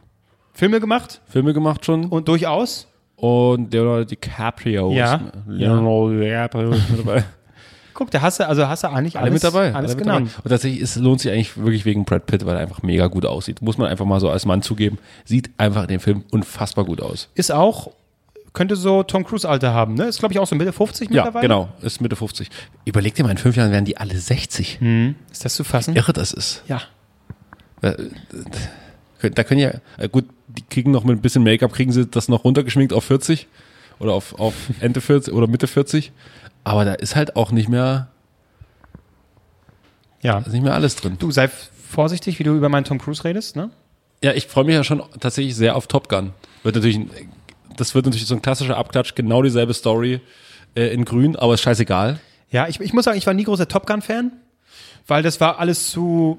Filme 0.54 0.80
gemacht 0.80 1.20
Filme 1.28 1.52
gemacht 1.52 1.84
schon. 1.84 2.06
und 2.06 2.28
durchaus. 2.28 2.88
Und 3.16 3.72
Leonardo 3.72 4.04
DiCaprio 4.04 4.90
Ja. 4.92 5.14
ist 5.16 5.22
Leonardo 5.46 6.10
DiCaprio 6.10 6.70
ist 6.72 6.90
mit 6.90 7.00
dabei. 7.06 7.24
Guck, 7.94 8.10
da 8.10 8.20
hast 8.22 8.40
du, 8.40 8.46
also 8.48 8.66
hast 8.68 8.82
du 8.84 8.88
eigentlich 8.88 9.16
Alle 9.16 9.30
alles, 9.30 9.42
mit 9.42 9.44
dabei. 9.44 9.66
alles 9.66 9.74
alle 9.76 9.88
mit 9.88 9.98
genommen. 9.98 10.26
dabei. 10.26 10.42
Und 10.44 10.50
tatsächlich 10.50 10.80
es 10.82 10.96
lohnt 10.96 11.20
sich 11.20 11.30
eigentlich 11.32 11.56
wirklich 11.56 11.84
wegen 11.84 12.04
Brad 12.04 12.26
Pitt, 12.26 12.44
weil 12.46 12.56
er 12.56 12.60
einfach 12.62 12.82
mega 12.82 13.06
gut 13.06 13.26
aussieht. 13.26 13.62
Muss 13.62 13.78
man 13.78 13.88
einfach 13.88 14.04
mal 14.06 14.20
so 14.20 14.30
als 14.30 14.46
Mann 14.46 14.62
zugeben. 14.62 14.98
Sieht 15.24 15.50
einfach 15.58 15.82
in 15.82 15.88
dem 15.88 16.00
Film 16.00 16.24
unfassbar 16.30 16.84
gut 16.84 17.00
aus. 17.00 17.28
Ist 17.34 17.52
auch, 17.52 17.90
könnte 18.52 18.76
so 18.76 19.02
Tom 19.02 19.24
Cruise 19.24 19.48
Alter 19.48 19.72
haben, 19.72 19.94
ne? 19.94 20.04
Ist 20.04 20.18
glaube 20.18 20.32
ich 20.34 20.38
auch 20.38 20.46
so 20.46 20.54
Mitte 20.56 20.72
50 20.72 21.08
Ja, 21.10 21.24
mittlerweile. 21.24 21.42
genau. 21.42 21.68
Ist 21.82 22.00
Mitte 22.00 22.16
50. 22.16 22.50
Überleg 22.84 23.14
dir 23.14 23.22
mal, 23.24 23.30
in 23.30 23.38
fünf 23.38 23.56
Jahren 23.56 23.70
werden 23.72 23.84
die 23.84 23.96
alle 23.96 24.16
60. 24.16 24.78
Ist 25.30 25.44
das 25.44 25.54
zu 25.54 25.64
fassen? 25.64 25.96
Irre 25.96 26.12
das 26.12 26.32
ist. 26.32 26.62
Ja. 26.68 26.82
Äh, 27.80 27.94
Da 29.30 29.44
können 29.44 29.60
ja, 29.60 29.70
äh, 29.98 30.08
gut, 30.08 30.24
die 30.48 30.62
kriegen 30.68 30.90
noch 30.90 31.04
mit 31.04 31.16
ein 31.16 31.22
bisschen 31.22 31.44
Make-up, 31.44 31.72
kriegen 31.72 31.92
sie 31.92 32.06
das 32.06 32.28
noch 32.28 32.44
runtergeschminkt 32.44 32.92
auf 32.92 33.04
40 33.04 33.46
oder 34.00 34.12
auf, 34.14 34.38
auf 34.40 34.54
Ende 34.80 35.00
40 35.00 35.32
oder 35.32 35.46
Mitte 35.46 35.66
40. 35.68 36.10
Aber 36.64 36.84
da 36.84 36.94
ist 36.94 37.16
halt 37.16 37.36
auch 37.36 37.50
nicht 37.50 37.68
mehr, 37.68 38.08
Ja. 40.22 40.38
ist 40.38 40.52
nicht 40.52 40.62
mehr 40.62 40.74
alles 40.74 40.96
drin. 40.96 41.16
Du 41.18 41.30
sei 41.30 41.48
vorsichtig, 41.48 42.38
wie 42.38 42.44
du 42.44 42.54
über 42.56 42.68
meinen 42.68 42.84
Tom 42.84 42.98
Cruise 42.98 43.24
redest, 43.24 43.56
ne? 43.56 43.70
Ja, 44.22 44.32
ich 44.32 44.46
freue 44.46 44.64
mich 44.64 44.74
ja 44.74 44.84
schon 44.84 45.02
tatsächlich 45.18 45.56
sehr 45.56 45.74
auf 45.74 45.88
Top 45.88 46.08
Gun. 46.08 46.32
Wird 46.62 46.76
natürlich, 46.76 47.00
das 47.76 47.94
wird 47.94 48.04
natürlich 48.06 48.26
so 48.26 48.34
ein 48.36 48.42
klassischer 48.42 48.76
Abklatsch, 48.76 49.14
genau 49.16 49.42
dieselbe 49.42 49.74
Story 49.74 50.20
äh, 50.76 50.94
in 50.94 51.04
grün, 51.04 51.34
aber 51.34 51.54
ist 51.54 51.62
scheißegal. 51.62 52.20
Ja, 52.50 52.68
ich, 52.68 52.78
ich 52.80 52.92
muss 52.92 53.04
sagen, 53.04 53.18
ich 53.18 53.26
war 53.26 53.34
nie 53.34 53.44
großer 53.44 53.66
Top 53.66 53.86
Gun-Fan, 53.86 54.30
weil 55.08 55.22
das 55.24 55.40
war 55.40 55.58
alles 55.58 55.90
zu. 55.90 56.38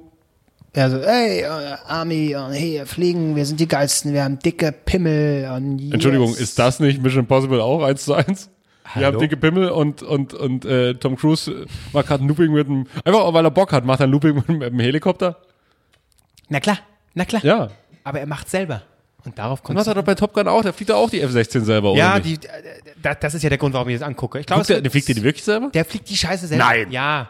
Also, 0.76 1.01
hey, 1.01 1.41
äh, 1.41 1.47
Army, 1.86 2.36
hey, 2.51 2.84
fliegen, 2.86 3.36
wir 3.36 3.45
sind 3.45 3.59
die 3.59 3.67
geilsten, 3.67 4.13
wir 4.13 4.24
haben 4.24 4.39
dicke 4.39 4.71
Pimmel 4.71 5.51
und 5.55 5.78
yes. 5.80 5.93
Entschuldigung, 5.93 6.34
ist 6.34 6.57
das 6.57 6.80
nicht 6.80 7.01
Mission 7.03 7.24
Impossible 7.24 7.61
auch 7.61 7.84
eins 7.84 8.05
zu 8.05 8.13
eins? 8.13 8.49
Wir 8.84 8.95
Hallo? 8.95 9.05
haben 9.07 9.19
dicke 9.19 9.38
Pimmel 9.38 9.69
und, 9.69 10.03
und, 10.03 10.34
und 10.34 10.65
äh, 10.65 10.93
Tom 10.95 11.15
Cruise 11.15 11.65
macht 11.93 12.07
gerade 12.07 12.23
ein 12.23 12.27
Looping 12.27 12.51
mit 12.51 12.67
dem, 12.67 12.86
einfach 13.05 13.34
weil 13.34 13.45
er 13.45 13.51
Bock 13.51 13.71
hat, 13.71 13.86
macht 13.86 14.01
er 14.01 14.07
ein 14.07 14.11
Looping 14.11 14.36
mit, 14.47 14.49
dem 14.49 14.79
Helikopter. 14.79 15.38
Na 16.49 16.59
klar, 16.59 16.79
na 17.13 17.23
klar. 17.25 17.43
Ja. 17.45 17.69
Aber 18.03 18.19
er 18.19 18.27
macht 18.27 18.49
selber. 18.49 18.81
Und 19.25 19.39
darauf 19.39 19.59
Und 19.61 19.63
kommt 19.67 19.79
was 19.79 19.88
hat 19.88 19.95
er 19.95 20.03
bei 20.03 20.15
Top 20.15 20.34
Gun 20.34 20.49
auch? 20.49 20.61
Der 20.63 20.73
fliegt 20.73 20.89
doch 20.89 20.97
auch 20.97 21.09
die 21.09 21.21
F-16 21.21 21.61
selber, 21.61 21.91
oder 21.93 21.99
Ja, 21.99 22.19
nicht? 22.19 22.43
die, 22.43 22.47
äh, 22.47 22.51
da- 23.01 23.15
das 23.15 23.34
ist 23.34 23.41
ja 23.43 23.47
der 23.49 23.57
Grund, 23.57 23.73
warum 23.73 23.88
ich 23.88 23.97
das 23.97 24.05
angucke. 24.05 24.38
Ich 24.39 24.45
glaube, 24.45 24.65
Fliegt 24.65 24.75
der, 24.77 24.81
der 24.81 24.91
fliegt 24.91 25.07
der 25.07 25.15
die 25.15 25.23
wirklich 25.23 25.43
selber? 25.45 25.69
der 25.73 25.86
fliegt 25.86 26.09
die 26.09 26.17
Scheiße 26.17 26.47
selber. 26.47 26.65
Nein. 26.65 26.91
Ja. 26.91 27.29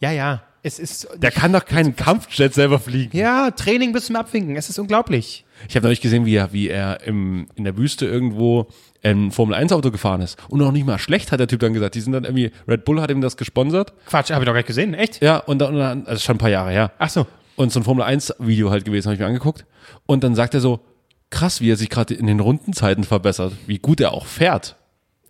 Ja, 0.00 0.10
ja. 0.12 0.42
Es 0.62 0.78
ist. 0.78 1.06
Der 1.16 1.30
kann 1.30 1.52
doch 1.52 1.66
keinen 1.66 1.94
Kampfjet 1.94 2.54
selber 2.54 2.78
fliegen. 2.78 3.14
ja, 3.14 3.50
Training 3.50 3.92
bis 3.92 4.06
zum 4.06 4.16
Abwinken. 4.16 4.56
Es 4.56 4.70
ist 4.70 4.78
unglaublich. 4.78 5.44
Ich 5.68 5.76
habe 5.76 5.84
neulich 5.84 6.00
gesehen, 6.00 6.24
wie 6.24 6.36
er, 6.36 6.54
wie 6.54 6.70
er 6.70 7.02
im, 7.02 7.48
in 7.54 7.64
der 7.64 7.76
Wüste 7.76 8.06
irgendwo 8.06 8.68
ein 9.04 9.30
Formel-1-Auto 9.30 9.90
gefahren 9.90 10.20
ist. 10.20 10.38
Und 10.48 10.58
noch 10.58 10.72
nicht 10.72 10.86
mal 10.86 10.98
schlecht, 10.98 11.32
hat 11.32 11.40
der 11.40 11.48
Typ 11.48 11.60
dann 11.60 11.74
gesagt. 11.74 11.94
Die 11.94 12.00
sind 12.00 12.12
dann 12.12 12.24
irgendwie, 12.24 12.50
Red 12.66 12.84
Bull 12.84 13.00
hat 13.00 13.10
ihm 13.10 13.20
das 13.20 13.36
gesponsert. 13.36 13.92
Quatsch, 14.06 14.30
habe 14.30 14.42
ich 14.42 14.46
doch 14.46 14.52
gar 14.52 14.58
nicht 14.58 14.66
gesehen. 14.66 14.94
Echt? 14.94 15.22
Ja, 15.22 15.38
und 15.38 15.58
dann, 15.58 15.74
und 15.74 15.80
dann 15.80 16.06
also 16.06 16.20
schon 16.20 16.36
ein 16.36 16.38
paar 16.38 16.50
Jahre 16.50 16.70
her. 16.70 16.92
Ach 16.98 17.10
so. 17.10 17.26
Und 17.56 17.72
so 17.72 17.80
ein 17.80 17.84
Formel-1-Video 17.84 18.70
halt 18.70 18.84
gewesen, 18.84 19.06
habe 19.06 19.14
ich 19.14 19.20
mir 19.20 19.26
angeguckt. 19.26 19.66
Und 20.06 20.24
dann 20.24 20.34
sagt 20.34 20.54
er 20.54 20.60
so, 20.60 20.80
krass, 21.30 21.60
wie 21.60 21.70
er 21.70 21.76
sich 21.76 21.90
gerade 21.90 22.14
in 22.14 22.26
den 22.26 22.40
Rundenzeiten 22.40 23.04
verbessert. 23.04 23.52
Wie 23.66 23.78
gut 23.78 24.00
er 24.00 24.12
auch 24.12 24.26
fährt. 24.26 24.76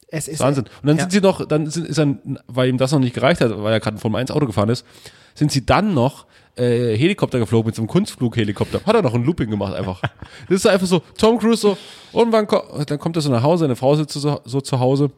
Es 0.09 0.29
ist 0.29 0.41
Wahnsinn. 0.41 0.65
Und 0.83 0.87
dann 0.87 0.97
ja. 0.97 1.03
sind 1.03 1.13
sie 1.13 1.21
noch, 1.21 1.47
dann 1.47 1.69
sind, 1.69 1.89
ist 1.89 1.99
er, 1.99 2.17
weil 2.47 2.69
ihm 2.69 2.79
das 2.79 2.93
noch 2.93 3.01
nicht 3.01 3.15
gereicht 3.15 3.41
hat, 3.41 3.51
weil 3.51 3.73
er 3.73 3.81
gerade 3.81 3.97
ein 3.97 4.01
Formel 4.01 4.21
1 4.21 4.31
Auto 4.31 4.47
gefahren 4.47 4.69
ist, 4.69 4.87
sind 5.35 5.51
sie 5.51 5.67
dann 5.67 5.95
noch 5.95 6.27
äh, 6.57 6.97
Helikopter 6.97 7.39
geflogen 7.39 7.67
mit 7.67 7.75
so 7.75 7.83
einem 7.83 7.89
Kunstflughelikopter. 7.89 8.81
Hat 8.85 8.95
er 8.95 9.03
noch 9.03 9.15
ein 9.15 9.25
Looping 9.25 9.51
gemacht 9.51 9.75
einfach. 9.75 10.01
Das 10.49 10.57
ist 10.57 10.67
einfach 10.67 10.87
so, 10.87 11.03
Tom 11.19 11.39
Cruise 11.39 11.61
so, 11.61 11.77
und 12.13 12.33
wann 12.33 12.47
ko 12.47 12.63
dann 12.87 12.99
kommt 12.99 13.17
er 13.17 13.23
so 13.23 13.31
nach 13.31 13.43
Hause, 13.43 13.65
eine 13.65 13.77
Frau 13.77 13.95
sitzt 13.97 14.15
so, 14.15 14.41
so 14.45 14.61
zu 14.61 14.81
Hause. 14.81 15.11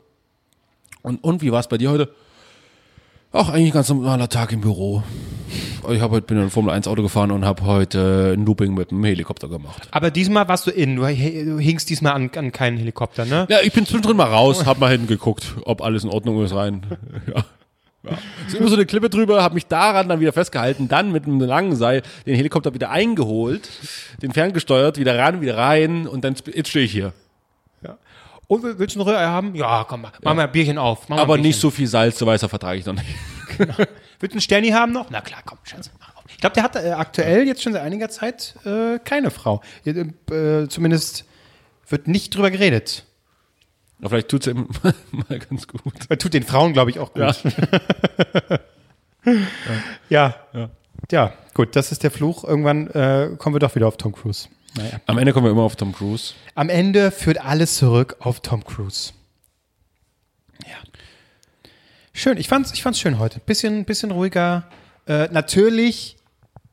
Und, 1.03 1.23
und 1.23 1.43
wie 1.43 1.53
war 1.53 1.61
es 1.61 1.69
bei 1.69 1.79
dir 1.79 1.91
heute? 1.91 2.11
Ach, 3.33 3.51
eigentlich 3.51 3.71
ein 3.71 3.75
ganz 3.75 3.89
normaler 3.89 4.29
Tag 4.29 4.53
im 4.53 4.61
Büro. 4.63 5.03
Ich 5.93 6.01
habe 6.01 6.17
heute 6.17 6.27
bin 6.27 6.39
in 6.39 6.45
ein 6.45 6.51
Formel 6.51 6.73
1 6.73 6.89
Auto 6.89 7.03
gefahren 7.03 7.31
und 7.31 7.45
habe 7.45 7.65
heute 7.65 8.35
ein 8.35 8.47
Looping 8.47 8.75
mit 8.75 8.91
dem 8.91 9.05
Helikopter 9.05 9.49
gemacht. 9.49 9.89
Aber 9.91 10.11
diesmal 10.11 10.49
warst 10.49 10.67
du 10.67 10.71
in. 10.71 10.97
Du, 10.97 11.03
du 11.03 11.59
hingst 11.59 11.91
diesmal 11.91 12.15
an, 12.15 12.31
an 12.35 12.51
keinen 12.51 12.79
Helikopter, 12.79 13.25
ne? 13.25 13.47
Ja, 13.51 13.59
ich 13.63 13.73
bin 13.73 13.85
zwischendrin 13.85 14.17
mal 14.17 14.25
raus, 14.25 14.65
hab 14.65 14.79
mal 14.79 14.91
hingeguckt, 14.91 15.55
ob 15.65 15.83
alles 15.83 16.03
in 16.05 16.11
Ordnung 16.11 16.43
ist 16.43 16.55
rein. 16.55 16.87
Ja. 17.35 17.45
Ja. 18.09 18.19
Ist 18.47 18.55
immer 18.55 18.69
so 18.69 18.75
eine 18.75 18.87
Klippe 18.87 19.11
drüber, 19.11 19.43
habe 19.43 19.55
mich 19.55 19.67
daran 19.67 20.09
dann 20.09 20.21
wieder 20.21 20.33
festgehalten, 20.33 20.89
dann 20.89 21.13
mit 21.13 21.25
einem 21.25 21.41
langen 21.41 21.75
Seil 21.77 22.03
den 22.27 22.35
Helikopter 22.37 22.73
wieder 22.75 22.91
eingeholt, 22.91 23.69
den 24.23 24.33
ferngesteuert, 24.33 24.99
wieder 24.99 25.19
ran, 25.19 25.41
wieder 25.41 25.57
rein 25.57 26.07
und 26.07 26.25
dann 26.25 26.37
jetzt 26.55 26.69
stehe 26.69 26.85
ich 26.85 26.93
hier. 26.93 27.13
Und 28.49 28.63
willst 28.79 28.95
du 28.95 29.01
ein 29.01 29.03
Rührei 29.03 29.25
haben? 29.27 29.57
Ja, 29.57 29.85
komm, 29.89 30.03
mach 30.23 30.35
mal 30.35 30.45
ein 30.45 30.53
Bierchen 30.53 30.79
auf. 30.79 31.09
Mal 31.09 31.19
Aber 31.19 31.35
ein 31.35 31.41
nicht 31.41 31.55
Bierchen. 31.57 31.61
so 31.63 31.71
viel 31.71 31.87
Salz, 31.89 32.17
so 32.19 32.27
weißer 32.27 32.49
vertrage 32.49 32.79
ich 32.79 32.87
noch 32.87 32.95
nicht. 32.95 33.07
Willst 33.59 33.77
du 34.21 34.27
einen 34.31 34.41
Sterni 34.41 34.69
haben 34.71 34.93
noch? 34.93 35.11
Na 35.11 35.21
klar, 35.21 35.41
komm, 35.45 35.59
Schatz. 35.65 35.91
mach 35.99 36.15
auf. 36.17 36.23
Ich 36.29 36.39
glaube, 36.39 36.55
der 36.55 36.63
hat 36.63 36.77
äh, 36.77 36.93
aktuell 36.93 37.47
jetzt 37.47 37.63
schon 37.63 37.73
seit 37.73 37.83
einiger 37.83 38.09
Zeit 38.09 38.55
äh, 38.65 39.01
keine 39.01 39.33
Frau. 39.33 39.63
Äh, 39.85 40.69
zumindest 40.69 41.25
wird 41.89 42.07
nicht 42.07 42.37
drüber 42.37 42.53
geredet. 42.53 43.05
Aber 44.01 44.11
vielleicht 44.11 44.29
tut's 44.29 44.47
ihm 44.47 44.69
mal 45.11 45.39
ganz 45.39 45.67
gut. 45.67 45.83
Weil 46.09 46.19
tut 46.19 46.35
den 46.35 46.43
Frauen, 46.43 46.73
glaube 46.73 46.91
ich, 46.91 46.99
auch 46.99 47.13
gut. 47.13 47.43
Ja. 50.09 50.37
ja. 50.53 50.71
ja. 51.11 51.33
gut, 51.53 51.75
das 51.75 51.91
ist 51.91 52.05
der 52.05 52.13
Fluch. 52.13 52.45
Irgendwann 52.45 52.87
äh, 52.89 53.31
kommen 53.39 53.57
wir 53.57 53.61
doch 53.61 53.75
wieder 53.75 53.89
auf 53.89 53.97
Tom 53.97 54.13
Cruise. 54.13 54.49
Naja. 54.77 55.01
Am 55.07 55.19
Ende 55.19 55.33
kommen 55.33 55.47
wir 55.47 55.51
immer 55.51 55.63
auf 55.63 55.77
Tom 55.77 55.93
Cruise. 55.93 56.35
Am 56.55 56.69
Ende 56.69 57.11
führt 57.11 57.41
alles 57.41 57.77
zurück 57.77 58.17
auf 58.21 58.41
Tom 58.41 58.65
Cruise. 58.65 59.13
Ja. 60.65 60.77
Schön, 62.13 62.37
ich 62.39 62.49
fand's, 62.49 62.73
ich 62.73 62.83
fand's 62.83 63.01
schön 63.01 63.19
heute. 63.19 63.41
Bisschen, 63.41 63.85
bisschen 63.85 64.11
ruhiger. 64.11 64.69
Äh, 65.07 65.29
natürlich, 65.33 66.17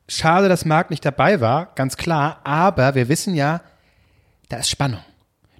schade, 0.08 0.48
dass 0.48 0.64
Marc 0.64 0.90
nicht 0.90 1.04
dabei 1.04 1.40
war, 1.40 1.74
ganz 1.74 1.96
klar, 1.96 2.40
aber 2.44 2.94
wir 2.94 3.08
wissen 3.08 3.34
ja, 3.34 3.62
da 4.48 4.58
ist 4.58 4.70
Spannung. 4.70 5.00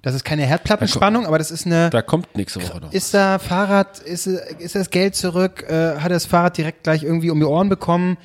Das 0.05 0.13
ist 0.13 0.23
keine 0.23 0.45
Herdplattenspannung, 0.45 1.25
aber 1.25 1.39
das 1.39 1.49
ist 1.49 1.65
eine. 1.65 1.89
Da 1.89 2.03
kommt 2.03 2.35
nächste 2.37 2.61
Woche 2.61 2.79
noch. 2.79 2.93
Ist 2.93 3.15
da 3.15 3.39
Fahrrad, 3.39 3.97
ist, 3.97 4.27
ist 4.27 4.75
das 4.75 4.91
Geld 4.91 5.15
zurück? 5.15 5.63
Äh, 5.67 5.95
hat 5.95 6.03
er 6.03 6.09
das 6.09 6.27
Fahrrad 6.27 6.59
direkt 6.59 6.83
gleich 6.83 7.01
irgendwie 7.01 7.31
um 7.31 7.39
die 7.39 7.45
Ohren 7.47 7.69
bekommen? 7.69 8.17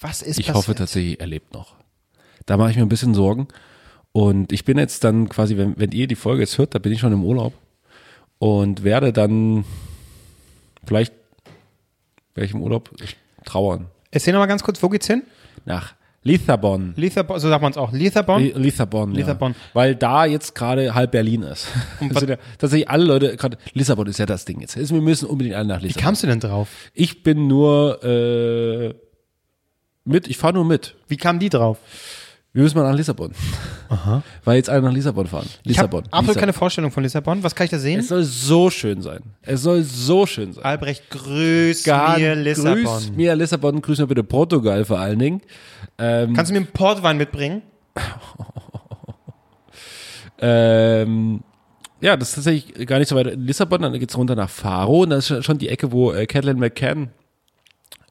Was 0.00 0.22
ist 0.22 0.40
Ich 0.40 0.46
passiert? 0.46 0.56
hoffe 0.56 0.74
tatsächlich, 0.74 1.20
er 1.20 1.28
lebt 1.28 1.54
noch. 1.54 1.76
Da 2.46 2.56
mache 2.56 2.72
ich 2.72 2.76
mir 2.76 2.82
ein 2.82 2.88
bisschen 2.88 3.14
Sorgen. 3.14 3.46
Und 4.10 4.52
ich 4.52 4.64
bin 4.64 4.76
jetzt 4.76 5.04
dann 5.04 5.28
quasi, 5.28 5.56
wenn, 5.56 5.78
wenn 5.78 5.92
ihr 5.92 6.08
die 6.08 6.16
Folge 6.16 6.42
jetzt 6.42 6.58
hört, 6.58 6.74
da 6.74 6.80
bin 6.80 6.90
ich 6.90 6.98
schon 6.98 7.12
im 7.12 7.22
Urlaub 7.22 7.52
und 8.40 8.82
werde 8.82 9.12
dann 9.12 9.64
vielleicht 10.84 11.14
werde 12.34 12.46
ich 12.46 12.54
im 12.54 12.60
Urlaub 12.60 12.90
trauern. 13.44 13.86
Erzähl 14.10 14.32
noch 14.32 14.40
mal 14.40 14.46
ganz 14.46 14.64
kurz, 14.64 14.82
wo 14.82 14.88
geht's 14.88 15.06
hin? 15.06 15.22
Nach 15.64 15.94
Lissabon. 16.24 16.94
Lissabon, 16.96 17.38
so 17.38 17.48
sagt 17.48 17.60
man 17.62 17.70
es 17.72 17.76
auch. 17.78 17.92
Lissabon? 17.92 18.42
Li- 18.42 18.52
Lissabon, 18.56 19.12
ja. 19.12 19.18
Lissabon. 19.18 19.54
Weil 19.74 19.94
da 19.94 20.24
jetzt 20.24 20.54
gerade 20.54 20.94
halb 20.94 21.10
Berlin 21.12 21.42
ist. 21.42 21.66
Und 22.00 22.18
ja, 22.28 22.36
tatsächlich 22.58 22.88
alle 22.88 23.04
Leute, 23.04 23.36
gerade 23.36 23.58
Lissabon 23.74 24.06
ist 24.06 24.18
ja 24.18 24.24
das 24.26 24.44
Ding 24.46 24.60
jetzt. 24.60 24.76
Wir 24.76 25.00
müssen 25.02 25.26
unbedingt 25.28 25.54
alle 25.54 25.68
nach 25.68 25.80
Wie 25.82 25.86
Lissabon. 25.88 26.02
kamst 26.04 26.22
du 26.22 26.26
denn 26.26 26.40
drauf? 26.40 26.68
Ich 26.94 27.22
bin 27.22 27.46
nur 27.46 28.02
äh, 28.02 28.94
mit, 30.04 30.26
ich 30.28 30.36
fahre 30.38 30.54
nur 30.54 30.64
mit. 30.64 30.94
Wie 31.08 31.16
kamen 31.18 31.38
die 31.38 31.50
drauf? 31.50 31.78
Wir 32.54 32.62
müssen 32.62 32.78
mal 32.78 32.88
nach 32.88 32.96
Lissabon. 32.96 33.32
Weil 34.44 34.56
jetzt 34.56 34.70
alle 34.70 34.80
nach 34.82 34.92
Lissabon 34.92 35.26
fahren. 35.26 35.44
Ich 35.64 35.78
habe 35.78 35.88
Lissabon. 35.96 36.00
absolut 36.04 36.22
Lissabon. 36.28 36.40
keine 36.40 36.52
Vorstellung 36.52 36.90
von 36.92 37.02
Lissabon. 37.02 37.42
Was 37.42 37.54
kann 37.54 37.64
ich 37.64 37.70
da 37.72 37.78
sehen? 37.78 37.98
Es 38.00 38.08
soll 38.08 38.22
so 38.22 38.70
schön 38.70 39.02
sein. 39.02 39.20
Es 39.42 39.62
soll 39.62 39.82
so 39.82 40.24
schön 40.24 40.52
sein. 40.52 40.64
Albrecht, 40.64 41.10
grüß 41.10 41.82
Gar- 41.82 42.16
mir 42.16 42.34
Lissabon. 42.36 42.84
Grüß 42.84 43.10
mir 43.12 43.34
Lissabon, 43.36 43.82
grüß 43.82 43.98
mir 43.98 44.06
bitte 44.06 44.22
Portugal 44.24 44.84
vor 44.84 45.00
allen 45.00 45.18
Dingen. 45.18 45.42
Kannst 45.98 46.50
du 46.50 46.54
mir 46.54 46.60
einen 46.60 46.68
Portwein 46.68 47.16
mitbringen? 47.18 47.62
Ähm, 50.38 51.40
ja, 52.00 52.16
das 52.16 52.30
ist 52.30 52.34
tatsächlich 52.34 52.86
gar 52.86 52.98
nicht 52.98 53.08
so 53.08 53.16
weit 53.16 53.28
in 53.28 53.46
Lissabon, 53.46 53.80
dann 53.82 53.92
geht's 53.98 54.16
runter 54.18 54.34
nach 54.34 54.50
Faro 54.50 55.02
und 55.02 55.10
das 55.10 55.30
ist 55.30 55.44
schon 55.44 55.58
die 55.58 55.68
Ecke, 55.68 55.92
wo 55.92 56.12
äh, 56.12 56.26
Catelyn 56.26 56.58
McCann 56.58 57.10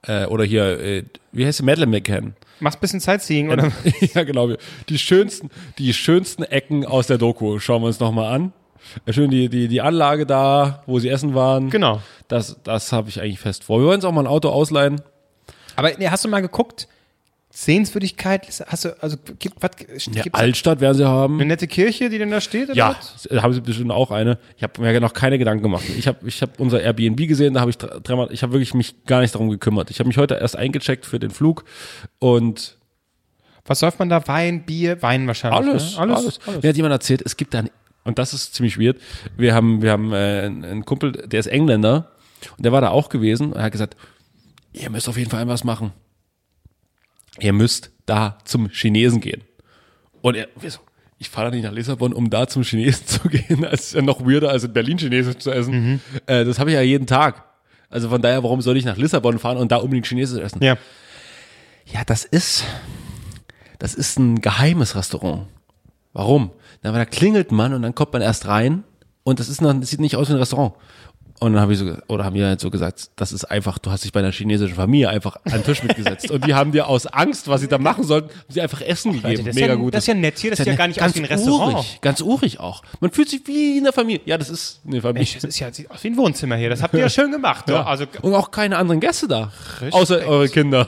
äh, 0.07 0.25
oder 0.25 0.43
hier, 0.43 0.79
äh, 0.79 1.03
wie 1.31 1.45
heißt 1.45 1.59
sie, 1.59 1.63
Madeleine 1.63 1.91
McCann? 1.91 2.35
Machst 2.59 2.77
ein 2.77 2.81
bisschen 2.81 2.99
Sightseeing, 2.99 3.49
oder? 3.49 3.71
ja, 4.13 4.23
genau. 4.23 4.49
Die 4.89 4.97
schönsten, 4.97 5.49
die 5.77 5.93
schönsten 5.93 6.43
Ecken 6.43 6.85
aus 6.85 7.07
der 7.07 7.17
Doku 7.17 7.59
schauen 7.59 7.81
wir 7.81 7.87
uns 7.87 7.99
nochmal 7.99 8.33
an. 8.33 8.53
Äh, 9.05 9.13
Schön 9.13 9.29
die, 9.29 9.49
die, 9.49 9.67
die 9.67 9.81
Anlage 9.81 10.25
da, 10.25 10.83
wo 10.85 10.99
sie 10.99 11.09
essen 11.09 11.35
waren. 11.35 11.69
Genau. 11.69 12.01
Das, 12.27 12.57
das 12.63 12.91
habe 12.91 13.09
ich 13.09 13.21
eigentlich 13.21 13.39
fest 13.39 13.63
vor. 13.63 13.79
Wir 13.79 13.87
wollen 13.87 13.95
uns 13.95 14.05
auch 14.05 14.11
mal 14.11 14.21
ein 14.21 14.27
Auto 14.27 14.49
ausleihen. 14.49 15.01
Aber 15.75 15.91
nee, 15.97 16.07
hast 16.07 16.23
du 16.23 16.29
mal 16.29 16.41
geguckt? 16.41 16.87
Sehenswürdigkeit, 17.55 18.47
hast 18.65 18.85
du, 18.85 19.01
also 19.03 19.15
gibt 19.37 19.61
was 19.61 19.71
gibt's 19.77 20.33
Altstadt 20.33 20.81
werden 20.81 20.97
sie 20.97 21.05
haben. 21.07 21.35
eine 21.35 21.45
nette 21.45 21.67
Kirche, 21.67 22.09
die 22.09 22.17
denn 22.17 22.31
da 22.31 22.41
steht? 22.41 22.69
Oder 22.69 22.75
Ja, 22.75 22.95
was? 22.99 23.27
da 23.29 23.43
haben 23.43 23.53
sie 23.53 23.61
bestimmt 23.61 23.91
auch 23.91 24.09
eine. 24.09 24.39
Ich 24.57 24.63
habe 24.63 24.81
mir 24.81 24.99
noch 24.99 25.13
keine 25.13 25.37
Gedanken 25.37 25.61
gemacht. 25.61 25.83
Ich 25.95 26.07
habe 26.07 26.27
ich 26.27 26.41
hab 26.41 26.59
unser 26.59 26.81
Airbnb 26.81 27.27
gesehen, 27.27 27.53
da 27.53 27.59
habe 27.61 27.69
ich 27.69 27.77
dr- 27.77 28.01
dreimal, 28.01 28.29
ich 28.31 28.41
habe 28.41 28.53
wirklich 28.53 28.73
mich 28.73 29.05
gar 29.05 29.21
nicht 29.21 29.35
darum 29.35 29.49
gekümmert. 29.49 29.91
Ich 29.91 29.99
habe 29.99 30.07
mich 30.07 30.17
heute 30.17 30.33
erst 30.33 30.55
eingecheckt 30.55 31.05
für 31.05 31.19
den 31.19 31.29
Flug 31.29 31.63
und 32.17 32.77
Was 33.67 33.79
säuft 33.79 33.99
man 33.99 34.09
da? 34.09 34.27
Wein, 34.27 34.65
Bier, 34.65 34.99
Wein 35.03 35.27
wahrscheinlich. 35.27 35.69
alles, 35.69 35.93
ne? 35.95 36.01
alles, 36.15 36.39
Mir 36.63 36.69
hat 36.69 36.75
jemand 36.75 36.91
erzählt, 36.93 37.21
es 37.23 37.37
gibt 37.37 37.53
dann 37.53 37.69
und 38.03 38.17
das 38.17 38.33
ist 38.33 38.55
ziemlich 38.55 38.79
weird. 38.79 38.97
Wir 39.37 39.53
haben 39.53 39.83
wir 39.83 39.91
haben 39.91 40.11
äh, 40.11 40.15
einen 40.15 40.65
einen 40.65 40.85
Kumpel, 40.85 41.11
der 41.11 41.39
ist 41.39 41.45
Engländer 41.47 42.11
und 42.57 42.65
der 42.65 42.71
war 42.71 42.81
da 42.81 42.89
auch 42.89 43.09
gewesen 43.09 43.53
und 43.53 43.57
er 43.59 43.63
hat 43.65 43.71
gesagt, 43.71 43.95
ihr 44.73 44.89
müsst 44.89 45.07
auf 45.07 45.17
jeden 45.17 45.29
Fall 45.29 45.47
was 45.47 45.63
machen. 45.63 45.91
Ihr 47.39 47.53
müsst 47.53 47.91
da 48.05 48.37
zum 48.45 48.69
Chinesen 48.69 49.21
gehen. 49.21 49.41
Und 50.21 50.35
er, 50.35 50.47
wir 50.59 50.69
so, 50.71 50.79
ich 51.17 51.29
fahre 51.29 51.51
nicht 51.51 51.63
nach 51.63 51.71
Lissabon, 51.71 52.13
um 52.13 52.29
da 52.29 52.47
zum 52.47 52.63
Chinesen 52.63 53.05
zu 53.07 53.27
gehen. 53.29 53.61
Das 53.61 53.81
ist 53.81 53.93
ja 53.93 54.01
noch 54.01 54.21
weirder, 54.21 54.49
als 54.49 54.63
in 54.63 54.73
Berlin 54.73 54.97
Chinesisch 54.97 55.37
zu 55.37 55.51
essen. 55.51 56.01
Äh, 56.25 56.45
das 56.45 56.59
habe 56.59 56.69
ich 56.69 56.75
ja 56.75 56.81
jeden 56.81 57.07
Tag. 57.07 57.43
Also 57.89 58.09
von 58.09 58.21
daher, 58.21 58.43
warum 58.43 58.61
soll 58.61 58.77
ich 58.77 58.85
nach 58.85 58.97
Lissabon 58.97 59.39
fahren 59.39 59.57
und 59.57 59.71
da 59.71 59.77
unbedingt 59.77 60.07
Chinesisch 60.07 60.41
essen? 60.41 60.63
Ja. 60.63 60.77
Ja, 61.85 62.03
das 62.05 62.23
ist, 62.23 62.63
das 63.79 63.93
ist 63.93 64.17
ein 64.17 64.41
geheimes 64.41 64.95
Restaurant. 64.95 65.47
Warum? 66.13 66.51
Na, 66.81 66.91
weil 66.91 66.99
da 66.99 67.05
klingelt 67.05 67.51
man 67.51 67.73
und 67.73 67.81
dann 67.81 67.95
kommt 67.95 68.13
man 68.13 68.21
erst 68.21 68.47
rein 68.47 68.83
und 69.23 69.39
das 69.39 69.49
ist 69.49 69.61
noch, 69.61 69.73
das 69.73 69.89
sieht 69.89 69.99
nicht 69.99 70.15
aus 70.15 70.29
wie 70.29 70.33
ein 70.33 70.39
Restaurant. 70.39 70.73
Und 71.39 71.53
dann 71.53 71.61
habe 71.61 71.73
ich 71.73 71.79
so, 71.79 71.93
oder 72.07 72.23
haben 72.23 72.35
die 72.35 72.43
halt 72.43 72.61
so 72.61 72.69
gesagt, 72.69 73.09
das 73.17 73.33
ist 73.33 73.43
einfach, 73.45 73.77
du 73.77 73.91
hast 73.91 74.03
dich 74.05 74.13
bei 74.13 74.21
einer 74.21 74.31
chinesischen 74.31 74.75
Familie 74.75 75.09
einfach 75.09 75.35
an 75.43 75.51
den 75.51 75.63
Tisch 75.63 75.83
mitgesetzt. 75.83 76.31
und 76.31 76.45
die 76.45 76.53
haben 76.53 76.71
dir 76.71 76.87
aus 76.87 77.05
Angst, 77.05 77.47
was 77.49 77.61
sie 77.61 77.67
da 77.67 77.77
machen 77.77 78.03
sollten, 78.05 78.29
haben 78.29 78.45
sie 78.47 78.61
einfach 78.61 78.81
Essen 78.81 79.11
gegeben. 79.13 79.37
das 79.37 79.47
ist 79.47 79.55
Mega 79.55 79.67
ja- 79.67 79.75
gut. 79.75 79.93
das 79.93 80.03
ist 80.03 80.07
ja 80.07 80.13
nett 80.13 80.37
hier, 80.39 80.51
das 80.51 80.59
sieht 80.59 80.67
ja 80.67 80.75
gar 80.75 80.87
nicht 80.87 81.01
aus 81.01 81.05
ganz 81.07 81.15
wie 81.15 81.19
ein 81.19 81.25
Restaurant. 81.25 81.73
Urig, 81.75 81.99
ganz 82.01 82.21
urig 82.21 82.59
auch. 82.59 82.83
Man 83.01 83.11
fühlt 83.11 83.29
sich 83.29 83.45
wie 83.45 83.77
in 83.77 83.83
der 83.83 83.93
Familie. 83.93 84.21
Ja, 84.25 84.37
das 84.37 84.49
ist 84.49 84.79
eine 84.85 85.01
Familie. 85.01 85.19
Mensch, 85.19 85.33
das 85.33 85.43
ist 85.43 85.59
ja, 85.59 85.73
sieht 85.73 85.91
aus 85.91 86.03
wie 86.03 86.07
ein 86.09 86.17
Wohnzimmer 86.17 86.55
hier. 86.55 86.69
Das 86.69 86.81
habt 86.81 86.93
ihr 86.93 87.01
ja 87.01 87.09
schön 87.09 87.31
gemacht. 87.31 87.69
Ja. 87.69 87.83
Also, 87.85 88.05
und 88.21 88.33
auch 88.33 88.49
keine 88.51 88.77
anderen 88.77 88.99
Gäste 89.01 89.27
da. 89.27 89.51
Außer 89.91 90.25
eure 90.25 90.47
Kinder. 90.47 90.87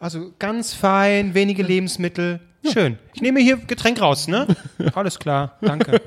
also 0.00 0.32
ganz 0.38 0.74
fein, 0.74 1.34
wenige 1.34 1.62
Lebensmittel. 1.62 2.40
Schön. 2.72 2.98
Ich 3.14 3.22
nehme 3.22 3.40
hier 3.40 3.56
Getränk 3.56 4.00
raus, 4.00 4.28
ne? 4.28 4.46
Alles 4.94 5.18
klar, 5.18 5.56
danke. 5.60 6.00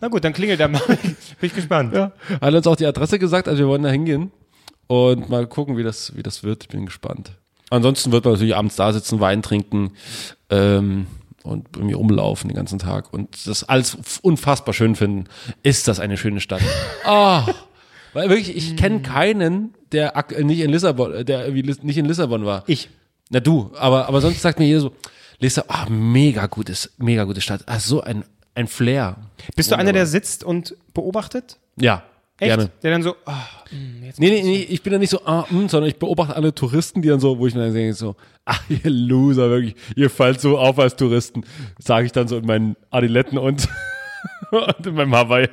Na 0.00 0.08
gut, 0.08 0.24
dann 0.24 0.32
klingelt 0.32 0.60
er 0.60 0.68
mal. 0.68 0.80
Bin 0.86 1.16
ich 1.40 1.54
gespannt. 1.54 1.94
Ja. 1.94 2.12
Hat 2.40 2.54
uns 2.54 2.66
auch 2.66 2.76
die 2.76 2.86
Adresse 2.86 3.18
gesagt, 3.18 3.48
also 3.48 3.60
wir 3.60 3.68
wollen 3.68 3.82
da 3.82 3.90
hingehen 3.90 4.30
und 4.86 5.28
mal 5.28 5.46
gucken, 5.46 5.76
wie 5.76 5.82
das, 5.82 6.16
wie 6.16 6.22
das 6.22 6.42
wird. 6.42 6.64
Ich 6.64 6.68
bin 6.68 6.86
gespannt. 6.86 7.32
Ansonsten 7.70 8.12
wird 8.12 8.24
man 8.24 8.34
natürlich 8.34 8.56
abends 8.56 8.76
da 8.76 8.92
sitzen, 8.92 9.20
Wein 9.20 9.42
trinken 9.42 9.92
ähm, 10.50 11.06
und 11.42 11.68
irgendwie 11.76 11.94
rumlaufen 11.94 12.48
den 12.48 12.56
ganzen 12.56 12.78
Tag 12.78 13.12
und 13.12 13.46
das 13.46 13.64
alles 13.64 13.96
unfassbar 14.22 14.72
schön 14.72 14.96
finden. 14.96 15.24
Ist 15.62 15.86
das 15.88 16.00
eine 16.00 16.16
schöne 16.16 16.40
Stadt? 16.40 16.62
Ah, 17.04 17.46
weil 18.12 18.28
wirklich, 18.28 18.54
ich 18.54 18.76
kenne 18.76 19.00
keinen, 19.00 19.74
der 19.92 20.12
nicht 20.42 20.60
in 20.60 20.70
Lissabon, 20.70 21.24
der 21.24 21.50
nicht 21.50 21.96
in 21.96 22.04
Lissabon 22.04 22.44
war. 22.44 22.64
Ich. 22.66 22.88
Na 23.30 23.40
du, 23.40 23.70
aber, 23.78 24.08
aber 24.08 24.20
sonst 24.20 24.40
sagt 24.40 24.58
mir 24.58 24.66
jeder 24.66 24.80
so, 24.80 24.92
Lissabon, 25.40 25.76
ah, 25.76 25.86
mega 25.88 26.46
gutes, 26.46 26.92
mega 26.98 27.24
gute 27.24 27.40
Stadt. 27.40 27.62
Ah, 27.66 27.78
so 27.78 28.00
ein, 28.00 28.24
ein 28.54 28.66
Flair. 28.66 29.16
Bist 29.54 29.70
du 29.70 29.76
einer, 29.76 29.92
der 29.92 30.06
sitzt 30.06 30.42
und 30.42 30.76
beobachtet? 30.94 31.58
Ja, 31.76 32.02
Echt? 32.40 32.48
gerne. 32.48 32.70
Der 32.82 32.90
dann 32.90 33.02
so, 33.02 33.14
ah, 33.24 33.46
hm, 33.70 34.04
jetzt 34.04 34.18
Nee, 34.18 34.30
nee, 34.30 34.42
nee, 34.42 34.66
ich 34.68 34.82
bin 34.82 34.92
da 34.92 34.98
nicht 34.98 35.10
so, 35.10 35.24
ah, 35.24 35.46
mm, 35.48 35.68
sondern 35.68 35.88
ich 35.88 35.98
beobachte 35.98 36.34
alle 36.34 36.54
Touristen, 36.54 37.02
die 37.02 37.08
dann 37.08 37.20
so, 37.20 37.38
wo 37.38 37.46
ich 37.46 37.54
dann 37.54 37.72
denke, 37.72 37.94
so, 37.94 38.16
ach, 38.44 38.62
ihr 38.68 38.90
Loser, 38.90 39.48
wirklich, 39.50 39.76
ihr 39.94 40.10
fallt 40.10 40.40
so 40.40 40.58
auf 40.58 40.78
als 40.78 40.96
Touristen, 40.96 41.44
sage 41.78 42.06
ich 42.06 42.12
dann 42.12 42.26
so 42.26 42.36
in 42.36 42.46
meinen 42.46 42.76
Adiletten 42.90 43.38
und, 43.38 43.68
und 44.78 44.86
in 44.86 44.94
meinem 44.94 45.14
Hawaii. 45.14 45.48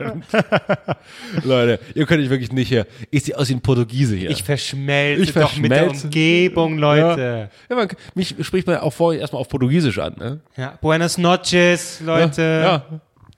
Leute, 1.43 1.79
ihr 1.93 2.05
könnt 2.05 2.23
euch 2.23 2.29
wirklich 2.29 2.51
nicht 2.51 2.67
hier, 2.69 2.85
ich 3.11 3.23
sehe 3.23 3.37
aus 3.37 3.49
wie 3.49 3.53
ein 3.53 3.61
Portugiese 3.61 4.15
hier. 4.15 4.29
ich 4.29 4.43
verschmelze 4.43 5.23
Ich 5.23 5.33
doch 5.33 5.55
mit 5.57 5.71
der 5.71 5.77
verschmelze. 5.85 6.05
Umgebung, 6.07 6.77
Leute. 6.77 7.49
ja, 7.69 7.75
man, 7.75 7.87
mich 8.13 8.35
spricht 8.41 8.67
man 8.67 8.77
auch 8.77 8.93
vorher 8.93 9.21
erstmal 9.21 9.41
auf 9.41 9.49
Portugiesisch 9.49 9.99
an, 9.99 10.15
ne? 10.17 10.39
Ja. 10.57 10.77
Buenas 10.81 11.17
noches, 11.17 11.99
Leute. 12.01 12.41
Ja. 12.41 12.85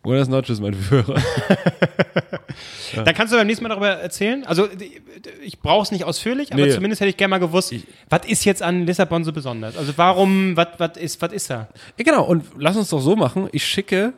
Buenas 0.03 0.29
noches, 0.29 0.59
mein 0.61 0.73
Führer. 0.73 1.15
Dann 2.95 3.13
kannst 3.13 3.33
du 3.33 3.37
beim 3.37 3.45
nächsten 3.47 3.63
Mal 3.63 3.69
darüber 3.69 3.89
erzählen. 3.89 4.45
Also 4.45 4.67
ich 5.43 5.59
brauche 5.59 5.83
es 5.83 5.91
nicht 5.91 6.05
ausführlich, 6.05 6.53
aber 6.53 6.65
Nee. 6.65 6.71
zumindest 6.71 7.01
hätte 7.01 7.09
ich 7.09 7.17
gerne 7.17 7.31
mal 7.31 7.39
gewusst, 7.39 7.73
was 8.09 8.21
ist 8.27 8.45
jetzt 8.45 8.63
an 8.63 8.85
Lissabon 8.85 9.23
so 9.25 9.33
besonders? 9.33 9.75
Also 9.77 9.93
warum, 9.97 10.55
was 10.55 10.67
was 10.77 10.95
ist, 10.97 11.21
was 11.21 11.33
ist 11.33 11.49
da? 11.49 11.67
Ja, 11.97 12.03
genau, 12.05 12.23
und 12.23 12.45
lass 12.57 12.77
uns 12.77 12.89
doch 12.89 13.01
so 13.01 13.15
machen. 13.15 13.49
Ich 13.51 13.65
schicke 13.65 14.13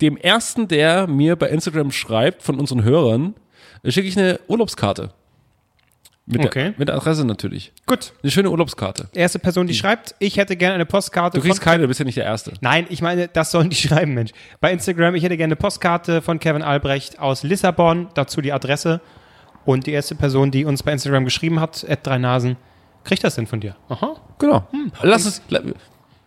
dem 0.00 0.16
ersten, 0.16 0.68
der 0.68 1.06
mir 1.06 1.36
bei 1.36 1.48
Instagram 1.48 1.90
schreibt, 1.92 2.42
von 2.42 2.58
unseren 2.58 2.84
Hörern, 2.84 3.34
äh, 3.82 3.90
schicke 3.90 4.08
ich 4.08 4.18
eine 4.18 4.40
Urlaubskarte. 4.48 5.10
Mit, 6.28 6.44
Okay. 6.44 6.62
der, 6.70 6.74
mit 6.76 6.88
der 6.88 6.96
Adresse 6.96 7.24
natürlich. 7.24 7.72
Gut. 7.86 8.12
Eine 8.20 8.32
schöne 8.32 8.50
Urlaubskarte. 8.50 9.08
Erste 9.14 9.38
Person, 9.38 9.68
die 9.68 9.74
schreibt, 9.74 10.16
ich 10.18 10.38
hätte 10.38 10.56
gerne 10.56 10.74
eine 10.74 10.84
Postkarte 10.84 11.38
Du 11.38 11.44
kriegst 11.44 11.60
keine, 11.60 11.82
du 11.82 11.88
bist 11.88 12.00
ja 12.00 12.04
nicht 12.04 12.18
der 12.18 12.24
Erste. 12.24 12.54
Nein, 12.60 12.86
ich 12.88 13.00
meine, 13.00 13.28
das 13.28 13.52
sollen 13.52 13.70
die 13.70 13.76
schreiben, 13.88 14.12
Mensch. 14.14 14.32
Bei 14.60 14.72
Instagram, 14.72 15.14
ich 15.14 15.22
hätte 15.22 15.36
gerne 15.36 15.52
eine 15.52 15.56
Postkarte 15.56 16.22
von 16.22 16.40
Kevin 16.40 16.62
Albrecht 16.62 17.20
aus 17.20 17.44
Lissabon, 17.44 18.08
dazu 18.14 18.40
die 18.40 18.52
Adresse. 18.52 19.00
Und 19.64 19.86
die 19.86 19.92
erste 19.92 20.16
Person, 20.16 20.50
die 20.50 20.64
uns 20.64 20.82
bei 20.82 20.92
Instagram 20.92 21.24
geschrieben 21.24 21.60
hat, 21.60 21.86
at 21.88 22.04
drei 22.04 22.18
Nasen, 22.18 22.56
kriegt 23.04 23.22
das 23.22 23.36
denn 23.36 23.46
von 23.46 23.60
dir? 23.60 23.76
Aha. 23.88 24.16
Genau. 24.40 24.66
Lass 25.02 25.26
es. 25.26 25.42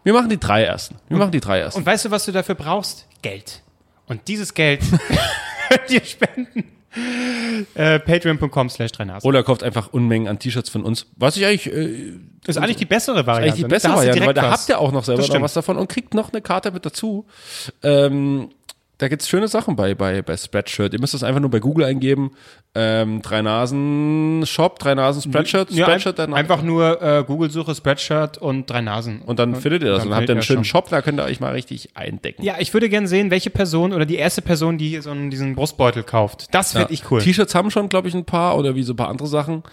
Wir 0.04 0.14
machen 0.14 0.30
die 0.30 0.40
drei 0.40 0.64
ersten. 0.64 0.96
Wir 1.08 1.18
machen 1.18 1.32
die 1.32 1.40
drei 1.40 1.60
ersten. 1.60 1.80
Und 1.80 1.86
weißt 1.86 2.06
du, 2.06 2.12
was 2.12 2.26
du 2.26 2.32
dafür 2.32 2.56
brauchst? 2.56 3.08
Geld. 3.22 3.62
Und 4.08 4.28
dieses 4.28 4.54
Geld 4.54 4.82
könnt 5.70 5.92
ihr 5.92 6.04
spenden. 6.04 6.64
Äh, 7.76 8.00
Patreon.com 8.00 8.70
slash. 8.70 8.92
Oder 9.24 9.44
kauft 9.44 9.62
einfach 9.64 9.94
Unmengen 9.94 10.28
an 10.28 10.40
T-Shirts 10.40 10.70
von 10.70 10.84
uns. 10.84 11.06
Was 11.18 11.38
ich 11.38 11.46
eigentlich, 11.46 11.72
äh, 11.72 12.14
Das 12.44 12.56
ist 12.56 12.62
eigentlich 12.62 12.78
die 12.78 12.86
bessere 12.86 13.28
Variante. 13.28 13.52
eigentlich 13.54 13.66
die 13.66 13.70
bessere 13.70 13.94
Variante, 13.96 14.26
weil 14.26 14.34
da 14.34 14.50
habt 14.52 14.70
ihr 14.70 14.80
auch 14.80 14.92
noch 14.92 15.04
selber 15.04 15.22
noch 15.28 15.42
was 15.42 15.54
davon 15.54 15.78
und 15.78 15.88
kriegt 15.88 16.14
noch 16.14 16.32
eine 16.34 16.42
Karte 16.42 16.72
mit 16.72 16.86
dazu. 16.86 17.28
Ähm, 17.84 18.50
da 19.00 19.08
gibt's 19.08 19.28
schöne 19.30 19.48
Sachen 19.48 19.76
bei, 19.76 19.96
bei, 19.96 20.22
bei 20.22 20.36
Spreadshirt. 20.38 20.94
Ihr 20.94 21.00
müsst 21.00 21.14
das 21.14 21.24
einfach 21.24 21.40
nur 21.40 21.50
bei 21.50 21.60
Google 21.60 21.86
eingeben. 21.86 22.32
Ähm, 22.76 23.22
drei 23.22 23.42
Nasen 23.42 24.44
Shop, 24.46 24.78
drei 24.78 24.94
Nasen 24.94 25.22
Spreadshirt, 25.22 25.72
Ja, 25.72 25.86
Spreadshirt 25.86 26.20
ein, 26.20 26.32
dann 26.32 26.34
einfach 26.38 26.62
nur 26.62 27.02
äh, 27.02 27.24
Google-Suche, 27.26 27.74
Spreadshirt 27.76 28.38
und 28.38 28.70
drei 28.70 28.82
Nasen. 28.82 29.22
und 29.22 29.40
dann 29.40 29.56
findet 29.56 29.84
ihr 29.84 29.90
das. 29.90 30.00
dann 30.00 30.08
Und 30.08 30.12
dann 30.12 30.20
habt 30.20 30.30
ihr 30.30 30.36
einen 30.36 30.44
schönen 30.44 30.66
schon. 30.66 30.82
Shop, 30.82 30.90
da 30.90 31.02
könnt 31.02 31.20
ihr 31.20 31.24
euch 31.24 31.40
mal 31.40 31.54
richtig 31.54 31.96
eindecken. 31.96 32.44
Ja, 32.44 32.56
ich 32.60 32.74
würde 32.74 32.90
gerne 32.90 33.08
sehen, 33.08 33.32
welche 33.32 33.50
Person 33.50 33.94
oder 33.94 34.06
die 34.06 34.18
erste 34.18 34.42
Person, 34.42 34.78
die 34.78 35.00
so 35.02 35.12
einen, 35.12 35.30
diesen 35.32 35.56
Brustbeutel 35.56 36.04
kauft. 36.04 36.48
Das 36.52 36.74
finde 36.74 36.94
ich 36.94 37.10
cool. 37.10 37.22
T-Shirts 37.22 37.56
haben 37.56 37.72
schon, 37.72 37.90
glaube 37.90 38.10
ich, 38.10 38.14
ein 38.14 38.26
paar 38.26 38.58
oder 38.58 38.76
wie 38.76 38.84
so 38.84 38.94
ein 38.94 38.98
paar 38.98 39.08
andere 39.10 39.28
Sachen. 39.30 39.64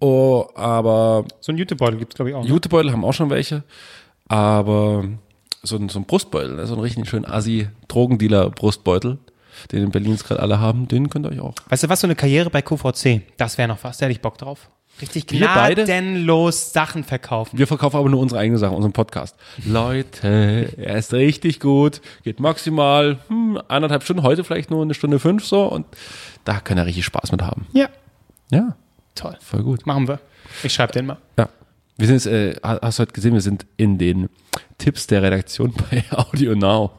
Oh, 0.00 0.46
aber 0.56 1.24
So 1.38 1.52
einen 1.52 1.58
Jutebeutel 1.58 1.96
gibt 1.98 2.14
es, 2.14 2.16
glaube 2.16 2.30
ich, 2.30 2.34
auch. 2.36 2.44
Jutebeutel 2.44 2.90
haben 2.90 3.04
auch 3.04 3.14
schon 3.14 3.30
welche. 3.30 3.62
Aber 4.26 5.04
so 5.62 5.76
ein, 5.76 5.88
so 5.88 5.98
ein 5.98 6.04
Brustbeutel, 6.04 6.56
ne, 6.56 6.66
so 6.66 6.74
ein 6.74 6.80
richtig 6.80 7.08
schön 7.08 7.24
Assi-Drogendealer-Brustbeutel, 7.24 9.18
den 9.70 9.82
in 9.84 9.90
Berlin 9.90 10.16
gerade 10.16 10.40
alle 10.40 10.58
haben, 10.60 10.88
den 10.88 11.08
könnt 11.10 11.26
ihr 11.26 11.30
euch 11.32 11.40
auch. 11.40 11.54
Weißt 11.68 11.84
du 11.84 11.88
was, 11.88 12.00
so 12.00 12.06
eine 12.06 12.16
Karriere 12.16 12.50
bei 12.50 12.62
QVC, 12.62 13.22
das 13.36 13.58
wäre 13.58 13.68
noch 13.68 13.78
was, 13.82 13.98
da 13.98 14.06
hätte 14.06 14.12
ich 14.12 14.20
Bock 14.20 14.38
drauf. 14.38 14.68
Richtig 15.00 15.26
gnadenlos 15.26 16.72
Sachen 16.74 17.02
verkaufen. 17.02 17.58
Wir 17.58 17.66
verkaufen 17.66 17.96
aber 17.96 18.10
nur 18.10 18.20
unsere 18.20 18.40
eigene 18.40 18.58
Sache, 18.58 18.74
unseren 18.74 18.92
Podcast. 18.92 19.36
Leute, 19.64 20.68
er 20.76 20.96
ist 20.98 21.14
richtig 21.14 21.60
gut, 21.60 22.02
geht 22.24 22.40
maximal 22.40 23.18
hm, 23.28 23.58
eineinhalb 23.68 24.02
Stunden, 24.02 24.22
heute 24.22 24.44
vielleicht 24.44 24.70
nur 24.70 24.82
eine 24.82 24.92
Stunde 24.94 25.18
fünf 25.18 25.46
so 25.46 25.64
und 25.64 25.86
da 26.44 26.60
könnt 26.60 26.78
ihr 26.78 26.84
richtig 26.86 27.06
Spaß 27.06 27.32
mit 27.32 27.40
haben. 27.42 27.66
Ja, 27.72 27.88
Ja, 28.50 28.76
toll. 29.14 29.36
voll 29.40 29.62
gut. 29.62 29.86
Machen 29.86 30.08
wir. 30.08 30.18
Ich 30.62 30.74
schreibe 30.74 30.92
den 30.92 31.06
mal. 31.06 31.16
Ja. 31.38 31.48
Wir 31.98 32.06
sind 32.06 32.14
jetzt, 32.16 32.26
äh, 32.26 32.56
hast 32.62 32.98
du 32.98 33.02
heute 33.02 33.12
gesehen, 33.12 33.34
wir 33.34 33.40
sind 33.40 33.66
in 33.76 33.98
den 33.98 34.28
Tipps 34.78 35.06
der 35.06 35.22
Redaktion 35.22 35.72
bei 35.90 36.04
Audio 36.10 36.54
Now. 36.54 36.92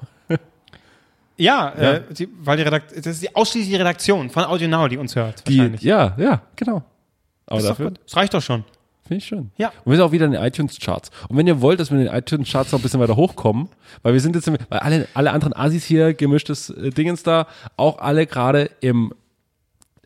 Ja, 1.36 1.70
Äh, 1.76 2.02
die, 2.14 2.30
weil 2.41 2.58
die 2.58 2.64
Redakt 2.64 2.91
das 2.96 3.06
ist 3.08 3.24
die 3.24 3.36
ausschließliche 3.36 3.80
Redaktion 3.80 4.30
von 4.30 4.44
Audio 4.44 4.68
Now, 4.68 4.88
die 4.88 4.98
uns 4.98 5.16
hört. 5.16 5.48
Die, 5.48 5.72
ja, 5.80 6.16
ja, 6.18 6.41
genau. 6.56 6.84
Aber 7.48 7.60
Ist 7.60 7.68
dafür. 7.70 7.91
Das 8.06 8.16
reicht 8.16 8.34
doch 8.36 8.41
schon. 8.41 8.64
finde 9.08 9.18
ich 9.18 9.26
schön. 9.26 9.50
Ja. 9.58 9.70
Und 9.84 9.91
wir 9.91 9.98
sind 9.98 10.06
auch 10.06 10.12
wieder 10.12 10.26
in 10.28 10.32
den 10.34 10.44
iTunes-Charts. 10.44 11.10
Und 11.28 11.36
wenn 11.38 11.48
ihr 11.48 11.60
wollt, 11.60 11.80
dass 11.80 11.89
wir 11.91 11.98
in 12.00 12.06
den 12.06 12.14
iTunes-Charts 12.14 12.72
noch 12.72 12.80
ein 12.80 12.84
bisschen 12.84 13.00
weiter 13.00 13.16
hochkommen, 13.16 13.68
weil 14.04 14.14
wir 14.14 14.22
sind 14.22 14.36
jetzt, 14.36 14.48
im- 14.48 14.58
weil 14.70 14.80
alle, 14.80 15.08
alle 15.16 15.32
anderen 15.32 15.54
Asis 15.54 15.84
hier, 15.86 16.14
gemischtes 16.14 16.70
äh, 16.70 16.91
Dingens 16.91 17.24
da, 17.24 17.48
auch 17.78 17.98
alle 17.98 18.28
gerade 18.28 18.70
im, 18.80 19.12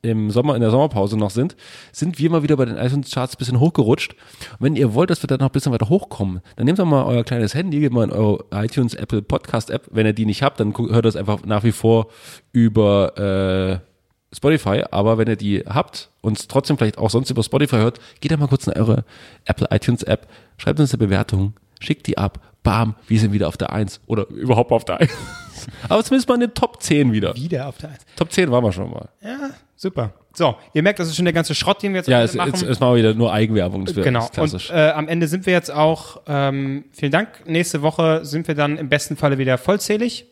im 0.07 0.31
Sommer, 0.31 0.55
in 0.55 0.61
der 0.61 0.71
Sommerpause 0.71 1.17
noch 1.17 1.29
sind, 1.29 1.55
sind 1.91 2.19
wir 2.19 2.29
mal 2.29 2.43
wieder 2.43 2.57
bei 2.57 2.65
den 2.65 2.77
iTunes-Charts 2.77 3.35
ein 3.35 3.37
bisschen 3.37 3.59
hochgerutscht. 3.59 4.13
Und 4.13 4.61
wenn 4.61 4.75
ihr 4.75 4.93
wollt, 4.93 5.09
dass 5.09 5.21
wir 5.23 5.27
da 5.27 5.37
noch 5.37 5.47
ein 5.47 5.51
bisschen 5.51 5.71
weiter 5.71 5.89
hochkommen, 5.89 6.41
dann 6.55 6.65
nehmt 6.65 6.79
doch 6.79 6.85
mal 6.85 7.03
euer 7.05 7.23
kleines 7.23 7.53
Handy, 7.53 7.79
geht 7.79 7.93
mal 7.93 8.03
in 8.03 8.11
eure 8.11 8.45
iTunes 8.51 8.93
Apple 8.93 9.21
Podcast 9.21 9.69
App. 9.69 9.87
Wenn 9.91 10.05
ihr 10.05 10.13
die 10.13 10.25
nicht 10.25 10.43
habt, 10.43 10.59
dann 10.59 10.73
hört 10.77 11.05
das 11.05 11.15
einfach 11.15 11.45
nach 11.45 11.63
wie 11.63 11.71
vor 11.71 12.07
über, 12.51 13.81
äh, 13.81 13.87
Spotify, 14.33 14.83
aber 14.91 15.17
wenn 15.17 15.27
ihr 15.27 15.35
die 15.35 15.63
habt 15.67 16.09
und 16.21 16.37
es 16.37 16.47
trotzdem 16.47 16.77
vielleicht 16.77 16.97
auch 16.97 17.09
sonst 17.09 17.29
über 17.29 17.43
Spotify 17.43 17.77
hört, 17.77 17.99
geht 18.19 18.31
da 18.31 18.37
mal 18.37 18.47
kurz 18.47 18.67
in 18.67 18.73
eure 18.73 19.05
Apple 19.45 19.67
iTunes 19.71 20.03
App, 20.03 20.27
schreibt 20.57 20.79
uns 20.79 20.91
eine 20.91 20.99
Bewertung, 20.99 21.53
schickt 21.79 22.07
die 22.07 22.17
ab, 22.17 22.39
bam, 22.61 22.95
wir 23.07 23.19
sind 23.19 23.31
wieder 23.31 23.47
auf 23.47 23.55
der 23.55 23.71
1 23.71 24.01
oder 24.05 24.27
überhaupt 24.27 24.71
auf 24.71 24.83
der 24.83 24.99
1. 24.99 25.11
aber 25.89 26.03
zumindest 26.03 26.27
mal 26.27 26.35
in 26.35 26.41
den 26.41 26.53
Top 26.53 26.81
10 26.81 27.13
wieder. 27.13 27.35
Wieder 27.35 27.67
auf 27.67 27.77
der 27.77 27.91
Eins. 27.91 28.05
Top 28.17 28.31
10 28.31 28.51
waren 28.51 28.63
wir 28.63 28.73
schon 28.73 28.91
mal. 28.91 29.09
Ja, 29.21 29.51
super. 29.78 30.13
So, 30.36 30.55
ihr 30.73 30.84
merkt, 30.84 30.99
das 30.99 31.07
ist 31.07 31.15
schon 31.15 31.23
der 31.25 31.34
ganze 31.34 31.55
Schrott, 31.55 31.82
den 31.82 31.93
wir 31.93 31.99
jetzt 31.99 32.07
Ja, 32.07 32.21
es, 32.21 32.36
machen. 32.36 32.49
jetzt, 32.51 32.61
jetzt 32.63 32.82
wir 32.82 32.95
wieder 32.95 33.13
nur 33.13 33.32
Eigenwerbung. 33.32 33.86
Genau. 33.86 34.28
Und 34.38 34.69
äh, 34.69 34.89
am 34.91 35.07
Ende 35.07 35.28
sind 35.30 35.45
wir 35.45 35.53
jetzt 35.53 35.71
auch, 35.71 36.21
ähm, 36.28 36.84
vielen 36.91 37.11
Dank. 37.11 37.30
Nächste 37.47 37.82
Woche 37.82 38.25
sind 38.25 38.47
wir 38.49 38.53
dann 38.55 38.78
im 38.78 38.89
besten 38.89 39.15
Falle 39.15 39.38
wieder 39.38 39.57
vollzählig. 39.57 40.25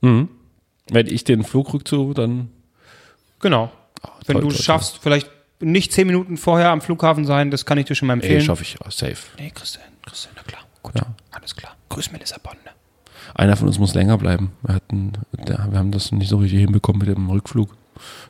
Wenn 0.00 0.28
ich 1.06 1.24
den 1.24 1.42
Flug 1.44 1.74
rückzu, 1.74 2.14
dann 2.14 2.48
Genau. 3.40 3.70
Wenn 4.26 4.34
toll, 4.34 4.42
du 4.42 4.48
toll, 4.48 4.56
es 4.56 4.64
schaffst, 4.64 4.98
vielleicht 5.02 5.30
nicht 5.60 5.92
zehn 5.92 6.06
Minuten 6.06 6.36
vorher 6.38 6.70
am 6.70 6.80
Flughafen 6.80 7.24
sein, 7.26 7.50
das 7.50 7.66
kann 7.66 7.76
ich 7.78 7.84
dir 7.86 7.94
schon 7.94 8.06
mal 8.06 8.14
empfehlen. 8.14 8.40
schaffe 8.40 8.62
ich 8.62 8.76
ja, 8.82 8.90
safe. 8.90 9.16
nee, 9.38 9.50
Christian, 9.54 9.84
Christian, 10.06 10.32
na 10.36 10.42
klar. 10.42 10.62
Gut, 10.82 10.94
Ja. 10.94 11.02
alles 11.32 11.54
klar. 11.54 11.76
Grüß 11.90 12.12
mir 12.12 12.18
Lissabon. 12.18 12.54
Ne? 12.64 12.70
Einer 13.34 13.56
von 13.56 13.66
uns 13.68 13.78
muss 13.78 13.92
länger 13.94 14.16
bleiben. 14.16 14.52
Wir, 14.62 14.74
hatten, 14.74 15.12
wir 15.32 15.58
haben 15.58 15.92
das 15.92 16.12
nicht 16.12 16.28
so 16.30 16.38
richtig 16.38 16.60
hinbekommen 16.60 17.00
mit 17.06 17.14
dem 17.14 17.28
Rückflug. 17.28 17.76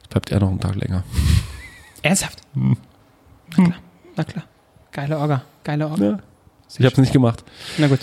Bleibt 0.08 0.30
er 0.30 0.40
noch 0.40 0.48
einen 0.48 0.60
Tag 0.60 0.74
länger. 0.76 1.04
Ernsthaft? 2.02 2.40
Hm. 2.54 2.76
Na 3.56 3.64
klar, 3.64 3.78
na 4.16 4.24
klar. 4.24 4.44
Geile 4.92 5.18
Orga, 5.18 5.42
geile 5.64 5.88
Orga. 5.88 6.04
Ja. 6.04 6.18
Ich 6.78 6.84
habe 6.84 6.92
es 6.92 6.98
nicht 6.98 7.12
gemacht. 7.12 7.44
Na 7.78 7.88
gut. 7.88 8.00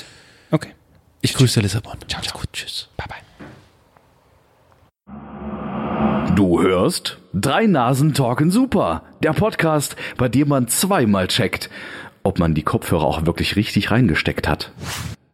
Okay. 0.52 0.74
Ich 1.22 1.34
grüße 1.34 1.60
Lissabon. 1.62 1.98
Ciao, 2.08 2.22
ciao. 2.22 2.40
Gut, 2.40 2.50
tschüss. 2.54 2.90
Bye, 2.98 3.08
bye. 3.08 3.18
Du 6.36 6.62
hörst 6.62 7.18
Drei 7.34 7.68
Nasen 7.68 8.14
talken 8.14 8.50
super. 8.50 9.04
Der 9.22 9.34
Podcast, 9.34 9.96
bei 10.18 10.28
dem 10.28 10.48
man 10.48 10.68
zweimal 10.68 11.28
checkt, 11.28 11.70
ob 12.24 12.40
man 12.40 12.56
die 12.56 12.64
Kopfhörer 12.64 13.06
auch 13.06 13.26
wirklich 13.28 13.56
richtig 13.56 13.92
reingesteckt 13.92 14.48
hat. 14.48 14.72